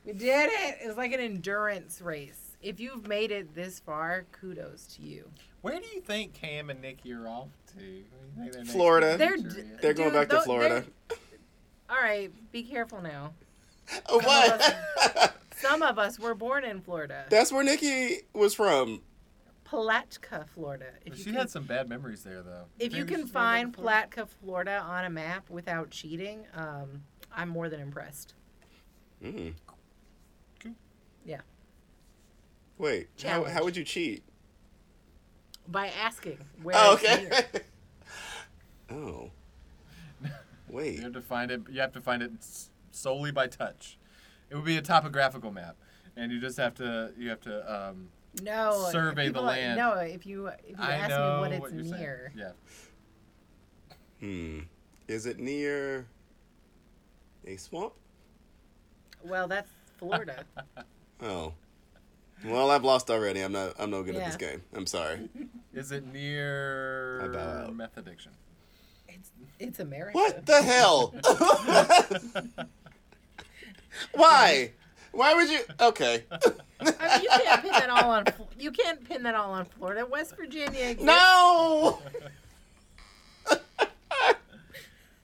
we 0.04 0.12
did 0.12 0.50
it. 0.52 0.78
It 0.82 0.86
was 0.88 0.96
like 0.96 1.12
an 1.12 1.20
endurance 1.20 2.00
race. 2.00 2.47
If 2.60 2.80
you've 2.80 3.06
made 3.06 3.30
it 3.30 3.54
this 3.54 3.78
far, 3.78 4.26
kudos 4.32 4.86
to 4.96 5.02
you. 5.02 5.30
Where 5.62 5.78
do 5.78 5.86
you 5.94 6.00
think 6.00 6.34
Cam 6.34 6.70
and 6.70 6.80
Nikki 6.82 7.12
are 7.12 7.26
off 7.28 7.48
to? 7.76 7.76
Where 7.76 7.86
do 7.86 7.88
you 7.88 8.04
think 8.36 8.52
their 8.52 8.62
next 8.62 8.72
Florida. 8.72 9.16
They're 9.16 9.36
d- 9.36 9.62
they're 9.80 9.94
going 9.94 10.10
Dude, 10.10 10.18
back 10.18 10.28
to 10.30 10.40
Florida. 10.42 10.84
All 11.90 11.96
right, 12.02 12.30
be 12.52 12.62
careful 12.62 13.00
now. 13.00 13.32
Oh, 14.10 14.18
what? 14.20 15.34
Some 15.56 15.82
of 15.82 15.98
us 15.98 16.18
were 16.18 16.34
born 16.34 16.62
in 16.62 16.82
Florida. 16.82 17.24
That's 17.30 17.50
where 17.50 17.64
Nikki 17.64 18.18
was 18.34 18.52
from. 18.54 19.00
Palatka, 19.64 20.44
Florida. 20.54 20.86
If 21.06 21.10
But 21.12 21.18
you 21.18 21.24
she 21.24 21.30
can- 21.30 21.34
had 21.38 21.50
some 21.50 21.64
bad 21.64 21.88
memories 21.88 22.22
there, 22.22 22.42
though. 22.42 22.64
If 22.78 22.94
you 22.94 23.06
can 23.06 23.22
she's 23.22 23.32
going 23.32 23.32
back 23.32 23.32
find 23.32 23.72
to 23.72 23.80
Florida? 23.80 24.08
Palatka, 24.10 24.26
Florida 24.44 24.78
on 24.86 25.04
a 25.06 25.10
map 25.10 25.48
without 25.48 25.88
cheating, 25.90 26.46
um, 26.54 27.02
I'm 27.34 27.48
more 27.48 27.68
than 27.70 27.80
impressed. 27.80 28.34
Mm. 29.24 29.54
Cool. 30.62 30.72
Yeah. 31.24 31.40
Wait, 32.78 33.08
how, 33.24 33.44
how 33.44 33.64
would 33.64 33.76
you 33.76 33.84
cheat? 33.84 34.22
By 35.66 35.88
asking 35.88 36.38
where 36.62 36.76
Oh, 36.78 36.94
it's 36.94 37.04
okay. 37.04 37.22
near. 37.24 37.44
oh. 38.98 39.30
You 40.70 41.00
have 41.02 41.12
to 41.14 41.22
find 41.22 41.50
it. 41.50 41.62
You 41.70 41.80
have 41.80 41.92
to 41.92 42.00
find 42.00 42.22
it 42.22 42.30
solely 42.90 43.32
by 43.32 43.46
touch. 43.46 43.96
It 44.50 44.54
would 44.54 44.66
be 44.66 44.76
a 44.76 44.82
topographical 44.82 45.50
map, 45.50 45.76
and 46.14 46.30
you 46.30 46.38
just 46.40 46.58
have 46.58 46.74
to. 46.74 47.10
You 47.18 47.30
have 47.30 47.40
to. 47.42 47.74
Um, 47.88 48.08
No. 48.42 48.86
Survey 48.92 49.28
the 49.28 49.32
people- 49.32 49.44
land. 49.44 49.78
No, 49.78 49.94
if 49.94 50.26
you 50.26 50.46
if 50.48 50.54
you 50.68 50.76
I 50.78 50.92
ask 50.92 51.08
know 51.08 51.36
me 51.36 51.40
what 51.40 51.52
it's 51.52 51.60
what 51.62 51.72
you're 51.72 51.84
saying. 51.84 52.00
near, 52.02 52.32
Yeah. 52.36 52.52
Hmm. 54.20 54.58
Is 55.08 55.24
it 55.24 55.38
near 55.38 56.06
a 57.46 57.56
swamp? 57.56 57.94
well, 59.24 59.48
that's 59.48 59.70
Florida. 59.98 60.44
Oh. 61.22 61.54
Well, 62.44 62.70
I've 62.70 62.84
lost 62.84 63.10
already. 63.10 63.40
I'm 63.40 63.52
not. 63.52 63.74
I'm 63.78 63.90
no 63.90 64.02
good 64.02 64.16
at 64.16 64.26
this 64.26 64.36
game. 64.36 64.62
I'm 64.74 64.86
sorry. 64.86 65.28
Is 65.74 65.92
it 65.92 66.06
near 66.06 67.32
I 67.66 67.70
meth 67.70 67.96
addiction? 67.96 68.32
it's 69.08 69.30
it's 69.58 69.80
America. 69.80 70.16
What 70.16 70.46
the 70.46 70.62
hell? 70.62 71.14
Why? 74.14 74.72
Why 75.12 75.34
would 75.34 75.48
you? 75.48 75.60
Okay. 75.80 76.24
I 76.30 77.18
mean, 77.18 77.22
you 77.22 77.28
can't 77.30 77.62
pin 77.62 77.72
that 77.72 77.90
all 77.90 78.10
on. 78.10 78.24
You 78.58 78.70
can't 78.70 79.08
pin 79.08 79.22
that 79.24 79.34
all 79.34 79.52
on 79.52 79.64
Florida. 79.64 80.06
West 80.06 80.36
Virginia. 80.36 80.90
Exists. 80.90 81.04
No. 81.04 81.98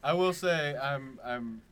I 0.03 0.12
will 0.12 0.32
say 0.32 0.77
I'm 0.77 1.20
I'm 1.24 1.62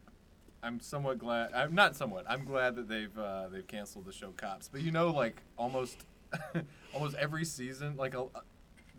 I'm 0.63 0.81
somewhat 0.81 1.19
glad. 1.19 1.53
I'm 1.53 1.75
not 1.75 1.97
somewhat. 1.97 2.25
I'm 2.29 2.45
glad 2.45 2.77
that 2.77 2.89
they've 2.89 3.17
uh, 3.19 3.49
they've 3.49 3.67
canceled 3.67 4.05
the 4.05 4.13
show 4.13 4.31
Cops. 4.37 4.69
But 4.69 4.83
you 4.83 4.93
know, 4.93 5.11
like 5.11 5.43
almost 5.59 6.05
almost 6.95 7.17
every 7.17 7.45
season, 7.45 7.97
like 7.97 8.15
a, 8.15 8.27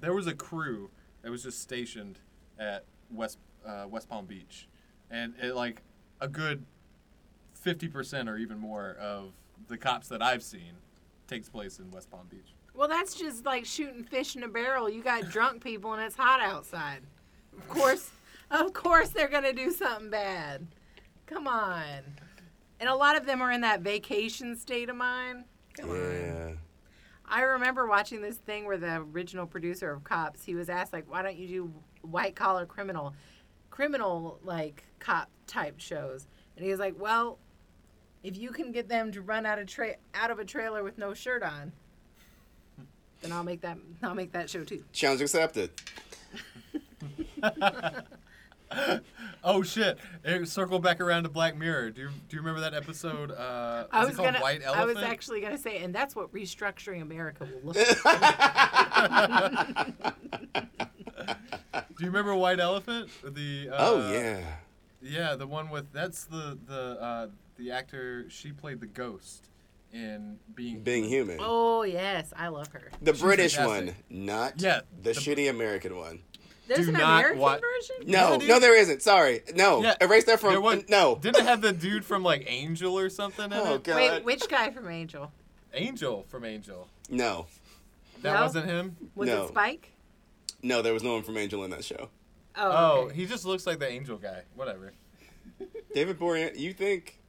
there 0.02 0.14
was 0.14 0.28
a 0.28 0.34
crew 0.34 0.90
that 1.22 1.32
was 1.32 1.44
just 1.44 1.62
stationed 1.62 2.20
at 2.60 2.84
West 3.10 3.38
uh, 3.66 3.86
West 3.90 4.10
Palm 4.10 4.26
Beach, 4.26 4.68
and 5.10 5.34
it 5.42 5.56
like 5.56 5.82
a 6.20 6.28
good 6.28 6.66
fifty 7.54 7.88
percent 7.88 8.28
or 8.28 8.38
even 8.38 8.58
more 8.58 8.98
of 9.00 9.32
the 9.70 9.78
cops 9.78 10.10
that 10.10 10.22
I've 10.22 10.44
seen 10.44 10.74
takes 11.28 11.48
place 11.48 11.80
in 11.80 11.90
West 11.92 12.12
Palm 12.12 12.28
Beach. 12.30 12.54
Well, 12.76 12.90
that's 12.90 13.16
just 13.16 13.46
like 13.46 13.66
shooting 13.66 14.04
fish 14.04 14.36
in 14.36 14.44
a 14.44 14.50
barrel. 14.50 14.90
You 14.90 15.02
got 15.02 15.30
drunk 15.30 15.64
people 15.64 15.94
and 15.94 16.04
it's 16.04 16.16
hot 16.16 16.42
outside. 16.42 17.04
Of 17.58 17.70
course, 17.70 18.10
of 18.52 18.74
course 18.74 19.10
they're 19.10 19.30
gonna 19.30 19.54
do 19.54 19.72
something 19.72 20.10
bad. 20.10 20.68
Come 21.26 21.48
on. 21.48 22.02
And 22.80 22.90
a 22.90 22.96
lot 22.96 23.16
of 23.16 23.26
them 23.26 23.42
are 23.42 23.52
in 23.52 23.62
that 23.62 23.82
vacation 23.82 24.58
state 24.58 24.90
of 24.90 24.96
mind. 24.96 25.46
Come 25.78 25.90
on. 25.92 26.60
I 27.26 27.42
remember 27.42 27.88
watching 27.88 28.22
this 28.22 28.38
thing 28.38 28.66
where 28.66 28.78
the 28.78 28.98
original 28.98 29.48
producer 29.48 29.92
of 29.92 30.04
Cops, 30.04 30.44
he 30.44 30.56
was 30.56 30.70
asked 30.70 30.94
like, 30.94 31.10
"Why 31.10 31.22
don't 31.24 31.38
you 31.38 31.48
do 31.48 31.74
white 32.02 32.36
collar 32.36 32.66
criminal, 32.66 33.16
criminal 33.70 34.40
like 34.44 34.84
cop 35.00 35.30
type 35.48 35.80
shows?" 35.80 36.28
And 36.56 36.66
he 36.66 36.70
was 36.70 36.80
like, 36.80 37.00
"Well, 37.00 37.40
if 38.22 38.38
you 38.38 38.52
can 38.52 38.72
get 38.72 38.90
them 38.90 39.12
to 39.14 39.22
run 39.22 39.46
out 39.46 39.58
of 39.58 39.68
tra- 39.68 39.96
out 40.14 40.30
of 40.32 40.40
a 40.40 40.46
trailer 40.46 40.84
with 40.84 40.98
no 40.98 41.14
shirt 41.14 41.42
on, 41.42 41.72
then 43.22 43.32
I'll 43.32 43.44
make 43.44 43.62
that 43.62 43.78
I'll 44.04 44.16
make 44.16 44.34
that 44.34 44.50
show 44.50 44.64
too." 44.64 44.84
Challenge 44.92 45.22
accepted. 45.22 45.72
Oh 49.46 49.62
shit! 49.62 49.98
It, 50.24 50.48
circle 50.48 50.80
back 50.80 51.02
around 51.02 51.24
to 51.24 51.30
Black 51.30 51.58
Mirror. 51.58 51.92
Do 51.92 52.02
you 52.04 52.10
do 52.30 52.36
you 52.38 52.42
remember 52.42 52.62
that 52.62 52.74
episode? 52.74 53.30
Uh, 53.30 53.88
I 53.92 54.04
is 54.04 54.06
was 54.06 54.14
it 54.14 54.16
called 54.16 54.28
gonna 54.28 54.40
White 54.40 54.66
I 54.66 54.86
was 54.86 54.96
actually 54.96 55.42
gonna 55.42 55.58
say, 55.58 55.80
and 55.80 55.94
that's 55.94 56.16
what 56.16 56.32
restructuring 56.34 57.02
America 57.02 57.46
will 57.64 57.74
look 57.74 58.06
like. 58.06 59.88
Do 61.74 62.04
you 62.06 62.08
remember 62.08 62.36
White 62.36 62.60
Elephant? 62.60 63.10
The 63.24 63.70
uh, 63.72 63.76
oh 63.78 64.12
yeah. 64.12 64.40
yeah, 65.02 65.36
the 65.36 65.48
one 65.48 65.70
with 65.70 65.92
that's 65.92 66.26
the 66.26 66.58
the 66.66 66.98
uh, 67.02 67.28
the 67.58 67.72
actor. 67.72 68.30
She 68.30 68.52
played 68.52 68.80
the 68.80 68.88
ghost 68.88 69.50
in 69.92 70.40
Being 70.56 70.82
Being 70.84 71.04
human. 71.06 71.38
oh 71.42 71.84
yes, 71.84 72.34
I 72.36 72.48
love 72.48 72.70
her. 72.70 72.92
the 73.02 73.14
she's 73.14 73.22
British 73.22 73.56
fantastic. 73.56 73.88
one, 73.88 73.96
not 74.10 74.54
Yeah, 74.62 74.82
the, 75.02 75.12
the- 75.14 75.20
shitty 75.20 75.50
American 75.50 75.98
one. 75.98 76.20
There's 76.68 76.86
Do 76.88 76.94
an 76.94 76.94
not 76.94 77.20
American 77.20 77.40
wa- 77.40 77.58
version. 77.60 77.96
No, 78.12 78.38
Yeah, 78.40 78.48
no, 78.48 78.60
there 78.60 78.78
isn't. 78.78 79.02
Sorry. 79.02 79.42
No. 79.54 79.84
Yeah, 79.84 79.96
Erase 80.00 80.24
that 80.26 80.40
from. 80.40 80.52
There 80.52 80.62
was- 80.62 80.88
no. 80.88 81.18
Didn't 81.22 81.42
it 81.42 81.46
have 81.46 81.62
the 81.62 81.74
dude 81.74 82.06
from 82.06 82.24
like 82.24 82.46
Angel 82.48 82.98
or 82.98 83.10
something 83.10 83.46
in 83.46 83.54
Oh 83.54 83.76
it? 83.76 83.84
god. 83.84 83.96
Wait, 83.96 84.24
which 84.24 84.48
guy 84.48 84.72
from 84.72 84.88
Angel? 84.90 85.32
Angel 85.74 86.26
from 86.30 86.46
Angel. 86.46 86.88
No. 87.10 87.48
That 88.22 88.34
No? 88.36 88.42
wasn't 88.42 88.66
him. 88.68 88.96
Was 89.16 89.28
No. 89.28 89.44
it 89.44 89.48
Spike? 89.50 89.92
No, 90.62 90.82
there 90.82 90.94
was 90.94 91.04
no 91.04 91.14
one 91.14 91.24
from 91.24 91.36
Angel 91.38 91.64
in 91.66 91.72
that 91.72 91.84
show. 91.84 92.10
Oh, 92.56 92.72
Oh, 92.72 93.00
okay. 93.08 93.16
he 93.16 93.26
just 93.26 93.44
looks 93.44 93.68
like 93.68 93.80
the 93.80 93.90
Angel 93.90 94.18
guy. 94.18 94.44
Whatever. 94.56 94.94
David 95.94 96.18
Borean, 96.20 96.58
you 96.58 96.72
think? 96.74 97.20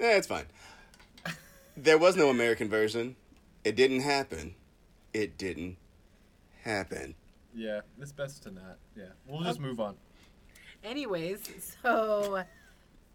Eh, 0.00 0.16
it's 0.16 0.26
fine. 0.26 0.46
There 1.76 1.98
was 1.98 2.16
no 2.16 2.28
American 2.30 2.68
version. 2.68 3.14
It 3.64 3.76
didn't 3.76 4.00
happen. 4.00 4.54
It 5.14 5.38
didn't 5.38 5.76
happen. 6.64 7.14
Yeah, 7.54 7.80
it's 8.00 8.12
best 8.12 8.42
to 8.44 8.50
not. 8.50 8.78
Yeah, 8.96 9.04
we'll 9.26 9.42
just 9.42 9.60
move 9.60 9.80
on. 9.80 9.96
Anyways, 10.84 11.76
so 11.82 12.44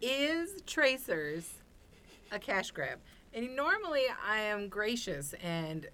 is 0.02 0.62
Tracers 0.66 1.54
a 2.32 2.40
cash 2.40 2.72
grab? 2.72 3.00
And 3.34 3.56
normally 3.56 4.04
I 4.26 4.40
am 4.40 4.70
gracious 4.70 5.34
and 5.44 5.88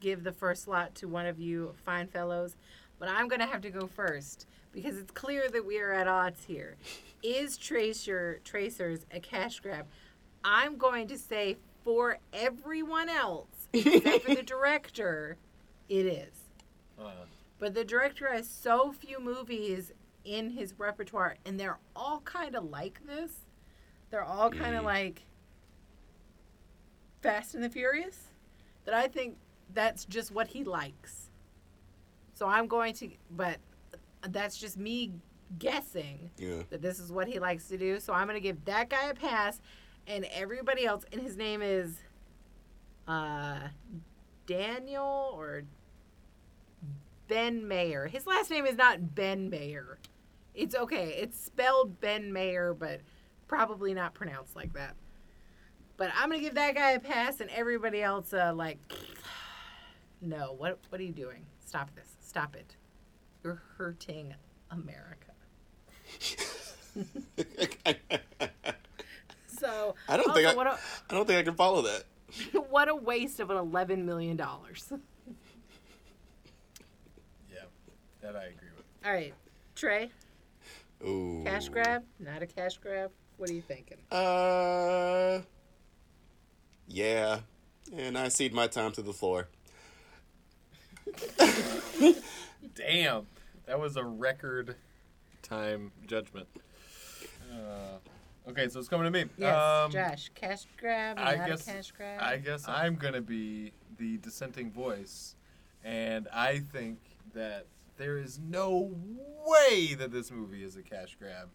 give 0.00 0.24
the 0.24 0.32
first 0.32 0.64
slot 0.64 0.94
to 0.96 1.06
one 1.06 1.26
of 1.26 1.38
you 1.38 1.74
fine 1.84 2.06
fellows, 2.06 2.56
but 2.98 3.08
I'm 3.08 3.28
going 3.28 3.40
to 3.40 3.46
have 3.46 3.60
to 3.62 3.70
go 3.70 3.86
first 3.86 4.46
because 4.72 4.96
it's 4.96 5.10
clear 5.12 5.48
that 5.50 5.66
we 5.66 5.78
are 5.80 5.92
at 5.92 6.08
odds 6.08 6.44
here. 6.44 6.76
Is 7.22 7.56
Tracer 7.56 8.40
Tracers 8.44 9.00
a 9.12 9.20
cash 9.20 9.60
grab? 9.60 9.86
I'm 10.42 10.78
going 10.78 11.06
to 11.08 11.18
say 11.18 11.56
for 11.84 12.18
everyone 12.32 13.08
else 13.08 13.68
except 13.72 14.24
for 14.24 14.34
the 14.34 14.42
director, 14.46 15.36
it 15.88 16.06
is. 16.06 16.32
Uh, 16.98 17.10
But 17.60 17.74
the 17.74 17.84
director 17.84 18.32
has 18.32 18.48
so 18.48 18.90
few 18.90 19.20
movies 19.20 19.92
in 20.24 20.50
his 20.50 20.74
repertoire, 20.78 21.36
and 21.46 21.60
they're 21.60 21.78
all 21.94 22.20
kind 22.24 22.56
of 22.56 22.64
like 22.64 23.00
this. 23.06 23.30
They're 24.10 24.24
all 24.24 24.50
kind 24.50 24.74
of 24.74 24.82
Mm. 24.82 24.86
like 24.86 25.24
Fast 27.22 27.54
and 27.54 27.62
the 27.62 27.70
Furious. 27.70 28.28
That 28.84 28.94
I 28.94 29.06
think 29.08 29.36
that's 29.72 30.04
just 30.06 30.32
what 30.32 30.48
he 30.48 30.64
likes. 30.64 31.30
So 32.34 32.46
I'm 32.46 32.66
going 32.66 32.94
to, 32.94 33.10
but 33.30 33.58
that's 34.22 34.56
just 34.58 34.78
me 34.78 35.12
guessing 35.58 36.30
Yeah. 36.38 36.62
that 36.70 36.80
this 36.80 36.98
is 36.98 37.12
what 37.12 37.28
he 37.28 37.38
likes 37.38 37.68
to 37.68 37.76
do. 37.76 38.00
So 38.00 38.12
I'm 38.14 38.26
going 38.26 38.36
to 38.36 38.40
give 38.40 38.64
that 38.64 38.88
guy 38.88 39.10
a 39.10 39.14
pass 39.14 39.60
and 40.06 40.24
everybody 40.32 40.86
else. 40.86 41.04
And 41.12 41.20
his 41.20 41.36
name 41.36 41.60
is 41.60 41.98
uh, 43.06 43.68
Daniel 44.46 45.32
or 45.34 45.62
Ben 47.30 47.66
Mayer. 47.66 48.08
His 48.08 48.26
last 48.26 48.50
name 48.50 48.66
is 48.66 48.76
not 48.76 49.14
Ben 49.14 49.48
Mayer. 49.48 49.98
It's 50.54 50.74
okay. 50.74 51.14
It's 51.18 51.42
spelled 51.42 51.98
Ben 52.00 52.30
Mayer, 52.32 52.74
but 52.74 53.00
probably 53.48 53.94
not 53.94 54.12
pronounced 54.12 54.54
like 54.54 54.74
that. 54.74 54.96
But 55.96 56.10
I'm 56.14 56.28
gonna 56.28 56.42
give 56.42 56.56
that 56.56 56.74
guy 56.74 56.90
a 56.90 57.00
pass, 57.00 57.40
and 57.40 57.48
everybody 57.50 58.02
else, 58.02 58.34
uh, 58.34 58.52
like, 58.54 58.78
no. 60.20 60.54
What 60.58 60.78
What 60.90 61.00
are 61.00 61.04
you 61.04 61.12
doing? 61.12 61.46
Stop 61.64 61.94
this. 61.94 62.16
Stop 62.20 62.56
it. 62.56 62.76
You're 63.44 63.62
hurting 63.78 64.34
America. 64.70 65.32
So 69.60 69.94
I 70.08 70.16
don't 70.16 70.28
also, 70.28 70.40
think 70.40 70.58
I, 70.58 70.62
a 70.62 70.78
I 71.10 71.14
don't 71.14 71.26
think 71.26 71.38
I 71.38 71.42
can 71.42 71.54
follow 71.54 71.82
that. 71.82 72.04
what 72.70 72.88
a 72.88 72.94
waste 72.94 73.40
of 73.40 73.50
an 73.50 73.58
eleven 73.58 74.06
million 74.06 74.36
dollars. 74.36 74.90
Yeah, 77.52 77.64
that 78.22 78.36
I 78.36 78.44
agree 78.44 78.68
with. 78.76 78.84
All 79.04 79.12
right, 79.12 79.34
Trey, 79.74 80.10
Ooh. 81.06 81.42
cash 81.44 81.68
grab? 81.68 82.04
Not 82.18 82.42
a 82.42 82.46
cash 82.46 82.76
grab. 82.78 83.10
What 83.36 83.50
are 83.50 83.54
you 83.54 83.62
thinking? 83.62 83.98
Uh. 84.10 85.40
Yeah, 86.92 87.40
and 87.96 88.18
I 88.18 88.28
cede 88.28 88.52
my 88.52 88.66
time 88.66 88.90
to 88.92 89.02
the 89.02 89.12
floor. 89.12 89.48
Damn, 92.74 93.26
that 93.66 93.78
was 93.78 93.96
a 93.96 94.04
record 94.04 94.74
time 95.42 95.92
judgment. 96.06 96.48
Uh, 97.50 97.98
okay, 98.50 98.68
so 98.68 98.78
it's 98.80 98.88
coming 98.88 99.04
to 99.04 99.10
me. 99.10 99.30
Yes, 99.38 99.56
Um, 99.56 99.90
Josh, 99.92 100.30
cash 100.34 100.66
grab? 100.78 101.18
I 101.18 101.36
Not 101.36 101.48
guess 101.48 101.68
a 101.68 101.72
cash 101.72 101.90
grab. 101.92 102.20
I 102.22 102.36
guess 102.38 102.68
I'm 102.68 102.96
gonna 102.96 103.20
be 103.20 103.72
the 103.98 104.18
dissenting 104.18 104.70
voice, 104.70 105.36
and 105.84 106.28
I 106.32 106.58
think 106.58 106.98
that 107.34 107.66
there 108.00 108.18
is 108.18 108.38
no 108.38 108.90
way 109.46 109.94
that 109.94 110.10
this 110.10 110.30
movie 110.30 110.64
is 110.64 110.76
a 110.76 110.82
cash 110.82 111.16
grab. 111.18 111.50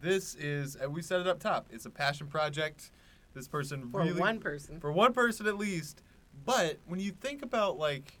This 0.00 0.34
is, 0.34 0.76
and 0.76 0.94
we 0.94 1.02
set 1.02 1.20
it 1.20 1.26
up 1.26 1.38
top. 1.38 1.66
It's 1.70 1.84
a 1.84 1.90
passion 1.90 2.26
project. 2.26 2.90
This 3.34 3.46
person 3.46 3.90
for 3.90 4.00
really 4.00 4.18
one 4.18 4.40
person. 4.40 4.80
for 4.80 4.90
one 4.90 5.12
person 5.12 5.46
at 5.46 5.56
least. 5.56 6.02
But 6.44 6.78
when 6.86 6.98
you 7.00 7.12
think 7.12 7.42
about 7.42 7.78
like 7.78 8.18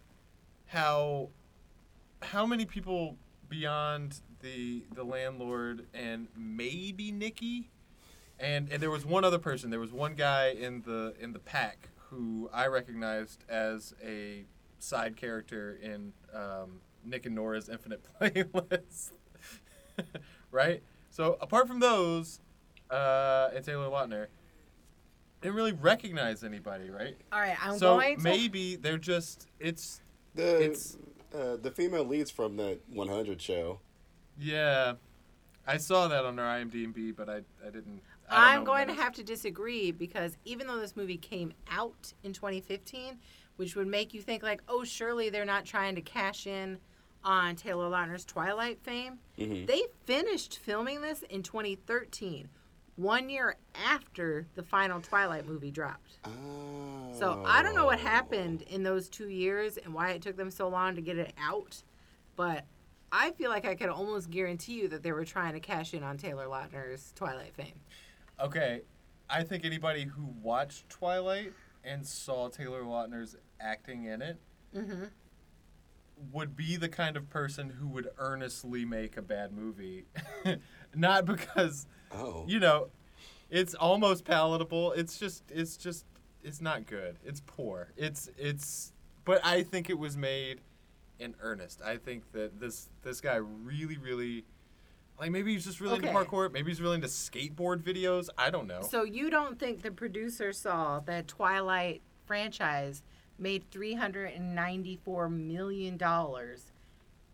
how 0.66 1.30
how 2.22 2.46
many 2.46 2.64
people 2.64 3.16
beyond 3.48 4.20
the 4.40 4.84
the 4.94 5.02
landlord 5.02 5.86
and 5.92 6.28
maybe 6.36 7.10
Nikki 7.10 7.70
and 8.38 8.70
and 8.70 8.80
there 8.80 8.90
was 8.90 9.04
one 9.04 9.24
other 9.24 9.38
person. 9.38 9.70
There 9.70 9.80
was 9.80 9.92
one 9.92 10.14
guy 10.14 10.50
in 10.50 10.82
the 10.82 11.14
in 11.18 11.32
the 11.32 11.38
pack 11.38 11.88
who 12.10 12.50
I 12.52 12.66
recognized 12.66 13.44
as 13.48 13.94
a 14.04 14.44
side 14.78 15.16
character 15.16 15.78
in 15.82 16.12
um, 16.34 16.80
Nick 17.04 17.26
and 17.26 17.34
Nora's 17.34 17.68
Infinite 17.68 18.02
Playlist. 18.20 19.10
right? 20.50 20.82
So 21.10 21.36
apart 21.40 21.66
from 21.66 21.80
those, 21.80 22.40
uh, 22.90 23.50
and 23.54 23.64
Taylor 23.64 23.86
Lautner, 23.88 24.26
didn't 25.40 25.54
really 25.56 25.72
recognize 25.72 26.44
anybody, 26.44 26.90
right? 26.90 27.16
All 27.32 27.40
right, 27.40 27.56
I'm 27.64 27.78
so 27.78 27.96
going 27.96 28.18
to. 28.18 28.22
maybe 28.22 28.76
they're 28.76 28.98
just 28.98 29.48
it's 29.58 30.00
The 30.34 30.62
It's- 30.64 30.96
uh, 31.34 31.56
the 31.56 31.70
female 31.70 32.04
leads 32.04 32.30
from 32.30 32.56
that 32.56 32.80
100 32.88 33.40
show. 33.40 33.80
yeah. 34.38 34.94
I 35.66 35.76
saw 35.76 36.08
that 36.08 36.24
on 36.24 36.34
their 36.36 36.46
IMDb, 36.46 37.14
but 37.14 37.28
I 37.28 37.42
I 37.64 37.70
didn't. 37.70 38.00
I 38.28 38.54
I'm 38.56 38.64
going 38.64 38.88
to 38.88 38.94
have 38.94 39.12
to 39.16 39.22
disagree 39.22 39.92
because 39.92 40.36
even 40.44 40.66
though 40.66 40.80
this 40.80 40.96
movie 40.96 41.18
came 41.18 41.52
out 41.70 42.12
in 42.24 42.32
2015, 42.32 43.18
which 43.56 43.76
would 43.76 43.86
make 43.86 44.12
you 44.12 44.20
think 44.22 44.42
like, 44.42 44.62
oh, 44.68 44.82
surely 44.82 45.30
they're 45.30 45.44
not 45.44 45.64
trying 45.66 45.94
to 45.94 46.00
cash 46.00 46.46
in 46.48 46.78
on 47.24 47.56
Taylor 47.56 47.88
Lautner's 47.90 48.24
Twilight 48.24 48.80
fame. 48.82 49.18
Mhm. 49.38 49.66
They 49.66 49.82
finished 50.04 50.58
filming 50.58 51.00
this 51.02 51.22
in 51.22 51.42
2013, 51.42 52.48
one 52.96 53.28
year 53.28 53.56
after 53.74 54.46
the 54.54 54.62
final 54.62 55.00
Twilight 55.00 55.46
movie 55.46 55.70
dropped. 55.70 56.18
Oh. 56.24 57.12
So 57.18 57.42
I 57.46 57.62
don't 57.62 57.74
know 57.74 57.86
what 57.86 57.98
happened 58.00 58.62
in 58.62 58.82
those 58.82 59.08
two 59.08 59.28
years 59.28 59.76
and 59.76 59.92
why 59.92 60.10
it 60.10 60.22
took 60.22 60.36
them 60.36 60.50
so 60.50 60.68
long 60.68 60.94
to 60.96 61.02
get 61.02 61.18
it 61.18 61.34
out, 61.38 61.82
but 62.36 62.64
I 63.12 63.32
feel 63.32 63.50
like 63.50 63.64
I 63.64 63.74
could 63.74 63.88
almost 63.88 64.30
guarantee 64.30 64.80
you 64.80 64.88
that 64.88 65.02
they 65.02 65.12
were 65.12 65.24
trying 65.24 65.52
to 65.54 65.60
cash 65.60 65.92
in 65.94 66.02
on 66.02 66.16
Taylor 66.16 66.46
Lautner's 66.46 67.12
Twilight 67.12 67.54
fame. 67.54 67.80
Okay, 68.38 68.82
I 69.28 69.42
think 69.42 69.64
anybody 69.64 70.04
who 70.04 70.24
watched 70.42 70.88
Twilight 70.88 71.52
and 71.84 72.06
saw 72.06 72.48
Taylor 72.48 72.82
Lautner's 72.82 73.36
acting 73.60 74.04
in 74.04 74.22
it 74.22 74.38
Mm-hmm. 74.74 75.04
Would 76.32 76.56
be 76.56 76.76
the 76.76 76.88
kind 76.88 77.16
of 77.16 77.28
person 77.30 77.70
who 77.70 77.88
would 77.88 78.08
earnestly 78.18 78.84
make 78.84 79.16
a 79.16 79.22
bad 79.22 79.52
movie, 79.52 80.04
not 80.94 81.24
because 81.24 81.86
Oh. 82.12 82.44
you 82.48 82.58
know 82.58 82.88
it's 83.50 83.74
almost 83.74 84.24
palatable. 84.24 84.92
It's 84.92 85.18
just 85.18 85.44
it's 85.50 85.76
just 85.76 86.04
it's 86.42 86.60
not 86.60 86.86
good. 86.86 87.18
It's 87.24 87.40
poor. 87.46 87.92
It's 87.96 88.28
it's 88.38 88.92
but 89.24 89.44
I 89.44 89.62
think 89.62 89.90
it 89.90 89.98
was 89.98 90.16
made 90.16 90.60
in 91.18 91.34
earnest. 91.40 91.80
I 91.82 91.96
think 91.96 92.32
that 92.32 92.60
this 92.60 92.88
this 93.02 93.20
guy 93.20 93.36
really 93.36 93.96
really 93.98 94.44
like 95.18 95.30
maybe 95.30 95.52
he's 95.52 95.64
just 95.64 95.80
really 95.80 95.98
Okay. 95.98 96.08
into 96.08 96.18
parkour. 96.18 96.50
Maybe 96.52 96.70
he's 96.70 96.80
really 96.80 96.96
into 96.96 97.08
skateboard 97.08 97.82
videos. 97.82 98.28
I 98.38 98.50
don't 98.50 98.66
know. 98.66 98.82
So 98.90 99.04
you 99.04 99.30
don't 99.30 99.58
think 99.58 99.82
the 99.82 99.90
producer 99.90 100.52
saw 100.52 101.00
that 101.00 101.28
Twilight 101.28 102.02
franchise 102.26 103.02
made 103.40 103.68
three 103.70 103.94
hundred 103.94 104.32
and 104.34 104.54
ninety-four 104.54 105.28
million 105.28 105.96
dollars 105.96 106.72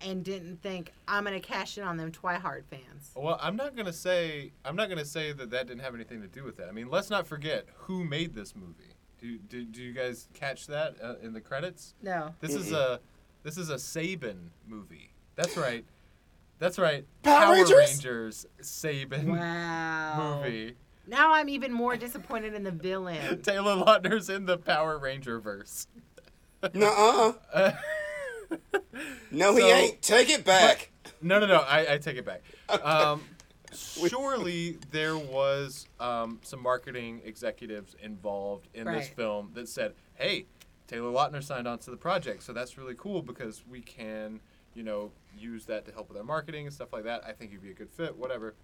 and 0.01 0.23
didn't 0.24 0.62
think 0.62 0.93
I'm 1.09 1.24
gonna 1.24 1.41
cash 1.41 1.78
in 1.78 1.85
on 1.85 1.97
them 1.97 2.12
Twihard 2.12 2.65
fans? 2.70 3.11
Well, 3.15 3.39
I'm 3.41 3.57
not 3.57 3.77
gonna 3.77 3.93
say 3.93 4.53
I'm 4.65 4.77
not 4.77 4.89
gonna 4.89 5.05
say 5.05 5.33
that 5.33 5.51
that 5.51 5.66
didn't 5.66 5.83
have 5.83 5.95
anything 5.95 6.20
to 6.23 6.28
do 6.28 6.45
with 6.45 6.57
that. 6.59 6.69
I 6.69 6.73
mean, 6.73 6.89
let's 6.91 7.11
not 7.11 7.27
forget 7.27 7.66
who 7.74 8.05
made 8.05 8.35
this 8.35 8.55
movie. 8.55 8.95
Do 9.19 9.39
do, 9.39 9.65
do 9.65 9.83
you 9.83 9.93
guys 9.93 10.28
catch 10.35 10.66
that 10.69 10.97
uh, 11.03 11.15
in 11.23 11.33
the 11.33 11.41
credits? 11.41 11.95
No. 12.03 12.35
This 12.41 12.55
is 12.55 12.70
Mm-mm. 12.73 12.97
a 12.97 13.01
this 13.43 13.57
is 13.59 13.70
a 13.70 13.77
Saban 13.77 14.49
movie. 14.66 15.11
That's 15.35 15.57
right. 15.57 15.85
That's 16.59 16.78
right. 16.78 17.05
Power 17.23 17.55
Rangers? 17.55 17.77
Rangers 17.77 18.47
Saban 18.62 19.27
Wow. 19.27 20.41
movie. 20.43 20.74
Now 21.07 21.33
I'm 21.33 21.49
even 21.49 21.73
more 21.73 21.97
disappointed 21.97 22.55
in 22.55 22.62
the 22.65 22.70
villain. 22.70 23.41
Taylor 23.43 23.77
Lautner's 23.77 24.28
in 24.28 24.47
the 24.47 24.59
Power 24.59 24.99
Ranger 24.99 25.39
verse. 25.41 25.87
Nuh-uh. 26.74 27.33
Uh, 27.53 27.73
No, 29.31 29.55
he 29.55 29.61
So- 29.62 29.66
ain't. 29.69 30.03
Take 30.03 30.31
it 30.31 30.45
back. 30.45 30.91
No, 31.20 31.39
no, 31.39 31.47
no. 31.47 31.59
I, 31.61 31.95
I 31.95 31.99
take 31.99 32.16
it 32.16 32.24
back. 32.24 32.43
Okay. 32.70 32.83
Um, 32.83 33.23
surely 33.74 34.78
there 34.91 35.16
was 35.16 35.87
um, 36.01 36.39
some 36.43 36.62
marketing 36.62 37.20
executives 37.24 37.95
involved 38.03 38.69
in 38.74 38.87
this 38.87 39.09
film 39.09 39.51
that 39.55 39.69
said, 39.69 39.95
"Hey, 40.15 40.47
Taylor 40.87 41.11
Lautner 41.11 41.43
signed 41.43 41.66
on 41.66 41.78
to 41.81 41.91
the 41.91 41.97
project, 41.97 42.43
so 42.43 42.53
that's 42.53 42.78
really 42.78 42.95
cool 42.97 43.23
because 43.23 43.65
we 43.69 43.81
can, 43.81 44.41
you 44.74 44.83
know, 44.83 45.11
use 45.37 45.65
that 45.66 45.85
to 45.87 45.93
help 45.93 46.09
with 46.09 46.16
our 46.19 46.24
marketing 46.24 46.66
and 46.66 46.74
stuff 46.74 46.93
like 46.93 47.05
that. 47.05 47.23
I 47.27 47.33
think 47.33 47.53
you'd 47.53 47.62
be 47.62 47.70
a 47.70 47.74
good 47.74 47.91
fit. 47.91 48.16
Whatever." 48.16 48.55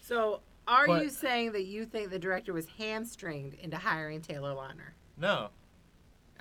So 0.00 0.40
are 0.68 0.86
But- 0.86 1.02
you 1.04 1.10
saying 1.10 1.52
that 1.52 1.64
you 1.64 1.84
think 1.86 2.10
the 2.10 2.18
director 2.18 2.52
was 2.52 2.66
hamstringed 2.78 3.54
into 3.54 3.76
hiring 3.76 4.20
Taylor 4.20 4.54
Lautner? 4.54 4.92
No, 5.16 5.50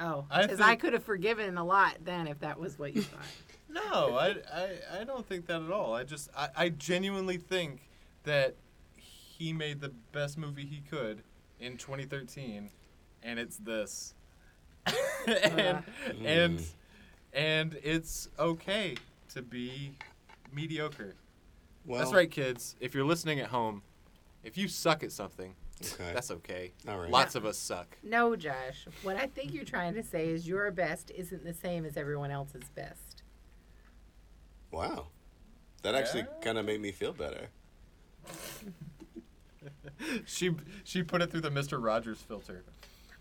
Oh, 0.01 0.25
I 0.31 0.43
because 0.43 0.61
I, 0.61 0.69
think- 0.69 0.81
could 0.81 0.93
have 0.93 1.03
forgiven 1.03 1.57
a 1.57 1.63
lot 1.65 1.97
then 2.05 2.27
if 2.27 2.39
that 2.39 2.57
was 2.59 2.79
what 2.79 2.95
you 2.95 3.01
thought. 3.03 3.21
no, 3.69 4.15
I, 4.15 4.35
I, 4.53 5.01
I 5.01 5.03
don't 5.03 5.27
think 5.27 5.45
that 5.47 5.61
at 5.61 5.71
all. 5.71 5.93
I 5.93 6.03
just, 6.03 6.29
I, 6.35 6.47
I 6.55 6.69
genuinely 6.69 7.37
think 7.37 7.89
that 8.23 8.55
he 8.95 9.51
made 9.53 9.81
the 9.81 9.89
best 10.13 10.37
movie 10.37 10.65
he 10.65 10.81
could 10.89 11.21
in 11.59 11.75
2013, 11.77 12.69
and 13.23 13.39
it's 13.39 13.57
this. 13.57 14.13
and, 15.27 15.83
and, 16.25 16.59
Mm. 16.59 16.65
and 17.33 17.79
it's 17.83 18.29
okay 18.39 18.95
to 19.33 19.41
be 19.41 19.91
mediocre. 20.53 21.15
Well, 21.85 21.99
That's 21.99 22.13
right, 22.13 22.29
kids. 22.31 22.75
If 22.79 22.95
you're 22.95 23.03
listening 23.05 23.39
at 23.41 23.47
home, 23.47 23.81
if 24.43 24.57
you 24.57 24.67
suck 24.67 25.03
at 25.03 25.11
something, 25.11 25.55
Okay. 25.81 26.11
that's 26.13 26.29
okay. 26.31 26.73
All 26.87 26.99
right. 26.99 27.09
Lots 27.09 27.35
of 27.35 27.45
us 27.45 27.57
suck. 27.57 27.97
No, 28.03 28.35
Josh. 28.35 28.85
What 29.03 29.15
I 29.15 29.27
think 29.27 29.53
you're 29.53 29.63
trying 29.63 29.93
to 29.95 30.03
say 30.03 30.27
is 30.29 30.47
your 30.47 30.69
best 30.71 31.11
isn't 31.15 31.43
the 31.45 31.53
same 31.53 31.85
as 31.85 31.95
everyone 31.95 32.31
else's 32.31 32.69
best. 32.75 33.23
Wow. 34.71 35.07
That 35.83 35.95
actually 35.95 36.21
Yeah. 36.23 36.41
kind 36.41 36.57
of 36.57 36.65
made 36.65 36.81
me 36.81 36.91
feel 36.91 37.13
better. 37.13 37.47
She 40.25 40.55
she 40.85 41.03
put 41.03 41.21
it 41.21 41.29
through 41.29 41.41
the 41.41 41.49
Mr. 41.49 41.83
Rogers 41.83 42.21
filter. 42.21 42.63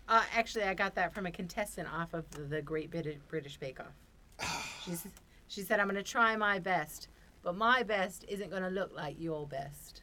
Uh, 0.07 0.23
actually, 0.33 0.63
I 0.63 0.73
got 0.73 0.95
that 0.95 1.13
from 1.13 1.25
a 1.25 1.31
contestant 1.31 1.87
off 1.93 2.13
of 2.13 2.29
the, 2.31 2.41
the 2.43 2.61
Great 2.61 2.89
British, 2.89 3.17
British 3.27 3.57
Bake 3.57 3.79
Off. 3.81 4.63
She's, 4.85 5.05
she 5.49 5.61
said, 5.61 5.79
I'm 5.79 5.87
going 5.87 6.01
to 6.03 6.09
try 6.09 6.35
my 6.37 6.57
best, 6.57 7.09
but 7.43 7.55
my 7.55 7.83
best 7.83 8.23
isn't 8.29 8.49
going 8.49 8.63
to 8.63 8.69
look 8.69 8.95
like 8.95 9.19
your 9.19 9.45
best. 9.45 9.98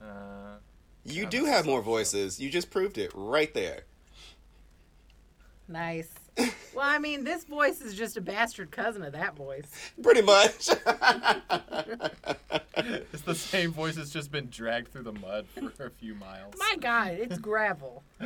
Uh, 0.00 0.56
You 1.04 1.26
do 1.26 1.44
have 1.44 1.66
more 1.66 1.78
awesome. 1.78 1.84
voices. 1.84 2.40
You 2.40 2.50
just 2.50 2.70
proved 2.70 2.98
it 2.98 3.10
right 3.14 3.52
there. 3.54 3.82
Nice. 5.68 6.08
well, 6.38 6.84
I 6.84 6.98
mean, 6.98 7.24
this 7.24 7.44
voice 7.44 7.80
is 7.80 7.94
just 7.94 8.16
a 8.16 8.20
bastard 8.20 8.70
cousin 8.70 9.02
of 9.02 9.12
that 9.12 9.36
voice. 9.36 9.68
Pretty 10.02 10.22
much. 10.22 10.68
it's 12.76 13.22
the 13.22 13.34
same 13.34 13.72
voice 13.72 13.96
that's 13.96 14.10
just 14.10 14.30
been 14.30 14.48
dragged 14.50 14.92
through 14.92 15.04
the 15.04 15.12
mud 15.12 15.46
for 15.74 15.86
a 15.86 15.90
few 15.90 16.14
miles. 16.14 16.54
My 16.58 16.76
God, 16.78 17.12
it's 17.12 17.38
gravel. 17.38 18.02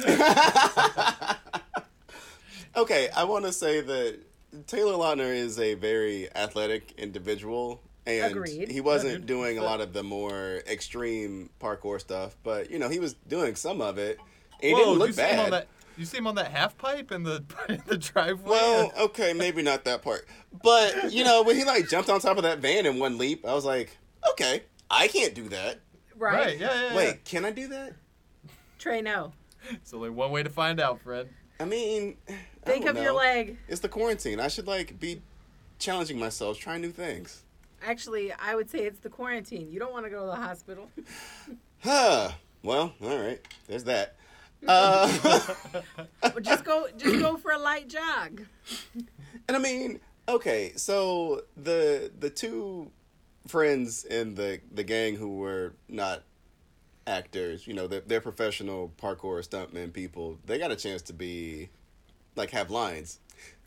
okay, 2.77 3.09
I 3.17 3.25
want 3.25 3.45
to 3.45 3.53
say 3.53 3.81
that 3.81 4.19
Taylor 4.67 4.95
Lautner 4.95 5.35
is 5.35 5.59
a 5.59 5.75
very 5.75 6.29
athletic 6.35 6.93
individual. 6.99 7.81
And 8.07 8.33
Agreed. 8.33 8.71
he 8.71 8.81
wasn't 8.81 9.13
Yeah, 9.13 9.19
dude. 9.19 9.27
doing 9.27 9.59
a 9.59 9.63
lot 9.63 9.81
of 9.81 9.93
the 9.93 10.03
more 10.03 10.63
extreme 10.67 11.51
parkour 11.61 12.01
stuff, 12.01 12.37
but 12.43 12.71
you 12.71 12.79
know 12.79 12.89
he 12.89 12.99
was 12.99 13.15
doing 13.29 13.55
some 13.55 13.81
of 13.81 13.99
it. 13.99 14.19
And 14.55 14.63
he 14.63 14.73
Whoa, 14.73 14.79
didn't 14.79 14.99
look 14.99 15.09
you 15.09 15.13
see 15.15 15.23
him 15.23 15.37
bad. 15.37 15.53
that? 15.53 15.69
You 15.99 16.05
see 16.07 16.17
him 16.19 16.27
on 16.27 16.35
that 16.37 16.51
half 16.51 16.79
pipe 16.79 17.13
in 17.13 17.25
the 17.25 17.45
in 17.69 17.83
the 17.87 17.99
driveway. 17.99 18.51
Well, 18.51 18.93
okay, 19.01 19.33
maybe 19.35 19.61
not 19.63 19.85
that 19.85 20.03
part, 20.03 20.27
but 20.63 21.13
you 21.13 21.25
know 21.25 21.43
when 21.43 21.57
he 21.57 21.65
like 21.65 21.89
jumped 21.89 22.09
on 22.09 22.21
top 22.21 22.37
of 22.39 22.43
that 22.45 22.59
van 22.61 22.87
in 22.87 22.99
one 22.99 23.19
leap, 23.19 23.45
I 23.47 23.53
was 23.55 23.65
like, 23.67 23.97
okay, 24.33 24.63
I 24.91 25.09
can't 25.09 25.35
do 25.35 25.49
that. 25.51 25.81
Right? 26.17 26.35
right? 26.47 26.59
Yeah, 26.59 26.89
yeah. 26.91 26.97
Wait, 26.97 27.25
can 27.25 27.45
I 27.45 27.51
do 27.51 27.69
that? 27.69 27.95
Trey, 28.79 29.03
no. 29.03 29.33
It's 29.73 29.93
only 29.93 30.09
one 30.11 30.31
way 30.31 30.43
to 30.43 30.49
find 30.51 30.81
out, 30.81 31.01
Fred. 31.03 31.29
I 31.61 31.67
mean, 31.67 32.17
I 32.29 32.33
Think 32.65 32.87
don't 32.87 32.97
of 32.97 33.03
your 33.03 33.13
leg. 33.13 33.59
It's 33.69 33.81
the 33.81 33.89
quarantine. 33.91 34.41
I 34.41 34.49
should 34.49 34.67
like 34.67 34.99
be 34.99 35.21
challenging 35.79 36.19
myself, 36.19 36.59
trying 36.59 36.81
new 36.81 36.91
things. 36.93 37.43
Actually, 37.83 38.33
I 38.33 38.55
would 38.55 38.69
say 38.71 38.81
it's 38.81 38.99
the 39.01 39.09
quarantine. 39.09 39.71
You 39.71 39.79
don't 39.79 39.93
want 39.93 40.05
to 40.07 40.11
go 40.11 40.21
to 40.21 40.27
the 40.27 40.37
hospital. 40.37 40.89
Huh. 41.83 42.33
Well, 42.63 42.93
all 43.03 43.19
right. 43.19 43.41
There's 43.67 43.85
that. 43.85 44.17
Uh, 44.69 45.09
But 46.21 46.43
just 46.43 46.63
go, 46.65 46.87
just 46.99 47.19
go 47.19 47.39
for 47.39 47.53
a 47.53 47.59
light 47.59 47.89
jog. 47.89 48.43
and 49.49 49.57
I 49.57 49.59
mean, 49.59 49.99
okay, 50.29 50.73
so 50.77 51.45
the 51.57 52.11
the 52.21 52.29
two 52.29 52.91
friends 53.47 54.05
in 54.05 54.35
the 54.35 54.61
the 54.71 54.85
gang 54.85 55.17
who 55.17 55.39
were 55.39 55.73
not 55.89 56.23
actors, 57.07 57.67
you 57.67 57.73
know, 57.73 57.87
they're, 57.87 58.03
they're 58.03 58.21
professional 58.21 58.93
parkour 59.01 59.41
stuntmen 59.49 59.91
people. 59.91 60.39
They 60.45 60.59
got 60.59 60.71
a 60.71 60.77
chance 60.77 61.01
to 61.03 61.15
be 61.15 61.71
like 62.37 62.51
have 62.51 62.71
lines. 62.71 63.19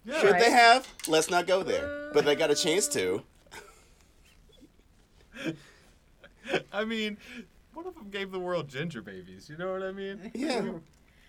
Yeah. 0.05 0.19
Should 0.21 0.31
Right. 0.33 0.41
they 0.43 0.51
have? 0.51 0.87
Let's 1.07 1.31
not 1.31 1.47
go 1.47 1.63
there. 1.63 2.11
But 2.13 2.25
they 2.25 2.35
got 2.35 2.51
a 2.51 2.55
chance 2.55 2.87
to. 2.89 3.23
I 6.73 6.85
mean, 6.85 7.17
one 7.73 7.87
of 7.87 7.95
them 7.95 8.09
gave 8.09 8.31
the 8.31 8.39
world 8.39 8.67
ginger 8.67 9.01
babies. 9.01 9.49
You 9.49 9.57
know 9.57 9.71
what 9.71 9.83
I 9.83 9.91
mean? 9.91 10.31
Yeah. 10.33 10.63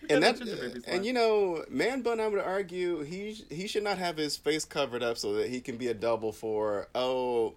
Yeah, 0.06 0.16
And 0.16 0.22
the 0.22 0.26
that, 0.32 0.38
ginger 0.38 0.56
babies 0.56 0.84
and 0.86 1.06
you 1.06 1.14
know, 1.14 1.64
Man 1.70 2.02
Bun, 2.02 2.20
I 2.20 2.28
would 2.28 2.38
argue 2.38 3.02
he 3.04 3.32
he 3.48 3.66
should 3.66 3.82
not 3.84 3.96
have 3.96 4.18
his 4.18 4.36
face 4.36 4.66
covered 4.66 5.02
up 5.02 5.16
so 5.16 5.32
that 5.32 5.48
he 5.48 5.62
can 5.62 5.78
be 5.78 5.88
a 5.88 5.94
double 5.94 6.30
for 6.30 6.88
oh, 6.94 7.54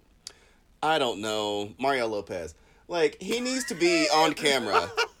I 0.82 0.98
don't 0.98 1.20
know 1.20 1.74
Mario 1.78 2.06
Lopez. 2.06 2.54
Like 2.86 3.20
he 3.20 3.40
needs 3.40 3.64
to 3.66 3.74
be 3.74 4.06
on 4.08 4.32
camera. 4.32 4.90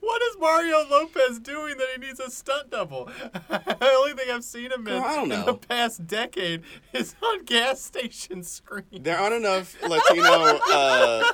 What 0.00 0.22
is 0.22 0.36
Mario 0.40 0.84
Lopez 0.90 1.38
doing 1.38 1.76
that 1.78 1.86
he 1.94 2.00
needs 2.06 2.18
a 2.18 2.28
stunt 2.30 2.70
double? 2.70 3.04
the 3.48 3.92
only 3.96 4.14
thing 4.14 4.30
I've 4.30 4.42
seen 4.42 4.72
him 4.72 4.86
in, 4.88 5.00
Girl, 5.00 5.22
in 5.22 5.28
the 5.28 5.54
past 5.54 6.06
decade 6.08 6.62
is 6.92 7.14
on 7.22 7.44
gas 7.44 7.80
station 7.80 8.42
screens. 8.42 8.86
There 8.92 9.16
aren't 9.16 9.34
enough 9.34 9.80
Latino 9.82 10.58
uh, 10.68 11.24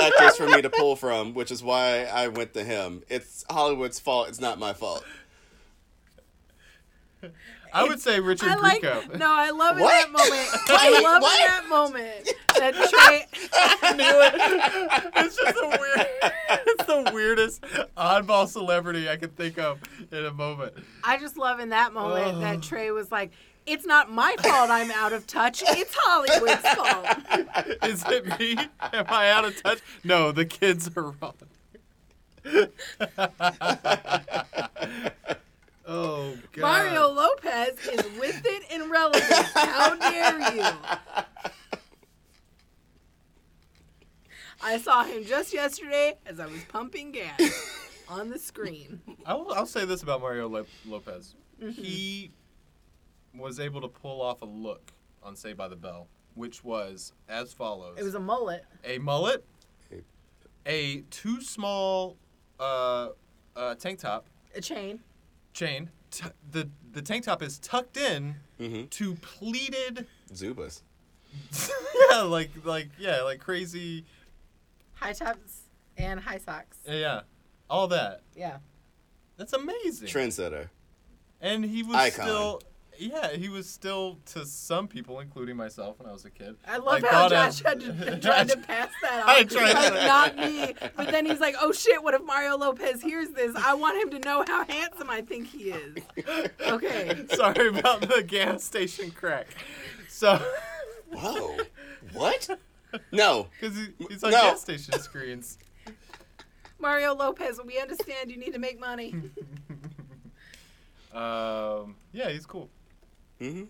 actors 0.00 0.36
for 0.36 0.46
me 0.46 0.62
to 0.62 0.70
pull 0.70 0.94
from, 0.94 1.34
which 1.34 1.50
is 1.50 1.64
why 1.64 2.04
I 2.04 2.28
went 2.28 2.54
to 2.54 2.62
him. 2.62 3.02
It's 3.08 3.44
Hollywood's 3.50 3.98
fault. 3.98 4.28
It's 4.28 4.40
not 4.40 4.60
my 4.60 4.72
fault. 4.72 5.04
I 7.72 7.84
would 7.84 8.00
say 8.00 8.20
Richard 8.20 8.48
I 8.48 8.54
like. 8.56 8.82
Grieco. 8.82 9.18
No, 9.18 9.26
I 9.30 9.50
love 9.50 9.76
in 9.78 9.82
that 9.84 10.10
moment. 10.10 10.48
I 10.68 11.00
love 11.02 11.22
what? 11.22 11.40
in 11.40 11.46
that 11.46 11.68
moment 11.68 12.28
that 12.58 12.74
Trey. 12.90 13.26
I 13.82 13.92
knew 13.94 14.04
it. 14.04 15.12
It's 15.16 15.36
just 15.36 15.56
a 15.56 15.78
weird. 15.80 16.06
It's 16.66 16.84
the 16.84 17.10
weirdest 17.14 17.62
oddball 17.96 18.48
celebrity 18.48 19.08
I 19.08 19.16
could 19.16 19.36
think 19.36 19.58
of 19.58 19.80
in 20.12 20.24
a 20.26 20.32
moment. 20.32 20.74
I 21.04 21.16
just 21.18 21.36
love 21.36 21.60
in 21.60 21.70
that 21.70 21.92
moment 21.92 22.36
Oh. 22.36 22.40
that 22.40 22.62
Trey 22.62 22.90
was 22.90 23.10
like, 23.10 23.30
"It's 23.66 23.86
not 23.86 24.10
my 24.10 24.34
fault. 24.42 24.70
I'm 24.70 24.90
out 24.90 25.12
of 25.12 25.26
touch. 25.26 25.62
It's 25.66 25.94
Hollywood's 25.98 26.68
fault." 26.74 27.06
Is 27.84 28.04
it 28.08 28.38
me? 28.38 28.56
Am 28.92 29.06
I 29.08 29.30
out 29.30 29.44
of 29.44 29.62
touch? 29.62 29.78
No, 30.04 30.32
the 30.32 30.44
kids 30.44 30.90
are 30.96 31.14
wrong. 31.20 31.34
Oh 35.90 36.36
God. 36.52 36.62
Mario 36.62 37.08
Lopez 37.08 37.78
is 37.92 38.18
with 38.18 38.40
it 38.44 38.62
and 38.72 38.90
relevant. 38.90 39.24
How 39.54 39.96
dare 39.96 40.54
you? 40.56 40.64
I 44.62 44.78
saw 44.78 45.04
him 45.04 45.24
just 45.24 45.52
yesterday 45.54 46.16
as 46.26 46.38
I 46.38 46.46
was 46.46 46.62
pumping 46.64 47.12
gas 47.12 47.40
on 48.08 48.28
the 48.30 48.38
screen. 48.38 49.00
I'll, 49.24 49.50
I'll 49.52 49.66
say 49.66 49.84
this 49.84 50.02
about 50.02 50.20
Mario 50.20 50.48
Lo- 50.48 50.66
Lopez. 50.86 51.34
He 51.58 52.30
was 53.34 53.58
able 53.60 53.80
to 53.80 53.88
pull 53.88 54.20
off 54.22 54.42
a 54.42 54.46
look 54.46 54.92
on 55.22 55.36
Saved 55.36 55.56
by 55.58 55.68
the 55.68 55.76
Bell, 55.76 56.08
which 56.34 56.62
was 56.64 57.12
as 57.28 57.52
follows: 57.52 57.98
It 57.98 58.02
was 58.02 58.14
a 58.14 58.20
mullet. 58.20 58.64
a 58.84 58.98
mullet, 58.98 59.44
a 60.66 61.02
too 61.10 61.40
small 61.42 62.16
uh, 62.58 63.08
uh, 63.56 63.74
tank 63.76 63.98
top 63.98 64.26
A 64.54 64.60
chain. 64.60 65.00
Chain. 65.52 65.90
T- 66.10 66.24
the 66.50 66.68
the 66.92 67.02
tank 67.02 67.24
top 67.24 67.42
is 67.42 67.58
tucked 67.58 67.96
in 67.96 68.36
hmm 68.58 68.84
to 68.86 69.14
pleated. 69.16 70.06
Zubaz. 70.32 70.82
yeah, 72.10 72.22
like 72.22 72.50
like 72.64 72.88
yeah, 72.98 73.22
like 73.22 73.40
crazy. 73.40 74.04
High 74.94 75.12
tops 75.12 75.62
and 75.96 76.20
high 76.20 76.38
socks. 76.38 76.78
Yeah, 76.86 77.22
all 77.68 77.88
that. 77.88 78.22
Yeah. 78.34 78.58
That's 79.36 79.52
amazing. 79.54 80.08
Trendsetter. 80.08 80.68
And 81.40 81.64
he 81.64 81.82
was 81.82 81.96
Icon. 81.96 82.26
still, 82.26 82.62
yeah, 83.00 83.32
he 83.32 83.48
was 83.48 83.68
still 83.68 84.18
to 84.26 84.44
some 84.44 84.86
people, 84.86 85.20
including 85.20 85.56
myself 85.56 85.98
when 85.98 86.08
I 86.08 86.12
was 86.12 86.24
a 86.24 86.30
kid. 86.30 86.56
I 86.68 86.76
love 86.76 87.02
I 87.02 87.06
how 87.08 87.28
thought 87.28 87.30
Josh 87.30 87.62
had 87.62 87.80
to, 87.80 88.18
tried 88.22 88.48
to 88.50 88.56
pass 88.58 88.90
that 89.02 89.24
I 89.26 89.40
off. 89.42 89.48
tried 89.48 89.72
like, 89.72 89.92
to- 89.92 90.06
not 90.06 90.36
me. 90.36 90.74
But 90.96 91.10
then 91.10 91.26
he's 91.26 91.40
like, 91.40 91.56
oh 91.60 91.72
shit, 91.72 92.02
what 92.02 92.14
if 92.14 92.22
Mario 92.22 92.56
Lopez 92.56 93.00
hears 93.02 93.30
this? 93.30 93.54
I 93.56 93.74
want 93.74 93.96
him 94.02 94.10
to 94.20 94.26
know 94.26 94.44
how 94.46 94.64
handsome 94.66 95.08
I 95.10 95.22
think 95.22 95.48
he 95.48 95.70
is. 95.70 96.02
Okay. 96.60 97.24
Sorry 97.34 97.68
about 97.68 98.02
the 98.02 98.22
gas 98.26 98.62
station 98.62 99.10
crack. 99.10 99.46
So, 100.08 100.40
Whoa. 101.12 101.56
What? 102.12 102.48
No. 103.12 103.48
because 103.60 103.76
he, 103.76 103.88
he's 104.08 104.22
on 104.22 104.30
No. 104.32 104.40
gas 104.42 104.60
station 104.60 104.98
screens. 105.00 105.58
Mario 106.78 107.14
Lopez, 107.14 107.60
we 107.64 107.78
understand 107.80 108.30
you 108.30 108.36
need 108.36 108.52
to 108.52 108.58
make 108.58 108.78
money. 108.80 109.14
Um, 111.12 111.96
yeah, 112.12 112.30
he's 112.30 112.46
cool. 112.46 112.68
Hmm 113.40 113.64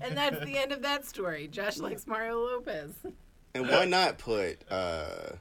And 0.00 0.16
that's 0.16 0.44
the 0.44 0.56
end 0.56 0.72
of 0.72 0.82
that 0.82 1.04
story. 1.04 1.48
Josh 1.48 1.78
likes 1.78 2.06
Mario 2.06 2.38
Lopez. 2.38 2.92
And 3.54 3.68
why 3.68 3.84
not 3.84 4.18
put 4.18 4.62
uh, 4.70 5.32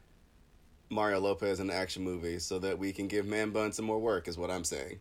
Mario 0.89 1.19
Lopez 1.19 1.59
in 1.59 1.69
an 1.69 1.75
action 1.75 2.03
movie 2.03 2.39
so 2.39 2.57
that 2.59 2.77
we 2.79 2.91
can 2.91 3.07
give 3.07 3.27
Man 3.27 3.51
Bun 3.51 3.71
some 3.71 3.85
more 3.85 3.99
work? 3.99 4.27
Is 4.27 4.37
what 4.37 4.49
I'm 4.49 4.63
saying. 4.63 4.99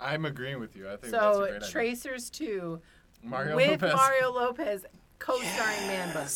I'm 0.00 0.24
agreeing 0.26 0.60
with 0.60 0.76
you. 0.76 0.86
I 0.86 0.96
think 0.96 1.12
that's 1.12 1.14
a 1.14 1.32
So 1.32 1.38
great 1.40 1.56
idea. 1.56 1.68
Tracers 1.70 2.30
2 2.30 2.80
Mario 3.24 3.56
with 3.56 3.82
Lopez. 3.82 3.94
Mario 3.94 4.30
Lopez 4.32 4.84
co-starring 5.18 5.86
Man 5.88 6.12
Bun. 6.14 6.26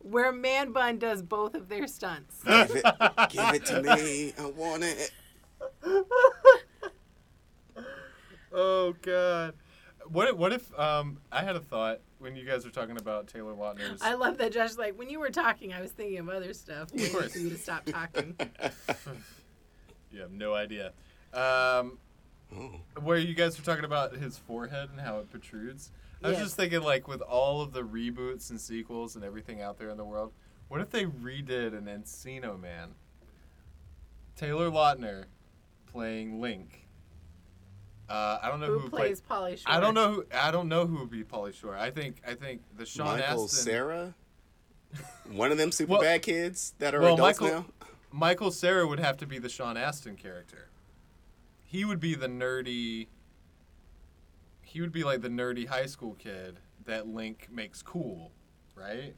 Where 0.00 0.32
Man 0.32 0.72
Bun 0.72 0.98
does 0.98 1.22
both 1.22 1.54
of 1.54 1.68
their 1.68 1.86
stunts. 1.86 2.42
Give 2.44 2.76
it, 2.76 2.84
give 3.30 3.54
it 3.54 3.64
to 3.66 3.82
me. 3.82 4.34
I 4.38 4.46
want 4.46 4.84
it. 4.84 5.10
oh 8.56 8.94
God. 9.02 9.54
What 10.08 10.28
if, 10.28 10.36
what 10.36 10.52
if 10.52 10.76
um 10.78 11.18
I 11.30 11.42
had 11.44 11.54
a 11.56 11.60
thought 11.60 12.00
when 12.18 12.34
you 12.36 12.44
guys 12.44 12.64
were 12.64 12.70
talking 12.70 12.96
about 12.96 13.26
Taylor 13.28 13.52
Lautner's 13.54 14.00
I 14.02 14.14
love 14.14 14.38
that 14.38 14.52
Josh 14.52 14.76
like 14.76 14.98
when 14.98 15.08
you 15.10 15.20
were 15.20 15.30
talking 15.30 15.72
I 15.72 15.80
was 15.80 15.90
thinking 15.92 16.18
of 16.18 16.28
other 16.28 16.52
stuff. 16.54 16.92
Waiting 16.92 17.10
course. 17.12 17.32
for 17.32 17.38
you 17.38 17.50
to 17.50 17.58
stop 17.58 17.84
talking. 17.86 18.36
You 20.10 20.20
have 20.22 20.32
no 20.32 20.54
idea. 20.54 20.92
Um 21.34 21.98
Oh. 22.54 22.80
where 23.02 23.18
you 23.18 23.34
guys 23.34 23.58
were 23.58 23.64
talking 23.64 23.84
about 23.84 24.14
his 24.16 24.38
forehead 24.38 24.88
and 24.90 25.00
how 25.00 25.18
it 25.18 25.28
protrudes. 25.30 25.90
I 26.22 26.28
was 26.28 26.36
Yes. 26.38 26.44
just 26.46 26.56
thinking, 26.56 26.80
like, 26.82 27.08
with 27.08 27.20
all 27.20 27.60
of 27.60 27.72
the 27.72 27.82
reboots 27.82 28.50
and 28.50 28.60
sequels 28.60 29.16
and 29.16 29.24
everything 29.24 29.60
out 29.60 29.78
there 29.78 29.90
in 29.90 29.96
the 29.96 30.04
world, 30.04 30.32
what 30.68 30.80
if 30.80 30.90
they 30.90 31.06
redid 31.06 31.76
an 31.76 31.86
Encino 31.86 32.58
Man? 32.58 32.94
Taylor 34.36 34.70
Lautner 34.70 35.24
playing 35.86 36.40
Link, 36.40 36.85
Uh, 38.08 38.38
I 38.40 38.48
don't 38.48 38.60
know 38.60 38.66
Who, 38.66 38.78
who, 38.80 38.88
plays 38.88 39.20
play. 39.20 39.36
Pauly 39.36 39.58
Shore? 39.58 39.72
I 39.74 39.80
don't 39.80 39.94
know 39.94 40.12
who. 40.12 40.26
I 40.32 40.50
don't 40.50 40.68
know 40.68 40.86
who 40.86 41.00
would 41.00 41.10
be 41.10 41.24
Pauly 41.24 41.52
Shore. 41.52 41.76
I 41.76 41.90
think. 41.90 42.20
I 42.26 42.34
think 42.34 42.62
the 42.76 42.86
Sean 42.86 43.08
Astin 43.08 43.20
Michael 43.28 43.44
Astin. 43.44 43.64
Sarah, 43.64 44.14
one 45.30 45.50
of 45.50 45.58
them 45.58 45.72
super 45.72 45.92
Well- 45.92 46.00
bad 46.02 46.22
kids 46.22 46.74
that 46.78 46.94
are 46.94 47.00
well, 47.00 47.14
adults 47.14 47.40
Michael- 47.40 47.56
now. 47.60 47.66
Michael 48.12 48.50
Cera 48.50 48.86
would 48.86 49.00
have 49.00 49.16
to 49.18 49.26
be 49.26 49.38
the 49.38 49.48
Sean 49.48 49.76
Astin 49.76 50.16
character. 50.16 50.68
He 51.64 51.84
would 51.84 52.00
be 52.00 52.14
the 52.14 52.28
nerdy. 52.28 53.08
He 54.62 54.80
would 54.80 54.92
be 54.92 55.04
like 55.04 55.20
the 55.20 55.28
nerdy 55.28 55.66
high 55.66 55.86
school 55.86 56.14
kid 56.14 56.58
that 56.86 57.08
Link 57.08 57.48
makes 57.50 57.82
cool, 57.82 58.30
right? 58.74 59.14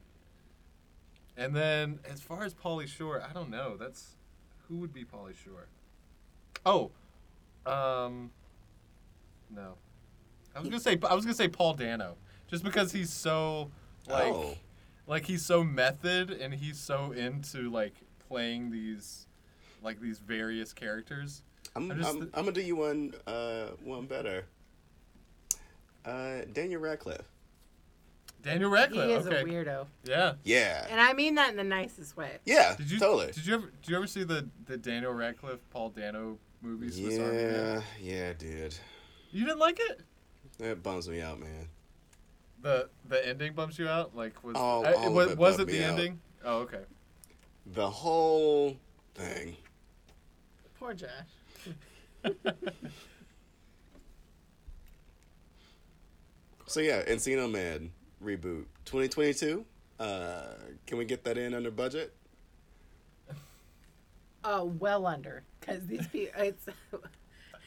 And 1.37 1.55
then 1.55 1.99
as 2.03 2.21
far 2.21 2.43
as 2.43 2.53
Pauly 2.53 2.87
Shore, 2.87 3.21
I 3.21 3.31
don't 3.31 3.49
know. 3.49 3.77
That's 3.77 4.17
who 4.67 4.77
would 4.77 4.93
be 4.93 5.05
Polly 5.05 5.33
Shore. 5.33 5.67
Oh, 6.65 6.91
um, 7.65 8.31
no. 9.53 9.75
I 10.55 10.59
was 10.59 10.69
gonna 10.69 10.79
say 10.81 10.97
I 11.07 11.13
was 11.13 11.25
gonna 11.25 11.35
say 11.35 11.47
Paul 11.47 11.73
Dano, 11.73 12.15
just 12.47 12.63
because 12.63 12.91
he's 12.91 13.11
so 13.11 13.71
like 14.07 14.33
oh, 14.33 14.55
like 15.07 15.25
he's 15.25 15.45
so 15.45 15.63
method 15.63 16.31
and 16.31 16.53
he's 16.53 16.79
so 16.79 17.11
into 17.11 17.69
like 17.69 17.93
playing 18.27 18.71
these 18.71 19.27
like 19.83 19.99
these 20.01 20.19
various 20.19 20.73
characters. 20.73 21.43
I'm, 21.75 21.89
I 21.91 21.93
I'm, 21.93 22.01
just- 22.01 22.17
I'm 22.17 22.29
gonna 22.33 22.51
do 22.51 22.61
you 22.61 22.75
one 22.75 23.13
uh, 23.27 23.67
one 23.83 24.05
better. 24.07 24.45
Uh, 26.05 26.41
Daniel 26.53 26.81
Radcliffe. 26.81 27.25
Daniel 28.41 28.69
Radcliffe. 28.69 29.05
He 29.07 29.13
Radcliffe. 29.13 29.33
is 29.33 29.39
okay. 29.43 29.51
a 29.51 29.53
weirdo, 29.65 29.85
Yeah. 30.05 30.33
Yeah, 30.43 30.87
and 30.89 30.99
I 31.01 31.11
mean 31.13 31.35
that 31.35 31.49
in 31.51 31.57
the 31.57 31.63
nicest 31.63 32.15
way. 32.15 32.37
yeah, 32.45 32.73
Did 32.77 32.89
you 32.89 32.97
totally. 32.97 33.31
Did 33.33 33.45
you 33.45 33.53
ever 33.55 33.67
Did 33.81 33.89
you 33.91 33.97
ever 33.97 34.07
see 34.07 34.23
the 34.23 34.47
the 34.65 34.77
Daniel 34.77 35.11
Radcliffe 35.13 35.59
Paul 35.71 35.89
Dano 35.89 36.37
movies? 36.61 36.95
Swiss 36.95 37.19
Army 37.19 37.33
Man? 37.35 37.83
Yeah, 38.01 38.11
yeah, 38.15 38.33
dude. 38.33 38.75
You 39.31 39.45
didn't 39.45 39.59
like 39.59 39.79
it? 39.79 40.01
That 40.57 40.81
bums 40.83 41.07
me 41.07 41.21
out, 41.21 41.39
man. 41.39 41.67
The 42.61 42.89
the 43.07 43.25
ending 43.25 43.53
bumps 43.53 43.79
you 43.79 43.87
out. 43.87 44.15
Like 44.15 44.43
was 44.43 44.55
All- 44.55 44.85
I- 44.85 44.93
all 44.93 45.07
of 45.07 45.13
was, 45.13 45.31
it 45.31 45.37
was 45.37 45.55
it 45.55 45.57
bummed 45.67 45.69
the 45.69 45.83
out. 45.85 45.89
ending? 45.91 46.19
Oh 46.43 46.57
okay. 46.59 46.81
The 47.67 47.89
whole 47.89 48.77
thing. 49.15 49.55
Poor 50.79 50.93
Josh. 50.93 51.09
So 56.67 56.81
yeah, 56.81 57.03
Encino 57.05 57.51
Man 57.51 57.91
reboot 58.23 58.65
2022. 58.85 59.65
Uh, 59.99 60.43
can 60.85 60.97
we 60.97 61.05
get 61.05 61.23
that 61.23 61.37
in 61.37 61.53
under 61.53 61.71
budget? 61.71 62.13
Uh, 64.43 64.65
well 64.65 65.05
under, 65.05 65.43
because 65.59 65.85
these 65.87 66.07
people, 66.07 66.39
it's 66.41 66.65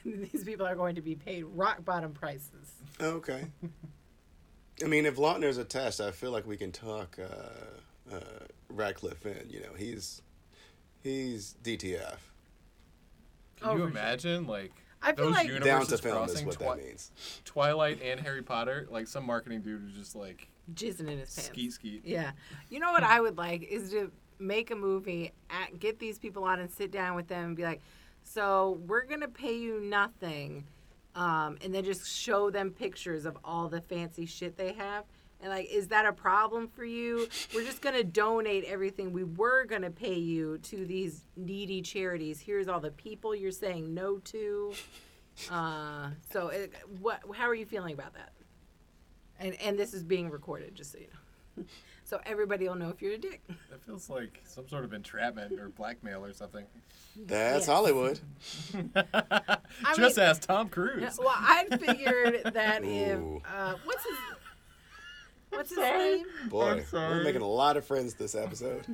these 0.32 0.44
people 0.44 0.66
are 0.66 0.74
going 0.76 0.94
to 0.96 1.00
be 1.02 1.14
paid 1.14 1.44
rock 1.44 1.84
bottom 1.84 2.12
prices. 2.12 2.72
Okay. 3.00 3.44
I 4.82 4.86
mean, 4.88 5.06
if 5.06 5.16
Lautner's 5.16 5.62
test, 5.66 6.00
I 6.00 6.10
feel 6.10 6.30
like 6.30 6.46
we 6.46 6.56
can 6.56 6.72
talk 6.72 7.18
uh, 7.18 8.14
uh, 8.14 8.20
Radcliffe 8.68 9.24
in. 9.26 9.48
You 9.50 9.60
know, 9.60 9.74
he's 9.76 10.22
he's 11.02 11.56
DTF. 11.62 12.16
Can 13.60 13.68
Oh, 13.68 13.72
you 13.72 13.78
for 13.78 13.78
sure. 13.78 13.88
imagine 13.90 14.46
like 14.46 14.72
I 15.02 15.12
feel 15.12 15.26
those 15.26 15.34
like- 15.34 15.46
universes 15.48 15.66
Down 15.66 15.86
to 15.86 15.98
film 15.98 16.24
is 16.24 16.30
crossing 16.32 16.46
what 16.46 16.56
Twi- 16.56 16.76
that 16.76 16.84
means. 16.84 17.10
Twilight 17.44 18.02
and 18.02 18.20
Harry 18.20 18.42
Potter? 18.42 18.86
Like 18.90 19.06
some 19.06 19.26
marketing 19.26 19.60
dude 19.62 19.80
who's 19.82 19.94
just 19.94 20.16
like 20.16 20.48
Jizzing 20.74 21.00
in 21.00 21.18
his 21.18 21.34
pants. 21.34 21.44
skeet 21.46 21.72
skeet. 21.72 22.02
Yeah. 22.04 22.32
You 22.70 22.80
know 22.80 22.92
what 22.92 23.02
I 23.02 23.20
would 23.20 23.36
like 23.36 23.62
is 23.64 23.90
to 23.90 24.10
make 24.38 24.70
a 24.70 24.76
movie, 24.76 25.32
at, 25.50 25.78
get 25.78 25.98
these 25.98 26.18
people 26.18 26.44
on 26.44 26.58
and 26.60 26.70
sit 26.70 26.90
down 26.90 27.14
with 27.14 27.28
them 27.28 27.46
and 27.46 27.56
be 27.56 27.62
like, 27.64 27.80
so 28.22 28.80
we're 28.86 29.04
to 29.20 29.28
pay 29.28 29.56
you 29.56 29.80
nothing. 29.80 30.64
Um, 31.14 31.58
and 31.62 31.74
then 31.74 31.84
just 31.84 32.10
show 32.10 32.50
them 32.50 32.70
pictures 32.70 33.26
of 33.26 33.36
all 33.44 33.68
the 33.68 33.82
fancy 33.82 34.24
shit 34.24 34.56
they 34.56 34.72
have. 34.72 35.04
And 35.42 35.50
like, 35.50 35.70
is 35.70 35.88
that 35.88 36.06
a 36.06 36.12
problem 36.12 36.68
for 36.68 36.84
you? 36.84 37.26
We're 37.54 37.64
just 37.64 37.82
to 37.96 38.04
donate 38.04 38.64
everything 38.64 39.12
we 39.12 39.24
were 39.24 39.64
to 39.82 39.90
pay 39.90 40.14
you 40.14 40.58
to 40.58 40.86
these 40.86 41.26
needy 41.36 41.82
charities. 41.82 42.40
Here's 42.40 42.68
all 42.68 42.80
the 42.80 42.92
people 42.92 43.34
you're 43.34 43.50
saying 43.50 43.92
no 43.92 44.18
to. 44.18 44.72
Uh, 45.50 46.10
so, 46.30 46.48
it, 46.48 46.72
what? 47.00 47.22
How 47.34 47.48
are 47.48 47.54
you 47.54 47.66
feeling 47.66 47.94
about 47.94 48.14
that? 48.14 48.32
And 49.40 49.54
and 49.60 49.78
this 49.78 49.94
is 49.94 50.04
being 50.04 50.30
recorded, 50.30 50.74
just 50.74 50.92
so 50.92 50.98
you 50.98 51.08
know. 51.56 51.64
So 52.12 52.20
everybody 52.26 52.68
will 52.68 52.74
know 52.74 52.90
if 52.90 53.00
you're 53.00 53.14
a 53.14 53.16
dick. 53.16 53.40
That 53.70 53.82
feels 53.86 54.10
like 54.10 54.42
some 54.44 54.68
sort 54.68 54.84
of 54.84 54.92
entrapment 54.92 55.58
or 55.58 55.70
blackmail 55.70 56.22
or 56.22 56.34
something. 56.34 56.66
That's 57.16 57.60
Yes. 57.60 57.66
Hollywood. 57.66 58.20
Just 59.96 60.18
mean- 60.18 60.26
ask 60.26 60.42
Tom 60.42 60.68
Cruise. 60.68 61.00
Yeah, 61.00 61.10
Well, 61.18 61.32
I 61.34 61.64
figured 61.70 62.52
that 62.52 62.84
if 62.84 63.18
uh, 63.50 63.76
what's 63.84 64.04
his 64.04 64.16
what's 65.48 65.70
his 65.70 65.78
name? 65.78 66.26
Boy, 66.50 66.84
I'm 66.92 66.92
we're 66.92 67.24
making 67.24 67.40
a 67.40 67.48
lot 67.48 67.78
of 67.78 67.86
friends 67.86 68.12
this 68.12 68.34
episode. 68.34 68.84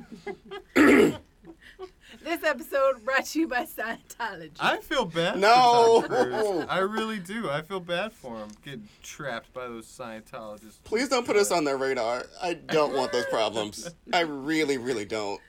This 2.23 2.43
episode 2.43 3.05
brought 3.05 3.25
to 3.27 3.39
you 3.39 3.47
by 3.47 3.65
Scientology. 3.65 4.51
I 4.59 4.77
feel 4.77 5.05
bad. 5.05 5.37
No. 5.37 6.01
For 6.01 6.07
Tom 6.07 6.41
Cruise. 6.41 6.65
I 6.67 6.79
really 6.79 7.19
do. 7.19 7.49
I 7.49 7.61
feel 7.61 7.79
bad 7.79 8.11
for 8.11 8.35
him 8.37 8.49
getting 8.65 8.87
trapped 9.03 9.53
by 9.53 9.67
those 9.67 9.85
Scientologists. 9.85 10.83
Please 10.83 11.07
don't 11.07 11.25
put 11.25 11.35
us 11.35 11.51
on 11.51 11.63
their 11.65 11.77
radar. 11.77 12.25
I 12.41 12.55
don't 12.55 12.95
want 12.95 13.11
those 13.11 13.27
problems. 13.27 13.89
I 14.11 14.21
really, 14.21 14.77
really 14.77 15.05
don't. 15.05 15.39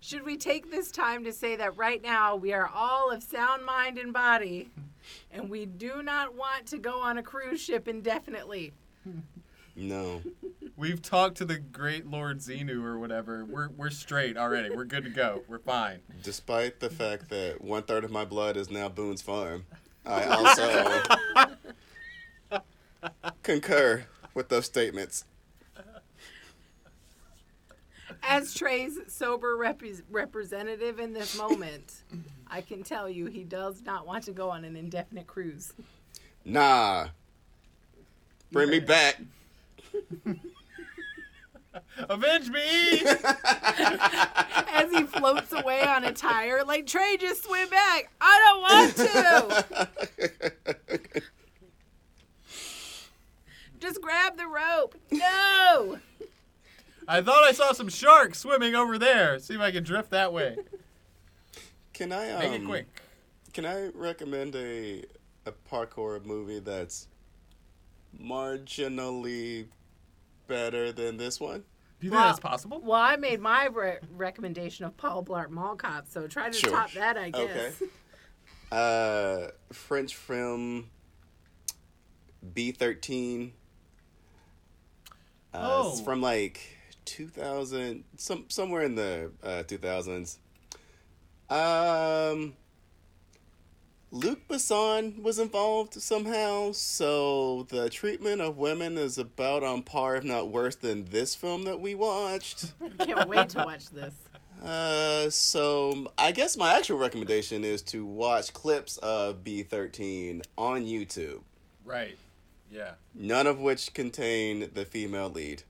Should 0.00 0.24
we 0.24 0.36
take 0.36 0.70
this 0.70 0.92
time 0.92 1.24
to 1.24 1.32
say 1.32 1.56
that 1.56 1.76
right 1.76 2.00
now 2.00 2.36
we 2.36 2.52
are 2.52 2.70
all 2.72 3.10
of 3.10 3.22
sound 3.22 3.64
mind 3.64 3.98
and 3.98 4.12
body, 4.12 4.70
and 5.32 5.50
we 5.50 5.66
do 5.66 6.02
not 6.02 6.34
want 6.36 6.66
to 6.66 6.78
go 6.78 7.00
on 7.00 7.18
a 7.18 7.22
cruise 7.22 7.60
ship 7.60 7.88
indefinitely? 7.88 8.72
No. 9.74 10.22
We've 10.76 11.02
talked 11.02 11.36
to 11.38 11.44
the 11.44 11.58
great 11.58 12.06
Lord 12.06 12.38
Xenu 12.38 12.82
or 12.82 12.98
whatever. 12.98 13.44
We're 13.44 13.68
we're 13.68 13.90
straight 13.90 14.36
already. 14.36 14.74
We're 14.74 14.84
good 14.84 15.04
to 15.04 15.10
go. 15.10 15.42
We're 15.46 15.58
fine. 15.58 16.00
Despite 16.22 16.80
the 16.80 16.88
fact 16.88 17.28
that 17.28 17.60
one 17.60 17.82
third 17.82 18.04
of 18.04 18.10
my 18.10 18.24
blood 18.24 18.56
is 18.56 18.70
now 18.70 18.88
Boone's 18.88 19.20
Farm, 19.20 19.64
I 20.06 20.24
also 20.24 21.56
concur 23.42 24.06
with 24.34 24.48
those 24.48 24.64
statements. 24.64 25.24
As 28.22 28.54
Trey's 28.54 28.98
sober 29.08 29.56
repre- 29.56 30.02
representative 30.10 31.00
in 31.00 31.12
this 31.12 31.36
moment, 31.36 32.02
I 32.46 32.60
can 32.60 32.82
tell 32.82 33.08
you 33.08 33.26
he 33.26 33.42
does 33.42 33.82
not 33.82 34.06
want 34.06 34.24
to 34.24 34.32
go 34.32 34.48
on 34.48 34.64
an 34.64 34.76
indefinite 34.76 35.26
cruise. 35.26 35.72
Nah. 36.44 37.08
Bring 38.52 38.70
me 38.70 38.78
back. 38.78 39.20
Avenge 42.08 42.50
me! 42.50 43.02
As 44.74 44.90
he 44.90 45.04
floats 45.04 45.52
away 45.52 45.82
on 45.82 46.04
a 46.04 46.12
tire, 46.12 46.64
like 46.64 46.86
Trey, 46.86 47.16
just 47.18 47.44
swim 47.44 47.68
back. 47.68 48.10
I 48.20 48.38
don't 48.46 48.60
want 48.62 48.96
to. 48.96 49.88
Just 53.80 54.00
grab 54.00 54.36
the 54.36 54.46
rope. 54.46 54.94
No. 55.10 55.98
I 57.08 57.20
thought 57.20 57.42
I 57.42 57.50
saw 57.52 57.72
some 57.72 57.88
sharks 57.88 58.38
swimming 58.38 58.76
over 58.76 58.96
there. 58.96 59.40
See 59.40 59.54
if 59.54 59.60
I 59.60 59.72
can 59.72 59.82
drift 59.82 60.10
that 60.10 60.32
way. 60.32 60.56
Can 61.92 62.12
I 62.12 62.30
um, 62.30 62.38
Make 62.38 62.52
it 62.60 62.64
quick. 62.64 62.86
Can 63.52 63.66
I 63.66 63.88
recommend 63.88 64.54
a 64.54 65.04
a 65.44 65.52
parkour 65.70 66.24
movie 66.24 66.60
that's 66.60 67.08
marginally 68.20 69.66
better 70.52 70.92
than 70.92 71.16
this 71.16 71.40
one? 71.40 71.60
Do 72.00 72.06
you 72.06 72.10
think 72.10 72.14
Well- 72.20 72.28
that's 72.28 72.40
possible? 72.40 72.80
Well, 72.82 73.00
I 73.00 73.16
made 73.16 73.40
my 73.40 73.66
re- 73.66 73.98
recommendation 74.10 74.84
of 74.84 74.96
Paul 74.96 75.24
Blart 75.24 75.48
Mall 75.50 75.76
Cop, 75.76 76.06
so 76.08 76.26
try 76.26 76.50
to 76.50 76.56
Sure. 76.58 76.70
top 76.70 76.92
that, 76.92 77.16
I 77.16 77.30
guess. 77.30 77.76
Okay. 77.80 77.90
Uh, 78.72 79.48
French 79.70 80.16
film 80.16 80.88
B 82.54 82.72
thirteen. 82.72 83.52
Uh, 85.52 85.84
It's 85.90 86.00
Oh. 86.00 86.04
from 86.04 86.22
like 86.22 86.58
two 87.04 87.28
thousand, 87.28 88.04
some 88.16 88.46
somewhere 88.48 88.80
in 88.84 88.94
the 88.94 89.30
uh, 89.42 89.62
two 89.64 89.76
thousands. 89.76 90.38
Um, 91.50 92.56
Luc 94.14 94.46
Besson 94.46 95.22
was 95.22 95.38
involved 95.38 95.94
somehow, 95.94 96.70
so 96.72 97.66
the 97.70 97.88
treatment 97.88 98.42
of 98.42 98.58
women 98.58 98.98
is 98.98 99.16
about 99.16 99.62
on 99.64 99.82
par, 99.82 100.16
if 100.16 100.24
not 100.24 100.50
worse, 100.50 100.76
than 100.76 101.06
this 101.06 101.34
film 101.34 101.64
that 101.64 101.80
we 101.80 101.94
watched. 101.94 102.74
I 103.00 103.06
can't 103.06 103.26
wait 103.26 103.48
to 103.50 103.58
watch 103.64 103.88
this. 103.88 104.12
Uh, 104.62 105.30
so 105.30 106.12
I 106.18 106.30
guess 106.30 106.58
my 106.58 106.74
actual 106.74 106.98
recommendation 106.98 107.64
is 107.64 107.80
to 107.84 108.04
watch 108.04 108.52
clips 108.52 108.98
of 108.98 109.42
B13 109.42 110.42
on 110.58 110.82
YouTube, 110.84 111.40
Right. 111.82 112.18
Yeah. 112.70 112.92
none 113.14 113.46
of 113.46 113.60
which 113.60 113.94
contain 113.94 114.70
the 114.74 114.84
female 114.84 115.30
lead, 115.30 115.62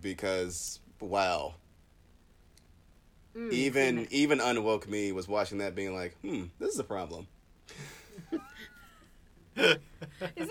because 0.00 0.78
wow, 1.00 1.54
Mm, 3.36 3.52
even 3.52 4.08
even 4.10 4.38
unwoke 4.40 4.88
me 4.88 5.12
was 5.12 5.28
watching 5.28 5.58
that, 5.58 5.74
being 5.74 5.94
like, 5.94 6.14
hmm, 6.20 6.44
this 6.58 6.72
is 6.74 6.78
a 6.78 6.84
problem. 6.84 7.28
Isn't 9.58 9.80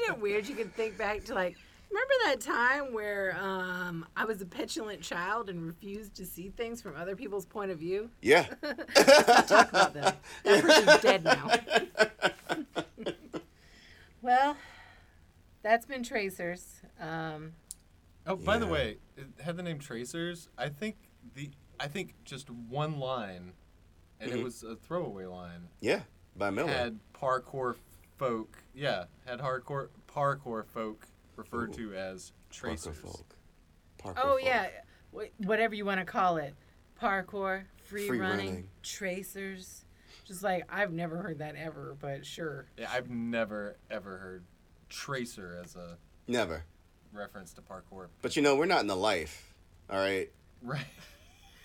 it 0.10 0.20
weird? 0.20 0.48
You 0.48 0.56
can 0.56 0.70
think 0.70 0.98
back 0.98 1.24
to 1.26 1.34
like, 1.34 1.56
remember 1.90 2.14
that 2.26 2.42
time 2.42 2.94
where 2.94 3.38
um, 3.40 4.06
I 4.16 4.26
was 4.26 4.42
a 4.42 4.46
petulant 4.46 5.02
child 5.02 5.50
and 5.50 5.66
refused 5.66 6.16
to 6.16 6.26
see 6.26 6.50
things 6.50 6.82
from 6.82 6.96
other 6.96 7.16
people's 7.16 7.46
point 7.46 7.72
of 7.72 7.80
view? 7.80 8.10
Yeah. 8.22 8.44
Talk 9.48 9.70
about 9.70 9.94
them. 9.94 10.14
That 10.44 10.64
person's 10.64 11.02
dead 11.02 11.24
now. 11.24 11.50
well, 14.22 14.58
that's 15.64 15.86
been 15.86 16.04
Tracers. 16.04 16.82
Um, 17.00 17.54
Oh, 18.30 18.36
by 18.36 18.58
the 18.58 18.68
way, 18.68 18.98
it 19.16 19.26
had 19.42 19.56
the 19.56 19.64
name 19.64 19.80
Tracers. 19.80 20.50
I 20.58 20.68
think 20.68 20.98
the 21.34 21.50
I 21.80 21.88
think 21.88 22.14
just 22.26 22.50
one 22.50 23.00
line, 23.00 23.54
and 24.20 24.32
Mhm. 24.32 24.36
it 24.40 24.44
was 24.44 24.64
a 24.64 24.76
throwaway 24.76 25.26
line. 25.26 25.70
Yeah. 25.80 26.02
By 26.36 26.50
Miller. 26.50 26.68
Had 26.70 27.00
parkour 27.14 27.76
folk, 28.18 28.58
yeah, 28.74 29.06
had 29.26 29.40
hardcore 29.40 29.90
parkour 30.14 30.66
folk 30.66 31.08
referred 31.36 31.70
Ooh. 31.80 31.92
to 31.92 31.96
as 31.96 32.32
parkour 32.52 32.56
Tracers. 32.60 32.98
folk. 32.98 33.36
parkour 34.04 34.14
oh 34.18 34.28
folk. 34.38 34.40
yeah, 34.44 34.68
Wh- 35.14 35.46
whatever 35.46 35.76
you 35.76 35.86
want 35.86 36.00
to 36.00 36.06
call 36.06 36.38
it, 36.38 36.56
parkour, 37.02 37.64
free, 37.86 38.08
Free 38.08 38.20
running, 38.20 38.48
running. 38.48 38.70
Tracers. 38.84 39.84
Just 40.26 40.44
like 40.44 40.66
I've 40.70 40.92
never 40.92 41.18
heard 41.18 41.40
that 41.40 41.56
ever, 41.56 41.96
but 42.00 42.26
sure. 42.26 42.66
Yeah, 42.78 42.90
I've 42.92 43.10
never 43.10 43.78
ever 43.90 44.18
heard 44.18 44.44
Tracer 44.90 45.60
as 45.64 45.76
a 45.76 45.98
Never. 46.28 46.64
reference 47.14 47.54
to 47.54 47.62
parkour. 47.62 48.08
But 48.22 48.36
you 48.36 48.42
know, 48.42 48.56
we're 48.58 48.66
not 48.66 48.82
in 48.82 48.88
the 48.88 48.96
life. 48.96 49.54
All 49.90 49.98
right. 50.00 50.30
Right. 50.62 50.84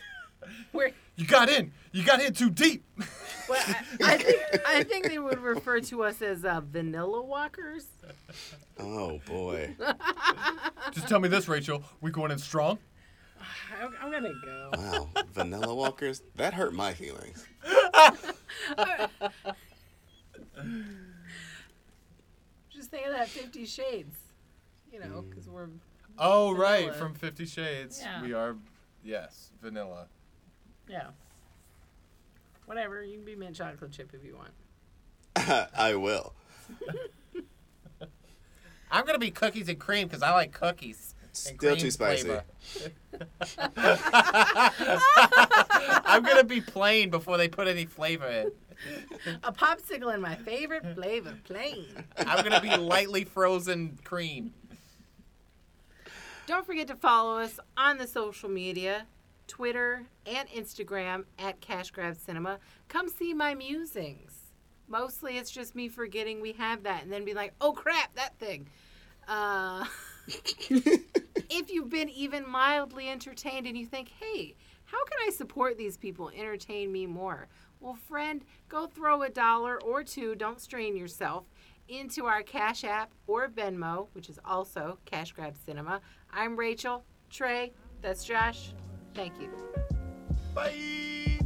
Where 0.72 0.92
You 1.16 1.26
got 1.26 1.48
in. 1.48 1.72
You 1.93 2.05
got 2.05 2.20
in 2.22 2.32
too 2.32 2.51
deep. 2.51 2.84
well, 3.48 3.62
I, 3.66 3.84
I 4.02 4.16
think 4.16 4.43
I 4.66 4.82
think 4.82 5.09
they 5.09 5.18
would 5.18 5.40
refer 5.40 5.80
to 5.80 6.02
us 6.05 6.22
as 6.22 6.44
uh, 6.44 6.60
vanilla 6.64 7.22
walkers. 7.22 7.86
Oh 8.78 9.20
boy. 9.26 9.76
Just 10.93 11.09
tell 11.09 11.20
me 11.20 11.28
this, 11.28 11.48
Rachel. 11.48 11.82
We 12.01 12.10
going 12.10 12.30
in 12.30 12.39
strong? 12.39 12.78
I'm, 13.80 13.94
I'm 14.01 14.10
gonna 14.10 14.32
go. 14.44 14.70
Wow. 14.76 15.09
Vanilla 15.32 15.74
Walkers. 15.74 16.22
That 16.36 16.55
hurt 16.55 16.72
my 16.72 16.94
feelings. 16.94 17.47
Just 22.70 22.90
think 22.90 23.06
of 23.06 23.12
that 23.12 23.28
Fifty 23.28 23.66
Shades. 23.66 24.16
You 24.93 25.01
know, 25.01 25.24
because 25.28 25.48
we're 25.48 25.68
Oh, 26.18 26.55
right. 26.55 26.94
From 26.94 27.14
Fifty 27.14 27.47
Shades. 27.47 28.01
Yeah. 28.01 28.22
We 28.22 28.32
are, 28.32 28.56
yes, 29.02 29.51
vanilla. 29.62 30.06
Yeah. 30.88 31.09
Whatever. 32.66 33.02
You 33.02 33.16
can 33.16 33.24
be 33.24 33.34
mint 33.36 33.56
chocolate 33.56 33.92
chip 33.92 34.12
if 34.14 34.24
you 34.24 34.36
want. 34.36 34.50
I 35.76 35.94
will. 35.94 36.34
I'm 38.90 39.06
gonna 39.06 39.18
be 39.18 39.30
cookies 39.30 39.68
and 39.68 39.78
cream 39.78 40.06
because 40.06 40.22
I 40.22 40.32
like 40.32 40.52
cookies. 40.52 41.14
Still 41.32 41.76
too 41.76 41.90
spicy. 41.90 42.30
I'm 46.04 46.22
gonna 46.22 46.44
be 46.44 46.60
plain 46.60 47.09
before 47.09 47.38
they 47.38 47.48
put 47.48 47.68
any 47.68 47.86
flavor 47.86 48.26
in. 48.26 48.52
A 49.42 49.50
popsicle 49.52 50.12
in 50.14 50.20
my 50.20 50.34
favorite 50.36 50.84
flavor, 50.94 51.34
plain. 51.44 51.86
I'm 52.18 52.44
gonna 52.44 52.60
be 52.60 52.76
lightly 52.76 53.24
frozen 53.24 53.98
cream. 54.04 54.52
Don't 56.46 56.66
forget 56.66 56.88
to 56.88 56.96
follow 56.96 57.38
us 57.38 57.59
on 57.78 57.96
the 57.96 58.06
social 58.06 58.50
media 58.50 59.06
Twitter 59.47 60.05
and 60.27 60.48
Instagram 60.48 61.24
at 61.39 61.60
Cash 61.60 61.90
Grab 61.90 62.16
Cinema. 62.16 62.59
Come 62.89 63.09
see 63.09 63.35
my 63.35 63.55
musings. 63.55 64.32
Mostly 64.89 65.39
it's 65.39 65.51
just 65.51 65.74
me 65.74 65.89
forgetting 65.89 66.40
we 66.40 66.52
have 66.52 66.82
that 66.82 67.02
and 67.02 67.12
then 67.12 67.24
be 67.24 67.35
like, 67.35 67.55
oh 67.60 67.73
crap, 67.73 68.14
that 68.14 68.39
thing. 68.39 68.69
Uh, 69.28 69.85
if 70.28 71.70
you've 71.70 71.90
been 71.90 72.09
even 72.10 72.48
mildly 72.48 73.09
entertained 73.09 73.66
and 73.66 73.77
you 73.77 73.86
think, 73.86 74.10
hey, 74.20 74.55
how 74.85 75.02
can 75.05 75.19
I 75.27 75.31
support 75.31 75.78
these 75.78 75.97
people, 75.97 76.31
entertain 76.36 76.93
me 76.93 77.06
more? 77.06 77.48
Well, 77.81 77.94
friend, 77.94 78.44
go 78.69 78.86
throw 78.86 79.23
a 79.23 79.28
dollar 79.28 79.81
or 79.82 80.05
two, 80.05 80.35
don't 80.35 80.60
strain 80.60 80.97
yourself, 80.97 81.44
into 81.89 82.27
our 82.27 82.43
Cash 82.43 82.85
App 82.85 83.12
or 83.27 83.48
Venmo, 83.48 84.09
which 84.12 84.28
is 84.28 84.39
also 84.44 84.98
Cash 85.05 85.32
Grab 85.32 85.56
Cinema. 85.56 86.01
I'm 86.31 86.56
Rachel. 86.56 87.05
Trey, 87.31 87.73
that's 88.01 88.24
Josh. 88.24 88.73
Thank 89.14 89.34
you. 89.40 89.51
Bye. 90.55 91.39